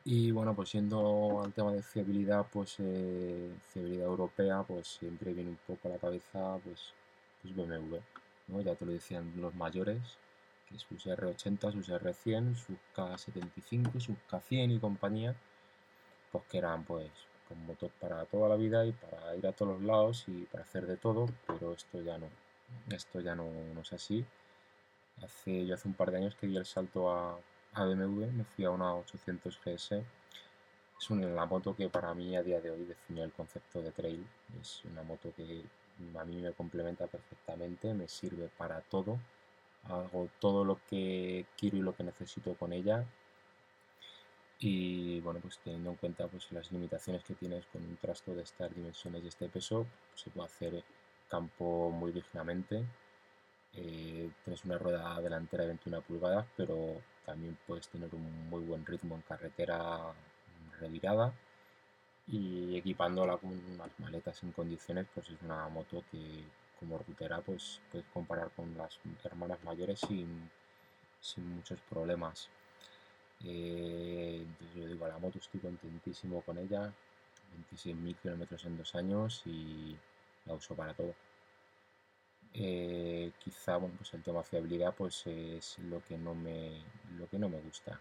Y 0.06 0.32
bueno, 0.32 0.56
pues 0.56 0.70
siendo 0.70 1.44
al 1.44 1.54
tema 1.54 1.74
de 1.74 1.84
fiabilidad, 1.84 2.48
pues 2.52 2.78
eh, 2.80 3.56
fiabilidad 3.72 4.08
europea, 4.08 4.64
pues 4.64 4.88
siempre 4.88 5.32
viene 5.32 5.52
un 5.52 5.60
poco 5.68 5.88
a 5.88 5.92
la 5.92 6.00
cabeza 6.00 6.58
pues, 6.64 6.92
pues 7.44 7.56
BMW. 7.56 8.00
Ya 8.64 8.76
te 8.76 8.86
lo 8.86 8.94
decían 8.94 9.32
los 9.38 9.54
mayores, 9.54 10.02
sus 10.80 11.06
R80, 11.06 11.72
sus 11.72 11.90
R100, 11.90 12.56
sus 12.56 12.78
K75, 12.96 14.00
sus 14.00 14.16
K100 14.30 14.76
y 14.76 14.80
compañía, 14.80 15.36
pues 16.32 16.44
que 16.50 16.58
eran 16.58 16.84
pues 16.84 17.10
con 17.48 17.66
motor 17.66 17.92
para 18.00 18.26
toda 18.26 18.50
la 18.50 18.56
vida 18.56 18.86
y 18.86 18.92
para 18.92 19.36
ir 19.36 19.46
a 19.48 19.52
todos 19.52 19.74
los 19.74 19.82
lados 19.84 20.26
y 20.28 20.44
para 20.46 20.64
hacer 20.64 20.86
de 20.88 20.98
todo, 20.98 21.28
pero 21.48 21.74
esto 21.74 22.02
ya 22.02 22.18
no, 22.18 22.28
esto 22.90 23.20
ya 23.20 23.36
no, 23.36 23.46
es 23.82 23.94
así. 23.94 24.26
Hace, 25.22 25.66
yo 25.66 25.76
hace 25.76 25.88
un 25.88 25.94
par 25.94 26.12
de 26.12 26.18
años 26.18 26.36
que 26.36 26.48
di 26.48 26.58
el 26.58 26.66
salto 26.66 27.12
a, 27.12 27.38
a 27.74 27.86
BMW, 27.86 28.32
me 28.32 28.44
fui 28.44 28.66
a 28.66 28.72
una 28.72 28.96
800 28.96 29.60
GS. 29.64 30.04
Es 31.00 31.10
una 31.10 31.46
moto 31.46 31.76
que 31.76 31.90
para 31.90 32.14
mí 32.14 32.36
a 32.36 32.44
día 32.44 32.62
de 32.62 32.72
hoy 32.72 32.86
define 32.86 33.24
el 33.24 33.32
concepto 33.32 33.82
de 33.82 33.92
trail. 33.92 34.26
Es 34.62 34.84
una 34.86 35.04
moto 35.04 35.34
que 35.36 35.64
a 36.18 36.26
mí 36.26 36.42
me 36.42 36.52
complementa 36.54 37.08
perfectamente, 37.08 37.94
me 37.94 38.08
sirve 38.08 38.50
para 38.58 38.82
todo. 38.82 39.20
Hago 39.84 40.30
todo 40.40 40.64
lo 40.64 40.80
que 40.90 41.46
quiero 41.58 41.78
y 41.78 41.82
lo 41.82 41.96
que 41.96 42.04
necesito 42.04 42.56
con 42.56 42.74
ella 42.74 43.06
y 44.66 45.20
bueno, 45.20 45.42
pues 45.42 45.60
teniendo 45.60 45.90
en 45.90 45.98
cuenta 45.98 46.26
pues, 46.28 46.50
las 46.54 46.72
limitaciones 46.72 47.22
que 47.26 47.34
tienes 47.36 47.66
con 47.66 47.84
un 47.84 47.98
trasto 47.98 48.34
de 48.34 48.44
estas 48.44 48.74
dimensiones 48.74 49.22
y 49.24 49.28
este 49.28 49.50
peso, 49.50 49.86
se 50.16 50.30
puede 50.30 50.48
hacer 50.48 50.84
campo 51.30 51.90
muy 51.92 52.14
dignamente. 52.14 52.86
Eh, 53.74 54.30
tienes 54.46 54.64
una 54.64 54.78
rueda 54.78 55.20
delantera 55.20 55.64
de 55.64 55.70
21 55.70 56.02
pulgadas, 56.04 56.46
pero 56.56 57.02
también 57.26 57.58
puedes 57.68 57.90
tener 57.90 58.14
un 58.16 58.50
muy 58.50 58.64
buen 58.64 58.86
ritmo 58.86 59.16
en 59.16 59.22
carretera 59.24 60.14
revirada 60.80 61.34
y 62.28 62.78
equipándola 62.78 63.38
con 63.38 63.52
unas 63.52 64.00
maletas 64.00 64.42
en 64.44 64.54
condiciones, 64.54 65.08
pues 65.14 65.30
es 65.30 65.42
una 65.42 65.68
moto 65.70 66.04
que 66.10 66.44
como 66.84 66.98
rutera 67.00 67.42
pues 67.42 67.80
puedes 67.92 68.08
comparar 68.14 68.52
con 68.52 68.76
las 68.78 69.00
hermanas 69.24 69.64
mayores 69.64 70.00
sin, 70.00 70.50
sin 71.22 71.56
muchos 71.56 71.80
problemas. 71.90 72.50
Eh, 73.44 74.40
entonces 74.42 74.76
yo 74.76 74.88
digo, 74.88 75.08
la 75.08 75.18
moto 75.18 75.40
estoy 75.40 75.60
contentísimo 75.60 76.42
con 76.42 76.58
ella, 76.58 76.94
26.000 77.72 78.16
kilómetros 78.22 78.66
en 78.66 78.78
dos 78.78 78.96
años 78.96 79.42
y 79.46 79.98
la 80.46 80.54
uso 80.54 80.76
para 80.76 80.94
todo. 80.94 81.14
Eh, 82.54 83.32
quizá 83.44 83.78
bueno, 83.78 83.96
pues 83.98 84.14
el 84.14 84.24
tema 84.24 84.44
fiabilidad 84.44 84.94
pues 84.96 85.26
es 85.26 85.80
lo 85.80 86.04
que 86.04 86.18
no 86.18 86.36
me 86.36 86.84
lo 87.18 87.28
que 87.28 87.40
no 87.40 87.50
me 87.50 87.60
gusta 87.60 88.00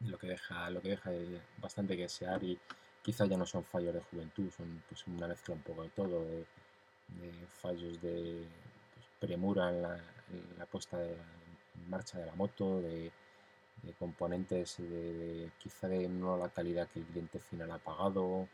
lo 0.00 0.18
que 0.18 0.28
deja 0.28 0.70
lo 0.70 0.80
que 0.80 0.90
deja 0.90 1.10
bastante 1.58 1.96
que 1.96 2.02
desear 2.02 2.44
y 2.44 2.56
quizá 3.02 3.26
ya 3.26 3.36
no 3.36 3.44
son 3.44 3.64
fallos 3.64 3.94
de 3.94 4.02
juventud 4.02 4.50
son 4.56 4.82
pues 4.88 5.04
una 5.08 5.26
mezcla 5.26 5.54
un 5.54 5.62
poco 5.62 5.82
de 5.82 5.88
todo 5.90 6.24
fallos 7.60 8.00
de 8.02 8.44
pues, 8.94 9.06
premura 9.20 9.70
en 9.70 9.82
la, 9.82 10.66
puesta 10.70 10.98
de, 10.98 11.12
en 11.12 11.90
marcha 11.90 12.18
de 12.18 12.26
la 12.26 12.34
moto 12.34 12.80
de, 12.80 13.10
componentes 13.98 14.78
de, 14.78 15.50
quizá 15.58 15.88
de 15.88 16.08
no 16.08 16.36
la 16.36 16.48
calidad 16.48 16.88
que 16.88 16.98
el 16.98 17.06
cliente 17.06 17.38
final 17.38 17.70
ha 17.70 17.78
pagado 17.78 18.48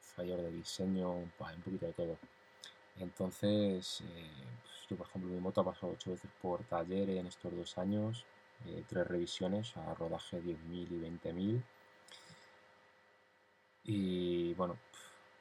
fallos 0.00 0.42
de 0.42 0.50
diseño 0.50 1.12
un 1.12 1.30
poquito 1.30 1.86
de 1.86 1.92
todo 1.92 2.18
entonces, 3.00 4.00
eh, 4.00 4.30
pues 4.62 4.88
yo 4.90 4.96
por 4.96 5.06
ejemplo 5.06 5.30
mi 5.30 5.40
moto 5.40 5.60
ha 5.60 5.64
pasado 5.64 5.92
ocho 5.92 6.10
veces 6.10 6.30
por 6.42 6.64
taller 6.64 7.10
en 7.10 7.26
estos 7.26 7.54
dos 7.56 7.78
años, 7.78 8.24
eh, 8.66 8.84
tres 8.88 9.06
revisiones 9.06 9.76
a 9.76 9.94
rodaje 9.94 10.42
10.000 10.42 10.90
y 10.90 10.98
20.000. 10.98 11.62
Y 13.84 14.54
bueno, 14.54 14.76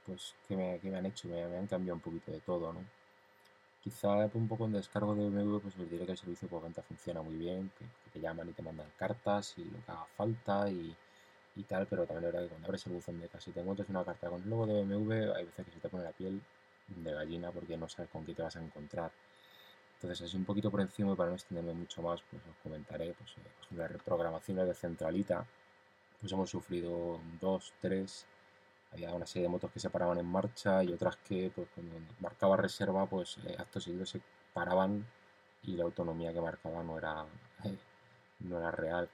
pues 0.08 0.34
¿qué 0.48 0.56
me, 0.56 0.80
me 0.82 0.98
han 0.98 1.06
hecho? 1.06 1.28
Me, 1.28 1.44
han 1.44 1.68
cambiado 1.68 1.96
un 1.96 2.02
poquito 2.02 2.32
de 2.32 2.40
todo, 2.40 2.74
¿no? 2.74 2.80
Quizá 3.84 4.30
un 4.34 4.48
poco 4.48 4.66
en 4.66 4.74
descargo 4.74 5.16
de 5.16 5.30
BMW, 5.30 5.60
pues 5.60 5.78
les 5.78 5.90
diré 5.90 6.06
que 6.06 6.14
el 6.14 6.18
servicio 6.18 6.48
por 6.48 6.64
venta 6.64 6.82
funciona 6.82 7.22
muy 7.22 7.36
bien, 7.36 7.72
que, 7.78 7.86
te 8.12 8.20
llaman 8.20 8.50
y 8.50 8.54
te 8.54 8.64
mandan 8.64 8.88
cartas 8.98 9.54
y 9.58 9.66
lo 9.66 9.84
que 9.86 9.92
haga 9.92 10.06
falta 10.18 10.70
y, 10.70 10.96
y 11.56 11.64
tal, 11.64 11.86
pero 11.88 12.06
también 12.06 12.26
es 12.26 12.34
verdad 12.34 12.46
que 12.46 12.50
cuando 12.50 12.68
abres 12.68 12.88
el 12.88 12.94
buzón 12.94 13.20
de 13.20 13.28
casa 13.28 13.50
y 13.50 13.54
te 13.54 13.60
encuentras 13.62 13.90
una 13.90 14.04
carta 14.04 14.30
con 14.30 14.42
el 14.42 14.50
logo 14.50 14.66
de 14.66 14.84
BMW, 14.84 15.34
hay 15.36 15.46
veces 15.46 15.66
que 15.66 15.72
se 15.72 15.80
te 15.80 15.90
pone 15.90 16.04
la 16.04 16.12
piel 16.12 16.42
de 16.88 17.14
gallina 17.14 17.52
porque 17.52 17.78
no 17.78 17.88
sabes 17.90 18.10
con 18.12 18.26
qué 18.26 18.34
te 18.34 18.42
vas 18.42 18.56
a 18.56 18.64
encontrar. 18.64 19.12
Entonces, 19.96 20.28
así 20.28 20.38
un 20.38 20.46
poquito 20.46 20.70
por 20.70 20.82
encima 20.82 21.16
para 21.16 21.30
no 21.30 21.36
extenderme 21.36 21.74
mucho 21.74 22.02
más, 22.02 22.22
pues 22.30 22.42
os 22.44 22.56
comentaré, 22.62 23.14
pues, 23.14 23.32
eh, 23.32 23.42
por 23.42 23.66
ejemplo, 23.66 23.84
las 23.84 23.92
reprogramaciones 23.92 24.68
de 24.68 24.74
centralita, 24.76 25.46
pues 26.22 26.32
hemos 26.32 26.50
sufrido 26.50 27.20
dos, 27.42 27.74
tres, 27.82 28.26
había 28.92 29.14
una 29.14 29.26
serie 29.26 29.44
de 29.44 29.50
motos 29.50 29.72
que 29.72 29.80
se 29.80 29.90
paraban 29.90 30.20
en 30.20 30.26
marcha 30.26 30.84
y 30.84 30.92
otras 30.94 31.18
que, 31.18 31.52
pues 31.54 31.68
cuando 31.74 31.96
marcaba 32.20 32.58
reserva, 32.58 33.06
pues 33.06 33.38
eh, 33.46 33.56
actos 33.58 33.84
seguidos 33.84 34.10
se 34.10 34.22
paraban 34.54 35.06
y 35.64 35.76
la 35.76 35.84
autonomía 35.84 36.34
que 36.34 36.42
marcaba 36.42 36.84
no 36.84 36.98
era, 36.98 37.26
no 38.40 38.58
era 38.60 38.72
real. 38.72 39.10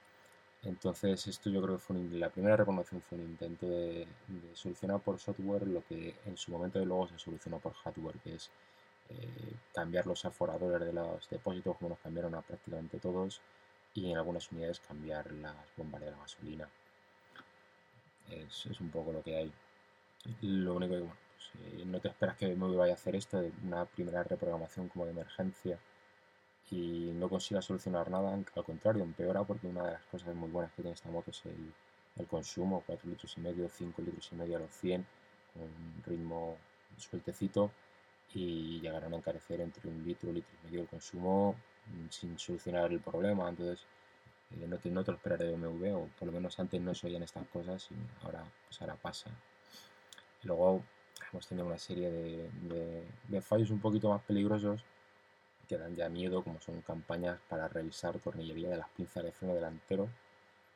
Entonces 0.63 1.27
esto 1.27 1.49
yo 1.49 1.61
creo 1.61 1.75
que 1.75 1.83
fue 1.83 1.97
la 2.11 2.29
primera 2.29 2.55
recomendación 2.55 3.01
fue 3.01 3.17
un 3.17 3.25
intento 3.25 3.67
de, 3.67 4.07
solucionar 4.53 5.01
por 5.01 5.19
software 5.19 5.67
lo 5.67 5.83
que 5.85 6.15
en 6.25 6.37
su 6.37 6.51
momento 6.51 6.79
de 6.79 6.85
luego 6.85 7.07
se 7.09 7.19
solucionó 7.19 7.59
por 7.59 7.73
hardware, 7.73 8.17
que 8.19 8.35
es 8.35 8.49
eh, 9.09 9.53
cambiar 9.73 10.07
los 10.07 10.23
aforadores 10.23 10.79
de 10.87 10.93
los 10.93 11.29
depósitos 11.29 11.75
como 11.77 11.89
nos 11.89 11.99
cambiaron 11.99 12.35
a 12.35 12.41
prácticamente 12.41 12.99
todos 12.99 13.41
y 13.93 14.11
en 14.11 14.17
algunas 14.17 14.49
unidades 14.51 14.79
cambiar 14.79 15.31
las 15.33 15.55
bombas 15.75 16.01
de 16.01 16.11
la 16.11 16.17
gasolina. 16.17 16.69
Es, 18.29 18.65
es 18.67 18.79
un 18.79 18.89
poco 18.89 19.11
lo 19.11 19.21
que 19.21 19.35
hay. 19.35 19.53
Lo 20.41 20.75
único 20.75 20.93
que 20.93 21.01
bueno, 21.01 21.17
pues, 21.35 21.73
eh, 21.73 21.85
no 21.85 21.99
te 21.99 22.07
esperas 22.07 22.37
que 22.37 22.47
me 22.55 22.75
vaya 22.75 22.93
a 22.93 22.95
hacer 22.95 23.15
esto 23.15 23.41
de 23.41 23.51
una 23.65 23.85
primera 23.85 24.23
reprogramación 24.23 24.87
como 24.87 25.05
de 25.05 25.11
emergencia 25.11 25.77
y 26.71 27.11
no 27.13 27.29
consiga 27.29 27.61
solucionar 27.61 28.09
nada, 28.09 28.33
al 28.33 28.63
contrario, 28.63 29.03
empeora 29.03 29.43
porque 29.43 29.67
una 29.67 29.83
de 29.85 29.91
las 29.93 30.03
cosas 30.03 30.33
muy 30.35 30.49
buenas 30.49 30.71
que 30.71 30.81
tiene 30.81 30.95
esta 30.95 31.09
moto 31.09 31.31
es 31.31 31.43
el, 31.45 32.27
consumo, 32.27 32.83
4 32.85 33.09
litros 33.09 33.37
y 33.37 33.41
medio, 33.41 33.67
5 33.69 34.01
litros 34.01 34.29
y 34.31 34.35
medio 34.35 34.57
a 34.57 34.59
los 34.61 34.71
100, 34.71 35.05
con 35.53 35.63
un 35.63 36.03
ritmo 36.05 36.57
sueltecito 36.97 37.71
y 38.33 38.79
llegarán 38.79 39.13
a 39.13 39.17
encarecer 39.17 39.61
entre 39.61 39.89
un 39.89 40.03
litro, 40.03 40.31
litro 40.31 40.51
y 40.61 40.65
medio 40.67 40.81
el 40.81 40.87
consumo 40.87 41.55
mm, 41.87 42.09
sin 42.09 42.39
solucionar 42.39 42.91
el 42.91 42.99
problema, 43.01 43.49
entonces 43.49 43.85
eh, 44.51 44.65
no, 44.67 44.77
te, 44.77 44.89
no 44.89 45.03
te 45.03 45.11
lo 45.11 45.17
esperaré 45.17 45.45
de 45.45 45.55
BMW, 45.57 45.95
o 45.95 46.07
por 46.19 46.27
lo 46.27 46.31
menos 46.31 46.59
antes 46.59 46.81
no 46.81 46.93
se 46.95 47.07
oían 47.07 47.23
estas 47.23 47.47
cosas 47.49 47.87
y 47.91 48.25
ahora, 48.25 48.43
pues 48.67 48.81
ahora 48.81 48.95
pasa. 48.95 49.29
Luego 50.43 50.83
hemos 51.31 51.47
tenido 51.47 51.65
una 51.65 51.77
serie 51.77 52.09
de, 52.09 53.41
fallos 53.41 53.69
un 53.71 53.79
poquito 53.79 54.09
más 54.09 54.21
peligrosos 54.23 54.83
que 55.67 55.77
dan 55.77 55.95
ya 55.95 56.09
miedo, 56.09 56.43
como 56.43 56.59
son 56.61 56.81
campañas 56.81 57.39
para 57.49 57.67
revisar 57.67 58.19
tornillería 58.19 58.69
de 58.69 58.77
las 58.77 58.89
pinzas 58.89 59.23
de 59.23 59.31
freno 59.31 59.55
delantero. 59.55 60.09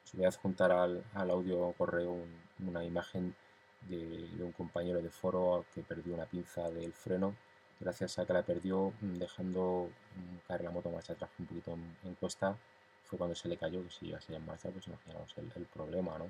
Os 0.04 0.14
voy 0.14 0.26
a 0.26 0.30
adjuntar 0.30 0.72
al, 0.72 1.04
audio 1.14 1.74
correo 1.78 2.16
una 2.66 2.84
imagen 2.84 3.36
de, 3.82 4.30
un 4.40 4.52
compañero 4.54 5.02
de 5.02 5.10
foro 5.10 5.66
que 5.74 5.82
perdió 5.82 6.14
una 6.16 6.26
pinza 6.26 6.70
del 6.72 6.94
freno 6.94 7.36
gracias 7.80 8.18
a 8.18 8.26
que 8.26 8.34
la 8.34 8.44
perdió 8.44 8.94
mm, 9.02 9.18
dejando 9.18 9.90
caer 10.48 10.64
la 10.64 10.72
moto 10.72 10.90
marcha 10.90 11.14
atrás 11.14 11.30
un 11.40 11.46
poquito 11.46 11.74
en, 11.74 11.98
en, 12.04 12.16
cuesta 12.16 12.58
fue 13.04 13.18
cuando 13.18 13.36
se 13.36 13.48
le 13.48 13.58
cayó 13.58 13.84
que 13.84 13.92
si 13.92 14.08
iba 14.08 14.18
a 14.18 14.22
ser 14.22 14.36
en 14.36 14.46
marcha 14.46 14.70
pues 14.70 14.88
imaginamos 14.88 15.34
el, 15.38 15.66
problema 15.66 16.18
¿no? 16.18 16.26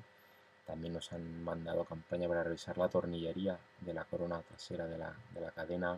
También 0.67 0.93
nos 0.93 1.11
han 1.13 1.43
mandado 1.43 1.85
campaña 1.85 2.27
para 2.27 2.43
revisar 2.43 2.77
la 2.77 2.89
tornillería 2.89 3.57
de 3.79 3.93
la 3.93 4.03
corona 4.03 4.41
trasera 4.41 4.85
de 4.85 4.97
la, 4.97 5.15
de 5.33 5.41
la 5.41 5.51
cadena 5.51 5.97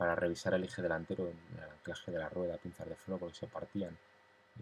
para 0.00 0.14
revisar 0.14 0.54
el 0.54 0.64
eje 0.64 0.80
delantero, 0.80 1.28
el 1.28 1.62
anclaje 1.62 2.10
de 2.10 2.18
la 2.18 2.30
rueda, 2.30 2.56
pinzas 2.56 2.88
de 2.88 2.94
freno 2.94 3.18
porque 3.18 3.34
se 3.34 3.46
partían. 3.46 3.98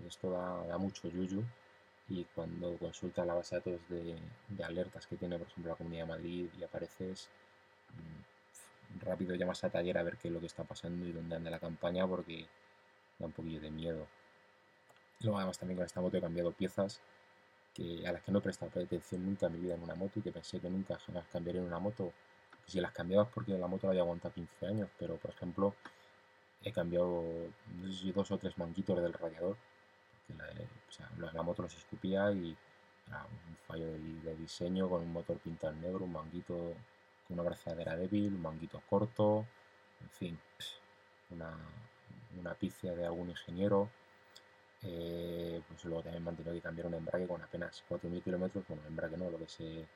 Y 0.03 0.09
esto 0.09 0.31
da, 0.33 0.79
mucho 0.79 1.09
yuyu 1.09 1.45
y 2.09 2.25
cuando 2.35 2.77
consultas 2.77 3.25
la 3.25 3.35
base 3.35 3.61
de 3.61 3.73
datos 3.73 3.89
de, 4.49 4.65
alertas 4.65 5.07
que 5.07 5.17
tiene, 5.17 5.39
por 5.39 5.47
ejemplo, 5.47 5.71
la 5.71 5.77
Comunidad 5.77 6.07
de 6.07 6.09
Madrid 6.09 6.49
y 6.59 6.65
apareces, 6.65 7.29
mm, 7.95 9.05
rápido 9.05 9.37
llamas 9.37 9.63
a 9.63 9.71
taller 9.71 9.99
a 9.99 10.03
ver 10.03 10.17
qué 10.17 10.27
es 10.27 10.35
lo 10.35 10.41
que 10.41 10.47
está 10.47 10.65
pasando 10.65 11.07
y 11.07 11.13
dónde 11.13 11.37
anda 11.37 11.51
la 11.51 11.61
campaña 11.61 12.05
porque 12.07 12.47
da 13.19 13.27
un 13.27 13.33
poquillo 13.33 13.61
de 13.61 13.71
miedo. 13.71 14.09
Luego 15.21 15.39
además 15.39 15.59
también 15.59 15.77
con 15.77 15.87
esta 15.87 16.01
moto 16.01 16.17
he 16.17 16.21
cambiado 16.21 16.51
piezas 16.51 17.01
que, 17.79 18.07
a 18.07 18.13
las 18.13 18.23
que 18.23 18.33
no 18.33 18.41
he 18.41 18.43
prestado 18.43 18.73
atención 18.83 19.25
nunca 19.25 19.47
en 19.47 19.53
mi 19.53 19.61
vida 19.61 19.75
en 19.75 19.83
una 19.83 19.95
moto 19.95 20.19
y 20.19 20.23
que 20.23 20.33
pensé 20.33 20.59
que 20.59 20.69
nunca 20.69 20.99
jamás 20.99 21.25
cambiaría 21.33 21.61
en 21.63 21.69
una 21.69 21.79
moto 21.79 22.13
si 22.67 22.81
las 22.81 22.93
cambiabas 22.93 23.29
porque 23.33 23.57
la 23.57 23.69
moto 23.69 23.87
la 23.87 23.93
había 23.93 24.03
aguantado 24.03 24.35
15 24.35 24.67
años, 24.67 24.91
pero 24.99 25.17
por 25.17 25.31
ejemplo 25.31 25.75
he 26.63 26.73
cambiado 26.73 27.25
dos 28.15 28.31
o 28.31 28.39
tres 28.39 28.59
manguitos 28.59 29.01
del 29.01 29.13
radiador, 29.13 29.57
porque 30.11 31.33
la, 31.33 31.43
moto 31.43 31.63
los 31.63 31.75
escupía 31.77 32.31
y 32.33 32.57
era 33.07 33.25
un 33.25 33.57
fallo 33.67 33.87
de, 33.87 34.37
diseño 34.37 34.89
con 34.89 35.03
un 35.03 35.13
motor 35.13 35.39
pintado 35.39 35.73
en 35.73 35.81
negro, 35.81 36.05
un 36.05 36.13
manguito 36.13 36.75
con 37.27 37.39
una 37.39 37.43
brazadera 37.43 37.97
débil, 37.97 38.35
un 38.35 38.43
manguito 38.43 38.83
corto, 38.91 39.47
en 40.03 40.11
fin, 40.11 40.39
una, 41.31 41.57
una 42.39 42.55
pifia 42.55 42.95
de 42.95 43.07
algún 43.07 43.31
ingeniero. 43.31 43.89
Eh, 44.83 45.61
pues 45.67 45.85
luego 45.85 46.03
también 46.03 46.25
me 46.25 46.55
que 46.55 46.61
cambiar 46.61 46.87
un 46.87 46.95
embrague 46.95 47.27
con 47.27 47.43
apenas 47.43 47.83
4.000 47.89 48.23
kilómetros, 48.23 48.65
bueno, 48.69 48.83
embrague 48.87 49.17
no, 49.17 49.31
lo 49.31 49.39
que 49.39 49.49
se 49.49 49.87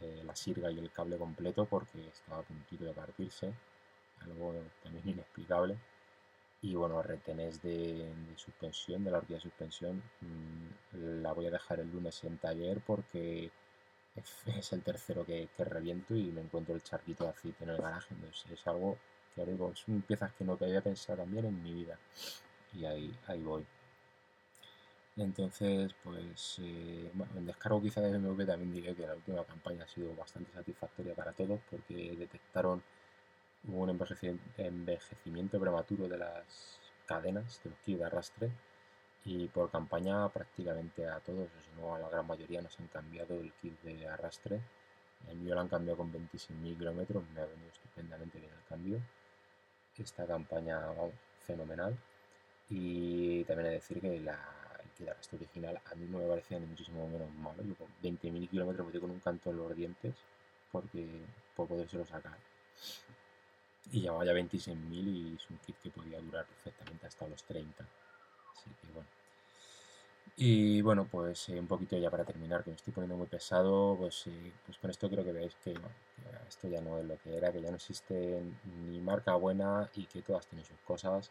eh, 0.00 0.22
la 0.24 0.34
sirga 0.34 0.70
y 0.70 0.78
el 0.78 0.90
cable 0.90 1.16
completo 1.16 1.64
porque 1.66 2.08
estaba 2.08 2.40
a 2.40 2.42
puntito 2.42 2.84
de 2.84 2.92
partirse, 2.92 3.52
algo 4.20 4.54
también 4.82 5.08
inexplicable. 5.16 5.76
Y 6.62 6.74
bueno, 6.74 7.02
retenes 7.02 7.62
de, 7.62 8.12
suspensión, 8.36 9.04
de 9.04 9.10
la 9.10 9.18
horquilla 9.18 9.38
de 9.38 9.42
suspensión, 9.42 10.02
mm, 10.20 11.22
la 11.22 11.32
voy 11.32 11.46
a 11.46 11.50
dejar 11.50 11.80
el 11.80 11.90
lunes 11.90 12.22
en 12.24 12.38
taller 12.38 12.80
porque 12.86 13.50
es, 14.46 14.72
el 14.72 14.82
tercero 14.82 15.24
que, 15.26 15.48
reviento 15.58 16.16
y 16.16 16.24
me 16.32 16.42
encuentro 16.42 16.74
el 16.74 16.82
charquito 16.82 17.24
de 17.24 17.30
aceite 17.30 17.64
en 17.64 17.70
el 17.70 17.78
garaje. 17.78 18.14
Entonces 18.14 18.50
es 18.52 18.66
algo 18.66 18.98
que 19.34 19.40
ahora 19.42 19.52
digo, 19.52 19.74
son 19.76 20.02
piezas 20.02 20.32
que 20.34 20.44
no 20.44 20.56
te 20.56 20.66
había 20.66 20.82
pensado 20.82 21.18
también 21.18 21.46
en 21.46 21.62
mi 21.62 21.74
vida. 21.74 21.98
Y 22.74 22.84
ahí, 22.84 23.14
ahí 23.26 23.42
voy. 23.42 23.66
Entonces, 25.16 25.94
pues, 26.02 26.58
eh, 26.62 27.10
bueno, 27.14 27.32
en 27.36 27.46
descargo 27.46 27.82
quizá 27.82 28.00
de 28.00 28.16
BMW 28.18 28.44
también 28.46 28.72
diré 28.72 28.94
que 28.94 29.06
la 29.06 29.14
última 29.14 29.44
campaña 29.44 29.84
ha 29.84 29.88
sido 29.88 30.14
bastante 30.16 30.52
satisfactoria 30.52 31.14
para 31.14 31.32
todos 31.32 31.60
porque 31.70 32.16
detectaron 32.18 32.82
un 33.68 33.90
envejecimiento 33.90 35.60
prematuro 35.60 36.08
de 36.08 36.18
las 36.18 36.78
cadenas 37.06 37.60
de 37.62 37.70
los 37.70 37.78
kits 37.80 37.98
de 37.98 38.04
arrastre 38.04 38.50
y 39.24 39.48
por 39.48 39.70
campaña 39.70 40.28
prácticamente 40.30 41.06
a 41.06 41.20
todos, 41.20 41.48
o 41.48 41.62
si 41.62 41.80
no 41.80 41.94
a 41.94 41.98
la 41.98 42.08
gran 42.08 42.26
mayoría 42.26 42.62
nos 42.62 42.78
han 42.80 42.88
cambiado 42.88 43.34
el 43.40 43.52
kit 43.54 43.80
de 43.82 44.08
arrastre. 44.08 44.60
El 45.28 45.36
mío 45.38 45.54
lo 45.54 45.60
han 45.60 45.68
cambiado 45.68 45.98
con 45.98 46.12
26.000 46.12 46.76
kilómetros, 46.78 47.22
me 47.34 47.40
ha 47.40 47.46
venido 47.46 47.70
estupendamente 47.70 48.38
bien 48.38 48.52
el 48.52 48.64
cambio. 48.68 49.00
Esta 49.96 50.26
campaña, 50.26 50.80
fenomenal. 51.46 51.96
Y 52.70 53.44
también 53.44 53.66
he 53.66 53.70
de 53.70 53.74
decir 53.76 54.00
que 54.00 54.20
la 54.20 54.61
que 54.96 55.04
la 55.04 55.14
resto 55.14 55.36
original 55.36 55.80
a 55.84 55.94
mí 55.94 56.06
no 56.08 56.18
me 56.18 56.28
parecía 56.28 56.58
ni 56.58 56.66
muchísimo 56.66 57.08
menos 57.08 57.32
malo. 57.34 57.62
Yo 57.62 57.74
con 57.74 57.88
20.000 58.02 58.48
kilómetros 58.48 58.86
metí 58.86 58.98
con 58.98 59.10
un 59.10 59.20
canto 59.20 59.50
en 59.50 59.56
los 59.56 59.76
dientes 59.76 60.14
porque 60.70 61.06
por 61.54 61.68
podérselo 61.68 62.06
sacar. 62.06 62.36
Y 63.90 64.00
llevaba 64.00 64.24
ya 64.24 64.32
26.000 64.32 65.06
y 65.08 65.36
es 65.36 65.50
un 65.50 65.58
kit 65.58 65.76
que 65.82 65.90
podía 65.90 66.20
durar 66.20 66.46
perfectamente 66.46 67.06
hasta 67.06 67.26
los 67.26 67.42
30. 67.44 67.84
Así 68.54 68.70
que 68.80 68.92
bueno. 68.92 69.08
Y 70.36 70.80
bueno, 70.80 71.06
pues 71.10 71.48
eh, 71.50 71.60
un 71.60 71.66
poquito 71.66 71.96
ya 71.98 72.10
para 72.10 72.24
terminar, 72.24 72.64
que 72.64 72.70
me 72.70 72.76
estoy 72.76 72.92
poniendo 72.92 73.16
muy 73.16 73.26
pesado, 73.26 73.96
pues, 73.98 74.26
eh, 74.28 74.52
pues 74.64 74.78
con 74.78 74.90
esto 74.90 75.08
creo 75.10 75.22
que 75.24 75.32
bueno, 75.32 75.50
que 75.62 76.48
esto 76.48 76.68
ya 76.68 76.80
no 76.80 76.98
es 76.98 77.04
lo 77.04 77.18
que 77.18 77.36
era, 77.36 77.52
que 77.52 77.60
ya 77.60 77.68
no 77.68 77.76
existe 77.76 78.40
ni 78.88 78.98
marca 79.00 79.34
buena 79.34 79.90
y 79.94 80.06
que 80.06 80.22
todas 80.22 80.46
tienen 80.46 80.64
sus 80.64 80.78
cosas, 80.86 81.30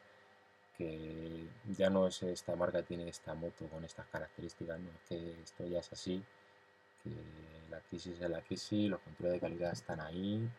que 0.82 1.48
ya 1.78 1.90
no 1.90 2.08
es 2.08 2.24
esta 2.24 2.56
marca 2.56 2.82
tiene 2.82 3.08
esta 3.10 3.34
moto 3.34 3.68
con 3.68 3.84
estas 3.86 4.08
características, 4.08 4.80
¿no? 4.80 4.90
es 4.90 5.02
que 5.10 5.42
esto 5.44 5.66
ya 5.68 5.80
es 5.80 5.92
así, 5.94 6.24
que 7.04 7.12
la 7.70 7.80
crisis 7.82 8.20
es 8.20 8.30
la 8.30 8.42
crisis, 8.42 8.90
los 8.90 9.00
controles 9.02 9.34
de 9.34 9.40
calidad 9.40 9.72
están 9.74 10.02
ahí, 10.02 10.50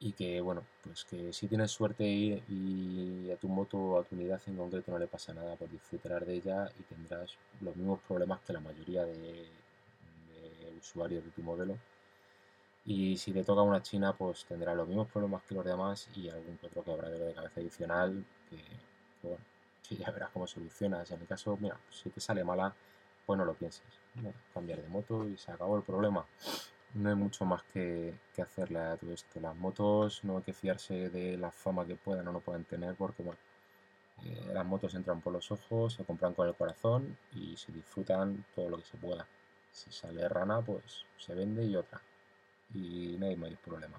y 0.00 0.12
que 0.12 0.40
bueno, 0.40 0.64
pues 0.82 1.04
que 1.04 1.32
si 1.32 1.46
tienes 1.46 1.70
suerte 1.70 2.04
y, 2.04 2.42
y, 2.48 3.30
a 3.30 3.36
tu 3.36 3.48
moto 3.48 3.78
o 3.78 4.00
a 4.00 4.04
tu 4.04 4.16
unidad 4.16 4.40
en 4.46 4.56
concreto 4.56 4.90
no 4.92 4.98
le 4.98 5.06
pasa 5.06 5.34
nada, 5.34 5.56
pues 5.56 5.70
disfrutarás 5.70 6.26
de 6.26 6.34
ella 6.34 6.70
y 6.78 6.82
tendrás 6.84 7.36
los 7.60 7.76
mismos 7.76 8.00
problemas 8.08 8.40
que 8.40 8.54
la 8.54 8.60
mayoría 8.60 9.04
de, 9.04 9.12
de 9.12 10.78
usuarios 10.78 11.24
de 11.24 11.30
tu 11.30 11.42
modelo. 11.42 11.76
Y 12.86 13.16
si 13.18 13.32
te 13.32 13.44
toca 13.44 13.62
una 13.62 13.82
china, 13.82 14.14
pues 14.16 14.44
tendrá 14.46 14.74
los 14.74 14.88
mismos 14.88 15.08
problemas 15.08 15.42
que 15.44 15.54
los 15.54 15.64
demás 15.64 16.08
y 16.16 16.30
algún 16.30 16.58
otro 16.62 16.82
quebradero 16.82 17.26
de 17.26 17.34
cabeza 17.34 17.60
adicional 17.60 18.24
que, 18.50 18.62
bueno, 19.22 19.44
que 19.88 19.96
ya 19.96 20.10
verás 20.10 20.30
cómo 20.30 20.46
solucionas. 20.46 21.10
En 21.10 21.20
el 21.20 21.26
caso, 21.26 21.56
mira, 21.60 21.78
si 21.90 22.10
te 22.10 22.20
sale 22.20 22.44
mala, 22.44 22.74
pues 23.24 23.38
no 23.38 23.44
lo 23.44 23.54
pienses. 23.54 23.86
Cambiar 24.52 24.82
de 24.82 24.88
moto 24.88 25.26
y 25.28 25.36
se 25.36 25.52
acabó 25.52 25.76
el 25.76 25.82
problema 25.82 26.26
no 26.94 27.08
hay 27.08 27.14
mucho 27.14 27.44
más 27.44 27.62
que, 27.72 28.14
que, 28.34 28.42
hacerle 28.42 28.80
a 28.80 28.96
todo 28.96 29.12
esto. 29.12 29.40
Las 29.40 29.56
motos 29.56 30.24
no 30.24 30.38
hay 30.38 30.42
que 30.42 30.52
fiarse 30.52 31.08
de 31.10 31.36
la 31.36 31.50
fama 31.50 31.86
que 31.86 31.96
puedan 31.96 32.26
o 32.28 32.32
no 32.32 32.40
puedan 32.40 32.64
tener 32.64 32.94
porque 32.94 33.22
bueno, 33.22 33.38
eh, 34.24 34.50
las 34.52 34.66
motos 34.66 34.94
entran 34.94 35.20
por 35.20 35.32
los 35.32 35.50
ojos, 35.50 35.94
se 35.94 36.04
compran 36.04 36.34
con 36.34 36.48
el 36.48 36.54
corazón 36.54 37.16
y 37.34 37.56
se 37.56 37.72
disfrutan 37.72 38.44
todo 38.54 38.70
lo 38.70 38.78
que 38.78 38.84
se 38.84 38.96
pueda. 38.96 39.26
Si 39.72 39.90
sale 39.92 40.28
rana, 40.28 40.60
pues 40.60 41.04
se 41.16 41.34
vende 41.34 41.64
y 41.64 41.76
otra. 41.76 42.00
Y 42.74 43.16
no 43.18 43.26
hay 43.26 43.36
mayor 43.36 43.58
problema. 43.58 43.98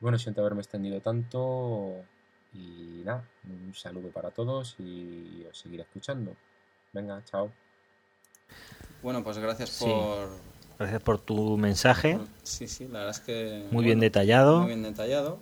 Bueno, 0.00 0.18
siento 0.18 0.40
haberme 0.40 0.60
extendido 0.60 1.00
tanto 1.00 2.04
y 2.54 3.02
nada, 3.04 3.24
un 3.44 3.74
saludo 3.74 4.08
para 4.10 4.30
todos 4.30 4.76
y 4.78 5.44
os 5.50 5.58
seguiré 5.58 5.82
escuchando. 5.82 6.34
Venga, 6.92 7.22
chao. 7.24 7.50
Bueno, 9.02 9.22
pues 9.22 9.38
gracias 9.38 9.70
Sí. 9.70 9.84
por 9.84 10.28
Gracias 10.78 11.02
por 11.02 11.20
tu 11.20 11.56
mensaje. 11.56 12.18
Sí, 12.42 12.66
sí, 12.66 12.84
la 12.88 13.00
verdad 13.00 13.10
es 13.10 13.20
que... 13.20 13.68
Muy 13.70 13.84
bien 13.84 14.00
detallado. 14.00 14.58
Muy 14.58 14.68
bien 14.68 14.82
detallado. 14.82 15.38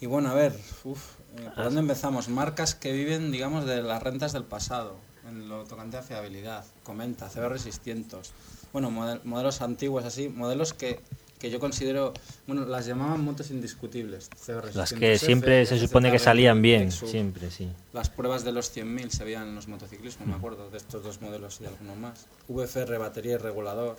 Y 0.00 0.06
bueno, 0.06 0.30
a 0.30 0.34
ver, 0.34 0.52
uf, 0.84 1.16
eh, 1.36 1.50
¿por 1.54 1.64
dónde 1.64 1.80
empezamos? 1.80 2.28
Marcas 2.28 2.74
que 2.76 2.92
viven, 2.92 3.32
digamos, 3.32 3.66
de 3.66 3.82
las 3.82 4.00
rentas 4.02 4.32
del 4.32 4.44
pasado, 4.44 4.96
en 5.28 5.48
lo 5.48 5.64
tocante 5.64 5.96
a 5.96 6.02
fiabilidad. 6.02 6.64
Comenta, 6.84 7.28
CBR 7.28 7.58
600. 7.58 8.32
Bueno, 8.72 8.90
model- 8.92 9.20
modelos 9.24 9.60
antiguos 9.60 10.04
así, 10.04 10.28
modelos 10.28 10.72
que, 10.72 11.00
que 11.40 11.50
yo 11.50 11.58
considero, 11.58 12.12
bueno, 12.46 12.64
las 12.66 12.86
llamaban 12.86 13.24
motos 13.24 13.50
indiscutibles. 13.50 14.28
Las 14.74 14.90
600 14.90 14.92
que 14.92 15.14
F, 15.14 15.24
siempre 15.26 15.66
se 15.66 15.78
supone 15.78 16.12
que 16.12 16.18
salían 16.18 16.60
bien, 16.62 16.92
siempre, 16.92 17.50
sí. 17.50 17.68
Las 17.94 18.10
pruebas 18.10 18.44
de 18.44 18.52
los 18.52 18.68
100.000 18.76 19.08
se 19.10 19.24
veían 19.24 19.48
en 19.48 19.54
los 19.54 19.66
motociclismos, 19.66 20.28
Mm. 20.28 20.30
me 20.30 20.36
acuerdo, 20.36 20.68
de 20.70 20.76
estos 20.76 21.02
dos 21.02 21.20
modelos 21.22 21.58
y 21.62 21.64
algunos 21.66 21.96
más. 21.96 22.26
VFR, 22.48 22.98
batería 22.98 23.32
y 23.34 23.36
regulador. 23.38 23.96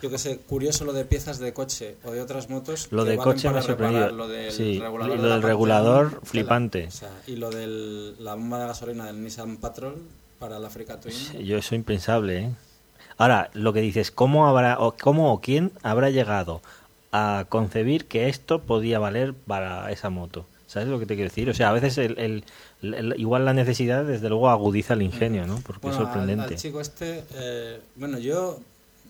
Yo 0.00 0.10
que 0.10 0.18
sé, 0.18 0.38
curioso 0.38 0.84
lo 0.84 0.92
de 0.92 1.04
piezas 1.04 1.40
de 1.40 1.52
coche 1.52 1.96
o 2.04 2.12
de 2.12 2.20
otras 2.20 2.48
motos. 2.48 2.86
Lo 2.92 3.04
que 3.04 3.10
de 3.10 3.16
valen 3.16 3.32
coche 3.34 3.48
me 3.48 3.54
para 3.54 3.64
ha 3.64 3.66
sorprendido. 3.66 4.00
reparar 4.06 4.16
Lo 4.16 4.28
del 4.28 4.52
Sí, 4.52 4.78
regulador, 4.78 5.18
lo 5.18 5.28
del 5.28 5.42
regulador, 5.42 6.20
flipante. 6.24 6.86
O 6.86 6.90
sea, 6.90 7.10
y 7.26 7.34
lo 7.36 7.50
de 7.50 8.14
la 8.20 8.34
bomba 8.34 8.60
de 8.60 8.66
gasolina 8.68 9.06
del 9.06 9.22
Nissan 9.22 9.56
Patrol 9.56 9.96
para 10.38 10.58
la 10.60 10.68
Africa 10.68 11.00
Twin. 11.00 11.14
Yo 11.44 11.58
eso 11.58 11.74
impensable, 11.74 12.38
¿eh? 12.44 12.50
Ahora, 13.18 13.50
lo 13.52 13.72
que 13.72 13.80
dices, 13.80 14.10
¿cómo 14.10 14.46
habrá 14.48 14.78
o 14.78 14.94
cómo 14.96 15.32
o 15.32 15.40
quién 15.40 15.72
habrá 15.82 16.08
llegado 16.10 16.60
a 17.12 17.46
concebir 17.48 18.06
que 18.06 18.28
esto 18.28 18.60
podía 18.62 18.98
valer 18.98 19.34
para 19.34 19.90
esa 19.90 20.08
moto? 20.08 20.46
¿Sabes 20.68 20.88
lo 20.88 20.98
que 20.98 21.06
te 21.06 21.14
quiero 21.14 21.28
decir? 21.30 21.48
O 21.50 21.54
sea, 21.54 21.70
a 21.70 21.72
veces 21.72 21.96
el, 21.98 22.18
el- 22.18 22.44
el- 22.94 23.14
igual 23.18 23.44
la 23.44 23.54
necesidad, 23.54 24.04
desde 24.04 24.28
luego, 24.28 24.50
agudiza 24.50 24.94
el 24.94 25.02
ingenio, 25.02 25.46
¿no? 25.46 25.60
Porque 25.66 25.86
Bueno, 25.88 25.96
es 25.96 26.00
al- 26.00 26.06
sorprendente. 26.12 26.54
Al, 26.54 26.60
chico 26.60 26.80
este, 26.80 27.24
eh, 27.34 27.80
bueno, 27.96 28.18
yo 28.18 28.60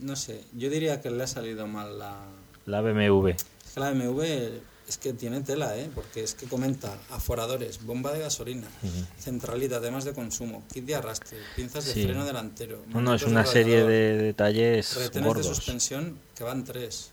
no 0.00 0.14
sé, 0.16 0.42
yo 0.56 0.70
diría 0.70 1.00
que 1.02 1.10
le 1.10 1.24
ha 1.24 1.26
salido 1.26 1.66
mal 1.66 1.98
la, 1.98 2.14
La 2.66 2.80
BMW. 2.80 3.30
Es 3.30 3.44
que 3.74 3.80
la 3.80 3.90
BMW 3.90 4.22
es 4.88 4.96
que 4.98 5.12
tiene 5.12 5.40
tela, 5.42 5.76
¿eh? 5.76 5.90
Porque 5.94 6.22
es 6.22 6.34
que 6.34 6.46
comenta 6.46 6.92
aforadores, 7.10 7.84
bomba 7.84 8.12
de 8.12 8.20
gasolina, 8.20 8.66
centralita, 9.18 9.80
temas 9.80 10.04
de 10.04 10.12
consumo, 10.12 10.62
kit 10.72 10.84
de 10.84 10.94
arrastre, 10.94 11.38
pinzas 11.56 11.84
de 11.86 11.92
Sí. 11.92 12.04
freno 12.04 12.24
delantero. 12.24 12.82
No, 12.88 13.00
no, 13.00 13.14
es 13.14 13.22
una 13.24 13.42
de 13.42 13.46
serie 13.48 13.84
de 13.84 14.16
detalles 14.16 14.94
Retenes 14.96 15.12
de 15.14 15.20
gordos. 15.28 15.46
suspensión 15.46 16.18
que 16.34 16.44
van 16.44 16.64
tres. 16.64 17.12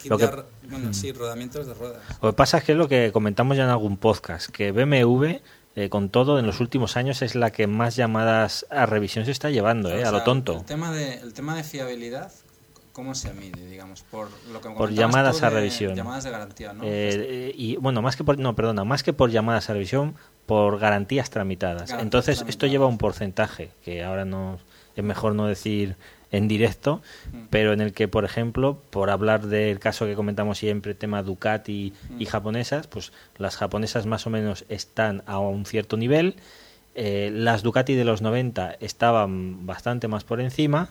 Kit 0.00 0.10
Lo 0.10 0.18
que- 0.18 0.28
Bueno, 0.68 0.92
sí, 0.92 1.12
rodamientos 1.12 1.66
de 1.66 1.74
ruedas. 1.74 2.02
Lo 2.20 2.30
que 2.32 2.36
pasa 2.36 2.58
es 2.58 2.64
que 2.64 2.72
es 2.72 2.78
lo 2.78 2.88
que 2.88 3.10
comentamos 3.12 3.56
ya 3.56 3.64
en 3.64 3.70
algún 3.70 3.96
podcast, 3.98 4.50
que 4.50 4.72
BMW, 4.72 5.40
eh, 5.76 5.88
con 5.88 6.10
todo, 6.10 6.38
en 6.40 6.46
los 6.46 6.58
últimos 6.60 6.96
años 6.96 7.22
es 7.22 7.34
la 7.36 7.50
que 7.52 7.66
más 7.68 7.94
llamadas 7.96 8.66
a 8.68 8.84
revisión 8.84 9.24
se 9.24 9.30
está 9.30 9.48
llevando, 9.50 9.88
O 9.90 9.92
¿eh? 9.92 10.00
sea, 10.00 10.08
A 10.08 10.12
lo 10.12 10.22
tonto. 10.24 10.56
El 10.58 10.64
tema, 10.64 10.90
de, 10.90 11.14
el 11.14 11.32
tema 11.32 11.54
de 11.56 11.62
fiabilidad, 11.62 12.32
¿cómo 12.92 13.14
se 13.14 13.32
mide, 13.32 13.66
digamos? 13.66 14.02
Por 14.02 14.28
lo 14.52 14.60
que 14.60 14.68
Por 14.70 14.92
llamadas 14.92 15.40
tú 15.40 15.46
a 15.46 15.50
revisión. 15.50 15.94
Llamadas 15.94 16.24
de 16.24 16.30
garantía, 16.30 16.72
¿no? 16.72 16.82
Eh, 16.84 17.52
y 17.56 17.76
bueno, 17.76 18.02
más 18.02 18.16
que 18.16 18.24
por, 18.24 18.38
no, 18.38 18.54
perdona, 18.54 18.84
más 18.84 19.02
que 19.02 19.12
por 19.12 19.30
llamadas 19.30 19.70
a 19.70 19.72
revisión, 19.74 20.14
por 20.46 20.78
garantías 20.78 21.30
tramitadas. 21.30 21.90
Garantías 21.90 22.02
Entonces, 22.02 22.44
esto 22.48 22.66
lleva 22.66 22.86
un 22.86 22.98
porcentaje, 22.98 23.70
que 23.84 24.02
ahora 24.04 24.24
no 24.24 24.58
es 24.96 25.04
mejor 25.04 25.34
no 25.34 25.46
decir 25.46 25.96
en 26.30 26.48
directo, 26.48 27.02
Mm. 27.30 27.36
pero 27.50 27.72
en 27.74 27.80
el 27.82 27.92
que, 27.92 28.08
por 28.08 28.24
ejemplo, 28.24 28.82
por 28.90 29.10
hablar 29.10 29.46
del 29.46 29.78
caso 29.78 30.06
que 30.06 30.14
comentamos 30.14 30.56
siempre, 30.58 30.94
tema 30.94 31.22
Ducati 31.22 31.92
y 32.18 32.24
Mm. 32.24 32.26
japonesas, 32.28 32.86
pues 32.86 33.12
las 33.36 33.56
japonesas 33.56 34.06
más 34.06 34.26
o 34.26 34.30
menos 34.30 34.64
están 34.70 35.22
a 35.26 35.38
un 35.38 35.66
cierto 35.66 35.96
nivel, 35.98 36.36
eh, 36.94 37.30
las 37.32 37.62
Ducati 37.62 37.94
de 37.94 38.04
los 38.04 38.22
90 38.22 38.76
estaban 38.80 39.66
bastante 39.66 40.08
más 40.08 40.24
por 40.24 40.40
encima 40.40 40.90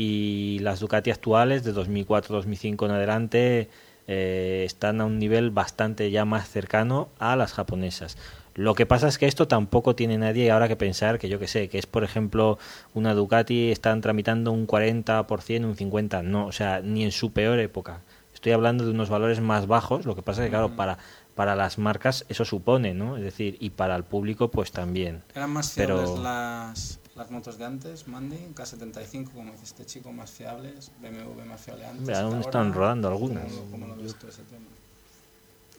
y 0.00 0.60
las 0.60 0.78
Ducati 0.78 1.10
actuales 1.10 1.64
de 1.64 1.74
2004-2005 1.74 2.84
en 2.84 2.90
adelante 2.92 3.68
eh, 4.06 4.62
están 4.64 5.00
a 5.00 5.04
un 5.04 5.18
nivel 5.18 5.50
bastante 5.50 6.12
ya 6.12 6.24
más 6.24 6.48
cercano 6.48 7.08
a 7.18 7.34
las 7.34 7.52
japonesas. 7.52 8.16
Lo 8.54 8.76
que 8.76 8.86
pasa 8.86 9.08
es 9.08 9.18
que 9.18 9.26
esto 9.26 9.48
tampoco 9.48 9.96
tiene 9.96 10.16
nadie 10.16 10.52
ahora 10.52 10.68
que 10.68 10.76
pensar 10.76 11.18
que 11.18 11.28
yo 11.28 11.40
que 11.40 11.48
sé, 11.48 11.68
que 11.68 11.78
es 11.78 11.86
por 11.86 12.04
ejemplo 12.04 12.58
una 12.94 13.12
Ducati 13.12 13.72
están 13.72 14.00
tramitando 14.00 14.52
un 14.52 14.68
40%, 14.68 15.64
un 15.64 15.74
50%, 15.76 16.22
no, 16.22 16.46
o 16.46 16.52
sea, 16.52 16.80
ni 16.80 17.02
en 17.02 17.10
su 17.10 17.32
peor 17.32 17.58
época. 17.58 18.02
Estoy 18.32 18.52
hablando 18.52 18.84
de 18.84 18.92
unos 18.92 19.08
valores 19.10 19.40
más 19.40 19.66
bajos, 19.66 20.06
lo 20.06 20.14
que 20.14 20.22
pasa 20.22 20.42
es 20.42 20.46
que 20.46 20.50
claro, 20.50 20.76
para 20.76 20.98
para 21.38 21.54
las 21.54 21.78
marcas 21.78 22.24
eso 22.28 22.44
supone, 22.44 22.94
¿no? 22.94 23.16
Es 23.16 23.22
decir, 23.22 23.56
y 23.60 23.70
para 23.70 23.94
el 23.94 24.02
público 24.02 24.50
pues 24.50 24.72
también. 24.72 25.22
¿Eran 25.36 25.50
más 25.50 25.72
pero- 25.76 25.98
fiables 25.98 26.18
las, 26.20 26.97
las 27.18 27.30
motos 27.30 27.58
de 27.58 27.64
antes, 27.64 28.06
Mandy? 28.06 28.36
K75, 28.54 29.32
como 29.32 29.52
dice 29.52 29.64
este 29.64 29.84
chico, 29.84 30.12
más 30.12 30.30
fiables. 30.30 30.90
BMW 31.02 31.44
más 31.44 31.60
fiable 31.60 31.86
antes. 31.86 32.00
Hombre, 32.00 32.14
que 32.14 32.20
aún 32.20 32.34
ahora. 32.34 32.40
están 32.46 32.72
rodando 32.72 33.08
algunas. 33.08 33.52
¿Cómo, 33.52 33.70
cómo 33.72 33.86
lo 33.88 33.96
ves 33.96 34.14
tú 34.14 34.28
ese 34.28 34.42
tema? 34.44 34.66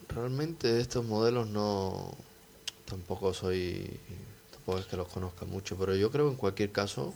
Realmente 0.08 0.80
estos 0.80 1.04
modelos 1.04 1.48
no 1.48 2.12
tampoco 2.84 3.32
soy 3.32 3.98
tampoco 4.50 4.78
es 4.78 4.86
que 4.86 4.96
los 4.96 5.08
conozca 5.08 5.46
mucho, 5.46 5.76
pero 5.76 5.96
yo 5.96 6.10
creo 6.10 6.26
que 6.26 6.32
en 6.32 6.36
cualquier 6.36 6.72
caso, 6.72 7.14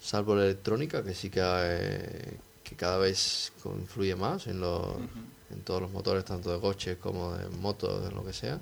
salvo 0.00 0.34
la 0.36 0.44
electrónica, 0.44 1.02
que 1.02 1.14
sí 1.14 1.30
que, 1.30 1.40
eh, 1.42 2.36
que 2.62 2.76
cada 2.76 2.98
vez 2.98 3.52
influye 3.64 4.14
más 4.14 4.46
en 4.46 4.60
los 4.60 4.96
en 5.50 5.60
todos 5.60 5.82
los 5.82 5.90
motores, 5.90 6.24
tanto 6.24 6.52
de 6.52 6.60
coches 6.60 6.96
como 6.98 7.32
de 7.34 7.48
motos, 7.48 8.02
de 8.04 8.10
lo 8.10 8.24
que 8.24 8.32
sea, 8.32 8.58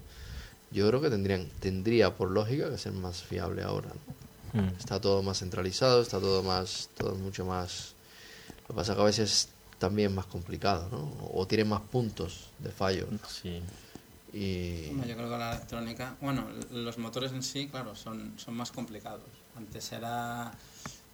yo 0.71 0.87
creo 0.89 1.01
que 1.01 1.11
tendrían 1.11 1.49
tendría 1.61 2.17
por 2.17 2.31
lógica 2.31 2.71
que 2.71 2.79
ser 2.79 2.93
más 2.93 3.23
fiable 3.23 3.63
ahora. 3.63 3.89
¿no? 3.89 4.30
Mm. 4.53 4.69
Está 4.79 5.01
todo 5.01 5.23
más 5.23 5.39
centralizado, 5.39 6.03
está 6.03 6.19
todo 6.19 6.43
más 6.43 6.89
todo 6.97 7.15
mucho 7.15 7.45
más 7.45 7.95
lo 8.63 8.67
que 8.69 8.75
pasa 8.75 8.93
es 8.93 8.97
que 8.97 9.03
a 9.03 9.05
veces 9.07 9.49
también 9.79 10.11
es 10.11 10.17
más 10.17 10.27
complicado, 10.27 10.89
¿no? 10.91 11.29
O 11.33 11.47
tiene 11.47 11.65
más 11.65 11.81
puntos 11.83 12.51
de 12.59 12.71
fallo. 12.71 13.07
Sí. 13.29 13.61
Y 14.33 14.87
Bueno, 14.89 15.07
yo 15.07 15.17
creo 15.17 15.31
que 15.31 15.37
la 15.39 15.53
electrónica, 15.55 16.15
bueno, 16.21 16.47
los 16.71 16.99
motores 16.99 17.33
en 17.33 17.43
sí, 17.43 17.67
claro, 17.69 17.97
son, 17.97 18.35
son 18.37 18.55
más 18.55 18.71
complicados. 18.71 19.23
Antes 19.57 19.91
era, 19.91 20.53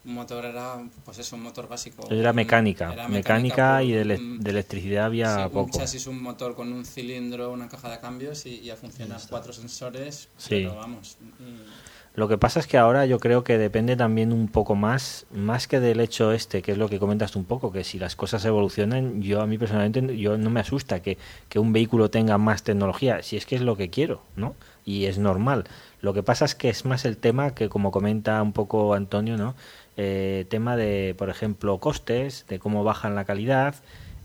un 0.05 0.15
motor 0.15 0.45
era, 0.45 0.77
pues 1.05 1.19
eso, 1.19 1.37
un 1.37 1.43
motor 1.45 1.67
básico. 1.69 2.07
Era 2.11 2.31
Un- 2.31 2.37
mecánica, 2.37 2.93
era 2.93 3.09
mecánica 3.09 3.83
y 3.83 3.93
de, 3.93 4.01
ele- 4.03 4.17
un- 4.17 4.41
de 4.41 4.51
electricidad 4.51 5.07
había 5.07 5.35
sí, 5.37 5.43
un 5.45 5.51
poco. 5.51 5.79
chasis, 5.79 6.07
un 6.09 6.23
motor 6.23 6.55
con 6.55 6.71
un 6.73 6.85
cilindro, 6.85 7.53
una 7.53 7.69
caja 7.69 7.89
de 7.91 8.01
cambios 8.01 8.45
y, 8.47 8.61
y 8.61 8.71
a 8.71 8.77
funcionar. 8.77 9.21
Cuatro 9.31 9.53
sensores, 9.53 10.29
Sí. 10.37 10.49
pero 10.65 10.75
vamos. 10.77 11.17
mm, 11.23 11.96
Lo 12.17 12.29
que 12.29 12.39
pasa 12.39 12.61
es 12.61 12.67
que 12.67 12.79
ahora 12.79 13.05
yo 13.05 13.21
creo 13.21 13.45
que 13.45 13.59
depende 13.59 13.95
también 13.95 14.33
un 14.33 14.49
poco 14.49 14.75
más, 14.75 15.27
más 15.31 15.69
que 15.69 15.81
del 15.81 16.01
hecho 16.01 16.33
este, 16.33 16.63
que 16.63 16.73
es 16.73 16.79
lo 16.79 16.89
que 16.89 16.99
comentas 16.99 17.33
tú 17.33 17.39
un 17.39 17.45
poco, 17.45 17.73
que 17.73 17.85
si 17.85 17.99
las 17.99 18.17
cosas 18.17 18.43
evolucionan, 18.47 19.21
yo 19.21 19.43
a 19.43 19.47
mí 19.47 19.59
personalmente 19.59 20.17
yo 20.17 20.39
no 20.39 20.49
me 20.49 20.61
asusta 20.61 21.03
que, 21.03 21.19
que 21.51 21.59
un 21.59 21.75
vehículo 21.75 22.09
tenga 22.09 22.39
más 22.39 22.63
tecnología, 22.63 23.23
si 23.23 23.37
es 23.37 23.45
que 23.45 23.55
es 23.55 23.61
lo 23.61 23.77
que 23.77 23.91
quiero, 23.91 24.23
¿no? 24.35 24.55
Y 24.87 25.05
es 25.05 25.19
normal. 25.19 25.65
Lo 26.01 26.15
que 26.15 26.23
pasa 26.23 26.47
es 26.47 26.55
que 26.55 26.71
es 26.71 26.87
más 26.87 27.05
el 27.05 27.19
tema 27.19 27.55
que, 27.55 27.69
como 27.69 27.91
comenta 27.91 28.41
un 28.41 28.55
poco 28.55 28.95
Antonio, 28.95 29.37
¿no? 29.37 29.55
Eh, 29.99 30.47
tema 30.49 30.75
de, 30.75 31.15
por 31.19 31.29
ejemplo, 31.29 31.77
costes, 31.79 32.47
de 32.49 32.59
cómo 32.59 32.83
bajan 32.83 33.15
la 33.15 33.27
calidad, 33.27 33.75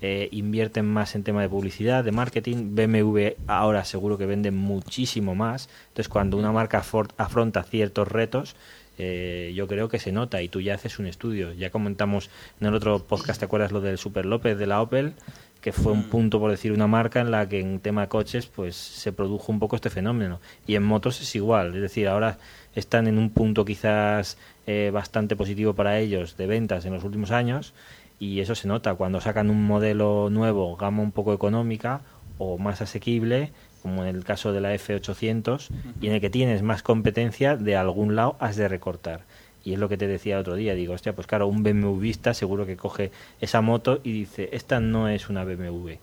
eh, 0.02 0.30
invierten 0.32 0.86
más 0.86 1.16
en 1.16 1.24
tema 1.24 1.42
de 1.42 1.50
publicidad, 1.50 2.04
de 2.04 2.12
marketing. 2.12 2.76
BMW 2.76 3.36
ahora 3.48 3.86
seguro 3.86 4.18
que 4.18 4.26
vende 4.26 4.50
muchísimo 4.50 5.36
más. 5.36 5.70
Entonces, 5.90 6.10
cuando 6.10 6.38
una 6.38 6.52
marca 6.52 6.84
afronta 7.18 7.64
ciertos 7.64 8.08
retos, 8.08 8.56
eh, 8.98 9.54
yo 9.56 9.68
creo 9.68 9.90
que 9.90 10.00
se 10.00 10.12
nota 10.12 10.42
y 10.42 10.50
tú 10.50 10.60
ya 10.60 10.76
haces 10.76 11.00
un 11.00 11.06
estudio. 11.06 11.54
Ya 11.54 11.70
comentamos 11.70 12.30
en 12.60 12.68
el 12.68 12.74
otro 12.74 13.00
podcast, 13.06 13.40
¿te 13.40 13.46
acuerdas 13.46 13.72
lo 13.72 13.82
del 13.82 13.98
Super 13.98 14.26
López 14.26 14.58
de 14.58 14.68
la 14.68 14.82
Opel? 14.82 15.14
que 15.62 15.72
fue 15.72 15.92
un 15.92 16.06
punto, 16.06 16.40
por 16.40 16.50
decir, 16.50 16.72
una 16.72 16.88
marca 16.88 17.22
en 17.22 17.30
la 17.30 17.48
que 17.48 17.60
en 17.60 17.80
tema 17.80 18.10
coches 18.10 18.48
pues 18.48 18.76
se 18.76 19.14
produjo 19.14 19.52
un 19.52 19.60
poco 19.60 19.76
este 19.76 19.92
fenómeno. 19.92 20.42
Y 20.66 20.76
en 20.76 20.82
motos 20.82 21.22
es 21.22 21.36
igual, 21.36 21.76
es 21.76 21.82
decir, 21.82 22.08
ahora 22.08 22.40
están 22.74 23.08
en 23.08 23.20
un 23.20 23.30
punto 23.30 23.64
quizás 23.64 24.38
eh, 24.66 24.90
bastante 24.92 25.36
positivo 25.36 25.76
para 25.76 26.00
ellos 26.00 26.36
de 26.36 26.48
ventas 26.48 26.86
en 26.86 26.94
los 26.94 27.04
últimos 27.04 27.30
años 27.30 27.74
y 28.22 28.40
eso 28.40 28.54
se 28.54 28.68
nota 28.68 28.94
cuando 28.94 29.20
sacan 29.20 29.50
un 29.50 29.64
modelo 29.66 30.30
nuevo, 30.30 30.78
gama 30.78 31.02
un 31.02 31.12
poco 31.12 31.34
económica 31.34 32.02
o 32.38 32.58
más 32.60 32.80
asequible, 32.82 33.52
como 33.82 34.06
en 34.06 34.16
el 34.16 34.24
caso 34.24 34.54
de 34.54 34.62
la 34.62 34.76
F800, 34.76 35.70
y 36.02 36.08
en 36.08 36.14
el 36.14 36.22
que 36.22 36.30
tienes 36.30 36.62
más 36.62 36.84
competencia, 36.84 37.58
de 37.58 37.76
algún 37.76 38.16
lado 38.16 38.38
has 38.40 38.56
de 38.56 38.68
recortar. 38.68 39.26
Y 39.64 39.74
es 39.74 39.80
lo 39.80 39.90
que 39.90 39.98
te 39.98 40.06
decía 40.08 40.36
el 40.36 40.42
otro 40.42 40.56
día, 40.56 40.76
digo, 40.76 40.94
hostia, 40.94 41.14
pues 41.16 41.26
claro, 41.26 41.48
un 41.48 41.64
BMWista 41.64 42.34
seguro 42.36 42.66
que 42.68 42.78
coge 42.78 43.12
esa 43.42 43.62
moto 43.62 44.00
y 44.04 44.12
dice, 44.12 44.50
esta 44.54 44.80
no 44.80 45.08
es 45.10 45.30
una 45.30 45.44
BMW, 45.44 45.94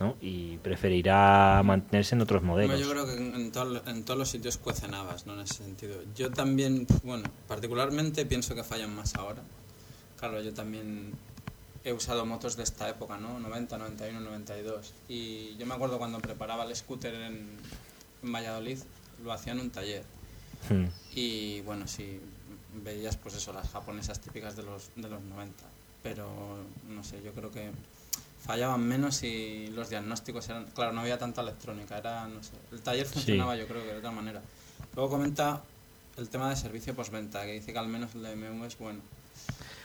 ¿no? 0.00 0.16
Y 0.20 0.56
preferirá 0.58 1.60
mantenerse 1.64 2.14
en 2.16 2.22
otros 2.22 2.42
modelos. 2.42 2.78
Yo 2.80 2.90
creo 2.90 3.06
que 3.06 3.14
en, 3.16 3.34
en 3.34 3.52
todo- 3.52 3.82
en 3.86 4.04
todos 4.04 4.18
los 4.18 4.28
sitios 4.28 4.56
cuecen 4.58 4.94
habas, 4.94 5.26
¿no? 5.26 5.34
En 5.34 5.40
ese 5.40 5.54
sentido. 5.64 5.94
Yo 6.16 6.30
también, 6.30 6.86
bueno, 7.04 7.24
particularmente 7.48 8.24
pienso 8.26 8.54
que 8.56 8.62
fallan 8.64 8.94
más 8.94 9.14
ahora. 9.16 9.42
Claro, 10.18 10.40
yo 10.42 10.52
también 10.54 11.12
he 11.88 11.92
usado 11.92 12.26
motos 12.26 12.56
de 12.56 12.62
esta 12.62 12.88
época, 12.88 13.16
¿no? 13.16 13.38
90, 13.40 13.78
91, 13.78 14.20
92. 14.20 14.94
Y 15.08 15.56
yo 15.56 15.66
me 15.66 15.74
acuerdo 15.74 15.98
cuando 15.98 16.18
preparaba 16.20 16.64
el 16.64 16.74
scooter 16.74 17.14
en, 17.14 17.48
en 18.22 18.32
Valladolid, 18.32 18.78
lo 19.24 19.32
hacía 19.32 19.52
en 19.52 19.60
un 19.60 19.70
taller. 19.70 20.04
Hmm. 20.68 20.86
Y 21.14 21.60
bueno, 21.62 21.86
sí, 21.86 22.20
veías 22.82 23.16
pues 23.16 23.34
eso, 23.34 23.52
las 23.52 23.68
japonesas 23.70 24.20
típicas 24.20 24.56
de 24.56 24.62
los, 24.62 24.90
de 24.96 25.08
los 25.08 25.22
90. 25.22 25.64
Pero 26.02 26.58
no 26.88 27.02
sé, 27.02 27.22
yo 27.22 27.32
creo 27.32 27.50
que 27.50 27.70
fallaban 28.44 28.86
menos 28.86 29.22
y 29.22 29.68
los 29.68 29.90
diagnósticos 29.90 30.48
eran... 30.48 30.66
Claro, 30.66 30.92
no 30.92 31.00
había 31.00 31.18
tanta 31.18 31.42
electrónica, 31.42 31.98
era, 31.98 32.26
no 32.28 32.42
sé, 32.42 32.52
el 32.72 32.80
taller 32.80 33.06
funcionaba 33.06 33.56
yo 33.56 33.66
creo 33.66 33.82
que 33.82 33.92
de 33.92 33.98
otra 33.98 34.10
manera. 34.10 34.40
Luego 34.94 35.10
comenta 35.10 35.62
el 36.16 36.28
tema 36.28 36.50
de 36.50 36.56
servicio 36.56 36.94
postventa, 36.94 37.44
que 37.44 37.52
dice 37.52 37.72
que 37.72 37.78
al 37.78 37.88
menos 37.88 38.14
el 38.14 38.22
de 38.22 38.34
BMW 38.34 38.64
es 38.64 38.78
bueno. 38.78 39.00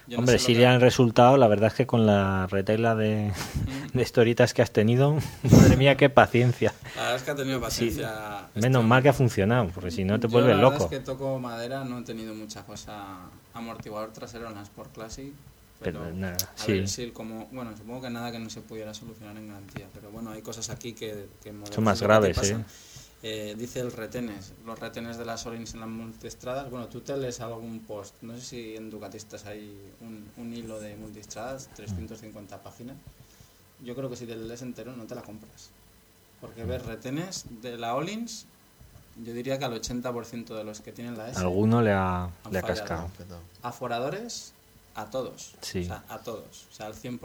Yo 0.07 0.17
no 0.17 0.19
Hombre, 0.19 0.37
sé 0.37 0.47
si 0.47 0.55
le 0.55 0.67
han 0.67 0.81
resultado, 0.81 1.37
la 1.37 1.47
verdad 1.47 1.67
es 1.67 1.73
que 1.75 1.87
con 1.87 2.05
la 2.05 2.45
retela 2.47 2.93
de, 2.95 3.31
de 3.93 4.01
historitas 4.01 4.53
que 4.53 4.61
has 4.61 4.71
tenido, 4.71 5.17
madre 5.43 5.77
mía, 5.77 5.95
qué 5.95 6.09
paciencia. 6.09 6.73
La 6.95 7.01
verdad 7.03 7.15
es 7.17 7.23
que 7.23 7.31
ha 7.31 7.35
tenido 7.35 7.61
paciencia. 7.61 8.49
este 8.55 8.59
Menos 8.59 8.81
hombre. 8.81 8.89
mal 8.89 9.03
que 9.03 9.09
ha 9.09 9.13
funcionado, 9.13 9.69
porque 9.69 9.91
si 9.91 10.03
no 10.03 10.19
te 10.19 10.27
Yo 10.27 10.31
vuelves 10.31 10.57
la 10.57 10.61
verdad 10.61 10.79
loco. 10.79 10.83
es 10.85 10.89
que 10.89 10.99
toco 10.99 11.39
madera, 11.39 11.83
no 11.85 11.99
he 11.99 12.03
tenido 12.03 12.33
mucha 12.35 12.65
cosa. 12.65 13.29
Amortiguador 13.53 14.11
trasero 14.11 14.47
en 14.49 14.55
la 14.55 14.63
Sport 14.63 14.93
Classic. 14.93 15.31
Pero, 15.79 15.99
Pero 16.01 16.13
nada, 16.15 16.37
a 16.57 16.57
sí. 16.57 16.71
ver 16.73 16.87
si 16.87 17.11
como, 17.11 17.47
bueno, 17.51 17.75
supongo 17.75 18.01
que 18.03 18.09
nada 18.09 18.31
que 18.31 18.39
no 18.39 18.49
se 18.49 18.61
pudiera 18.61 18.93
solucionar 18.93 19.35
en 19.37 19.47
garantía, 19.47 19.87
pero 19.93 20.11
bueno, 20.11 20.31
hay 20.31 20.41
cosas 20.41 20.69
aquí 20.69 20.93
que, 20.93 21.27
que 21.43 21.53
Son 21.71 21.83
más 21.83 22.01
graves, 22.01 22.37
pasan. 22.37 22.65
¿Eh? 23.23 23.55
Dice 23.57 23.79
el 23.79 23.91
retenes, 23.91 24.53
los 24.65 24.77
retenes 24.77 25.17
de 25.17 25.25
las 25.25 25.45
Orins 25.45 25.73
en 25.73 25.79
las 25.79 25.89
multistradas. 25.89 26.69
Bueno, 26.69 26.87
tú 26.87 27.01
te 27.01 27.17
lees 27.17 27.39
algún 27.39 27.79
post, 27.79 28.15
no 28.21 28.35
sé 28.35 28.41
si 28.41 28.75
en 28.75 28.89
Ducatistas 28.89 29.45
hay 29.45 29.75
un, 30.01 30.29
un 30.37 30.53
hilo 30.53 30.79
de 30.79 30.95
multistradas, 30.95 31.69
350 31.75 32.61
páginas. 32.61 32.97
Yo 33.83 33.95
creo 33.95 34.09
que 34.09 34.15
si 34.15 34.25
te 34.25 34.35
lees 34.35 34.61
entero 34.61 34.95
no 34.95 35.05
te 35.05 35.15
la 35.15 35.21
compras. 35.23 35.69
Porque 36.39 36.63
ves 36.65 36.85
retenes 36.85 37.45
de 37.61 37.77
la 37.77 37.95
Olins, 37.95 38.45
yo 39.23 39.33
diría 39.33 39.57
que 39.57 39.65
al 39.65 39.73
80% 39.73 40.55
de 40.55 40.63
los 40.63 40.81
que 40.81 40.91
tienen 40.91 41.17
la 41.17 41.29
S, 41.29 41.39
Alguno 41.39 41.81
le 41.81 41.91
ha, 41.93 42.29
le 42.51 42.59
ha 42.59 42.61
cascado. 42.61 43.09
aforadores 43.61 44.53
a 44.95 45.09
todos. 45.09 45.55
Sí. 45.61 45.83
O 45.83 45.85
sea, 45.85 46.03
a 46.09 46.19
todos. 46.19 46.67
O 46.71 46.73
sea, 46.73 46.87
al 46.87 46.95
100%. 46.95 47.19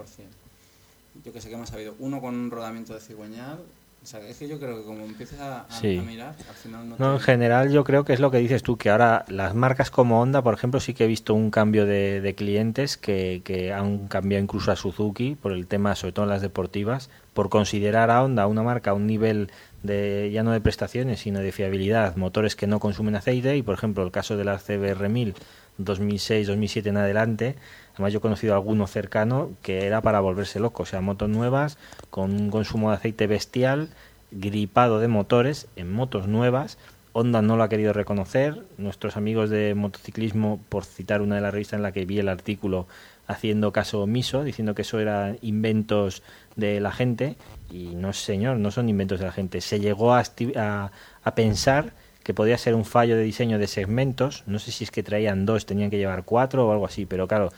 Yo 1.24 1.32
que 1.32 1.40
sé 1.40 1.48
que 1.50 1.56
me 1.56 1.62
ha 1.64 1.66
sabido. 1.66 1.94
Uno 1.98 2.20
con 2.20 2.34
un 2.34 2.50
rodamiento 2.50 2.94
de 2.94 3.00
cigüeñal. 3.00 3.58
O 4.02 4.06
sea, 4.06 4.20
es 4.20 4.38
que 4.38 4.48
yo 4.48 4.58
creo 4.58 4.78
que 4.78 4.84
como 4.84 5.04
empieces 5.04 5.38
a, 5.40 5.62
a- 5.62 5.70
Sí. 5.70 5.98
a 5.98 6.02
mirar, 6.02 6.34
al 6.48 6.54
final 6.54 6.88
no, 6.88 6.96
No, 6.98 7.12
en 7.14 7.18
te- 7.18 7.24
general 7.24 7.70
yo 7.70 7.84
creo 7.84 8.04
que 8.04 8.12
es 8.14 8.20
lo 8.20 8.30
que 8.30 8.38
dices 8.38 8.62
tú, 8.62 8.78
que 8.78 8.88
ahora 8.90 9.24
las 9.28 9.54
marcas 9.54 9.90
como 9.90 10.20
Honda, 10.22 10.40
por 10.42 10.54
ejemplo, 10.54 10.80
sí 10.80 10.94
que 10.94 11.04
he 11.04 11.06
visto 11.08 11.34
un 11.34 11.50
cambio 11.50 11.84
de, 11.84 12.20
de 12.20 12.34
clientes 12.34 12.96
que, 12.96 13.42
que 13.44 13.72
han 13.72 14.06
cambiado 14.08 14.42
incluso 14.42 14.70
a 14.72 14.76
Suzuki 14.76 15.34
por 15.34 15.52
el 15.52 15.66
tema, 15.66 15.94
sobre 15.94 16.12
todo 16.12 16.24
en 16.24 16.30
las 16.30 16.42
deportivas, 16.42 17.10
por 17.34 17.50
considerar 17.50 18.10
a 18.10 18.22
Honda 18.22 18.46
una 18.46 18.62
marca 18.62 18.92
a 18.92 18.94
un 18.94 19.06
nivel 19.06 19.50
de 19.82 20.30
ya 20.32 20.42
no 20.42 20.52
de 20.52 20.60
prestaciones, 20.60 21.20
sino 21.20 21.40
de 21.40 21.52
fiabilidad, 21.52 22.16
motores 22.16 22.56
que 22.56 22.66
no 22.66 22.80
consumen 22.80 23.14
aceite 23.16 23.56
y, 23.56 23.62
por 23.62 23.74
ejemplo, 23.74 24.04
el 24.04 24.10
caso 24.10 24.36
de 24.36 24.44
la 24.44 24.58
CBR 24.58 25.08
1000 25.08 25.34
2006-2007 25.80 26.86
en 26.88 26.96
adelante, 26.96 27.54
además 27.98 28.12
yo 28.12 28.18
he 28.18 28.22
conocido 28.22 28.54
alguno 28.54 28.86
cercano 28.86 29.50
que 29.60 29.84
era 29.84 30.00
para 30.02 30.20
volverse 30.20 30.60
loco, 30.60 30.84
o 30.84 30.86
sea, 30.86 31.00
motos 31.00 31.28
nuevas 31.28 31.78
con 32.10 32.32
un 32.32 32.48
consumo 32.48 32.90
de 32.90 32.96
aceite 32.96 33.26
bestial, 33.26 33.88
gripado 34.30 35.00
de 35.00 35.08
motores 35.08 35.66
en 35.74 35.92
motos 35.92 36.28
nuevas. 36.28 36.78
Honda 37.12 37.42
no 37.42 37.56
lo 37.56 37.64
ha 37.64 37.68
querido 37.68 37.92
reconocer. 37.92 38.62
Nuestros 38.76 39.16
amigos 39.16 39.50
de 39.50 39.74
motociclismo, 39.74 40.60
por 40.68 40.84
citar 40.84 41.22
una 41.22 41.34
de 41.34 41.40
las 41.40 41.52
revistas 41.52 41.78
en 41.78 41.82
la 41.82 41.90
que 41.90 42.04
vi 42.04 42.20
el 42.20 42.28
artículo, 42.28 42.86
haciendo 43.26 43.72
caso 43.72 44.02
omiso, 44.02 44.44
diciendo 44.44 44.76
que 44.76 44.82
eso 44.82 45.00
eran 45.00 45.38
inventos 45.42 46.22
de 46.54 46.78
la 46.78 46.92
gente. 46.92 47.36
Y 47.68 47.96
no, 47.96 48.12
señor, 48.12 48.58
no 48.58 48.70
son 48.70 48.88
inventos 48.88 49.18
de 49.18 49.26
la 49.26 49.32
gente. 49.32 49.60
Se 49.60 49.80
llegó 49.80 50.14
a, 50.14 50.22
a, 50.54 50.92
a 51.24 51.34
pensar 51.34 51.94
que 52.22 52.34
podía 52.34 52.58
ser 52.58 52.74
un 52.74 52.84
fallo 52.84 53.16
de 53.16 53.22
diseño 53.22 53.58
de 53.58 53.66
segmentos. 53.66 54.44
No 54.46 54.58
sé 54.58 54.70
si 54.70 54.84
es 54.84 54.90
que 54.90 55.02
traían 55.02 55.46
dos, 55.46 55.64
tenían 55.64 55.88
que 55.88 55.96
llevar 55.96 56.24
cuatro 56.24 56.68
o 56.68 56.72
algo 56.72 56.84
así, 56.84 57.06
pero 57.06 57.26
claro, 57.26 57.48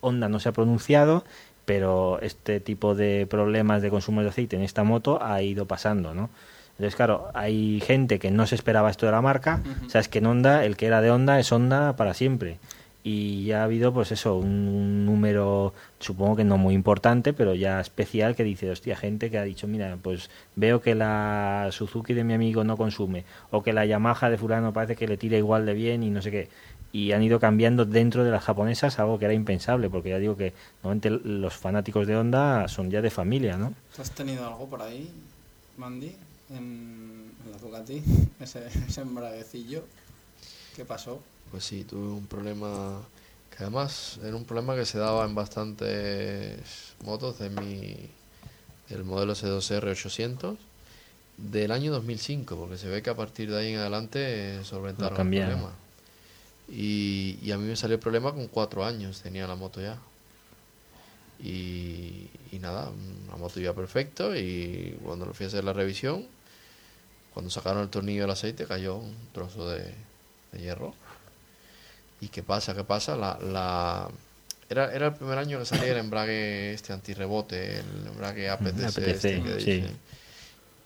Honda 0.00 0.28
no 0.28 0.40
se 0.40 0.48
ha 0.48 0.52
pronunciado, 0.52 1.24
pero 1.64 2.18
este 2.22 2.60
tipo 2.60 2.94
de 2.94 3.26
problemas 3.28 3.82
de 3.82 3.90
consumo 3.90 4.22
de 4.22 4.30
aceite 4.30 4.56
en 4.56 4.62
esta 4.62 4.84
moto 4.84 5.22
ha 5.22 5.42
ido 5.42 5.66
pasando, 5.66 6.14
¿no? 6.14 6.30
Entonces, 6.78 6.94
claro, 6.94 7.28
hay 7.34 7.80
gente 7.80 8.20
que 8.20 8.30
no 8.30 8.46
se 8.46 8.54
esperaba 8.54 8.88
esto 8.88 9.04
de 9.04 9.12
la 9.12 9.20
marca. 9.20 9.60
O 9.84 9.90
sea, 9.90 10.00
es 10.00 10.08
que 10.08 10.18
en 10.18 10.26
Honda, 10.26 10.64
el 10.64 10.76
que 10.76 10.86
era 10.86 11.00
de 11.00 11.10
Honda 11.10 11.40
es 11.40 11.50
Honda 11.50 11.96
para 11.96 12.14
siempre. 12.14 12.58
Y 13.02 13.44
ya 13.46 13.62
ha 13.62 13.64
habido, 13.64 13.92
pues 13.92 14.12
eso, 14.12 14.36
un 14.36 15.06
número, 15.06 15.72
supongo 15.98 16.36
que 16.36 16.44
no 16.44 16.56
muy 16.58 16.74
importante, 16.74 17.32
pero 17.32 17.54
ya 17.54 17.80
especial, 17.80 18.36
que 18.36 18.44
dice, 18.44 18.70
hostia, 18.70 18.96
gente 18.96 19.30
que 19.30 19.38
ha 19.38 19.44
dicho, 19.44 19.66
mira, 19.66 19.96
pues 20.02 20.30
veo 20.56 20.80
que 20.80 20.94
la 20.94 21.68
Suzuki 21.70 22.12
de 22.12 22.22
mi 22.22 22.34
amigo 22.34 22.64
no 22.64 22.76
consume, 22.76 23.24
o 23.50 23.62
que 23.62 23.72
la 23.72 23.86
Yamaha 23.86 24.30
de 24.30 24.36
fulano 24.36 24.72
parece 24.72 24.94
que 24.94 25.08
le 25.08 25.16
tira 25.16 25.36
igual 25.36 25.64
de 25.64 25.74
bien 25.74 26.02
y 26.02 26.10
no 26.10 26.22
sé 26.22 26.30
qué. 26.30 26.48
Y 26.92 27.12
han 27.12 27.22
ido 27.22 27.38
cambiando 27.38 27.84
dentro 27.84 28.24
de 28.24 28.30
las 28.30 28.42
japonesas 28.42 28.98
algo 28.98 29.18
que 29.18 29.26
era 29.26 29.34
impensable, 29.34 29.90
porque 29.90 30.10
ya 30.10 30.18
digo 30.18 30.36
que 30.36 30.54
normalmente 30.82 31.10
los 31.10 31.54
fanáticos 31.54 32.06
de 32.06 32.16
Honda 32.16 32.66
son 32.68 32.90
ya 32.90 33.02
de 33.02 33.10
familia, 33.10 33.56
¿no? 33.56 33.74
¿Tú 33.94 34.02
has 34.02 34.10
tenido 34.10 34.46
algo 34.46 34.66
por 34.66 34.80
ahí, 34.80 35.10
Mandy, 35.76 36.16
en, 36.50 37.30
en 37.44 37.50
la 37.50 37.58
Ducati? 37.58 38.02
Ese, 38.40 38.66
ese 38.66 39.00
embraguecillo. 39.02 39.84
¿Qué 40.74 40.84
pasó? 40.84 41.20
Pues 41.50 41.64
sí, 41.64 41.84
tuve 41.84 42.08
un 42.08 42.26
problema 42.26 43.00
que 43.50 43.64
además 43.64 44.18
era 44.22 44.36
un 44.36 44.44
problema 44.44 44.76
que 44.76 44.86
se 44.86 44.98
daba 44.98 45.24
en 45.24 45.34
bastantes 45.34 46.94
motos 47.04 47.38
de 47.38 47.50
mi 47.50 47.96
del 48.88 49.04
modelo 49.04 49.34
C2R 49.34 49.90
800 49.90 50.56
del 51.36 51.72
año 51.72 51.92
2005, 51.92 52.56
porque 52.56 52.78
se 52.78 52.88
ve 52.88 53.02
que 53.02 53.10
a 53.10 53.14
partir 53.16 53.50
de 53.50 53.58
ahí 53.58 53.72
en 53.72 53.78
adelante 53.80 54.58
eh, 54.58 54.64
solventaron 54.64 55.32
el 55.32 55.42
problema. 55.44 55.72
Y, 56.70 57.38
y 57.42 57.50
a 57.52 57.58
mí 57.58 57.66
me 57.66 57.76
salió 57.76 57.94
el 57.94 58.00
problema 58.00 58.32
con 58.32 58.46
cuatro 58.48 58.84
años, 58.84 59.22
tenía 59.22 59.46
la 59.46 59.54
moto 59.54 59.80
ya. 59.80 59.98
Y, 61.42 62.28
y 62.50 62.58
nada, 62.60 62.90
la 63.30 63.36
moto 63.36 63.60
iba 63.60 63.72
perfecto 63.72 64.34
y 64.36 64.98
cuando 65.04 65.24
lo 65.24 65.34
fui 65.34 65.44
a 65.44 65.48
hacer 65.48 65.64
la 65.64 65.72
revisión, 65.72 66.26
cuando 67.32 67.50
sacaron 67.50 67.82
el 67.82 67.88
tornillo 67.88 68.22
del 68.22 68.30
aceite 68.32 68.66
cayó 68.66 68.96
un 68.96 69.14
trozo 69.32 69.68
de, 69.68 69.94
de 70.52 70.58
hierro. 70.60 70.94
¿Y 72.20 72.28
qué 72.28 72.42
pasa? 72.42 72.74
¿Qué 72.74 72.82
pasa? 72.84 73.16
La, 73.16 73.38
la... 73.40 74.08
Era, 74.68 74.92
era 74.92 75.06
el 75.06 75.14
primer 75.14 75.38
año 75.38 75.58
que 75.60 75.64
salía 75.64 75.92
el 75.92 75.98
embrague 75.98 76.74
este 76.74 76.92
antirrebote, 76.92 77.78
el 77.78 78.06
embrague 78.08 78.50
APTC, 78.50 78.84
APTC, 78.84 78.98
este 79.08 79.42
que 79.42 79.60
sí. 79.60 79.84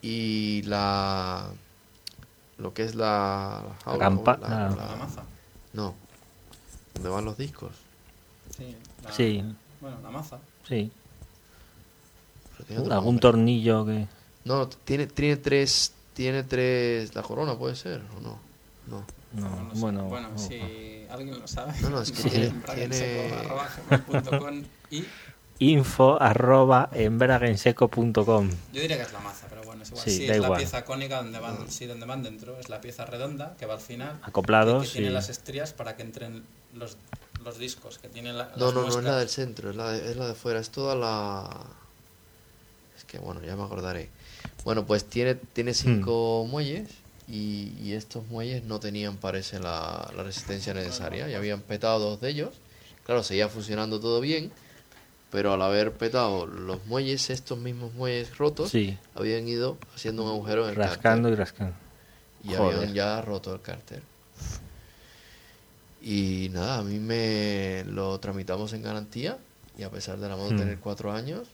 Y 0.02 0.62
la... 0.66 1.48
Lo 2.58 2.74
que 2.74 2.84
es 2.84 2.94
la... 2.94 3.62
la 3.66 3.74
jaula, 3.84 4.04
campa- 4.10 4.38
la- 4.40 4.48
la- 4.48 4.68
la- 4.76 4.86
La 4.86 4.96
maza. 4.96 5.22
No. 5.72 5.94
¿Dónde 6.94 7.08
van 7.08 7.24
los 7.24 7.36
discos? 7.38 7.72
Sí. 8.56 8.76
la- 9.02 9.12
Sí, 9.12 9.42
Bueno, 9.80 9.98
la 10.02 10.10
maza. 10.10 10.38
sí. 10.68 10.90
Algún 12.70 12.88
nombre. 12.88 13.20
tornillo 13.20 13.84
que... 13.86 14.06
No, 14.44 14.68
tiene, 14.68 15.06
tiene 15.06 15.36
tres... 15.36 15.92
Tiene 16.14 16.42
tres... 16.44 17.14
¿La 17.14 17.22
corona 17.22 17.56
puede 17.58 17.74
ser 17.74 18.02
o 18.16 18.20
no? 18.20 18.38
No. 18.86 19.04
No, 19.32 19.48
No 19.48 19.64
lo 19.68 19.74
sé. 19.74 19.80
bueno, 19.80 20.04
bueno 20.04 20.38
si 20.38 21.06
alguien 21.10 21.40
lo 21.40 21.48
sabe. 21.48 21.72
No, 21.80 21.88
no, 21.90 22.02
es 22.02 22.12
que 22.12 22.22
Sí. 22.22 22.28
tiene- 22.30 22.52
y 24.90 25.04
info 25.70 26.20
arroba 26.20 26.88
embragenseco.com 26.92 28.50
yo 28.72 28.80
diría 28.80 28.96
que 28.96 29.02
es 29.02 29.12
la 29.12 29.20
maza, 29.20 29.46
pero 29.48 29.62
bueno, 29.62 29.82
es 29.82 29.90
igual. 29.90 30.04
Sí, 30.04 30.10
Sí, 30.10 30.26
da 30.26 30.34
es 30.34 30.40
la 30.40 30.56
pieza 30.56 30.84
cónica 30.84 31.16
donde 31.22 31.38
van, 31.38 31.70
sí, 31.70 31.86
donde 31.86 32.06
van 32.06 32.22
dentro, 32.22 32.58
es 32.58 32.68
la 32.68 32.80
pieza 32.80 33.04
redonda 33.04 33.54
que 33.58 33.66
va 33.66 33.74
al 33.74 33.80
final. 33.80 34.18
Acoplados 34.22 34.84
y 34.84 34.88
que 34.88 34.98
tiene 34.98 35.10
las 35.10 35.28
estrías 35.28 35.72
para 35.72 35.96
que 35.96 36.02
entren 36.02 36.44
los, 36.74 36.96
los 37.44 37.58
discos, 37.58 37.98
que 37.98 38.08
tiene 38.08 38.32
la, 38.32 38.50
No, 38.56 38.66
las 38.66 38.74
no, 38.74 38.82
no 38.82 38.88
es 38.88 39.04
la 39.04 39.18
del 39.18 39.28
centro, 39.28 39.70
es 39.70 39.76
la 39.76 39.92
de, 39.92 40.10
es 40.10 40.16
la 40.16 40.26
de 40.28 40.34
fuera, 40.34 40.60
es 40.60 40.70
toda 40.70 40.94
la... 40.94 41.48
Es 42.96 43.04
que 43.04 43.18
bueno, 43.18 43.40
ya 43.42 43.56
me 43.56 43.64
acordaré. 43.64 44.08
Bueno, 44.64 44.84
pues 44.86 45.04
tiene, 45.04 45.34
tiene 45.34 45.74
cinco 45.74 46.46
muelles 46.48 46.88
y, 47.28 47.72
y 47.80 47.92
estos 47.94 48.26
muelles 48.28 48.64
no 48.64 48.80
tenían, 48.80 49.16
parece, 49.16 49.58
la, 49.58 50.10
la 50.16 50.22
resistencia 50.22 50.74
necesaria. 50.74 51.28
Y 51.28 51.34
habían 51.34 51.60
petado 51.60 51.98
dos 51.98 52.20
de 52.20 52.30
ellos. 52.30 52.50
Claro, 53.04 53.22
seguía 53.24 53.48
funcionando 53.48 53.98
todo 53.98 54.20
bien, 54.20 54.52
pero 55.32 55.54
al 55.54 55.62
haber 55.62 55.92
petado 55.92 56.46
los 56.46 56.84
muelles, 56.86 57.28
estos 57.30 57.58
mismos 57.58 57.92
muelles 57.94 58.36
rotos, 58.38 58.70
Sí, 58.70 58.96
habían 59.16 59.48
ido 59.48 59.78
haciendo 59.96 60.22
un 60.22 60.28
agujero 60.28 60.64
en 60.64 60.70
el 60.70 60.76
rascando 60.76 61.28
y 61.28 61.32
cárter 61.32 61.38
rascando. 61.38 61.74
y 62.44 62.54
Joder. 62.54 62.76
habían 62.76 62.94
ya 62.94 63.20
roto 63.22 63.52
el 63.54 63.60
cárter. 63.62 64.02
Y 66.02 66.48
nada, 66.52 66.78
a 66.78 66.82
mí 66.82 66.98
me 66.98 67.84
lo 67.86 68.18
tramitamos 68.18 68.72
en 68.72 68.82
garantía 68.82 69.38
y 69.78 69.84
a 69.84 69.90
pesar 69.90 70.18
de 70.18 70.28
la 70.28 70.36
moto 70.36 70.54
Hmm. 70.54 70.58
tener 70.58 70.78
cuatro 70.78 71.12
años, 71.12 71.48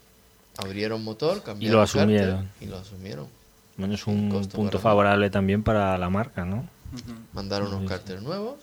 abrieron 0.56 1.04
motor, 1.04 1.42
cambiaron 1.42 1.76
lo 1.78 1.82
el 1.84 1.88
cárter 1.88 2.00
asumieron. 2.02 2.50
y 2.60 2.66
lo 2.66 2.78
asumieron. 2.78 3.28
Bueno, 3.76 3.94
es 3.94 4.06
un 4.06 4.28
punto 4.52 4.80
favorable 4.80 5.30
también 5.30 5.62
para 5.62 5.96
la 5.98 6.10
marca, 6.10 6.44
¿no? 6.44 6.68
Mandaron 7.32 7.68
Sí, 7.68 7.74
unos 7.74 7.82
sí. 7.84 7.88
cárteres 7.94 8.22
nuevos, 8.22 8.56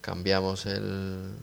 cambiamos 0.00 0.66
el, 0.66 1.34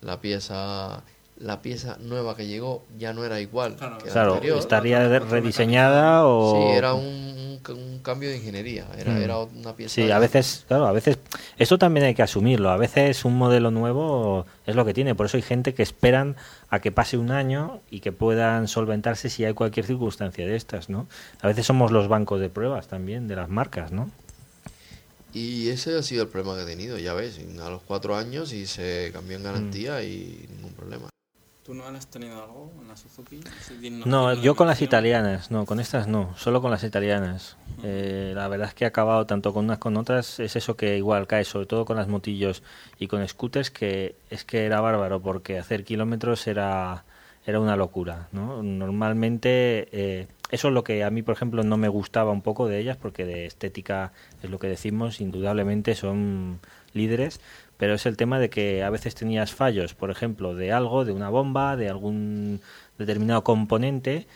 la 0.00 0.20
pieza 0.20 1.02
la 1.36 1.62
pieza 1.62 1.96
nueva 2.00 2.36
que 2.36 2.46
llegó 2.46 2.84
ya 2.96 3.12
no 3.12 3.24
era 3.24 3.40
igual 3.40 3.74
Claro, 3.76 3.98
que 3.98 4.06
la 4.06 4.12
Claro, 4.12 4.34
anterior. 4.34 4.58
estaría 4.58 5.18
rediseñada 5.18 6.26
o... 6.26 6.52
Sí, 6.54 6.76
era 6.76 6.94
un, 6.94 7.04
un 7.04 7.58
ca- 7.60 7.72
un 7.72 7.98
cambio 8.00 8.30
de 8.30 8.36
ingeniería, 8.36 8.86
era, 8.96 9.12
Mm. 9.12 9.22
era 9.22 9.38
una 9.38 9.74
pieza 9.74 9.94
Sí, 9.94 10.10
a 10.10 10.18
veces, 10.20 10.64
claro, 10.68 10.86
a 10.86 10.92
veces, 10.92 11.18
eso 11.58 11.76
también 11.76 12.06
hay 12.06 12.14
que 12.14 12.22
asumirlo. 12.22 12.70
A 12.70 12.76
veces 12.76 13.24
un 13.24 13.36
modelo 13.36 13.70
nuevo 13.72 14.46
es 14.64 14.76
lo 14.76 14.84
que 14.84 14.94
tiene. 14.94 15.14
Por 15.16 15.26
eso 15.26 15.36
hay 15.36 15.42
gente 15.42 15.74
que 15.74 15.82
esperan 15.82 16.36
a 16.70 16.78
que 16.80 16.92
pase 16.92 17.16
un 17.18 17.30
año 17.32 17.80
y 17.90 17.98
que 18.00 18.12
puedan 18.12 18.68
solventarse 18.68 19.28
si 19.28 19.44
hay 19.44 19.54
cualquier 19.54 19.86
circunstancia 19.86 20.46
de 20.46 20.54
estas, 20.54 20.88
¿no? 20.88 21.08
A 21.42 21.48
veces 21.48 21.66
somos 21.66 21.90
los 21.90 22.06
bancos 22.08 22.40
de 22.40 22.48
pruebas 22.48 22.86
también 22.86 23.26
de 23.26 23.36
las 23.36 23.48
marcas, 23.48 23.90
¿no? 23.90 24.08
Y 25.32 25.68
ese 25.70 25.98
ha 25.98 26.02
sido 26.04 26.22
el 26.22 26.28
problema 26.28 26.56
que 26.56 26.62
he 26.62 26.66
tenido, 26.76 26.96
ya 26.96 27.12
ves, 27.12 27.40
a 27.60 27.68
los 27.70 27.82
cuatro 27.82 28.14
años 28.16 28.52
y 28.52 28.66
se 28.66 29.10
cambió 29.12 29.36
en 29.36 29.42
garantía 29.42 29.98
Mm. 29.98 30.04
y 30.04 30.46
ningún 30.54 30.72
problema. 30.74 31.08
¿Tú 31.64 31.72
no 31.72 31.86
has 31.86 32.06
tenido 32.08 32.42
algo 32.44 32.70
en 32.78 32.88
la 32.88 32.96
Suzuki? 32.96 33.40
No, 34.04 34.34
yo 34.34 34.54
con 34.54 34.66
las 34.66 34.82
italianas, 34.82 35.50
no, 35.50 35.64
con 35.64 35.80
estas 35.80 36.06
no, 36.06 36.36
solo 36.36 36.60
con 36.60 36.70
las 36.70 36.84
italianas. 36.84 37.56
Eh, 37.82 38.32
la 38.34 38.48
verdad 38.48 38.68
es 38.68 38.74
que 38.74 38.84
he 38.84 38.86
acabado 38.86 39.24
tanto 39.24 39.54
con 39.54 39.64
unas 39.64 39.78
con 39.78 39.96
otras, 39.96 40.40
es 40.40 40.56
eso 40.56 40.76
que 40.76 40.98
igual 40.98 41.26
cae, 41.26 41.44
sobre 41.44 41.64
todo 41.64 41.86
con 41.86 41.96
las 41.96 42.06
motillos 42.06 42.62
y 42.98 43.06
con 43.06 43.26
scooters, 43.26 43.70
que 43.70 44.14
es 44.28 44.44
que 44.44 44.66
era 44.66 44.82
bárbaro, 44.82 45.22
porque 45.22 45.58
hacer 45.58 45.84
kilómetros 45.84 46.46
era, 46.48 47.04
era 47.46 47.60
una 47.60 47.76
locura, 47.76 48.28
¿no? 48.32 48.62
Normalmente, 48.62 49.88
eh, 49.92 50.26
eso 50.50 50.68
es 50.68 50.74
lo 50.74 50.84
que 50.84 51.02
a 51.02 51.08
mí, 51.08 51.22
por 51.22 51.34
ejemplo, 51.34 51.62
no 51.62 51.78
me 51.78 51.88
gustaba 51.88 52.30
un 52.30 52.42
poco 52.42 52.68
de 52.68 52.78
ellas, 52.78 52.98
porque 52.98 53.24
de 53.24 53.46
estética 53.46 54.12
es 54.42 54.50
lo 54.50 54.58
que 54.58 54.66
decimos, 54.66 55.18
indudablemente 55.22 55.94
son 55.94 56.60
líderes, 56.92 57.40
pero 57.76 57.94
es 57.94 58.06
el 58.06 58.16
tema 58.16 58.38
de 58.38 58.50
que 58.50 58.82
a 58.82 58.90
veces 58.90 59.14
tenías 59.14 59.52
fallos, 59.52 59.94
por 59.94 60.10
ejemplo, 60.10 60.54
de 60.54 60.72
algo, 60.72 61.04
de 61.04 61.12
una 61.12 61.28
bomba, 61.28 61.76
de 61.76 61.88
algún 61.88 62.60
determinado 62.98 63.44
componente, 63.44 64.26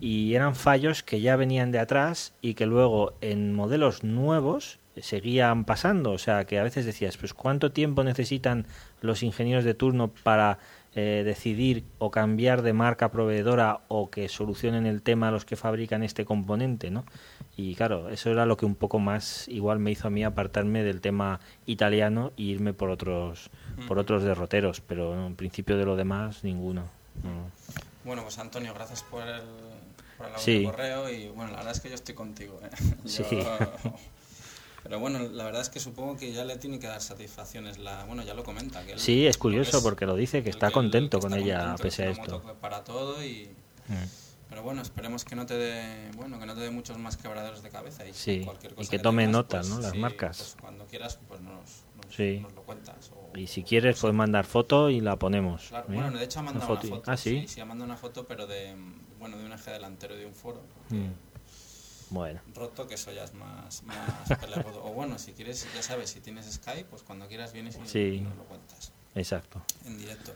y 0.00 0.34
eran 0.34 0.54
fallos 0.54 1.02
que 1.02 1.20
ya 1.20 1.36
venían 1.36 1.72
de 1.72 1.80
atrás 1.80 2.32
y 2.40 2.54
que 2.54 2.66
luego 2.66 3.14
en 3.20 3.52
modelos 3.52 4.04
nuevos 4.04 4.78
seguían 5.00 5.64
pasando. 5.64 6.12
O 6.12 6.18
sea, 6.18 6.44
que 6.44 6.58
a 6.58 6.62
veces 6.62 6.84
decías, 6.86 7.16
pues 7.16 7.34
¿cuánto 7.34 7.72
tiempo 7.72 8.04
necesitan 8.04 8.66
los 9.00 9.22
ingenieros 9.22 9.64
de 9.64 9.74
turno 9.74 10.08
para 10.22 10.58
eh, 10.94 11.22
decidir 11.24 11.84
o 11.98 12.10
cambiar 12.10 12.62
de 12.62 12.72
marca 12.72 13.10
proveedora 13.10 13.80
o 13.88 14.10
que 14.10 14.28
solucionen 14.28 14.86
el 14.86 15.02
tema 15.02 15.30
los 15.30 15.44
que 15.44 15.56
fabrican 15.56 16.02
este 16.02 16.24
componente, 16.24 16.90
¿no? 16.90 17.04
Y 17.60 17.74
claro, 17.74 18.08
eso 18.08 18.30
era 18.30 18.46
lo 18.46 18.56
que 18.56 18.66
un 18.66 18.76
poco 18.76 19.00
más 19.00 19.48
igual 19.48 19.80
me 19.80 19.90
hizo 19.90 20.06
a 20.06 20.10
mí 20.10 20.22
apartarme 20.22 20.84
del 20.84 21.00
tema 21.00 21.40
italiano 21.66 22.30
e 22.36 22.42
irme 22.42 22.72
por 22.72 22.88
otros 22.88 23.50
por 23.88 23.98
otros 23.98 24.22
derroteros, 24.22 24.80
pero 24.80 25.26
en 25.26 25.34
principio 25.34 25.76
de 25.76 25.84
lo 25.84 25.96
demás 25.96 26.44
ninguno. 26.44 26.88
no. 27.24 27.50
Bueno, 28.04 28.22
pues 28.22 28.38
Antonio, 28.38 28.72
gracias 28.74 29.02
por 29.02 29.26
el, 29.26 29.42
por 30.16 30.26
el 30.28 30.38
Sí. 30.38 30.62
correo 30.64 31.10
y 31.10 31.28
bueno, 31.30 31.50
la 31.50 31.56
verdad 31.58 31.72
es 31.72 31.80
que 31.80 31.88
yo 31.88 31.96
estoy 31.96 32.14
contigo. 32.14 32.60
¿eh? 32.62 32.70
Sí. 33.04 33.24
Yo- 33.32 33.94
Pero 34.84 35.00
bueno, 35.00 35.18
la 35.18 35.44
verdad 35.44 35.60
es 35.60 35.68
que 35.68 35.80
supongo 35.80 36.16
que 36.16 36.32
ya 36.32 36.44
le 36.44 36.56
tiene 36.58 36.78
que 36.78 36.86
dar 36.86 37.00
satisfacciones 37.02 37.76
la... 37.78 38.04
Bueno, 38.04 38.22
ya 38.22 38.32
lo 38.34 38.44
comenta. 38.44 38.84
Que 38.86 38.92
él- 38.92 39.00
Sí, 39.00 39.26
es 39.26 39.36
curioso 39.36 39.78
es- 39.78 39.82
porque 39.82 40.06
lo 40.06 40.14
dice, 40.14 40.42
que 40.44 40.48
está 40.50 40.70
contento 40.70 41.18
que 41.18 41.22
con 41.22 41.32
está 41.34 41.44
ella 41.44 41.58
contento, 41.58 41.82
pese 41.82 42.04
a 42.04 42.10
esto. 42.10 42.40
para 42.60 42.84
todo 42.84 43.22
y... 43.22 43.50
Mm. 43.88 44.27
Pero 44.58 44.64
bueno, 44.64 44.82
esperemos 44.82 45.24
que 45.24 45.36
no 45.36 45.46
te 45.46 45.54
dé, 45.56 46.10
bueno, 46.16 46.40
que 46.40 46.44
no 46.44 46.52
te 46.52 46.62
dé 46.62 46.70
muchos 46.72 46.98
más 46.98 47.16
quebraderos 47.16 47.62
de 47.62 47.70
cabeza 47.70 48.04
y 48.04 48.12
Sí, 48.12 48.40
cualquier 48.44 48.72
y 48.72 48.74
cosa 48.74 48.90
que 48.90 48.98
tome 48.98 49.22
tengas, 49.22 49.32
nota, 49.32 49.58
pues, 49.60 49.68
¿no? 49.68 49.78
Las 49.80 49.92
sí, 49.92 49.98
marcas. 49.98 50.36
pues 50.38 50.56
cuando 50.60 50.84
quieras, 50.86 51.20
pues 51.28 51.40
nos, 51.40 51.84
nos, 51.94 52.12
Sí. 52.12 52.40
nos 52.40 52.52
lo 52.54 52.62
cuentas. 52.64 53.12
o- 53.14 53.38
Y 53.38 53.46
si 53.46 53.62
quieres 53.62 54.00
puedes 54.00 54.16
mandar 54.16 54.46
foto 54.46 54.90
y 54.90 55.00
la 55.00 55.14
ponemos. 55.16 55.68
Claro, 55.68 55.86
¿eh? 55.92 55.94
bueno, 55.94 56.18
de 56.18 56.24
hecho 56.24 56.40
ha 56.40 56.42
Una 56.42 56.50
mandado 56.54 56.72
una 56.72 56.80
foto. 56.82 56.92
foto. 56.96 57.08
Ah, 57.12 57.16
sí. 57.16 57.46
Sí, 57.46 57.60
ha 57.60 57.64
mandado 57.66 57.84
una 57.84 57.96
foto, 57.96 58.26
pero 58.26 58.48
de, 58.48 58.74
bueno, 59.20 59.38
de 59.38 59.44
un 59.46 59.52
eje 59.52 59.70
delantero 59.70 60.16
de 60.16 60.26
un 60.26 60.34
foro. 60.34 60.60
Mm. 60.88 61.10
Bueno, 62.10 62.40
Roto, 62.52 62.88
que 62.88 62.96
eso 62.96 63.12
ya 63.12 63.22
es 63.22 63.34
más, 63.34 63.84
más. 63.84 63.96
O 64.82 64.92
bueno, 64.92 65.20
si 65.20 65.34
quieres, 65.34 65.68
ya 65.72 65.82
sabes, 65.84 66.10
si 66.10 66.18
tienes 66.20 66.52
Skype, 66.52 66.86
pues 66.86 67.04
cuando 67.04 67.28
quieras 67.28 67.52
vienes 67.52 67.78
y 67.84 67.86
Sí. 67.88 68.20
nos 68.22 68.34
lo 68.36 68.42
cuentas 68.42 68.92
exacto. 69.14 69.62
en 69.84 69.98
directo. 69.98 70.32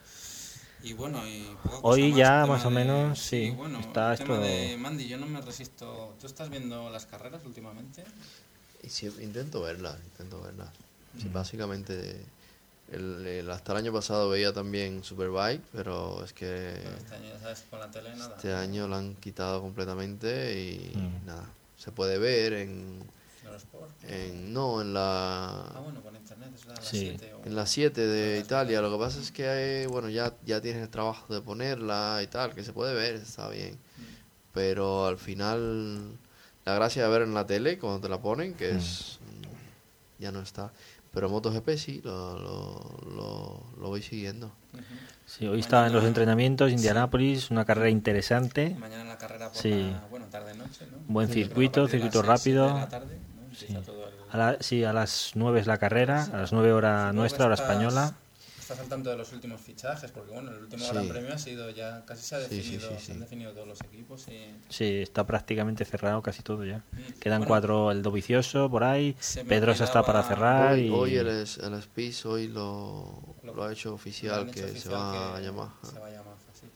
Y 0.83 0.95
bueno, 0.95 1.27
y 1.27 1.47
Hoy 1.83 2.09
más, 2.11 2.19
ya 2.19 2.47
más 2.47 2.65
o 2.67 2.69
de- 2.69 2.75
menos, 2.75 3.19
sí, 3.19 3.51
bueno, 3.51 3.79
está 3.79 4.13
el 4.13 4.19
tema 4.19 4.35
esto- 4.35 4.45
de 4.47 4.77
Mandy, 4.77 5.07
yo 5.09 5.17
no 5.17 5.27
me 5.27 5.41
resisto. 5.41 6.15
¿Tú 6.21 6.27
estás 6.27 6.51
viendo 6.51 6.91
las 6.91 7.07
carreras 7.07 7.45
últimamente? 7.45 8.03
Y 8.83 8.89
sí, 8.89 9.07
intento 9.21 9.61
verlas, 9.63 9.97
intento 10.05 10.41
verlas. 10.43 10.71
Sí, 11.21 11.29
Mm. 11.29 11.33
básicamente, 11.33 12.25
el, 12.91 13.25
el- 13.27 13.51
hasta 13.51 13.73
el 13.73 13.79
año 13.79 13.93
pasado 13.93 14.29
veía 14.29 14.53
también 14.53 15.05
Superbike, 15.05 15.63
pero 15.73 16.25
es 16.25 16.33
que 16.33 16.73
Bueno, 16.83 16.97
este 16.99 17.15
año, 17.15 17.29
ya 17.33 17.39
sabes, 17.41 17.65
con 17.71 17.79
la 17.79 17.91
tele 17.91 18.17
nada. 18.17 18.35
este 18.37 18.53
año 18.53 18.89
la 18.89 18.99
han 18.99 19.15
quitado 19.15 19.61
completamente 19.61 20.61
y 20.61 20.97
Mm. 20.97 21.27
nada. 21.27 21.49
Se 21.79 21.93
puede 21.93 22.19
ver 22.19 22.55
en. 22.55 23.05
En 24.09 24.53
no 24.53 24.81
en 24.81 24.95
la 24.95 25.49
Ah, 25.75 25.81
bueno, 25.83 26.01
con 26.03 26.15
internet, 26.17 26.51
es 26.55 26.67
la 26.67 26.77
Sí. 26.77 27.17
7 27.19 27.35
o... 27.35 27.45
en 27.47 27.55
la 27.57 27.67
7 27.67 28.01
de 28.07 28.39
Italia. 28.39 28.81
Lo 28.81 28.91
que 28.93 28.99
pasa 28.99 29.21
es 29.21 29.31
que 29.33 29.49
hay, 29.49 29.87
bueno, 29.87 30.09
ya 30.09 30.35
ya 30.45 30.61
tienes 30.61 30.83
el 30.83 30.89
trabajo 30.89 31.33
de 31.33 31.41
ponerla 31.41 32.21
y 32.23 32.27
tal, 32.27 32.55
que 32.55 32.63
se 32.65 32.73
puede 32.73 32.95
ver, 32.95 33.15
está 33.17 33.49
bien. 33.49 33.75
Mm. 33.75 34.03
Pero 34.55 35.07
al 35.07 35.19
final 35.19 36.19
la 36.65 36.75
gracia 36.75 37.05
de 37.05 37.09
ver 37.11 37.23
en 37.23 37.35
la 37.35 37.47
tele 37.47 37.79
cuando 37.79 38.01
te 38.01 38.09
la 38.09 38.21
ponen, 38.21 38.55
que 38.55 38.73
Mm. 38.73 38.77
es 38.79 39.19
ya 40.19 40.31
no 40.33 40.41
está. 40.41 40.73
Pero 41.13 41.29
MotoGP 41.29 41.77
sí, 41.77 42.01
lo, 42.05 42.39
lo, 42.39 42.99
lo, 43.15 43.67
lo 43.79 43.89
voy 43.89 44.01
siguiendo. 44.01 44.51
Sí, 45.27 45.47
hoy 45.47 45.61
estaba 45.61 45.87
en 45.89 45.93
los 45.93 46.05
entrenamientos, 46.05 46.71
Indianápolis, 46.71 47.51
una 47.51 47.65
carrera 47.67 47.91
interesante. 47.91 48.75
Mañana 48.79 49.05
la 49.05 49.19
carrera 49.19 49.49
por 49.51 49.61
Sí. 49.61 49.71
la, 49.93 50.07
bueno, 50.11 50.27
tarde-noche, 50.31 50.87
¿no? 50.91 50.99
Buen 51.09 51.29
Sí, 51.29 51.35
circuito, 51.45 51.87
circuito 51.89 52.21
siete 52.23 52.27
rápido. 52.29 52.67
de 52.69 52.75
la 52.81 52.89
tarde, 52.89 53.19
Sí. 53.55 53.67
todo 53.85 54.07
el- 54.09 54.15
A 54.31 54.37
la- 54.37 54.57
sí, 54.61 54.85
a 54.85 54.93
las 54.93 55.33
9 55.35 55.61
es 55.61 55.67
la 55.67 55.79
carrera, 55.79 56.25
a 56.33 56.37
las 56.39 56.53
9 56.53 56.73
hora 56.73 56.91
Supongo 56.99 57.11
que 57.13 57.17
nuestra, 57.17 57.45
hora 57.47 57.55
estás- 57.55 57.69
española. 57.71 58.15
Estás 58.59 58.79
al 58.79 58.87
tanto 58.89 59.11
de 59.11 59.17
los 59.17 59.31
últimos 59.33 59.61
fichajes, 59.61 60.11
porque 60.13 60.31
bueno, 60.33 60.51
el 60.53 60.59
último 60.59 60.85
Sí. 60.85 60.91
Gran 60.93 61.09
Premio 61.09 61.35
ha 61.35 61.39
sido 61.39 61.69
ya, 61.71 62.05
casi 62.07 62.23
se 62.23 62.37
ha 62.37 62.39
Sí, 62.41 62.47
sí, 62.49 62.57
definido, 62.57 62.89
sí, 62.99 63.05
se 63.07 63.13
han 63.13 63.21
definido 63.21 63.53
todos 63.53 63.67
los 63.69 63.81
equipos 63.83 64.27
y... 64.29 64.55
Sí, 64.69 65.03
está 65.03 65.27
prácticamente 65.27 65.85
cerrado 65.85 66.23
casi 66.23 66.43
todo 66.43 66.65
ya. 66.65 66.79
Mm, 66.93 67.19
Quedan 67.21 67.41
bueno, 67.41 67.49
cuatro, 67.49 67.91
el 67.91 68.03
Dovicioso 68.03 68.71
por 68.71 68.85
ahí, 68.85 69.17
se 69.19 69.45
Pedrosa 69.45 69.85
está 69.85 70.03
para 70.05 70.23
cerrar 70.23 70.73
Hoy, 70.75 70.87
y... 70.87 70.91
hoy 70.91 71.17
el, 71.17 71.27
es- 71.29 71.59
el 71.59 71.83
Spice 71.83 72.27
hoy 72.29 72.49
lo, 72.49 73.21
Lo- 73.43 73.53
lo 73.55 73.65
ha 73.65 73.73
hecho 73.73 73.93
oficial 73.95 74.45
hecho 74.45 74.53
que 74.53 74.61
se 74.61 74.71
oficial 74.71 74.95
va 74.95 75.35
a 75.35 75.39
que 75.39 75.45
Yamaha. 75.45 75.75
Se 75.83 75.99
va 75.99 76.07
a 76.07 76.11
sí. 76.11 76.17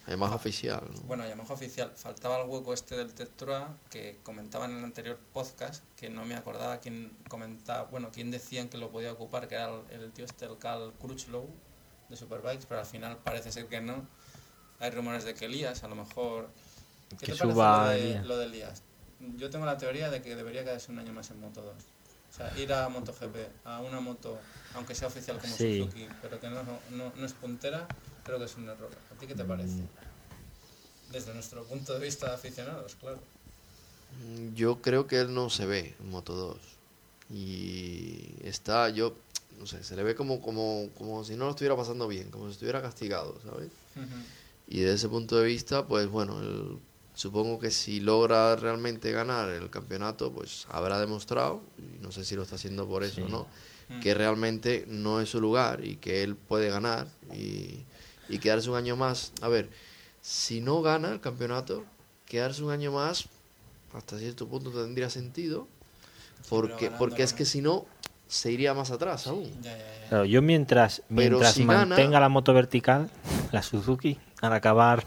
Yamaha 0.07 0.35
oficial. 0.37 0.83
¿no? 0.95 1.01
Bueno, 1.03 1.27
Yamaha 1.27 1.53
oficial. 1.53 1.93
Faltaba 1.97 2.41
el 2.43 2.49
hueco 2.49 2.73
este 2.73 2.97
del 2.97 3.13
Tetra 3.13 3.77
que 3.91 4.19
comentaba 4.23 4.67
en 4.67 4.77
el 4.79 4.85
anterior 4.85 5.19
podcast, 5.33 5.83
que 5.97 6.09
no 6.11 6.25
me 6.25 6.35
acordaba 6.37 6.79
quién 6.79 7.17
comentaba, 7.29 7.85
bueno, 7.85 8.11
quién 8.13 8.31
decían 8.31 8.69
que 8.69 8.79
lo 8.79 8.91
podía 8.91 9.13
ocupar, 9.13 9.49
que 9.49 9.57
era 9.57 9.69
el, 9.91 10.03
el 10.03 10.13
tío 10.13 10.25
este, 10.25 10.45
el 10.47 10.59
Cal 10.59 10.93
Crutchlow 11.01 11.49
de 12.09 12.17
Superbikes, 12.17 12.67
pero 12.69 12.81
al 12.81 12.87
final 12.87 13.19
parece 13.19 13.51
ser 13.51 13.67
que 13.67 13.81
no. 13.81 14.07
Hay 14.79 14.91
rumores 14.91 15.25
de 15.25 15.35
que 15.35 15.47
Elías, 15.47 15.83
a 15.85 15.89
lo 15.89 15.97
mejor... 15.97 16.51
¿Qué 17.19 17.27
Que 17.27 17.33
te 17.33 17.39
parece 17.39 17.53
suba 17.53 17.85
lo 17.85 17.89
de, 17.91 17.99
Elías. 18.01 18.27
lo 18.27 18.37
de 18.39 18.45
Elías? 18.47 18.83
Yo 19.37 19.51
tengo 19.51 19.65
la 19.67 19.79
teoría 19.79 20.11
de 20.11 20.21
que 20.23 20.37
debería 20.37 20.63
quedarse 20.63 20.93
un 20.93 20.99
año 20.99 21.13
más 21.13 21.31
en 21.31 21.41
Moto 21.41 21.63
2. 21.63 21.75
O 21.75 22.37
sea, 22.37 22.59
ir 22.59 22.71
a 22.73 22.87
MotoGP, 22.91 23.37
a 23.65 23.81
una 23.81 23.99
moto, 24.01 24.39
aunque 24.75 24.95
sea 24.95 25.09
oficial 25.09 25.39
como 25.39 25.55
Sí. 25.57 25.79
Suzuki, 25.81 26.07
pero 26.21 26.39
que 26.39 26.51
no, 26.51 26.63
no, 26.91 27.11
no 27.17 27.25
es 27.25 27.33
puntera, 27.33 27.89
creo 28.27 28.39
que 28.39 28.45
es 28.45 28.57
un 28.57 28.69
error. 28.69 28.91
¿A 29.15 29.19
ti 29.19 29.27
qué 29.27 29.35
te 29.35 29.45
parece? 29.45 29.75
Mm. 29.83 29.89
Desde 31.13 31.33
nuestro 31.33 31.63
punto 31.65 31.95
de 31.95 32.01
vista 32.05 32.29
de 32.29 32.35
aficionados, 32.35 32.97
claro. 32.97 33.19
Mm, 34.27 34.55
Yo 34.55 34.83
creo 34.83 35.07
que 35.07 35.21
él 35.21 35.33
no 35.33 35.49
se 35.51 35.65
ve 35.67 35.95
en 36.01 36.11
Moto 36.11 36.35
2. 36.35 36.59
Y 37.31 38.37
está, 38.45 38.89
yo, 38.91 39.15
no 39.59 39.67
sé, 39.67 39.83
se 39.85 39.97
le 39.97 40.03
ve 40.03 40.15
como, 40.15 40.41
como, 40.41 40.89
como 40.97 41.25
si 41.25 41.35
no 41.37 41.45
lo 41.47 41.51
estuviera 41.51 41.77
pasando 41.77 42.07
bien, 42.09 42.31
como 42.31 42.47
si 42.47 42.53
estuviera 42.53 42.83
castigado, 42.83 43.41
¿sabes? 43.43 43.71
Y 44.69 44.81
desde 44.81 44.95
ese 44.97 45.09
punto 45.09 45.37
de 45.37 45.47
vista, 45.47 45.87
pues 45.87 46.09
bueno, 46.09 46.41
él- 46.41 46.79
supongo 47.15 47.59
que 47.59 47.71
si 47.71 48.01
logra 48.01 48.57
realmente 48.57 49.11
ganar 49.11 49.49
el 49.49 49.71
campeonato, 49.71 50.31
pues 50.33 50.67
habrá 50.69 51.01
demostrado, 51.01 51.63
y 51.79 52.03
no 52.03 52.13
sé 52.13 52.25
si 52.25 52.35
lo 52.37 52.43
está 52.43 52.57
haciendo 52.57 52.87
por 52.87 53.03
eso 53.05 53.25
o 53.25 53.29
no, 53.29 53.47
Mm. 53.89 54.01
que 54.01 54.15
realmente 54.15 54.85
no 54.89 55.21
es 55.21 55.31
su 55.31 55.41
lugar 55.41 55.85
y 55.85 55.97
que 55.97 56.23
él 56.25 56.35
puede 56.37 56.69
ganar 56.69 57.07
y, 57.33 57.85
y 58.29 58.39
quedarse 58.39 58.71
un 58.71 58.77
año 58.77 58.97
más. 58.97 59.33
A 59.41 59.49
ver, 59.49 59.69
si 60.23 60.61
no 60.61 60.83
gana 60.83 61.13
el 61.13 61.21
campeonato, 61.21 61.85
quedarse 62.27 62.63
un 62.63 62.71
año 62.71 62.93
más 62.93 63.27
hasta 63.95 64.19
cierto 64.19 64.47
punto 64.47 64.71
tendría 64.71 65.09
sentido, 65.11 65.69
porque, 66.49 66.87
ganando, 66.87 66.99
porque 66.99 67.23
es 67.23 67.33
que 67.33 67.45
si 67.45 67.63
no, 67.63 67.87
se 68.29 68.51
iría 68.53 68.75
más 68.75 68.91
atrás 68.91 69.27
aún. 69.27 69.45
Ya, 69.63 69.77
ya, 69.77 69.79
ya. 69.79 70.09
Claro, 70.09 70.25
yo 70.25 70.43
mientras, 70.43 71.03
Pero 71.09 71.15
mientras 71.31 71.55
si 71.55 71.65
gana- 71.65 71.87
mantenga 71.87 72.21
la 72.21 72.29
moto 72.29 72.53
vertical, 72.53 73.11
la 73.53 73.63
Suzuki, 73.63 74.19
al 74.43 74.53
acabar 74.53 75.07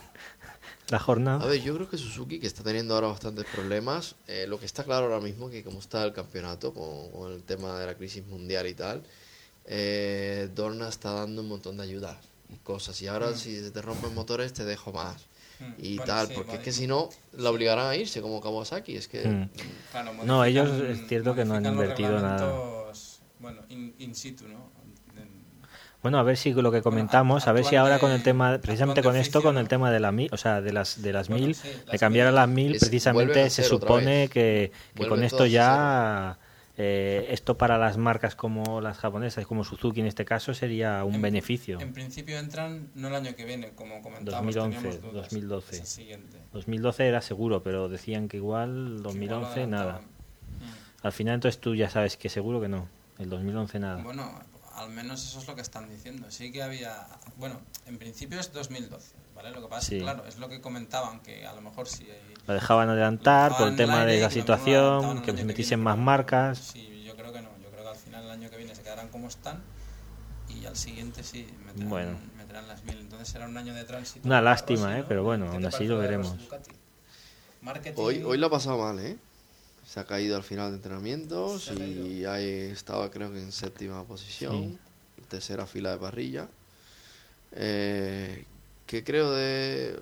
la 0.90 0.98
A 0.98 1.00
jornada, 1.00 1.46
ver, 1.46 1.62
yo 1.62 1.76
creo 1.76 1.88
que 1.90 1.98
Suzuki, 1.98 2.40
que 2.40 2.48
está 2.48 2.64
teniendo 2.64 2.96
ahora 2.96 3.08
bastantes 3.08 3.46
problemas, 3.46 4.16
eh, 4.28 4.46
lo 4.48 4.60
que 4.60 4.66
está 4.66 4.84
claro 4.84 5.06
ahora 5.06 5.20
mismo 5.20 5.50
que 5.50 5.64
como 5.64 5.80
está 5.80 6.04
el 6.04 6.14
campeonato 6.14 6.74
con, 6.74 7.12
con 7.12 7.32
el 7.32 7.44
tema 7.44 7.78
de 7.80 7.86
la 7.86 7.96
crisis 7.96 8.26
mundial 8.26 8.66
y 8.66 8.74
tal, 8.74 9.04
eh, 9.66 10.50
Dorna 10.56 10.90
está 10.90 11.12
dando 11.12 11.42
un 11.42 11.48
montón 11.50 11.78
de 11.78 11.84
ayudas 11.84 12.18
cosas. 12.64 13.02
Y 13.02 13.08
ahora 13.08 13.32
Mm. 13.32 13.36
si 13.36 13.60
se 13.60 13.72
te 13.72 13.82
rompen 13.82 14.14
motores 14.14 14.54
te 14.54 14.66
dejo 14.66 14.92
más 14.92 15.28
Mm, 15.60 15.74
y 15.78 15.98
bueno, 15.98 16.14
tal, 16.14 16.28
sí, 16.28 16.34
porque 16.36 16.52
es 16.52 16.58
vale. 16.60 16.64
que 16.64 16.72
si 16.72 16.88
no 16.88 17.10
la 17.34 17.50
obligarán 17.50 17.88
a 17.88 17.96
irse 17.96 18.22
como 18.22 18.40
Kawasaki. 18.42 18.96
Es 18.96 19.08
que 19.08 19.28
Mm. 19.28 19.50
Claro, 19.92 20.14
No, 20.24 20.44
ellos 20.46 20.70
es 20.82 21.06
cierto 21.08 21.36
que 21.36 21.44
no 21.46 21.56
han 21.56 21.66
invertido 21.66 22.20
nada. 22.22 22.54
Bueno, 23.40 23.62
in, 23.70 23.94
in 24.00 24.16
situ, 24.16 24.48
¿no? 24.48 24.70
En- 25.18 25.30
Bueno, 26.02 26.18
a 26.18 26.24
ver 26.24 26.38
si 26.38 26.54
lo 26.54 26.72
que 26.72 26.82
comentamos, 26.82 27.48
a 27.48 27.52
ver 27.52 27.66
si 27.66 27.76
ahora 27.76 28.00
con 28.00 28.12
el 28.12 28.24
tema, 28.24 28.58
precisamente 28.62 29.02
con 29.04 29.16
esto, 29.18 29.42
con 29.44 29.58
el 29.58 29.68
tema 29.68 29.92
de 29.92 30.00
la 30.00 30.12
mil, 30.14 30.30
o 30.32 30.38
sea, 30.38 30.62
de 30.62 30.72
las 30.72 31.02
de 31.02 31.12
las 31.14 31.28
Bueno, 31.28 31.46
mil, 31.48 31.56
sí, 31.56 31.68
de 31.68 31.84
las 31.88 32.00
cambiar 32.00 32.28
a 32.28 32.32
mil 32.32 32.36
las 32.36 32.50
mil, 32.50 32.76
es- 32.76 32.80
precisamente 32.80 33.50
se 33.50 33.64
supone 33.64 34.30
que, 34.30 34.72
que 34.96 35.08
con 35.08 35.24
esto 35.24 35.46
ya 35.46 36.38
eh, 36.82 37.28
esto 37.30 37.58
para 37.58 37.78
las 37.78 37.98
marcas 37.98 38.36
como 38.36 38.80
las 38.80 38.98
japonesas, 38.98 39.46
como 39.46 39.64
Suzuki 39.66 40.00
en 40.00 40.06
este 40.08 40.24
caso, 40.24 40.54
sería 40.54 41.04
un 41.04 41.16
en- 41.16 41.22
beneficio. 41.22 41.80
En 41.82 41.92
principio 41.94 42.40
entran 42.40 42.90
no 42.96 43.10
el 43.10 43.16
año 43.16 43.36
que 43.36 43.44
viene, 43.44 43.72
como 43.76 44.02
comentábamos. 44.02 44.56
2011, 44.56 44.78
teníamos 44.78 45.02
dudas. 45.02 45.24
2012. 45.30 45.76
Es 45.76 45.82
el 45.82 45.88
siguiente. 45.88 46.38
2012 46.54 47.06
era 47.08 47.22
seguro, 47.22 47.62
pero 47.64 47.90
decían 47.90 48.30
que 48.30 48.38
igual 48.38 48.70
Que 48.70 48.80
igual 48.80 49.04
2011 49.04 49.68
nada. 49.68 50.00
Mm. 50.00 51.06
Al 51.06 51.12
final 51.12 51.36
entonces 51.36 51.60
tú 51.60 51.76
ya 51.76 51.90
sabes 51.90 52.16
que 52.18 52.30
seguro 52.30 52.62
que 52.62 52.70
no. 52.70 52.88
El 53.18 53.30
2011 53.30 53.80
nada. 53.80 54.02
Bueno, 54.02 54.32
al 54.76 54.90
menos 54.92 55.22
eso 55.28 55.40
es 55.40 55.48
lo 55.48 55.56
que 55.56 55.62
están 55.62 55.90
diciendo. 55.90 56.32
Sí 56.32 56.52
que 56.54 56.64
había. 56.64 57.06
Bueno, 57.38 57.60
en 57.88 57.98
principio 57.98 58.40
es 58.40 58.54
2012, 58.54 59.16
¿vale? 59.44 59.52
Lo 59.56 59.62
que 59.62 59.68
pasa 59.68 59.80
es 59.80 59.86
Sí. 59.88 59.96
que, 59.98 60.02
claro, 60.02 60.26
es 60.28 60.38
lo 60.38 60.50
que 60.50 60.60
comentaban, 60.62 61.22
que 61.22 61.46
a 61.48 61.54
lo 61.54 61.62
mejor 61.62 61.88
si. 61.88 62.08
Lo 62.48 62.54
dejaban 62.54 62.90
adelantar 62.90 63.52
por 63.52 63.68
dejaban 63.68 63.74
el 63.74 63.78
tema 63.78 64.06
de 64.06 64.14
la 64.16 64.20
lo 64.22 64.26
lo 64.26 64.32
situación, 64.32 65.22
que 65.22 65.34
que 65.36 65.44
metiesen 65.46 65.80
viene, 65.80 65.84
más 65.86 65.98
marcas. 65.98 66.58
Sí, 66.60 67.04
yo 67.06 67.16
creo 67.16 67.32
que 67.32 67.42
no. 67.42 67.50
Yo 67.64 67.70
creo 67.70 67.84
que 67.84 67.90
al 67.90 67.96
final 67.96 68.24
el 68.26 68.32
año 68.32 68.50
que 68.50 68.58
viene 68.58 68.76
se 68.76 68.82
quedarán 68.82 69.10
como 69.10 69.28
están 69.28 69.62
y 70.50 70.66
al 70.66 70.76
siguiente 70.76 71.24
sí 71.24 71.48
meterán, 71.66 71.90
Bueno. 71.90 72.20
meterán 72.38 72.68
las 72.68 72.84
mil. 72.84 72.98
Entonces 73.00 73.30
será 73.30 73.48
un 73.48 73.56
año 73.58 73.74
de 73.74 73.84
tránsito. 73.86 74.28
Una 74.28 74.42
lástima, 74.42 74.88
Rossi, 74.88 74.96
¿eh? 74.98 75.02
¿no? 75.02 75.08
Pero 75.08 75.24
bueno, 75.24 75.46
¿Qué 75.46 75.50
te 75.52 75.56
aún 75.58 75.66
así 75.68 75.86
lo 75.86 75.98
veremos. 76.00 76.36
Hoy, 77.96 78.24
hoy 78.24 78.38
la 78.38 78.48
ha 78.48 78.50
pasado 78.50 78.78
mal, 78.78 79.00
¿eh? 79.00 79.18
Se 79.86 80.00
ha 80.00 80.06
caído 80.06 80.36
al 80.38 80.44
final 80.44 80.70
de 80.70 80.78
entrenamientos 80.78 81.64
Se 81.66 81.72
ha 81.74 81.76
y 81.76 82.26
ahí 82.26 82.48
estaba 82.72 83.10
creo 83.10 83.32
que 83.32 83.40
en 83.42 83.52
séptima 83.52 84.04
posición, 84.06 84.80
tercera 85.30 85.66
fila 85.66 85.92
de 85.92 85.98
parrilla. 85.98 86.48
Eh, 87.52 88.46
¿Qué 88.90 89.04
creo 89.04 89.32
de...? 89.32 90.00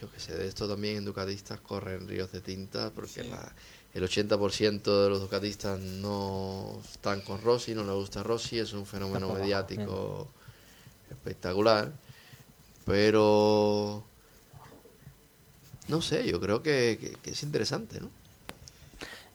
yo 0.00 0.08
qué 0.12 0.20
sé, 0.20 0.34
de 0.36 0.46
esto 0.46 0.68
también 0.68 0.98
en 0.98 1.04
Ducatistas 1.04 1.58
corren 1.60 2.06
ríos 2.08 2.30
de 2.30 2.40
tinta 2.40 2.90
porque 2.94 3.24
Sí. 3.24 3.28
la- 3.28 3.52
el 3.94 4.04
80% 4.04 5.02
de 5.02 5.10
los 5.10 5.20
Ducatistas 5.20 5.80
no 5.80 6.80
están 6.88 7.20
con 7.22 7.42
Rossi, 7.42 7.74
no 7.74 7.82
le 7.84 7.92
gusta 7.92 8.22
Rossi, 8.22 8.60
es 8.60 8.72
un 8.74 8.86
fenómeno 8.86 9.34
mediático 9.34 10.28
espectacular. 11.10 11.90
Pero... 12.86 14.04
No 15.88 16.00
sé, 16.00 16.24
yo 16.30 16.40
creo 16.40 16.62
que, 16.62 16.96
que- 17.00 17.16
que 17.20 17.30
es 17.32 17.42
interesante, 17.42 18.00
¿no? 18.00 18.08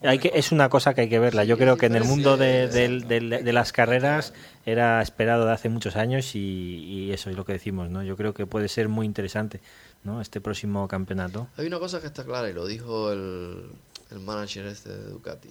Hay 0.01 0.19
que, 0.19 0.31
es 0.33 0.51
una 0.53 0.69
cosa 0.69 0.93
que 0.93 1.01
hay 1.01 1.09
que 1.09 1.19
verla. 1.19 1.43
Yo 1.43 1.55
Sí, 1.57 1.61
creo 1.61 1.77
que 1.77 1.87
en 1.87 1.95
el 1.95 2.05
mundo 2.05 2.37
de, 2.37 2.67
del- 2.69 3.07
de 3.07 3.53
las 3.53 3.73
carreras 3.73 4.33
era 4.65 5.01
esperado 5.01 5.45
de 5.45 5.51
hace 5.51 5.69
muchos 5.69 5.95
años 5.95 6.35
y, 6.35 6.39
y 6.39 7.11
eso 7.11 7.29
es 7.29 7.35
lo 7.35 7.45
que 7.45 7.53
decimos, 7.53 7.89
¿no? 7.89 8.03
Yo 8.03 8.17
creo 8.17 8.33
que 8.33 8.47
puede 8.47 8.67
ser 8.67 8.89
muy 8.89 9.05
interesante, 9.05 9.61
¿no? 10.03 10.21
Este 10.21 10.41
próximo 10.41 10.87
campeonato. 10.87 11.47
Hay 11.57 11.67
una 11.67 11.79
cosa 11.79 12.01
que 12.01 12.07
está 12.07 12.23
clara 12.23 12.49
y 12.49 12.53
lo 12.53 12.65
dijo 12.65 13.11
el, 13.11 13.69
el 14.11 14.19
manager 14.19 14.65
este 14.65 14.89
de 14.89 15.09
Ducati. 15.09 15.49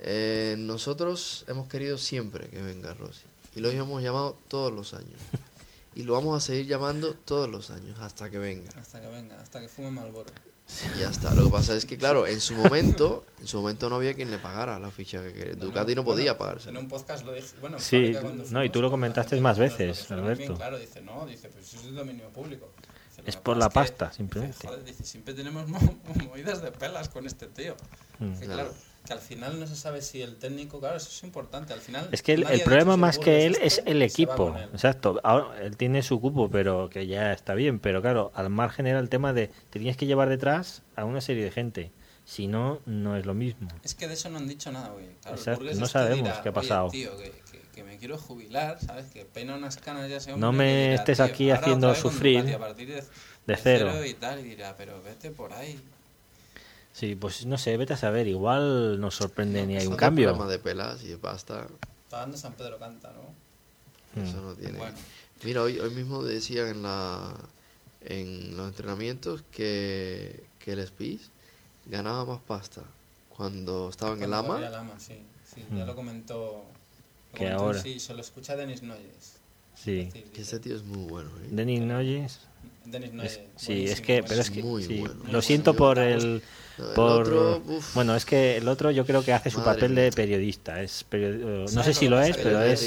Eh, 0.00 0.56
nosotros 0.58 1.44
hemos 1.48 1.68
querido 1.68 1.98
siempre 1.98 2.48
que 2.48 2.62
venga 2.62 2.94
Rossi 2.94 3.26
y 3.56 3.60
lo 3.60 3.68
hemos 3.70 4.02
llamado 4.02 4.38
todos 4.46 4.72
los 4.72 4.94
años 4.94 5.20
y 5.94 6.04
lo 6.04 6.12
vamos 6.12 6.36
a 6.36 6.46
seguir 6.46 6.66
llamando 6.66 7.14
todos 7.14 7.48
los 7.48 7.70
años 7.70 7.98
hasta 8.00 8.30
que 8.30 8.38
venga. 8.38 8.70
Hasta 8.76 9.00
que 9.00 9.08
venga, 9.08 9.40
hasta 9.40 9.60
que 9.60 9.68
fume 9.68 9.90
Malboro. 9.90 10.30
Y 10.96 11.00
ya 11.00 11.08
está. 11.08 11.34
Lo 11.34 11.44
que 11.46 11.50
pasa 11.50 11.74
es 11.74 11.86
que 11.86 11.96
claro, 11.96 12.26
en 12.26 12.40
su 12.40 12.54
momento, 12.54 13.24
en 13.40 13.46
su 13.46 13.58
momento 13.58 13.88
no 13.88 13.96
había 13.96 14.12
quien 14.14 14.30
le 14.30 14.38
pagara 14.38 14.78
la 14.78 14.90
ficha 14.90 15.22
que 15.22 15.32
quería. 15.32 15.54
Ducati 15.54 15.94
no 15.94 16.04
podía 16.04 16.32
bueno, 16.34 16.38
pagarse. 16.38 16.68
En 16.70 16.76
un 16.76 16.88
podcast 16.88 17.24
lo 17.24 17.32
dije. 17.32 17.48
Bueno, 17.60 17.78
en 17.78 17.82
Sí, 17.82 18.14
no, 18.50 18.62
y 18.64 18.68
tú 18.70 18.82
lo 18.82 18.90
comentaste 18.90 19.40
más 19.40 19.58
veces, 19.58 19.98
dijeron 19.98 20.24
bien 20.26 20.32
Alberto. 20.34 20.54
claro, 20.56 20.78
dice, 20.78 21.00
no, 21.00 21.26
dice, 21.26 21.48
pues 21.48 21.72
eso 21.72 21.88
es 21.88 21.94
dominio 21.94 22.28
público. 22.28 22.70
Dice, 23.08 23.22
Es 23.26 23.36
que 23.36 23.42
por 23.42 23.56
la 23.56 23.68
que- 23.68 23.74
pasta, 23.74 24.06
dice, 24.06 24.16
simplemente. 24.18 24.66
joder, 24.66 24.84
dice, 24.84 25.04
siempre 25.04 25.34
tenemos 25.34 25.66
mo- 25.68 25.98
movidas 26.28 26.60
de 26.62 26.70
pelas 26.70 27.08
con 27.08 27.26
este 27.26 27.46
tío. 27.46 27.74
Mm. 28.18 28.32
Que 28.38 28.44
Claro. 28.46 28.62
claro, 28.70 28.74
que 29.08 29.14
al 29.14 29.20
final 29.20 29.58
no 29.58 29.66
se 29.66 29.74
sabe 29.74 30.02
si 30.02 30.20
el 30.20 30.36
técnico, 30.36 30.78
claro, 30.80 30.98
eso 30.98 31.08
es 31.08 31.22
importante. 31.24 31.72
Al 31.72 31.80
final. 31.80 32.08
Es 32.12 32.22
que 32.22 32.34
el, 32.34 32.44
problema 32.62 32.96
más 32.98 33.18
que 33.18 33.46
él 33.46 33.56
es 33.62 33.78
esto, 33.78 33.90
el 33.90 33.98
se 34.00 34.04
equipo. 34.04 34.54
él. 34.56 34.68
Exacto. 34.72 35.18
Ahora, 35.24 35.60
él 35.62 35.76
tiene 35.78 36.02
su 36.02 36.20
cupo, 36.20 36.50
pero 36.50 36.90
que 36.90 37.06
ya 37.06 37.32
está 37.32 37.54
bien. 37.54 37.78
Pero 37.80 38.02
claro, 38.02 38.30
al 38.34 38.50
margen 38.50 38.86
era 38.86 38.98
el 38.98 39.08
tema 39.08 39.32
de 39.32 39.48
te 39.70 39.78
tienes 39.78 39.96
que 39.96 40.04
llevar 40.06 40.28
detrás 40.28 40.82
a 40.94 41.06
una 41.06 41.22
serie 41.22 41.42
de 41.44 41.50
gente. 41.50 41.90
Si 42.26 42.46
no, 42.46 42.80
no 42.84 43.16
es 43.16 43.24
lo 43.24 43.32
mismo. 43.32 43.68
Es 43.82 43.94
que 43.94 44.06
de 44.06 44.12
eso 44.12 44.28
no 44.28 44.36
han 44.36 44.46
dicho 44.46 44.70
nada, 44.70 44.90
güey. 44.90 45.06
Claro, 45.22 45.38
Exacto, 45.38 45.64
no 45.64 45.70
es 45.70 45.78
que 45.78 45.86
sabemos 45.86 46.24
dirá, 46.24 46.42
qué 46.42 46.48
ha 46.50 46.52
"Oye, 46.52 46.54
pasado". 46.54 46.88
tío, 46.90 47.16
que, 47.16 47.32
que- 47.50 47.62
que 47.74 47.84
me 47.84 47.96
quiero 47.96 48.18
jubilar, 48.18 48.78
¿sabes? 48.84 49.06
Que 49.06 49.24
peina 49.24 49.54
unas 49.54 49.78
canas 49.78 50.10
ya 50.10 50.16
ese 50.18 50.36
No 50.36 50.52
me 50.52 50.82
dirá, 50.90 50.94
estés 50.96 51.16
"Tío, 51.16 51.24
aquí 51.24 51.50
haciendo 51.50 51.94
sufrir 51.94 52.40
Ducati 52.40 52.54
a 52.54 52.58
partir 52.58 52.88
de, 52.88 52.94
de 52.96 53.02
de 53.46 53.56
cero. 53.56 54.04
y 54.04 54.12
tal, 54.14 54.40
y 54.40 54.42
dirá, 54.42 54.74
pero 54.76 55.00
vete 55.02 55.30
por 55.30 55.54
ahí. 55.54 55.80
Sí, 56.98 57.14
pues 57.14 57.46
no 57.46 57.58
sé, 57.58 57.76
vete 57.76 57.92
a 57.92 57.96
saber. 57.96 58.26
Igual 58.26 59.00
nos 59.00 59.14
sorprende 59.14 59.64
ni 59.66 59.76
hay 59.76 59.86
un 59.86 59.94
cambio. 59.96 60.30
problema 60.30 60.50
de 60.50 60.58
pelas 60.58 61.02
y 61.04 61.08
de 61.08 61.16
pasta, 61.18 61.68
Pagando 62.10 62.36
San 62.36 62.54
Pedro 62.54 62.78
canta, 62.78 63.12
¿no? 63.12 64.20
Mm. 64.20 64.26
eso 64.26 64.40
no 64.40 64.54
tiene. 64.54 64.78
Bueno, 64.78 64.96
Mira, 65.44 65.62
hoy, 65.62 65.78
hoy 65.78 65.90
mismo 65.90 66.24
decían 66.24 66.66
en 66.68 66.82
la 66.82 67.34
en 68.00 68.56
los 68.56 68.68
entrenamientos 68.68 69.42
que, 69.52 70.42
que 70.58 70.72
el 70.72 70.84
Spice 70.86 71.26
ganaba 71.86 72.24
más 72.24 72.40
pasta 72.40 72.82
cuando 73.36 73.88
estaba 73.90 74.14
en 74.14 74.22
el 74.24 74.32
AMA 74.34 74.58
el 74.66 74.74
ama, 74.74 74.98
sí, 74.98 75.18
sí, 75.54 75.64
ya 75.70 75.84
Mm. 75.84 75.86
lo 75.86 75.94
comentó. 75.94 76.64
lo 77.32 77.38
Que 77.38 77.44
comentó, 77.44 77.62
ahora. 77.62 77.80
Sí, 77.82 78.00
se 78.00 78.14
lo 78.14 78.20
escucha 78.22 78.56
Denis 78.56 78.82
Noyes. 78.82 79.36
Sí. 79.76 80.00
Es 80.00 80.14
decir, 80.14 80.32
Que 80.32 80.40
ese 80.42 80.58
tío 80.58 80.74
es 80.74 80.82
muy 80.82 81.08
bueno. 81.08 81.30
¿eh? 81.42 81.48
Denis 81.52 81.82
Noyes. 81.82 82.40
Denis 82.84 83.12
no 83.12 83.22
Es- 83.22 83.34
es 83.34 83.40
sí, 83.56 83.84
es 83.84 84.00
que, 84.00 84.22
pero 84.26 84.40
es 84.40 84.50
que, 84.50 84.62
Muy 84.62 84.82
sí, 84.82 84.98
bueno. 85.00 85.14
lo 85.30 85.42
siento 85.42 85.74
por 85.74 85.98
el, 85.98 86.42
por, 86.94 87.22
otro, 87.32 87.62
bueno, 87.94 88.16
es 88.16 88.24
que 88.24 88.56
el 88.56 88.68
otro 88.68 88.90
yo 88.90 89.04
creo 89.04 89.22
que 89.22 89.32
hace 89.32 89.50
su 89.50 89.58
Madre 89.58 89.74
papel 89.74 89.92
mía. 89.92 90.04
de 90.04 90.12
periodista, 90.12 90.80
es 90.82 91.04
periodi- 91.10 91.40
eh, 91.42 91.60
no 91.64 91.68
sé 91.68 91.74
¿Sabes 91.74 91.96
si 91.98 92.08
lo 92.08 92.20
es, 92.20 92.36
pero 92.36 92.62
es, 92.62 92.82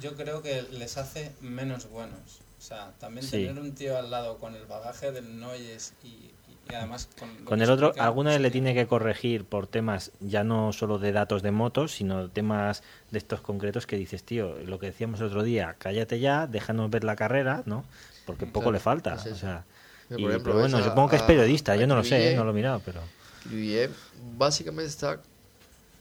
Yo 0.00 0.14
creo 0.16 0.42
que 0.42 0.62
les 0.72 0.96
hace 0.96 1.32
menos 1.40 1.88
buenos. 1.88 2.40
O 2.58 2.60
sea, 2.60 2.92
también 2.98 3.24
Sí. 3.24 3.46
tener 3.46 3.58
un 3.60 3.74
tío 3.74 3.96
al 3.96 4.10
lado 4.10 4.38
con 4.38 4.54
el 4.56 4.64
bagaje 4.66 5.12
del 5.12 5.38
Noyes 5.38 5.92
y, 6.02 6.06
y- 6.08 6.32
además 6.74 7.08
con... 7.16 7.28
con 7.44 7.60
el 7.62 7.70
otro, 7.70 7.88
explica, 7.88 8.06
alguna 8.06 8.30
vez 8.30 8.40
le 8.40 8.50
tiene 8.50 8.74
que 8.74 8.86
corregir 8.88 9.44
por 9.44 9.68
temas 9.68 10.10
ya 10.20 10.42
no 10.42 10.72
solo 10.72 10.98
de 10.98 11.12
datos 11.12 11.42
de 11.42 11.52
motos, 11.52 11.92
sino 11.92 12.28
temas 12.30 12.82
de 13.12 13.18
estos 13.18 13.40
concretos 13.42 13.86
que 13.86 13.96
dices, 13.96 14.24
tío, 14.24 14.56
lo 14.64 14.80
que 14.80 14.86
decíamos 14.86 15.20
el 15.20 15.26
otro 15.26 15.44
día, 15.44 15.76
cállate 15.78 16.18
ya, 16.18 16.48
déjanos 16.48 16.90
ver 16.90 17.04
la 17.04 17.14
carrera, 17.14 17.62
¿no? 17.66 17.84
Porque 18.26 18.44
poco 18.44 18.60
Claro, 18.60 18.72
le 18.72 18.80
falta, 18.80 19.14
es 19.14 19.32
o 19.32 19.36
sea, 19.36 19.64
y- 20.10 20.14
ejemplo, 20.14 20.42
pero 20.42 20.58
bueno, 20.58 20.82
supongo 20.82 21.08
que 21.08 21.16
es 21.16 21.22
a- 21.22 21.26
periodista, 21.26 21.72
a 21.72 21.76
yo 21.76 21.86
no 21.86 21.96
lo 21.96 22.04
sé, 22.04 22.32
¿eh? 22.32 22.36
no 22.36 22.44
lo 22.44 22.50
he 22.50 22.54
mirado, 22.54 22.80
pero 22.84 23.00
Cribillet 23.44 23.90
básicamente 24.36 24.90
está 24.90 25.20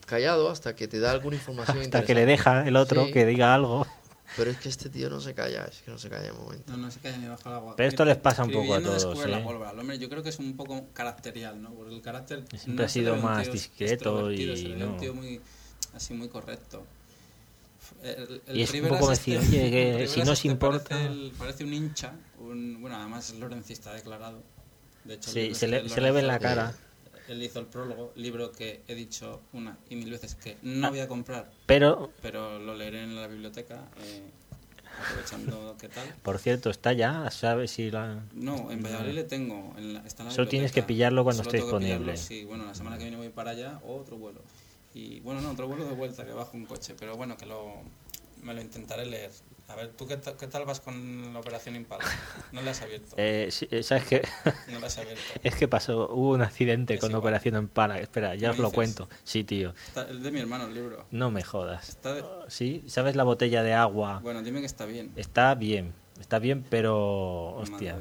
callado 0.07 0.49
hasta 0.49 0.75
que 0.75 0.87
te 0.87 0.99
da 0.99 1.11
alguna 1.11 1.35
información 1.35 1.77
hasta 1.81 2.03
que 2.03 2.15
le 2.15 2.25
deja 2.25 2.67
el 2.67 2.75
otro 2.75 3.05
Sí, 3.05 3.11
que 3.11 3.25
diga 3.25 3.53
algo. 3.53 3.85
Pero 4.35 4.51
es 4.51 4.57
que 4.57 4.67
este 4.69 4.89
tío 4.89 5.09
no 5.09 5.21
se 5.21 5.33
calla, 5.33 5.65
es 5.65 5.81
que 5.81 5.91
no 5.91 5.97
se 5.97 6.09
calla 6.09 6.33
un 6.33 6.43
momento. 6.43 6.71
No, 6.71 6.77
no 6.77 6.91
se 6.91 6.99
calla 6.99 7.17
ni 7.17 7.27
bajo 7.27 7.47
el 7.47 7.55
agua. 7.55 7.73
Pero 7.77 7.87
esto 7.89 8.03
les 8.03 8.17
pasa 8.17 8.43
un 8.43 8.51
poco 8.51 8.75
a 8.75 8.81
todos, 8.81 9.05
la 9.27 9.43
pólvora. 9.43 9.71
El 9.71 9.79
hombre, 9.79 9.97
yo 9.99 10.09
creo 10.09 10.23
que 10.23 10.29
es 10.29 10.39
un 10.39 10.57
poco 10.57 10.83
caracterial, 10.93 11.61
¿no? 11.61 11.69
Porque 11.71 11.95
el 11.95 12.01
carácter 12.01 12.43
Siempre 12.49 12.73
no 12.75 12.83
ha 12.83 12.89
sido 12.89 13.15
más 13.17 13.51
discreto 13.51 14.31
y 14.31 14.75
no. 14.77 14.87
un 14.87 14.97
tío 14.97 15.13
muy, 15.13 15.41
así 15.93 16.13
muy 16.13 16.27
correcto. 16.27 16.85
El- 18.03 18.41
el 18.47 18.57
Y 18.57 18.61
es 18.63 18.73
un 18.73 18.87
poco 18.87 19.11
este- 19.11 19.31
decir, 19.39 19.57
oye, 19.59 19.71
que 19.99 20.07
si 20.07 20.21
no 20.21 20.31
os 20.31 20.39
este 20.39 20.47
importa- 20.49 20.89
Parece, 20.89 21.05
el- 21.07 21.31
parece 21.37 21.63
un 21.63 21.73
hincha, 21.73 22.13
un, 22.39 22.81
bueno, 22.81 22.97
además 22.97 23.29
es 23.31 23.39
lorencista 23.39 23.93
declarado. 23.93 24.41
De 25.03 25.15
hecho, 25.15 25.29
Sí, 25.31 25.39
se 25.45 25.51
este 25.51 25.67
le, 25.67 25.83
de 25.83 25.89
se 25.89 26.01
le 26.01 26.11
ve 26.11 26.19
en 26.21 26.27
la 26.27 26.39
cara. 26.39 26.73
Él 27.27 27.41
hizo 27.41 27.59
el 27.59 27.65
prólogo, 27.65 28.11
libro 28.15 28.51
que 28.51 28.83
he 28.87 28.93
dicho 28.95 29.41
una 29.53 29.77
y 29.89 29.95
mil 29.95 30.11
veces 30.11 30.35
que 30.35 30.57
no 30.61 30.89
voy 30.91 30.99
a 30.99 31.07
comprar, 31.07 31.51
Pero, 31.65 32.11
pero 32.21 32.59
lo 32.59 32.75
leeré 32.75 33.03
en 33.03 33.15
la 33.15 33.25
biblioteca, 33.27 33.87
eh, 34.03 34.21
aprovechando 35.09 35.75
qué 35.81 35.89
tal. 35.89 36.07
por 36.21 36.37
cierto, 36.39 36.69
está 36.69 36.93
ya, 36.93 37.29
¿sabes 37.31 37.71
si 37.71 37.89
la...? 37.91 38.23
No, 38.33 38.69
en 38.71 38.81
Valladolid 38.83 39.13
le 39.13 39.23
tengo. 39.23 39.73
En 39.77 39.93
la, 39.95 39.99
está 40.01 40.23
en 40.23 40.29
la 40.29 40.35
Solo 40.35 40.47
tienes 40.47 40.71
que 40.71 40.83
pillarlo 40.83 41.23
cuando 41.23 41.43
Solo 41.43 41.55
esté 41.55 41.63
disponible. 41.65 42.15
sí, 42.17 42.45
bueno, 42.45 42.65
la 42.65 42.75
semana 42.75 42.97
que 42.97 43.03
viene 43.05 43.17
voy 43.17 43.29
para 43.29 43.51
allá 43.51 43.79
otro 43.87 44.17
vuelo. 44.17 44.41
Y 44.95 45.19
bueno, 45.19 45.41
no, 45.41 45.51
otro 45.51 45.67
vuelo 45.67 45.83
de 45.85 45.93
vuelta 45.93 46.25
que 46.25 46.31
bajo 46.31 46.55
un 46.55 46.65
coche, 46.65 46.95
pero 46.97 47.17
bueno, 47.17 47.35
que 47.35 47.45
lo, 47.45 47.81
me 48.41 48.53
lo 48.53 48.61
intentaré 48.61 49.05
leer. 49.05 49.29
A 49.67 49.75
ver, 49.75 49.89
¿tú 49.89 50.07
qué, 50.07 50.17
qué 50.39 50.47
tal 50.47 50.63
vas 50.63 50.79
con 50.79 51.33
la 51.33 51.39
operación 51.39 51.75
Impala? 51.75 52.05
No 52.53 52.61
la 52.61 52.71
has 52.71 52.81
abierto. 52.81 53.15
Eh, 53.17 53.49
sí, 53.51 53.67
eh, 53.71 53.83
¿Sabes 53.83 54.05
qué? 54.05 54.21
No 54.71 54.79
la 54.79 54.87
has 54.87 54.97
abierto. 54.97 55.21
es 55.43 55.55
que 55.55 55.67
pasó, 55.67 56.07
hubo 56.13 56.29
un 56.31 56.41
accidente 56.41 56.93
Es 56.93 57.01
con 57.01 57.09
igual. 57.09 57.19
Operación 57.23 57.55
en 57.57 57.67
Pana. 57.67 57.99
Espera, 57.99 58.35
ya 58.35 58.49
¿Qué 58.49 58.51
os 58.51 58.57
lo 58.59 58.63
dices? 58.65 58.75
cuento. 58.75 59.09
Sí, 59.25 59.43
tío. 59.43 59.73
Está, 59.87 60.07
el 60.07 60.23
de 60.23 60.31
mi 60.31 60.39
hermano, 60.39 60.67
el 60.67 60.73
libro. 60.73 61.05
No 61.11 61.29
me 61.29 61.43
jodas. 61.43 61.89
Está 61.89 62.13
de- 62.13 62.23
¿Sí? 62.47 62.81
¿Sabes 62.87 63.17
la 63.17 63.23
botella 63.25 63.63
de 63.63 63.73
agua? 63.73 64.19
Bueno, 64.23 64.43
dime 64.43 64.61
que 64.61 64.65
está 64.67 64.85
bien. 64.85 65.11
Está 65.17 65.55
bien, 65.55 65.93
está 66.21 66.39
bien, 66.39 66.63
pero... 66.69 67.55
Hostia. 67.55 67.97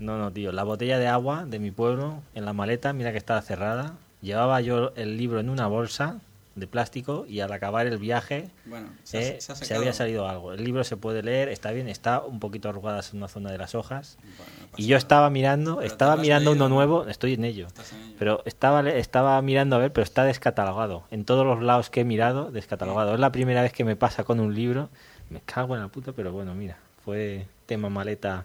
No, 0.00 0.18
no, 0.18 0.32
tío. 0.32 0.50
La 0.50 0.64
botella 0.64 0.98
de 0.98 1.06
agua 1.06 1.44
de 1.44 1.60
mi 1.60 1.70
pueblo 1.70 2.20
en 2.34 2.44
la 2.46 2.52
maleta, 2.52 2.92
mira 2.94 3.12
que 3.12 3.18
estaba 3.18 3.42
cerrada. 3.42 3.96
Llevaba 4.22 4.60
yo 4.60 4.92
el 4.96 5.16
libro 5.18 5.38
en 5.38 5.48
una 5.50 5.66
bolsa 5.68 6.20
de 6.54 6.66
plástico 6.66 7.24
y 7.26 7.40
al 7.40 7.50
acabar 7.52 7.86
el 7.86 7.96
viaje 7.98 8.50
Bueno, 8.66 8.90
se, 9.04 9.36
eh, 9.36 9.40
se 9.40 9.52
ha 9.52 9.56
se 9.56 9.64
secado. 9.64 9.80
había 9.80 9.92
salido 9.92 10.28
algo. 10.28 10.52
El 10.52 10.62
libro 10.62 10.84
se 10.84 10.96
puede 10.96 11.22
leer, 11.22 11.48
está 11.48 11.70
bien, 11.70 11.88
está 11.88 12.20
un 12.20 12.40
poquito 12.40 12.68
arrugadas 12.68 13.12
en 13.12 13.18
una 13.18 13.28
zona 13.28 13.50
de 13.50 13.58
las 13.58 13.74
hojas. 13.74 14.18
Bueno, 14.22 14.52
no 14.60 14.66
pasa 14.68 14.82
Y 14.82 14.86
yo 14.86 14.96
estaba 14.96 15.30
mirando, 15.30 15.76
Pero 15.76 15.86
estaba 15.86 16.16
mirando 16.16 16.50
leído, 16.50 16.64
uno 16.64 16.68
¿no? 16.68 16.74
nuevo, 16.76 17.08
estoy 17.08 17.34
en 17.34 17.44
ello. 17.44 17.66
Estás 17.68 17.92
en 17.92 18.02
ello. 18.02 18.16
Pero 18.18 18.42
estaba, 18.44 18.88
estaba 18.90 19.40
mirando 19.40 19.76
a 19.76 19.78
ver, 19.78 19.92
pero 19.92 20.04
está 20.04 20.24
descatalogado. 20.24 21.04
En 21.10 21.24
todos 21.24 21.46
los 21.46 21.62
lados 21.62 21.88
que 21.88 22.00
he 22.00 22.04
mirado, 22.04 22.50
descatalogado. 22.50 23.14
Es 23.14 23.20
la 23.20 23.32
primera 23.32 23.62
vez 23.62 23.72
que 23.72 23.84
me 23.84 23.96
pasa 23.96 24.24
con 24.24 24.38
un 24.40 24.54
libro. 24.54 24.90
Me 25.30 25.40
cago 25.40 25.74
en 25.74 25.80
la 25.80 25.88
puta, 25.88 26.12
pero 26.12 26.32
bueno, 26.32 26.54
mira. 26.54 26.78
Fue 27.04 27.46
tema 27.66 27.88
maleta 27.88 28.44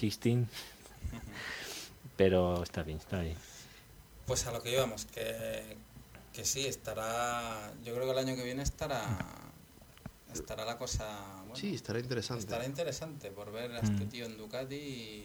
16. 0.00 0.46
Pero 2.16 2.62
está 2.62 2.82
bien, 2.82 2.98
está 2.98 3.20
bien. 3.20 3.36
Pues 4.26 4.46
a 4.46 4.52
lo 4.52 4.62
que 4.62 4.72
íbamos, 4.72 5.04
que, 5.06 5.76
que 6.38 6.44
sí, 6.44 6.66
estará. 6.68 7.72
Yo 7.84 7.92
creo 7.94 8.04
que 8.06 8.12
el 8.12 8.18
año 8.18 8.36
que 8.36 8.44
viene 8.44 8.62
estará. 8.62 9.18
Estará 10.32 10.64
la 10.64 10.78
cosa. 10.78 11.04
Bueno, 11.40 11.56
Sí, 11.56 11.74
estará 11.74 11.98
interesante. 11.98 12.44
estará 12.44 12.64
interesante 12.64 13.32
por 13.32 13.50
ver 13.50 13.72
a 13.72 13.80
este 13.80 14.04
Mm. 14.04 14.08
tío 14.08 14.24
en 14.26 14.38
Ducati. 14.38 14.76
Y 14.76 15.24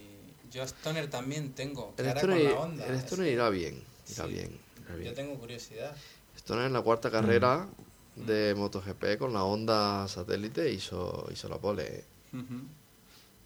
yo 0.51 0.63
a 0.63 0.65
Stoner 0.65 1.07
también 1.11 1.53
tengo. 1.53 1.93
El 1.97 2.07
Stoner, 2.07 2.45
con 2.45 2.53
la 2.55 2.59
onda. 2.59 2.85
el 2.87 2.95
Stoner 2.95 3.27
irá 3.31 3.49
bien, 3.51 3.75
irá 4.09 4.25
Sí. 4.25 4.31
bien, 4.33 4.59
irá 4.85 4.95
bien. 4.95 5.09
Yo 5.09 5.13
tengo 5.13 5.37
curiosidad. 5.37 5.95
Stoner 6.35 6.65
en 6.65 6.73
la 6.73 6.81
cuarta 6.81 7.11
carrera 7.11 7.67
de 8.15 8.55
MotoGP 8.55 9.19
con 9.19 9.33
la 9.33 9.43
Honda 9.43 10.07
satélite 10.07 10.71
hizo, 10.71 11.27
hizo 11.31 11.47
la 11.47 11.59
pole. 11.59 12.05
Ujú. 12.33 12.63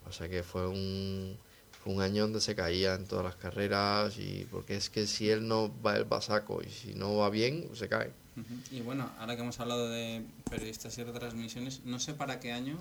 O 0.08 0.12
sea 0.12 0.26
que 0.30 0.42
fue 0.42 0.66
un, 0.66 1.36
fue 1.82 1.92
un 1.92 2.02
año 2.02 2.22
donde 2.22 2.40
se 2.40 2.54
caía 2.54 2.94
en 2.94 3.06
todas 3.06 3.24
las 3.24 3.36
carreras 3.36 4.18
y 4.18 4.46
porque 4.50 4.76
es 4.76 4.90
que 4.90 5.06
si 5.06 5.30
él 5.30 5.46
no 5.46 5.72
va, 5.82 5.96
él 5.96 6.12
va 6.12 6.20
saco 6.20 6.60
y 6.62 6.70
si 6.70 6.94
no 6.94 7.16
va 7.16 7.30
bien, 7.30 7.68
se 7.74 7.88
cae. 7.88 8.12
Y 8.70 8.80
bueno, 8.82 9.10
ahora 9.18 9.34
que 9.34 9.42
hemos 9.42 9.58
hablado 9.58 9.88
de 9.88 10.24
periodistas 10.48 10.96
y 10.98 11.04
retransmisiones, 11.04 11.84
no 11.84 11.98
sé 11.98 12.14
para 12.14 12.38
qué 12.38 12.52
año, 12.52 12.78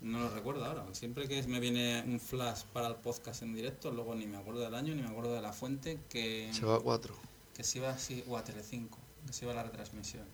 no 0.00 0.18
lo 0.18 0.30
recuerdo 0.30 0.64
ahora. 0.64 0.84
Siempre 0.92 1.28
que 1.28 1.42
me 1.44 1.60
viene 1.60 2.02
un 2.06 2.20
flash 2.20 2.62
para 2.72 2.86
el 2.86 2.96
podcast 2.96 3.42
en 3.42 3.54
directo, 3.54 3.90
luego 3.90 4.14
ni 4.14 4.26
me 4.26 4.36
acuerdo 4.36 4.60
del 4.60 4.74
año, 4.74 4.94
ni 4.94 5.02
me 5.02 5.08
acuerdo 5.08 5.34
de 5.34 5.42
la 5.42 5.52
fuente, 5.52 5.98
que, 6.08 6.50
Se 6.52 6.64
va 6.64 6.76
a 6.76 6.80
cuatro. 6.80 7.14
que 7.54 7.62
se 7.62 7.78
iba 7.78 7.90
así, 7.90 8.24
o 8.28 8.36
a 8.36 8.44
Telecinco, 8.44 8.98
que 9.26 9.32
se 9.32 9.44
iba 9.44 9.52
a 9.52 9.56
la 9.56 9.62
retransmisión. 9.64 10.24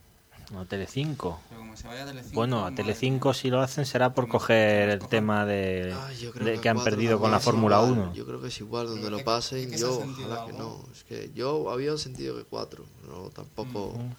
No, 0.51 0.65
Telecinco. 0.65 1.41
Pero 1.49 1.59
como 1.61 1.75
se 1.75 1.87
vaya 1.87 2.03
a 2.03 2.05
Telecinco... 2.05 2.35
Bueno, 2.35 2.65
a 2.65 2.73
Telecinco 2.73 3.33
si 3.33 3.49
lo 3.49 3.59
hacen 3.59 3.85
será 3.85 4.13
por 4.13 4.27
coger 4.29 4.89
el 4.89 4.99
tema 5.07 5.45
de, 5.45 5.93
Ay, 6.07 6.17
yo 6.17 6.31
creo 6.31 6.45
de 6.45 6.57
a 6.57 6.61
que 6.61 6.69
han 6.69 6.75
cuatro 6.77 6.91
perdido 6.91 7.19
con 7.19 7.31
la 7.31 7.39
Fórmula 7.41 7.77
igual. 7.77 7.91
1. 7.91 8.13
Yo 8.13 8.25
creo 8.25 8.41
que 8.41 8.47
es 8.47 8.59
igual 8.61 8.87
donde 8.87 9.09
lo 9.09 9.17
que- 9.17 9.23
pasen. 9.25 9.69
que 9.69 9.77
yo 9.77 9.97
ojalá 9.99 10.45
que 10.45 10.53
no. 10.53 10.85
Es 10.93 11.03
que 11.03 11.31
yo 11.35 11.69
había 11.69 11.97
sentido 11.97 12.37
que 12.37 12.43
cuatro, 12.45 12.85
no 13.07 13.29
tampoco. 13.29 13.87
Ujú. 13.89 14.09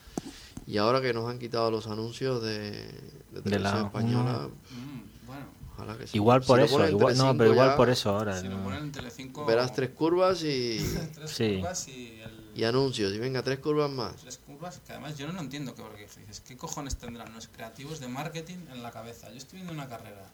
Y 0.66 0.76
ahora 0.76 1.00
que 1.00 1.14
nos 1.14 1.30
han 1.30 1.38
quitado 1.38 1.70
los 1.70 1.86
anuncios 1.86 2.42
de, 2.42 2.72
de 2.72 3.42
televisión 3.42 3.80
la- 3.80 3.86
española, 3.86 4.48
Mm, 4.70 5.26
bueno, 5.26 5.46
ojalá 5.74 5.96
que 5.96 6.06
sí. 6.08 6.18
Igual 6.18 6.42
Si 6.42 6.46
por 6.46 6.58
lo 6.58 6.64
eso, 6.66 6.88
igual, 6.90 7.16
no, 7.16 7.34
pero 7.38 7.52
igual 7.52 7.70
ya, 7.70 7.76
por 7.76 7.88
eso 7.88 8.10
ahora. 8.10 8.38
si 8.38 8.48
lo 8.48 8.58
no. 8.58 8.64
ponen 8.64 8.84
en 8.84 8.92
Telecinco... 8.92 9.46
Verás 9.46 9.72
tres 9.72 9.88
curvas 9.90 10.42
y, 10.42 10.76
tres 11.14 11.30
Sí. 11.30 11.56
curvas 11.56 11.88
y 11.88 12.20
el... 12.20 12.50
y 12.54 12.64
anuncios. 12.64 13.14
Y 13.14 13.18
venga, 13.18 13.42
tres 13.42 13.60
curvas 13.60 13.90
más. 13.90 14.16
tres 14.16 14.40
curvas 14.58 14.80
que 14.86 14.92
además 14.92 15.16
yo 15.16 15.26
no 15.28 15.34
lo 15.34 15.40
entiendo 15.40 15.74
que 15.74 15.82
porque 15.82 16.06
dices 16.20 16.40
qué 16.46 16.56
cojones 16.56 16.96
tendrán 16.96 17.32
los 17.34 17.46
creativos 17.48 18.00
de 18.00 18.08
marketing 18.08 18.58
en 18.72 18.82
la 18.82 18.90
cabeza 18.90 19.28
yo 19.30 19.36
estoy 19.36 19.58
viendo 19.58 19.72
una 19.72 19.88
carrera 19.88 20.24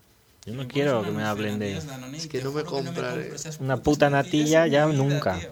Yo 0.46 0.54
no 0.54 0.66
quiero 0.66 1.02
que 1.02 1.10
me 1.10 1.22
hablen 1.24 1.58
de- 1.58 1.80
Danone 1.80 2.18
Es 2.18 2.26
que 2.26 2.42
no 2.42 2.52
me 2.52 2.64
compraré 2.64 3.20
compro 3.22 3.36
esas 3.36 3.60
una 3.60 3.76
puta 3.82 4.10
natilla 4.10 4.66
ya 4.66 4.86
vida, 4.86 4.96
nunca. 4.98 5.38
tío. 5.38 5.50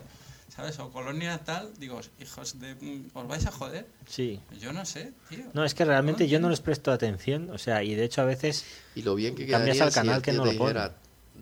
sabes 0.54 0.78
o 0.78 0.90
colonia 0.90 1.38
tal 1.44 1.72
digo 1.78 2.00
hijos 2.20 2.58
de 2.60 2.76
os 3.14 3.26
vais 3.28 3.44
a 3.46 3.50
joder 3.52 3.86
Sí. 4.06 4.40
yo 4.60 4.72
no 4.72 4.84
sé 4.84 5.12
tío 5.28 5.44
No, 5.52 5.64
es 5.64 5.74
que 5.74 5.84
realmente 5.84 6.28
yo 6.28 6.40
no 6.40 6.48
les 6.50 6.60
presto 6.60 6.92
atención. 6.92 7.50
O 7.50 7.58
sea, 7.58 7.82
y 7.82 7.94
de 7.94 8.04
hecho 8.04 8.22
a 8.22 8.24
veces 8.26 8.64
Y 8.94 9.02
lo 9.02 9.14
bien 9.14 9.34
que 9.34 9.46
Cambias 9.46 9.76
quedaría 9.76 9.84
al 9.84 9.92
canal 9.92 10.14
si 10.14 10.18
el 10.18 10.22
que 10.22 10.32
no 10.32 10.44
lo 10.44 10.56
pone. 10.58 10.80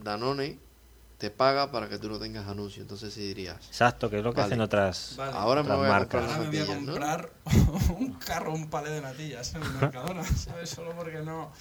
Danone 0.03 0.59
te 1.21 1.31
paga 1.31 1.71
para 1.71 1.89
que 1.89 1.99
tú 1.99 2.09
no 2.09 2.19
tengas 2.19 2.49
anuncios. 2.49 2.83
Entonces 2.83 3.15
sí 3.15 3.21
dirías. 3.21 3.57
Exacto, 3.69 4.09
que 4.11 4.19
es 4.19 4.25
lo 4.25 4.33
que 4.33 4.41
Vale. 4.41 4.55
hacen 4.55 4.61
otras, 4.63 5.15
Vale. 5.17 5.33
Ahora 5.37 5.63
me 5.63 5.67
otras 5.71 5.79
voy 5.79 5.87
a 5.87 5.91
marcas. 5.91 6.21
comprar 6.23 6.39
ahora 6.41 6.51
me 6.51 6.65
voy 6.65 6.73
a 6.73 6.77
comprar 6.77 7.31
un 7.99 8.13
carro 8.15 8.55
un 8.55 8.71
palé 8.71 8.91
de 8.91 9.01
natillas 9.03 9.55
en 9.55 9.63
el 9.63 9.71
Mercadona 9.75 10.25
sabes 10.37 10.71
solo 10.71 10.93
porque 10.97 11.21
no 11.21 11.53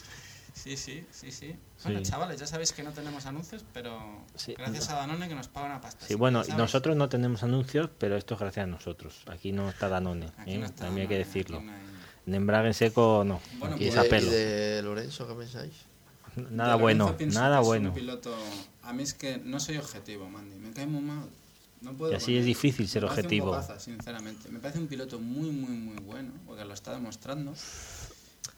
Sí, 0.51 0.75
sí, 0.75 1.05
sí, 1.11 1.31
sí. 1.31 1.55
Bueno, 1.85 1.99
Sí. 1.99 2.05
chavales, 2.11 2.37
ya 2.37 2.45
sabéis 2.45 2.73
que 2.73 2.83
no 2.83 2.91
tenemos 2.91 3.25
anuncios, 3.25 3.63
pero 3.71 4.25
Sí. 4.35 4.55
gracias 4.57 4.89
a 4.89 4.95
Danone 4.95 5.29
que 5.29 5.35
nos 5.35 5.47
paga 5.47 5.67
una 5.67 5.79
pasta. 5.79 6.05
Sí, 6.05 6.15
bueno, 6.15 6.43
nosotros 6.57 6.97
no 6.97 7.07
tenemos 7.07 7.43
anuncios, 7.43 7.89
pero 7.97 8.17
esto 8.17 8.33
es 8.33 8.41
gracias 8.41 8.65
a 8.65 8.67
nosotros. 8.67 9.21
Aquí 9.27 9.53
no 9.53 9.69
está 9.69 9.87
Danone, 9.87 10.31
Aquí 10.37 10.55
¿eh? 10.55 10.57
no 10.57 10.65
está 10.65 10.85
también 10.85 11.03
hay 11.03 11.07
que 11.07 11.17
decirlo. 11.19 11.61
no 11.61 11.71
hay- 11.71 11.79
En 12.27 12.35
embrague 12.35 12.67
en 12.67 12.73
seco 12.73 13.23
no, 13.25 13.39
Bueno, 13.57 13.75
aquí 13.75 13.85
¿Y 13.85 13.87
es 13.87 13.97
a 13.97 14.03
de, 14.03 14.09
pelo. 14.09 14.27
y 14.27 14.31
de 14.31 14.81
Lorenzo 14.83 15.27
qué 15.29 15.33
pensáis? 15.33 15.73
Nada 16.51 16.75
bueno, 16.75 17.15
nada 17.27 17.59
que 17.59 17.65
bueno. 17.65 17.93
piloto... 17.93 18.35
A 18.83 18.93
mí 18.93 19.03
es 19.03 19.13
que 19.13 19.37
no 19.37 19.59
soy 19.59 19.77
objetivo, 19.77 20.29
Mandy. 20.29 20.55
Me 20.57 20.71
cae 20.71 20.87
muy 20.87 21.01
mal. 21.01 21.25
No 21.81 21.93
puedo 21.93 22.11
Y 22.11 22.15
así 22.15 22.37
es 22.37 22.45
difícil 22.45 22.87
ser 22.87 23.03
Me 23.03 23.07
parece 23.09 23.21
un 23.21 23.25
objetivo. 23.27 23.45
bocaza, 23.47 23.79
sinceramente. 23.79 24.49
Me 24.49 24.59
parece 24.59 24.79
un 24.79 24.87
piloto 24.87 25.19
muy, 25.19 25.51
muy, 25.51 25.71
muy 25.71 25.97
bueno, 26.03 26.31
porque 26.45 26.65
lo 26.65 26.73
está 26.73 26.93
demostrando. 26.93 27.53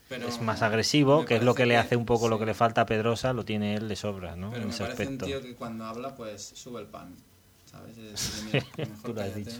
Pero 0.09 0.27
Es 0.27 0.41
más 0.41 0.61
agresivo, 0.61 1.25
que 1.25 1.35
es 1.37 1.43
lo 1.43 1.53
parece 1.53 1.63
que 1.63 1.65
le 1.67 1.77
hace 1.77 1.95
un 1.95 2.05
poco 2.05 2.27
lo 2.29 2.35
sí. 2.35 2.39
que 2.41 2.45
le 2.47 2.53
falta 2.53 2.81
a 2.81 2.85
Pedrosa, 2.85 3.31
lo 3.33 3.45
tiene 3.45 3.75
él 3.75 3.87
de 3.87 3.95
sobra, 3.95 4.35
¿no? 4.35 4.49
Pero 4.49 4.63
en 4.63 4.67
me 4.69 4.73
ese 4.73 4.83
parece 4.83 5.03
aspecto. 5.03 5.25
un 5.25 5.31
tío 5.31 5.41
que 5.41 5.55
cuando 5.55 5.85
habla, 5.85 6.15
pues 6.15 6.41
sube 6.55 6.81
el 6.81 6.87
pan. 6.87 7.15
¿Sabes? 7.69 7.97
Es 7.97 8.11
decir, 8.11 8.43
mira, 8.53 8.65
mejor 8.77 9.01
Tú 9.03 9.13
lo 9.13 9.21
has 9.21 9.35
dicho. 9.35 9.51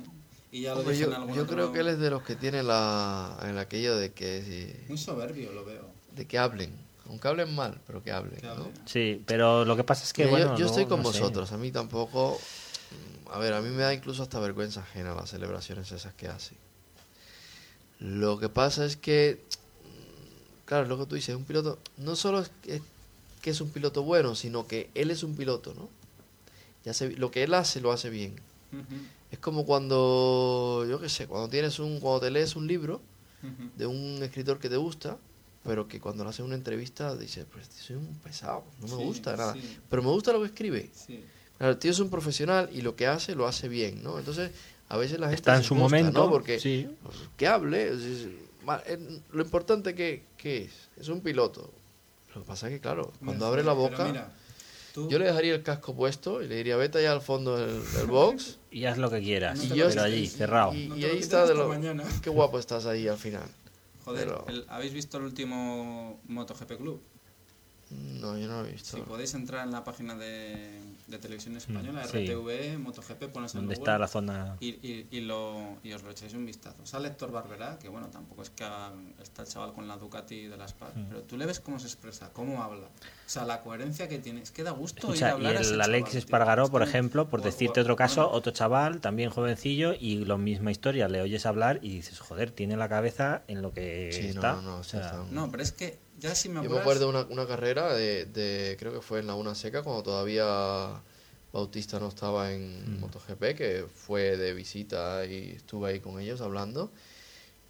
Y 0.52 0.62
ya 0.62 0.74
lo 0.74 0.82
Hombre, 0.82 0.98
yo 0.98 1.34
yo 1.34 1.48
creo 1.48 1.72
que 1.72 1.80
él 1.80 1.88
es 1.88 2.00
de 2.00 2.10
los 2.10 2.24
que 2.24 2.36
tiene 2.36 2.62
la, 2.64 3.38
en 3.44 3.58
aquello 3.58 3.96
de 3.96 4.12
que, 4.12 4.44
si- 4.44 4.90
Muy 4.90 4.98
soberbio, 4.98 5.54
lo 5.54 5.64
veo. 5.64 5.86
de 6.16 6.26
que 6.28 6.38
hablen. 6.38 6.72
Aunque 7.12 7.28
hablen 7.28 7.54
mal, 7.54 7.78
pero 7.86 8.02
que 8.02 8.12
hablen, 8.12 8.40
¿no? 8.42 8.50
hable. 8.52 8.72
Sí, 8.86 9.22
pero 9.28 9.66
lo 9.66 9.76
que 9.76 9.84
pasa 9.84 10.04
es 10.06 10.14
que, 10.14 10.24
Mira, 10.26 10.40
yo- 10.40 10.46
bueno, 10.46 10.58
yo, 10.58 10.64
no- 10.66 10.70
estoy 10.72 10.86
con 10.86 11.04
no 11.04 11.12
sé. 11.12 11.20
vosotros. 11.20 11.52
A 11.52 11.58
mí 11.58 11.70
tampoco. 11.70 12.40
A 13.30 13.38
ver, 13.38 13.54
a 13.54 13.62
mí 13.62 13.70
me 13.70 13.84
da 13.84 13.94
incluso 13.94 14.24
hasta 14.24 14.40
vergüenza 14.40 14.80
ajena 14.82 15.14
las 15.14 15.30
celebraciones 15.30 15.92
esas 15.92 16.14
que 16.14 16.28
hace. 16.30 16.56
Lo 18.00 18.40
que 18.40 18.48
pasa 18.50 18.86
es 18.86 18.96
que. 18.98 19.44
mm, 19.84 20.66
Claro, 20.66 20.88
lo 20.88 20.98
que 20.98 21.06
tú 21.06 21.16
dices, 21.16 21.36
un 21.36 21.44
piloto. 21.44 21.80
No 21.98 22.16
solo 22.16 22.40
es 22.40 22.50
que, 22.64 22.82
que 23.42 23.50
es 23.50 23.60
un 23.62 23.70
piloto 23.72 24.04
bueno, 24.04 24.34
sino 24.36 24.66
que 24.68 24.90
él 24.96 25.12
es 25.12 25.22
un 25.24 25.36
piloto, 25.36 25.74
¿no? 25.74 25.90
Ya 26.86 26.94
se, 26.94 27.12
lo 27.12 27.30
que 27.30 27.44
él 27.44 27.54
hace, 27.54 27.82
lo 27.82 27.92
hace 27.92 28.10
bien. 28.10 28.36
Es 29.32 29.40
como 29.40 29.66
cuando. 29.66 30.86
Yo 30.90 31.00
qué 31.02 31.10
sé, 31.10 31.28
cuando 31.28 31.50
tienes 31.50 31.78
un. 31.80 32.00
Cuando 32.00 32.22
te 32.22 32.32
lees 32.32 32.56
un 32.56 32.68
libro 32.68 33.02
de 33.76 33.86
un 33.86 34.20
escritor 34.24 34.60
que 34.60 34.70
te 34.70 34.78
gusta, 34.78 35.18
pero 35.64 35.88
que 35.88 36.00
cuando 36.00 36.24
le 36.24 36.30
hace 36.32 36.42
una 36.44 36.56
entrevista 36.56 37.16
dice, 37.16 37.46
pues 37.46 37.68
soy 37.80 37.96
un 37.98 38.08
pesado, 38.24 38.64
no 38.80 38.88
me 38.88 38.98
Sí, 38.98 39.04
gusta 39.04 39.36
nada. 39.36 39.54
sí. 39.54 39.78
Pero 39.90 40.02
me 40.04 40.10
gusta 40.10 40.34
lo 40.34 40.40
que 40.40 40.48
escribe. 40.48 40.90
Sí. 40.94 41.24
Claro, 41.58 41.74
el 41.74 41.78
tío 41.80 41.92
es 41.92 42.00
un 42.00 42.10
profesional 42.10 42.70
y 42.74 42.82
lo 42.82 42.96
que 42.96 43.06
hace, 43.08 43.36
lo 43.36 43.48
hace 43.48 43.68
bien, 43.70 44.02
¿no? 44.04 44.18
Entonces, 44.18 44.52
a 44.90 44.98
veces 44.98 45.20
la 45.20 45.28
gente 45.28 45.36
Está 45.42 45.56
en 45.56 45.62
se 45.62 45.68
su 45.68 45.76
momento, 45.76 46.26
¿no? 46.26 46.30
Porque 46.32 46.60
sí. 46.60 46.88
pues, 47.04 47.16
que 47.38 47.48
hable, 47.48 47.90
es- 47.90 48.02
es- 48.02 48.28
ma- 48.66 48.82
lo 49.32 49.42
importante 49.44 49.94
que, 49.94 50.24
que 50.38 50.64
es, 50.66 50.72
es 51.00 51.08
un 51.10 51.22
piloto. 51.22 51.72
Lo 52.34 52.42
que 52.42 52.48
pasa 52.48 52.68
es 52.68 52.74
que, 52.74 52.80
claro, 52.80 53.12
cuando 53.20 53.34
Mira, 53.46 53.48
abre 53.48 53.64
la 53.64 53.74
boca, 53.74 54.06
mira, 54.06 54.32
tú- 54.96 55.08
yo 55.10 55.20
le 55.20 55.26
dejaría 55.26 55.54
el 55.54 55.62
casco 55.64 55.94
puesto 55.96 56.42
y 56.42 56.48
le 56.48 56.56
diría, 56.56 56.76
vete 56.78 56.98
allá 56.98 57.12
al 57.12 57.22
fondo 57.22 57.56
del, 57.58 57.82
del 57.94 58.08
box. 58.08 58.58
Y 58.72 58.86
haz 58.86 58.98
lo 58.98 59.10
que 59.12 59.20
quieras, 59.22 59.60
No 59.64 59.76
pero 59.76 60.02
allí, 60.02 60.28
cerrado. 60.28 60.74
Y, 60.74 60.88
No 60.88 60.98
y 60.98 61.06
ahí 61.06 61.20
está 61.20 61.38
de 61.46 61.52
hasta 61.52 61.56
lo... 61.56 61.68
mañana. 61.68 62.04
Qué 62.24 62.30
guapo 62.32 62.58
estás 62.58 62.86
ahí 62.88 63.08
al 63.08 63.18
final. 63.18 63.44
Joder, 64.06 64.26
pero- 64.28 64.46
el- 64.48 64.66
¿habéis 64.70 64.94
visto 64.94 65.18
el 65.18 65.24
último 65.26 66.20
MotoGP 66.28 66.78
Club? 66.78 67.02
No, 67.92 68.38
yo 68.38 68.48
no 68.48 68.62
lo 68.62 68.68
he 68.68 68.72
visto. 68.72 68.98
Si 68.98 69.04
podéis 69.04 69.34
entrar 69.34 69.66
en 69.66 69.72
la 69.72 69.84
página 69.84 70.16
de, 70.16 70.80
de 71.12 71.20
Televisión 71.20 71.56
Española, 71.58 72.04
Mm, 72.06 72.10
sí. 72.12 72.26
RTV, 72.26 72.78
MotoGP, 72.80 73.24
pones 73.32 73.54
en 73.54 73.62
¿Dónde 73.62 73.76
Google 73.76 73.92
está 73.92 74.00
la 74.00 74.08
zona? 74.08 74.58
y, 74.60 74.70
y, 74.70 75.08
y 75.12 75.22
lo, 75.22 75.78
y 75.84 75.94
os 75.94 76.02
lo 76.04 76.10
echáis 76.12 76.34
un 76.34 76.46
vistazo. 76.46 76.86
Sale 76.86 77.10
Héctor 77.10 77.32
Barberá, 77.32 77.78
que 77.78 77.90
bueno, 77.90 78.08
tampoco 78.08 78.42
es 78.42 78.50
que 78.50 78.64
hagan- 78.64 79.14
está 79.22 79.44
el 79.44 79.48
chaval 79.48 79.74
con 79.74 79.88
la 79.88 79.98
Ducati 79.98 80.48
de 80.48 80.58
las 80.58 80.74
PAS, 80.74 80.96
Mm. 80.96 81.06
pero 81.10 81.22
tú 81.24 81.38
le 81.38 81.46
ves 81.46 81.60
cómo 81.60 81.78
se 81.80 81.88
expresa, 81.88 82.32
cómo 82.34 82.64
habla. 82.64 82.88
O 82.88 83.30
sea, 83.34 83.46
la 83.46 83.62
coherencia 83.62 84.08
que 84.10 84.20
tiene. 84.20 84.42
Es 84.42 84.52
que 84.52 84.64
da 84.64 84.72
gusto 84.72 85.00
ir 85.00 85.06
a 85.06 85.08
Escucha, 85.14 85.28
y 85.28 85.32
hablar 85.32 85.56
a 85.58 85.60
ese 85.62 85.70
el 85.74 85.78
chaval, 85.78 85.90
Alex 85.90 86.10
tío. 86.10 86.20
Espargaró, 86.20 86.64
Es 86.64 86.70
por 86.70 86.84
que- 86.84 86.90
ejemplo, 86.90 87.30
por 87.30 87.40
o- 87.42 87.44
decirte 87.44 87.80
o- 87.80 87.84
otro 87.84 87.96
caso, 87.96 88.22
bueno, 88.24 88.38
otro 88.38 88.52
chaval, 88.52 89.02
también 89.02 89.30
jovencillo, 89.30 89.94
y 90.00 90.24
lo 90.26 90.38
misma 90.38 90.72
historia, 90.72 91.08
le 91.08 91.22
oyes 91.22 91.46
hablar 91.46 91.80
y 91.82 91.90
dices, 91.90 92.20
joder, 92.20 92.52
tiene 92.52 92.78
la 92.78 92.90
cabeza 92.90 93.44
en 93.48 93.62
lo 93.62 93.74
que 93.74 94.10
Sí, 94.14 94.22
no, 94.24 94.28
está. 94.30 94.54
no, 94.54 94.62
no, 94.62 94.78
O 94.78 94.84
sea, 94.84 95.02
está. 95.02 95.24
No, 95.32 95.50
pero 95.52 95.64
es 95.64 95.72
que 95.72 96.00
ya 96.22 96.34
si 96.36 96.48
me 96.48 96.64
Yo 96.64 96.70
me 96.70 96.78
acuerdo 96.80 97.10
una, 97.10 97.26
una 97.30 97.46
carrera 97.46 97.94
de, 97.94 98.26
de, 98.26 98.78
creo 98.80 98.94
que 98.94 99.02
fue 99.02 99.20
en 99.20 99.28
la 99.28 99.36
Una 99.36 99.54
Seca, 99.56 99.84
cuando 99.84 100.04
todavía 100.04 101.02
Bautista 101.52 102.00
no 102.00 102.08
estaba 102.08 102.52
en 102.54 102.98
Mm. 102.98 103.00
MotoGP, 103.02 103.56
que 103.58 103.86
fue 103.94 104.38
de 104.38 104.54
visita 104.54 105.26
y 105.26 105.52
estuve 105.58 105.90
ahí 105.90 106.00
con 106.00 106.20
ellos 106.20 106.40
hablando. 106.40 106.92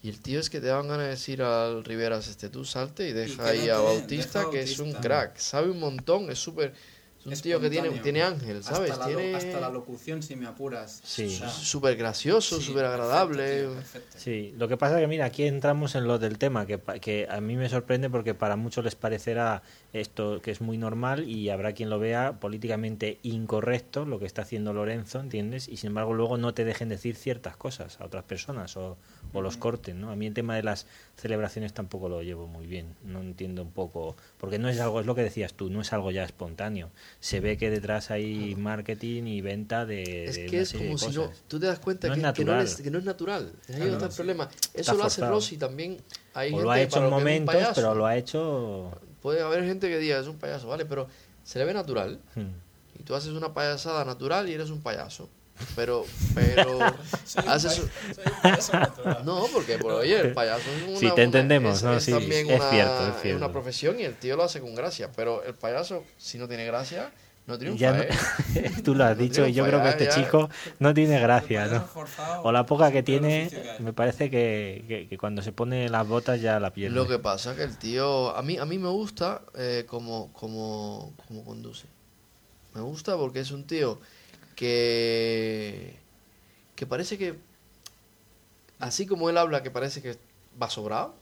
Y 0.03 0.09
el 0.09 0.19
tío 0.19 0.39
es 0.39 0.49
que 0.49 0.59
te 0.61 0.67
daban 0.67 0.87
ganas 0.87 1.05
de 1.05 1.11
decir 1.11 1.41
al 1.43 1.83
Riveras, 1.83 2.27
este, 2.27 2.49
tú 2.49 2.65
salte 2.65 3.07
y 3.09 3.13
deja 3.13 3.49
ahí 3.49 3.69
a 3.69 3.77
Bautista, 3.79 4.39
deja 4.39 4.49
a 4.49 4.51
que 4.51 4.61
es 4.61 4.79
un 4.79 4.91
Bautista. 4.93 5.01
crack, 5.01 5.37
sabe 5.37 5.69
un 5.71 5.79
montón, 5.79 6.29
es 6.31 6.39
súper... 6.39 6.73
Es 7.23 7.37
un 7.37 7.41
tío 7.43 7.59
que 7.59 7.69
tiene, 7.69 7.89
tiene 7.99 8.23
ángel, 8.23 8.63
¿sabes? 8.63 8.91
Hasta 8.91 9.05
la, 9.07 9.11
lo- 9.11 9.19
tiene... 9.19 9.35
hasta 9.35 9.59
la 9.59 9.69
locución, 9.69 10.23
si 10.23 10.35
me 10.35 10.47
apuras. 10.47 11.01
Sí. 11.03 11.25
O 11.27 11.29
sea, 11.29 11.49
Súper 11.49 11.95
gracioso, 11.95 12.57
sí, 12.59 12.63
súper 12.65 12.83
perfecto, 12.85 13.03
agradable. 13.03 13.59
tío, 13.61 13.73
perfecto. 13.75 14.17
Sí, 14.17 14.53
lo 14.57 14.67
que 14.67 14.77
pasa 14.77 14.95
es 14.95 15.01
que, 15.01 15.07
mira, 15.07 15.25
aquí 15.25 15.43
entramos 15.43 15.93
en 15.95 16.05
lo 16.07 16.17
del 16.17 16.37
tema, 16.39 16.65
que, 16.65 16.77
pa- 16.79 16.97
que 16.99 17.27
a 17.29 17.39
mí 17.39 17.55
me 17.57 17.69
sorprende 17.69 18.09
porque 18.09 18.33
para 18.33 18.55
muchos 18.55 18.83
les 18.83 18.95
parecerá 18.95 19.61
esto 19.93 20.41
que 20.41 20.49
es 20.51 20.61
muy 20.61 20.77
normal 20.77 21.27
y 21.29 21.49
habrá 21.49 21.73
quien 21.73 21.89
lo 21.91 21.99
vea 21.99 22.39
políticamente 22.39 23.19
incorrecto, 23.21 24.05
lo 24.05 24.17
que 24.19 24.25
está 24.25 24.41
haciendo 24.41 24.73
Lorenzo, 24.73 25.19
¿entiendes? 25.19 25.67
Y 25.67 25.77
sin 25.77 25.87
embargo 25.89 26.13
luego 26.13 26.37
no 26.37 26.53
te 26.53 26.65
dejen 26.65 26.89
decir 26.89 27.15
ciertas 27.15 27.55
cosas 27.55 27.99
a 27.99 28.05
otras 28.05 28.23
personas 28.23 28.75
o, 28.77 28.97
o 29.33 29.41
los 29.41 29.57
corten, 29.57 30.01
¿no? 30.01 30.11
A 30.11 30.15
mí 30.15 30.27
el 30.27 30.33
tema 30.33 30.55
de 30.55 30.63
las 30.63 30.85
celebraciones 31.15 31.73
tampoco 31.73 32.09
lo 32.09 32.21
llevo 32.23 32.47
muy 32.47 32.65
bien, 32.65 32.95
no 33.03 33.21
entiendo 33.21 33.61
un 33.61 33.71
poco, 33.71 34.15
porque 34.39 34.59
no 34.59 34.69
es 34.69 34.79
algo, 34.79 34.99
es 34.99 35.05
lo 35.05 35.15
que 35.15 35.23
decías 35.23 35.53
tú, 35.53 35.69
no 35.69 35.81
es 35.81 35.93
algo 35.93 36.11
ya 36.11 36.23
espontáneo, 36.23 36.89
se 37.19 37.39
ve 37.39 37.57
que 37.57 37.69
detrás 37.69 38.11
hay 38.11 38.55
marketing 38.55 39.23
y 39.23 39.41
venta 39.41 39.85
de, 39.85 40.25
Es 40.25 40.37
que 40.37 40.61
es 40.61 40.73
como 40.73 40.97
si 40.97 41.11
no. 41.11 41.31
Tú 41.47 41.59
te 41.59 41.67
das 41.67 41.79
cuenta 41.79 42.07
No 42.07 42.15
que, 42.15 42.21
es 42.21 42.33
que 42.33 42.45
no 42.45 42.61
es, 42.61 42.75
que 42.75 42.91
no 42.91 42.97
es 42.97 43.05
natural. 43.05 43.51
Ahí 43.69 43.75
Claro, 43.75 43.93
está 43.93 44.05
el 44.07 44.13
problema. 44.13 44.49
Eso 44.73 44.93
lo 44.95 45.03
hace. 45.03 45.25
Rossi 45.25 45.57
también. 45.57 45.97
Hay 46.33 46.49
O 46.49 46.51
gente 46.51 46.63
lo 46.63 46.71
ha 46.71 46.81
hecho 46.81 47.03
en 47.03 47.09
momentos, 47.09 47.53
payaso. 47.55 47.73
pero 47.75 47.95
lo 47.95 48.05
ha 48.05 48.17
hecho... 48.17 48.91
Puede 49.21 49.41
haber 49.41 49.63
gente 49.65 49.87
que 49.87 49.99
diga 49.99 50.19
es 50.19 50.27
un 50.27 50.37
payaso, 50.37 50.67
¿vale? 50.67 50.85
Pero 50.85 51.07
se 51.43 51.59
le 51.59 51.65
ve 51.65 51.73
natural. 51.73 52.19
hmm. 52.35 52.99
Y 52.99 53.03
tú 53.03 53.15
haces 53.15 53.31
una 53.31 53.53
payasada 53.53 54.03
natural 54.05 54.49
y 54.49 54.53
eres 54.53 54.69
un 54.69 54.81
payaso. 54.81 55.29
Pero, 55.75 56.05
pero 56.33 56.95
no, 59.23 59.47
porque 59.53 59.77
por 59.77 59.93
oye, 59.93 60.19
el 60.19 60.33
payaso 60.33 60.69
es 60.71 60.83
una, 60.83 60.97
Sí, 60.99 61.05
te 61.07 61.11
una- 61.13 61.23
entendemos, 61.23 61.77
es, 61.77 61.83
¿no? 61.83 61.93
es 61.97 62.03
Sí, 62.03 62.11
también 62.11 62.49
es 62.49 62.55
una, 62.59 62.69
cierto, 62.69 63.07
es 63.09 63.15
es 63.15 63.21
cierto. 63.21 63.37
una 63.37 63.51
profesión 63.51 63.99
y 63.99 64.03
el 64.03 64.15
tío 64.15 64.35
lo 64.35 64.43
hace 64.43 64.59
con 64.59 64.75
gracia. 64.75 65.11
Pero 65.15 65.43
el 65.43 65.53
payaso, 65.55 66.03
si 66.17 66.37
no 66.37 66.47
tiene 66.47 66.65
gracia, 66.65 67.11
no 67.47 67.57
triunfa, 67.57 67.79
Ya 67.79 67.93
no- 67.93 68.03
¿eh? 68.03 68.09
tú 68.83 68.95
lo 68.95 69.03
has 69.05 69.15
No 69.17 69.23
dicho 69.23 69.45
y 69.47 69.53
yo 69.53 69.65
creo 69.65 69.79
que 69.79 69.85
ya, 69.85 69.89
este 69.91 70.05
ya. 70.05 70.11
chico 70.15 70.49
no 70.79 70.93
tiene 70.93 71.19
gracia, 71.19 71.67
¿no? 71.67 71.87
O 72.43 72.51
la 72.51 72.65
poca 72.65 72.87
es 72.87 72.93
que 72.93 73.03
tiene, 73.03 73.49
me 73.79 73.93
parece 73.93 74.29
que, 74.29 74.83
que- 74.87 75.07
que 75.07 75.17
cuando 75.17 75.41
se 75.41 75.51
pone 75.51 75.89
las 75.89 76.07
botas 76.07 76.41
ya 76.41 76.59
la 76.59 76.71
pierde. 76.73 76.95
Lo 76.95 77.07
que 77.07 77.19
pasa 77.19 77.55
que 77.55 77.63
el 77.63 77.77
tío, 77.77 78.35
a 78.35 78.41
mí, 78.41 78.57
a 78.57 78.65
mí 78.65 78.77
me 78.77 78.89
gusta 78.89 79.41
eh, 79.55 79.85
como, 79.87 80.31
como, 80.33 81.13
como 81.27 81.43
conduce. 81.45 81.87
Me 82.73 82.81
gusta 82.81 83.17
porque 83.17 83.41
es 83.41 83.51
un 83.51 83.67
tío 83.67 83.99
que, 84.61 85.95
que 86.75 86.85
parece 86.85 87.17
que, 87.17 87.35
así 88.79 89.05
como 89.07 89.29
él 89.29 89.37
habla, 89.37 89.63
que 89.63 89.71
parece 89.71 90.01
que 90.01 90.17
va 90.61 90.69
sobrado, 90.69 91.15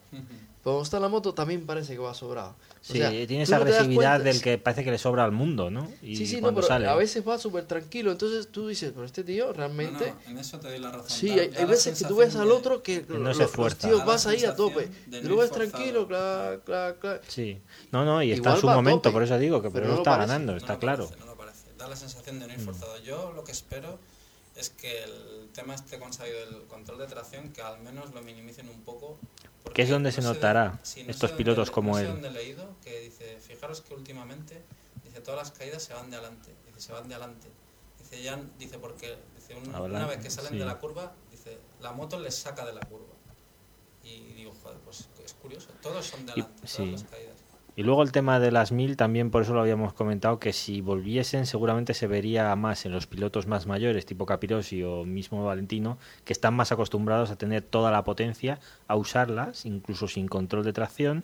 cuando 0.64 0.82
está 0.84 0.98
en 0.98 1.04
la 1.04 1.10
moto 1.10 1.34
también 1.34 1.66
parece 1.66 1.94
que 1.94 2.00
va 2.00 2.14
sobrado. 2.14 2.50
O 2.50 2.56
Sí, 2.82 2.98
sea, 2.98 3.10
tiene 3.10 3.44
esa 3.44 3.58
no 3.58 3.62
agresividad 3.64 4.20
del 4.22 4.42
que 4.42 4.58
parece 4.58 4.84
que 4.86 4.92
le 4.92 4.98
sobra 4.98 5.24
al 5.26 5.32
mundo, 5.34 5.70
¿no? 5.70 5.90
Y 6.02 6.16
sí, 6.16 6.26
sí, 6.26 6.36
no, 6.36 6.42
cuando 6.44 6.62
pero 6.62 6.68
sale. 6.68 6.88
a 6.88 6.96
veces 6.96 7.28
va 7.28 7.38
súper 7.38 7.66
tranquilo. 7.66 8.12
Entonces 8.12 8.48
tú 8.50 8.68
dices, 8.70 8.92
pero 8.94 9.06
este 9.06 9.24
tío 9.24 9.52
realmente... 9.54 10.14
no, 10.26 10.32
en 10.32 10.38
eso 10.38 10.60
te 10.60 10.70
doy 10.70 10.80
la 10.80 10.92
razón. 10.92 11.10
Sí, 11.10 11.30
hay, 11.32 11.52
hay 11.58 11.66
veces 11.66 11.98
que 12.00 12.06
tú 12.06 12.16
ves 12.18 12.36
al 12.38 12.52
otro 12.52 12.82
que, 12.82 13.06
no 13.10 13.18
lo- 13.20 13.34
se 13.34 13.58
los 13.58 13.76
tíos 13.78 14.06
vas 14.06 14.26
ahí 14.28 14.44
a 14.46 14.56
tope. 14.56 14.90
Y 15.12 15.22
lo 15.28 15.38
ves 15.38 15.52
tranquilo, 15.52 16.08
clac, 16.08 16.64
clac, 16.64 17.00
clac. 17.00 17.22
Sí. 17.28 17.60
No, 17.92 18.04
no, 18.06 18.24
y 18.24 18.32
está 18.32 18.56
en 18.56 18.62
su 18.62 18.68
momento, 18.68 19.02
tope, 19.02 19.14
por 19.14 19.24
eso 19.24 19.38
digo 19.38 19.62
que 19.62 19.70
por 19.70 19.74
pero 19.82 19.86
eso 19.86 19.92
no 19.92 19.96
lo 19.98 20.02
está 20.04 20.12
parece. 20.12 20.28
ganando, 20.34 20.56
está 20.56 20.80
claro. 20.80 21.08
parece. 21.10 21.29
Da 21.80 21.88
la 21.88 21.96
sensación 21.96 22.40
de 22.40 22.46
no 22.48 22.54
ir 22.54 22.60
Mm. 22.60 22.66
forzado. 22.66 22.98
Yo 23.00 23.32
lo 23.32 23.44
que 23.44 23.54
espero 23.54 23.98
es 24.56 24.70
que 24.70 25.02
el 25.04 25.50
tema 25.54 25.74
este 25.76 25.98
conseguido 25.98 26.38
del 26.46 26.68
control 26.68 27.00
de 27.00 27.08
tracción, 27.08 27.54
que 27.54 27.62
al 27.62 27.80
menos 27.80 28.14
lo 28.14 28.22
minimicen 28.22 28.68
un 28.70 28.82
poco. 28.84 29.18
porque 29.64 29.76
Que 29.78 29.82
es 29.84 29.90
donde 29.90 30.10
no 30.10 30.16
se 30.16 30.22
de- 30.22 30.28
notará 30.28 30.66
no 30.72 30.80
estos 31.12 31.32
pilotos 31.34 31.70
como 31.70 31.92
no 31.92 31.98
sé 31.98 32.04
él. 32.04 32.08
dónde 32.08 32.30
he 32.30 32.32
leído 32.32 32.76
que 32.82 33.00
dice, 33.02 33.38
fijaros 33.42 33.82
que 33.82 33.94
últimamente, 33.94 34.62
dice, 35.04 35.20
todas 35.22 35.38
las 35.50 35.52
caídas 35.58 35.84
se 35.84 35.94
van 35.94 36.10
de 36.10 36.16
adelante. 36.18 36.54
Dice, 36.66 36.80
se 36.80 36.94
van 36.94 37.08
de 37.10 37.16
adelante. 37.16 37.50
Dice, 38.00 38.22
ya, 38.24 38.40
dice, 38.58 38.80
porque 38.80 39.18
dice, 39.36 39.56
un- 39.56 39.74
una 39.76 40.08
vez 40.08 40.20
que 40.24 40.30
salen 40.32 40.52
sí. 40.54 40.58
de 40.60 40.66
la 40.66 40.80
curva, 40.80 41.14
dice, 41.30 41.58
la 41.82 41.92
moto 41.92 42.18
les 42.20 42.36
saca 42.36 42.66
de 42.66 42.74
la 42.74 42.80
curva. 42.82 43.14
Y 44.04 44.32
digo, 44.34 44.54
joder, 44.64 44.78
pues 44.80 45.08
es 45.26 45.34
curioso. 45.34 45.68
Todos 45.82 46.06
son 46.06 46.26
de 46.26 46.32
Y- 46.36 46.40
adelante, 46.42 46.56
todas 46.62 46.72
sí. 46.72 46.86
las 46.92 47.04
caídas. 47.04 47.29
Y 47.80 47.84
luego 47.84 48.04
el 48.04 48.12
tema 48.12 48.42
de 48.42 48.52
las 48.52 48.74
mil, 48.74 48.98
también 48.98 49.32
por 49.32 49.44
eso 49.44 49.54
lo 49.54 49.62
habíamos 49.62 49.94
comentado, 49.94 50.38
que 50.38 50.52
si 50.52 50.82
volviesen 50.82 51.46
seguramente 51.46 51.94
se 51.94 52.08
vería 52.08 52.54
más 52.58 52.86
en 52.86 52.92
los 52.92 53.08
pilotos 53.08 53.48
más 53.48 53.68
mayores, 53.68 54.06
tipo 54.06 54.26
Capirossi 54.26 54.84
o 54.84 55.06
mismo 55.06 55.46
Valentino, 55.46 55.98
que 56.26 56.34
están 56.34 56.56
más 56.56 56.74
acostumbrados 56.74 57.32
a 57.32 57.38
tener 57.38 57.62
toda 57.62 57.90
la 57.90 58.04
potencia, 58.04 58.60
a 58.90 58.98
usarlas, 58.98 59.66
incluso 59.66 60.10
sin 60.10 60.28
control 60.28 60.66
de 60.66 60.74
tracción, 60.74 61.24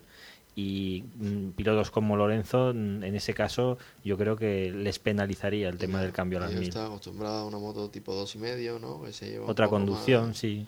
y 0.55 1.03
mm, 1.17 1.49
pilotos 1.57 1.91
como 1.91 2.15
Lorenzo, 2.15 2.71
mm, 2.73 3.03
en 3.03 3.15
ese 3.17 3.33
caso, 3.33 3.77
yo 4.05 4.17
creo 4.17 4.37
que 4.37 4.71
les 4.71 4.97
penalizaría 4.97 5.67
el 5.67 5.77
tema 5.77 5.99
del 5.99 6.13
cambio 6.13 6.37
a 6.37 6.43
las 6.43 6.53
mil. 6.53 6.69
están 6.69 6.85
acostumbrados 6.85 7.41
a 7.43 7.45
una 7.47 7.59
moto 7.59 7.89
tipo 7.89 8.15
dos 8.15 8.33
y 8.33 8.37
medio, 8.37 8.79
¿no? 8.79 9.03
Que 9.03 9.11
se 9.11 9.29
lleva 9.29 9.45
Otra 9.45 9.67
conducción, 9.67 10.27
más- 10.27 10.37
sí, 10.37 10.65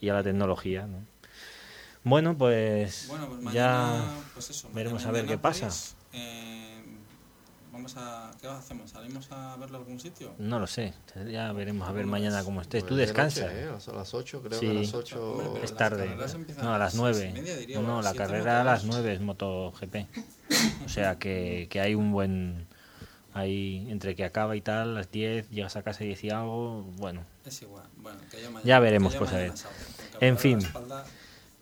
y 0.00 0.08
a 0.08 0.14
la 0.14 0.24
tecnología, 0.24 0.88
¿no? 0.88 0.98
Bueno, 2.04 2.36
pues, 2.36 3.06
Bueno, 3.08 3.28
pues 3.28 3.40
mañana, 3.42 4.04
ya 4.04 4.14
pues 4.34 4.50
eso, 4.50 4.68
veremos 4.74 5.02
mañana 5.02 5.18
a 5.18 5.22
ver 5.22 5.30
qué 5.30 5.38
pasa. 5.38 5.68
Eh, 6.12 6.82
vamos 7.72 7.94
a, 7.96 8.32
¿qué 8.40 8.48
hacemos? 8.48 8.90
¿Salimos 8.90 9.30
a 9.30 9.56
verlo 9.56 9.76
a 9.76 9.80
algún 9.80 10.00
sitio? 10.00 10.34
no 10.38 10.58
lo 10.58 10.66
sé, 10.66 10.94
ya 11.30 11.52
veremos 11.52 11.88
a 11.88 11.92
ver 11.92 12.02
¿Cómo 12.02 12.10
mañana 12.12 12.36
ves? 12.38 12.44
cómo 12.44 12.60
estés. 12.60 12.82
Pues 12.82 12.88
Tú 12.88 12.96
de 12.96 13.02
descansa. 13.06 13.42
noche, 13.46 13.60
¿eh? 13.62 13.68
A 13.68 13.72
las- 13.72 13.88
A 13.88 13.92
las 13.92 14.14
8, 14.14 14.42
creo 14.42 14.58
Sí. 14.58 14.66
que 14.66 14.70
a 14.72 14.74
las 14.80 14.94
8. 14.94 15.30
Hombre, 15.32 15.46
pero 15.52 15.64
Es 15.64 15.76
tarde. 15.76 16.06
No, 16.60 16.74
a 16.74 16.78
las 16.78 16.92
seis 16.92 16.98
y 16.98 17.02
9. 17.02 17.32
media, 17.34 17.56
diría, 17.56 17.80
No, 17.80 18.02
la 18.02 18.14
carrera 18.14 18.60
a 18.62 18.64
las 18.64 18.82
dos. 18.84 18.96
9 18.96 19.14
es 19.14 19.20
MotoGP. 19.20 20.06
O 20.84 20.88
sea 20.88 21.18
que, 21.18 21.68
que 21.70 21.80
hay 21.80 21.94
un 21.94 22.10
buen. 22.12 22.66
Ahí, 23.34 23.86
entre 23.88 24.14
que 24.14 24.24
acaba 24.26 24.54
y 24.56 24.60
tal, 24.60 24.94
las 24.94 25.10
10, 25.10 25.48
llegas 25.48 25.74
a 25.76 25.82
casa 25.82 26.04
y 26.04 26.08
decía 26.08 26.40
algo. 26.40 26.82
Bueno, 26.98 27.24
Es 27.46 27.62
igual. 27.62 27.84
Bueno, 27.96 28.18
que 28.30 28.36
mañana, 28.44 28.60
Ya 28.64 28.78
veremos, 28.80 29.14
que 29.14 29.18
pues, 29.20 29.32
a 29.32 29.36
ver. 29.36 29.52
En 30.20 30.36
fin. 30.36 30.58
la 30.60 30.66
espalda- 30.68 31.04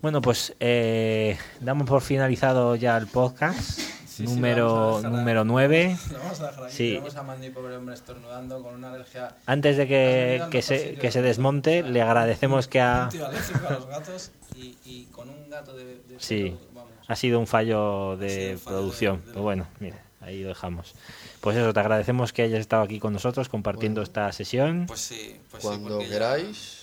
Bueno, 0.02 0.22
pues 0.22 0.54
eh, 0.60 1.36
damos 1.60 1.86
por 1.86 2.00
finalizado 2.00 2.74
ya 2.76 2.96
el 2.96 3.06
podcast 3.06 3.58
Sí, 3.60 4.26
sí, 4.26 4.34
número, 4.34 4.94
a 4.96 4.96
dejar 4.98 5.12
número 5.12 5.44
9. 5.44 5.96
Lo 6.12 6.18
vamos 6.18 6.40
a 6.40 6.46
dejar 6.48 6.64
aquí. 6.64 6.74
Sí. 6.76 6.88
Tenemos 6.90 7.16
a 7.16 7.22
Mandy, 7.22 7.50
pobre 7.50 7.76
hombre, 7.76 7.94
estornudando 7.94 8.62
con 8.62 8.74
una 8.74 8.88
alergia. 8.92 9.34
Antes 9.46 9.76
de 9.78 9.86
que, 9.86 10.42
que, 10.50 10.60
se, 10.62 10.94
que 10.94 11.10
se 11.10 11.22
desmonte, 11.22 11.82
le 11.82 12.02
agradecemos 12.02 12.66
que 12.68 12.80
Un 12.80 12.84
ha, 12.84 13.08
tío 13.10 13.26
alérgico 13.26 13.66
a 13.68 13.70
los 13.72 13.86
gatos 13.86 14.30
y, 14.56 14.76
y 14.84 15.04
con 15.12 15.28
un 15.30 15.48
gato 15.48 15.74
de. 15.74 15.84
de 15.84 16.16
Sí. 16.18 16.54
vamos. 16.74 16.90
ha 17.08 17.16
sido 17.16 17.38
un 17.40 17.46
fallo 17.46 18.16
de 18.18 18.52
un 18.54 18.58
fallo 18.58 18.76
producción. 18.76 19.16
de- 19.20 19.26
de- 19.26 19.30
Pero 19.32 19.42
bueno, 19.42 19.66
mire, 19.78 19.96
ahí 20.20 20.42
lo 20.42 20.48
dejamos. 20.50 20.94
Pues 21.40 21.56
eso, 21.56 21.72
te 21.72 21.80
agradecemos 21.80 22.32
que 22.34 22.42
hayas 22.42 22.60
estado 22.60 22.82
aquí 22.82 22.98
con 22.98 23.12
nosotros 23.14 23.48
compartiendo 23.48 24.00
Bueno. 24.00 24.08
esta 24.08 24.32
sesión. 24.32 24.84
Pues 24.86 25.00
sí, 25.00 25.40
pues 25.50 25.62
sí, 25.62 25.68
Cuando 25.68 26.00
ya- 26.02 26.08
queráis, 26.08 26.79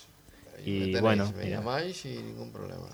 Y 0.65 0.71
me 0.71 0.79
tenéis, 0.85 1.01
bueno, 1.01 1.31
me 1.35 1.43
mira. 1.45 1.57
llamáis 1.59 2.05
y 2.05 2.17
ningún 2.17 2.51
problema. 2.51 2.88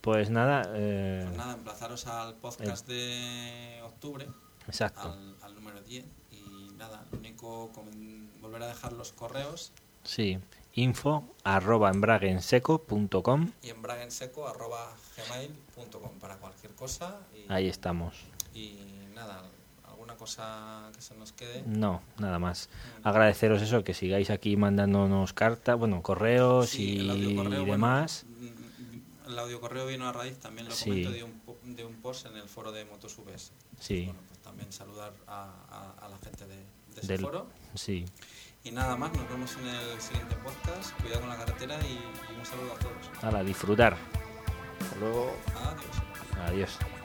Pues 0.00 0.30
nada, 0.30 0.62
eh, 0.74 1.22
Pues 1.26 1.36
nada, 1.36 1.52
emplazaros 1.54 2.06
al 2.06 2.34
podcast 2.36 2.86
de 2.88 3.80
octubre, 3.84 4.26
exacto. 4.66 5.12
al, 5.12 5.36
al 5.42 5.54
número 5.54 5.80
10. 5.82 6.04
Y 6.30 6.70
nada, 6.78 7.04
lo 7.12 7.18
único, 7.18 7.70
volver 8.40 8.62
a 8.62 8.68
dejar 8.68 8.92
los 8.92 9.12
correos 9.12 9.72
Sí, 10.02 10.38
info 10.74 11.24
arroba 11.44 11.90
embraguenseco.com. 11.90 13.50
y 13.62 13.68
en 13.68 13.82
bragenseco.gmail.com 13.82 16.18
para 16.18 16.36
cualquier 16.38 16.74
cosa. 16.74 17.20
Y, 17.34 17.44
Ahí 17.52 17.68
estamos. 17.68 18.14
y 18.54 18.78
nada, 19.14 19.42
cosa 20.20 20.90
que 20.94 21.00
se 21.00 21.14
nos 21.16 21.32
quede. 21.32 21.62
No, 21.66 22.02
nada 22.18 22.38
más. 22.38 22.68
Agradeceros 23.02 23.62
eso, 23.62 23.82
que 23.82 23.94
sigáis 23.94 24.28
aquí 24.30 24.56
mandándonos 24.56 25.32
cartas, 25.32 25.78
bueno, 25.78 26.02
correos 26.02 26.68
Sí, 26.68 26.98
el 26.98 27.30
y 27.30 27.34
bueno, 27.34 27.64
demás. 27.64 28.26
el 29.26 29.38
audiocorreo 29.38 29.86
vino 29.86 30.06
a 30.06 30.12
raíz, 30.12 30.38
también 30.38 30.68
lo 30.68 30.74
Sí. 30.74 30.90
comento, 30.90 31.10
de 31.10 31.22
un, 31.24 31.74
de 31.76 31.84
un 31.86 31.94
post 32.02 32.26
en 32.26 32.36
el 32.36 32.48
foro 32.48 32.70
de 32.70 32.84
MotoSubes. 32.84 33.52
Sí. 33.80 34.04
Bueno, 34.04 34.20
pues 34.28 34.40
también 34.40 34.70
saludar 34.72 35.12
a, 35.26 35.50
a- 35.70 36.04
a 36.06 36.08
la 36.10 36.18
gente 36.18 36.46
de, 36.46 36.56
de 36.56 36.64
ese 36.98 37.06
Del- 37.06 37.20
foro. 37.22 37.48
Sí, 37.74 38.04
Y 38.62 38.72
nada 38.72 38.94
más, 38.94 39.10
nos 39.14 39.26
vemos 39.30 39.56
en 39.56 39.66
el 39.68 40.00
siguiente 40.02 40.36
podcast. 40.44 40.92
Cuidado 41.00 41.20
con 41.20 41.30
la 41.30 41.36
carretera 41.38 41.78
y, 41.80 41.92
y 41.94 42.38
un 42.38 42.44
saludo 42.44 42.74
a 42.74 42.78
todos. 42.78 43.34
a 43.34 43.42
disfrutar. 43.42 43.96
Hasta 44.82 44.96
luego. 44.98 45.32
Adiós. 46.44 46.76
Adiós. 46.76 46.99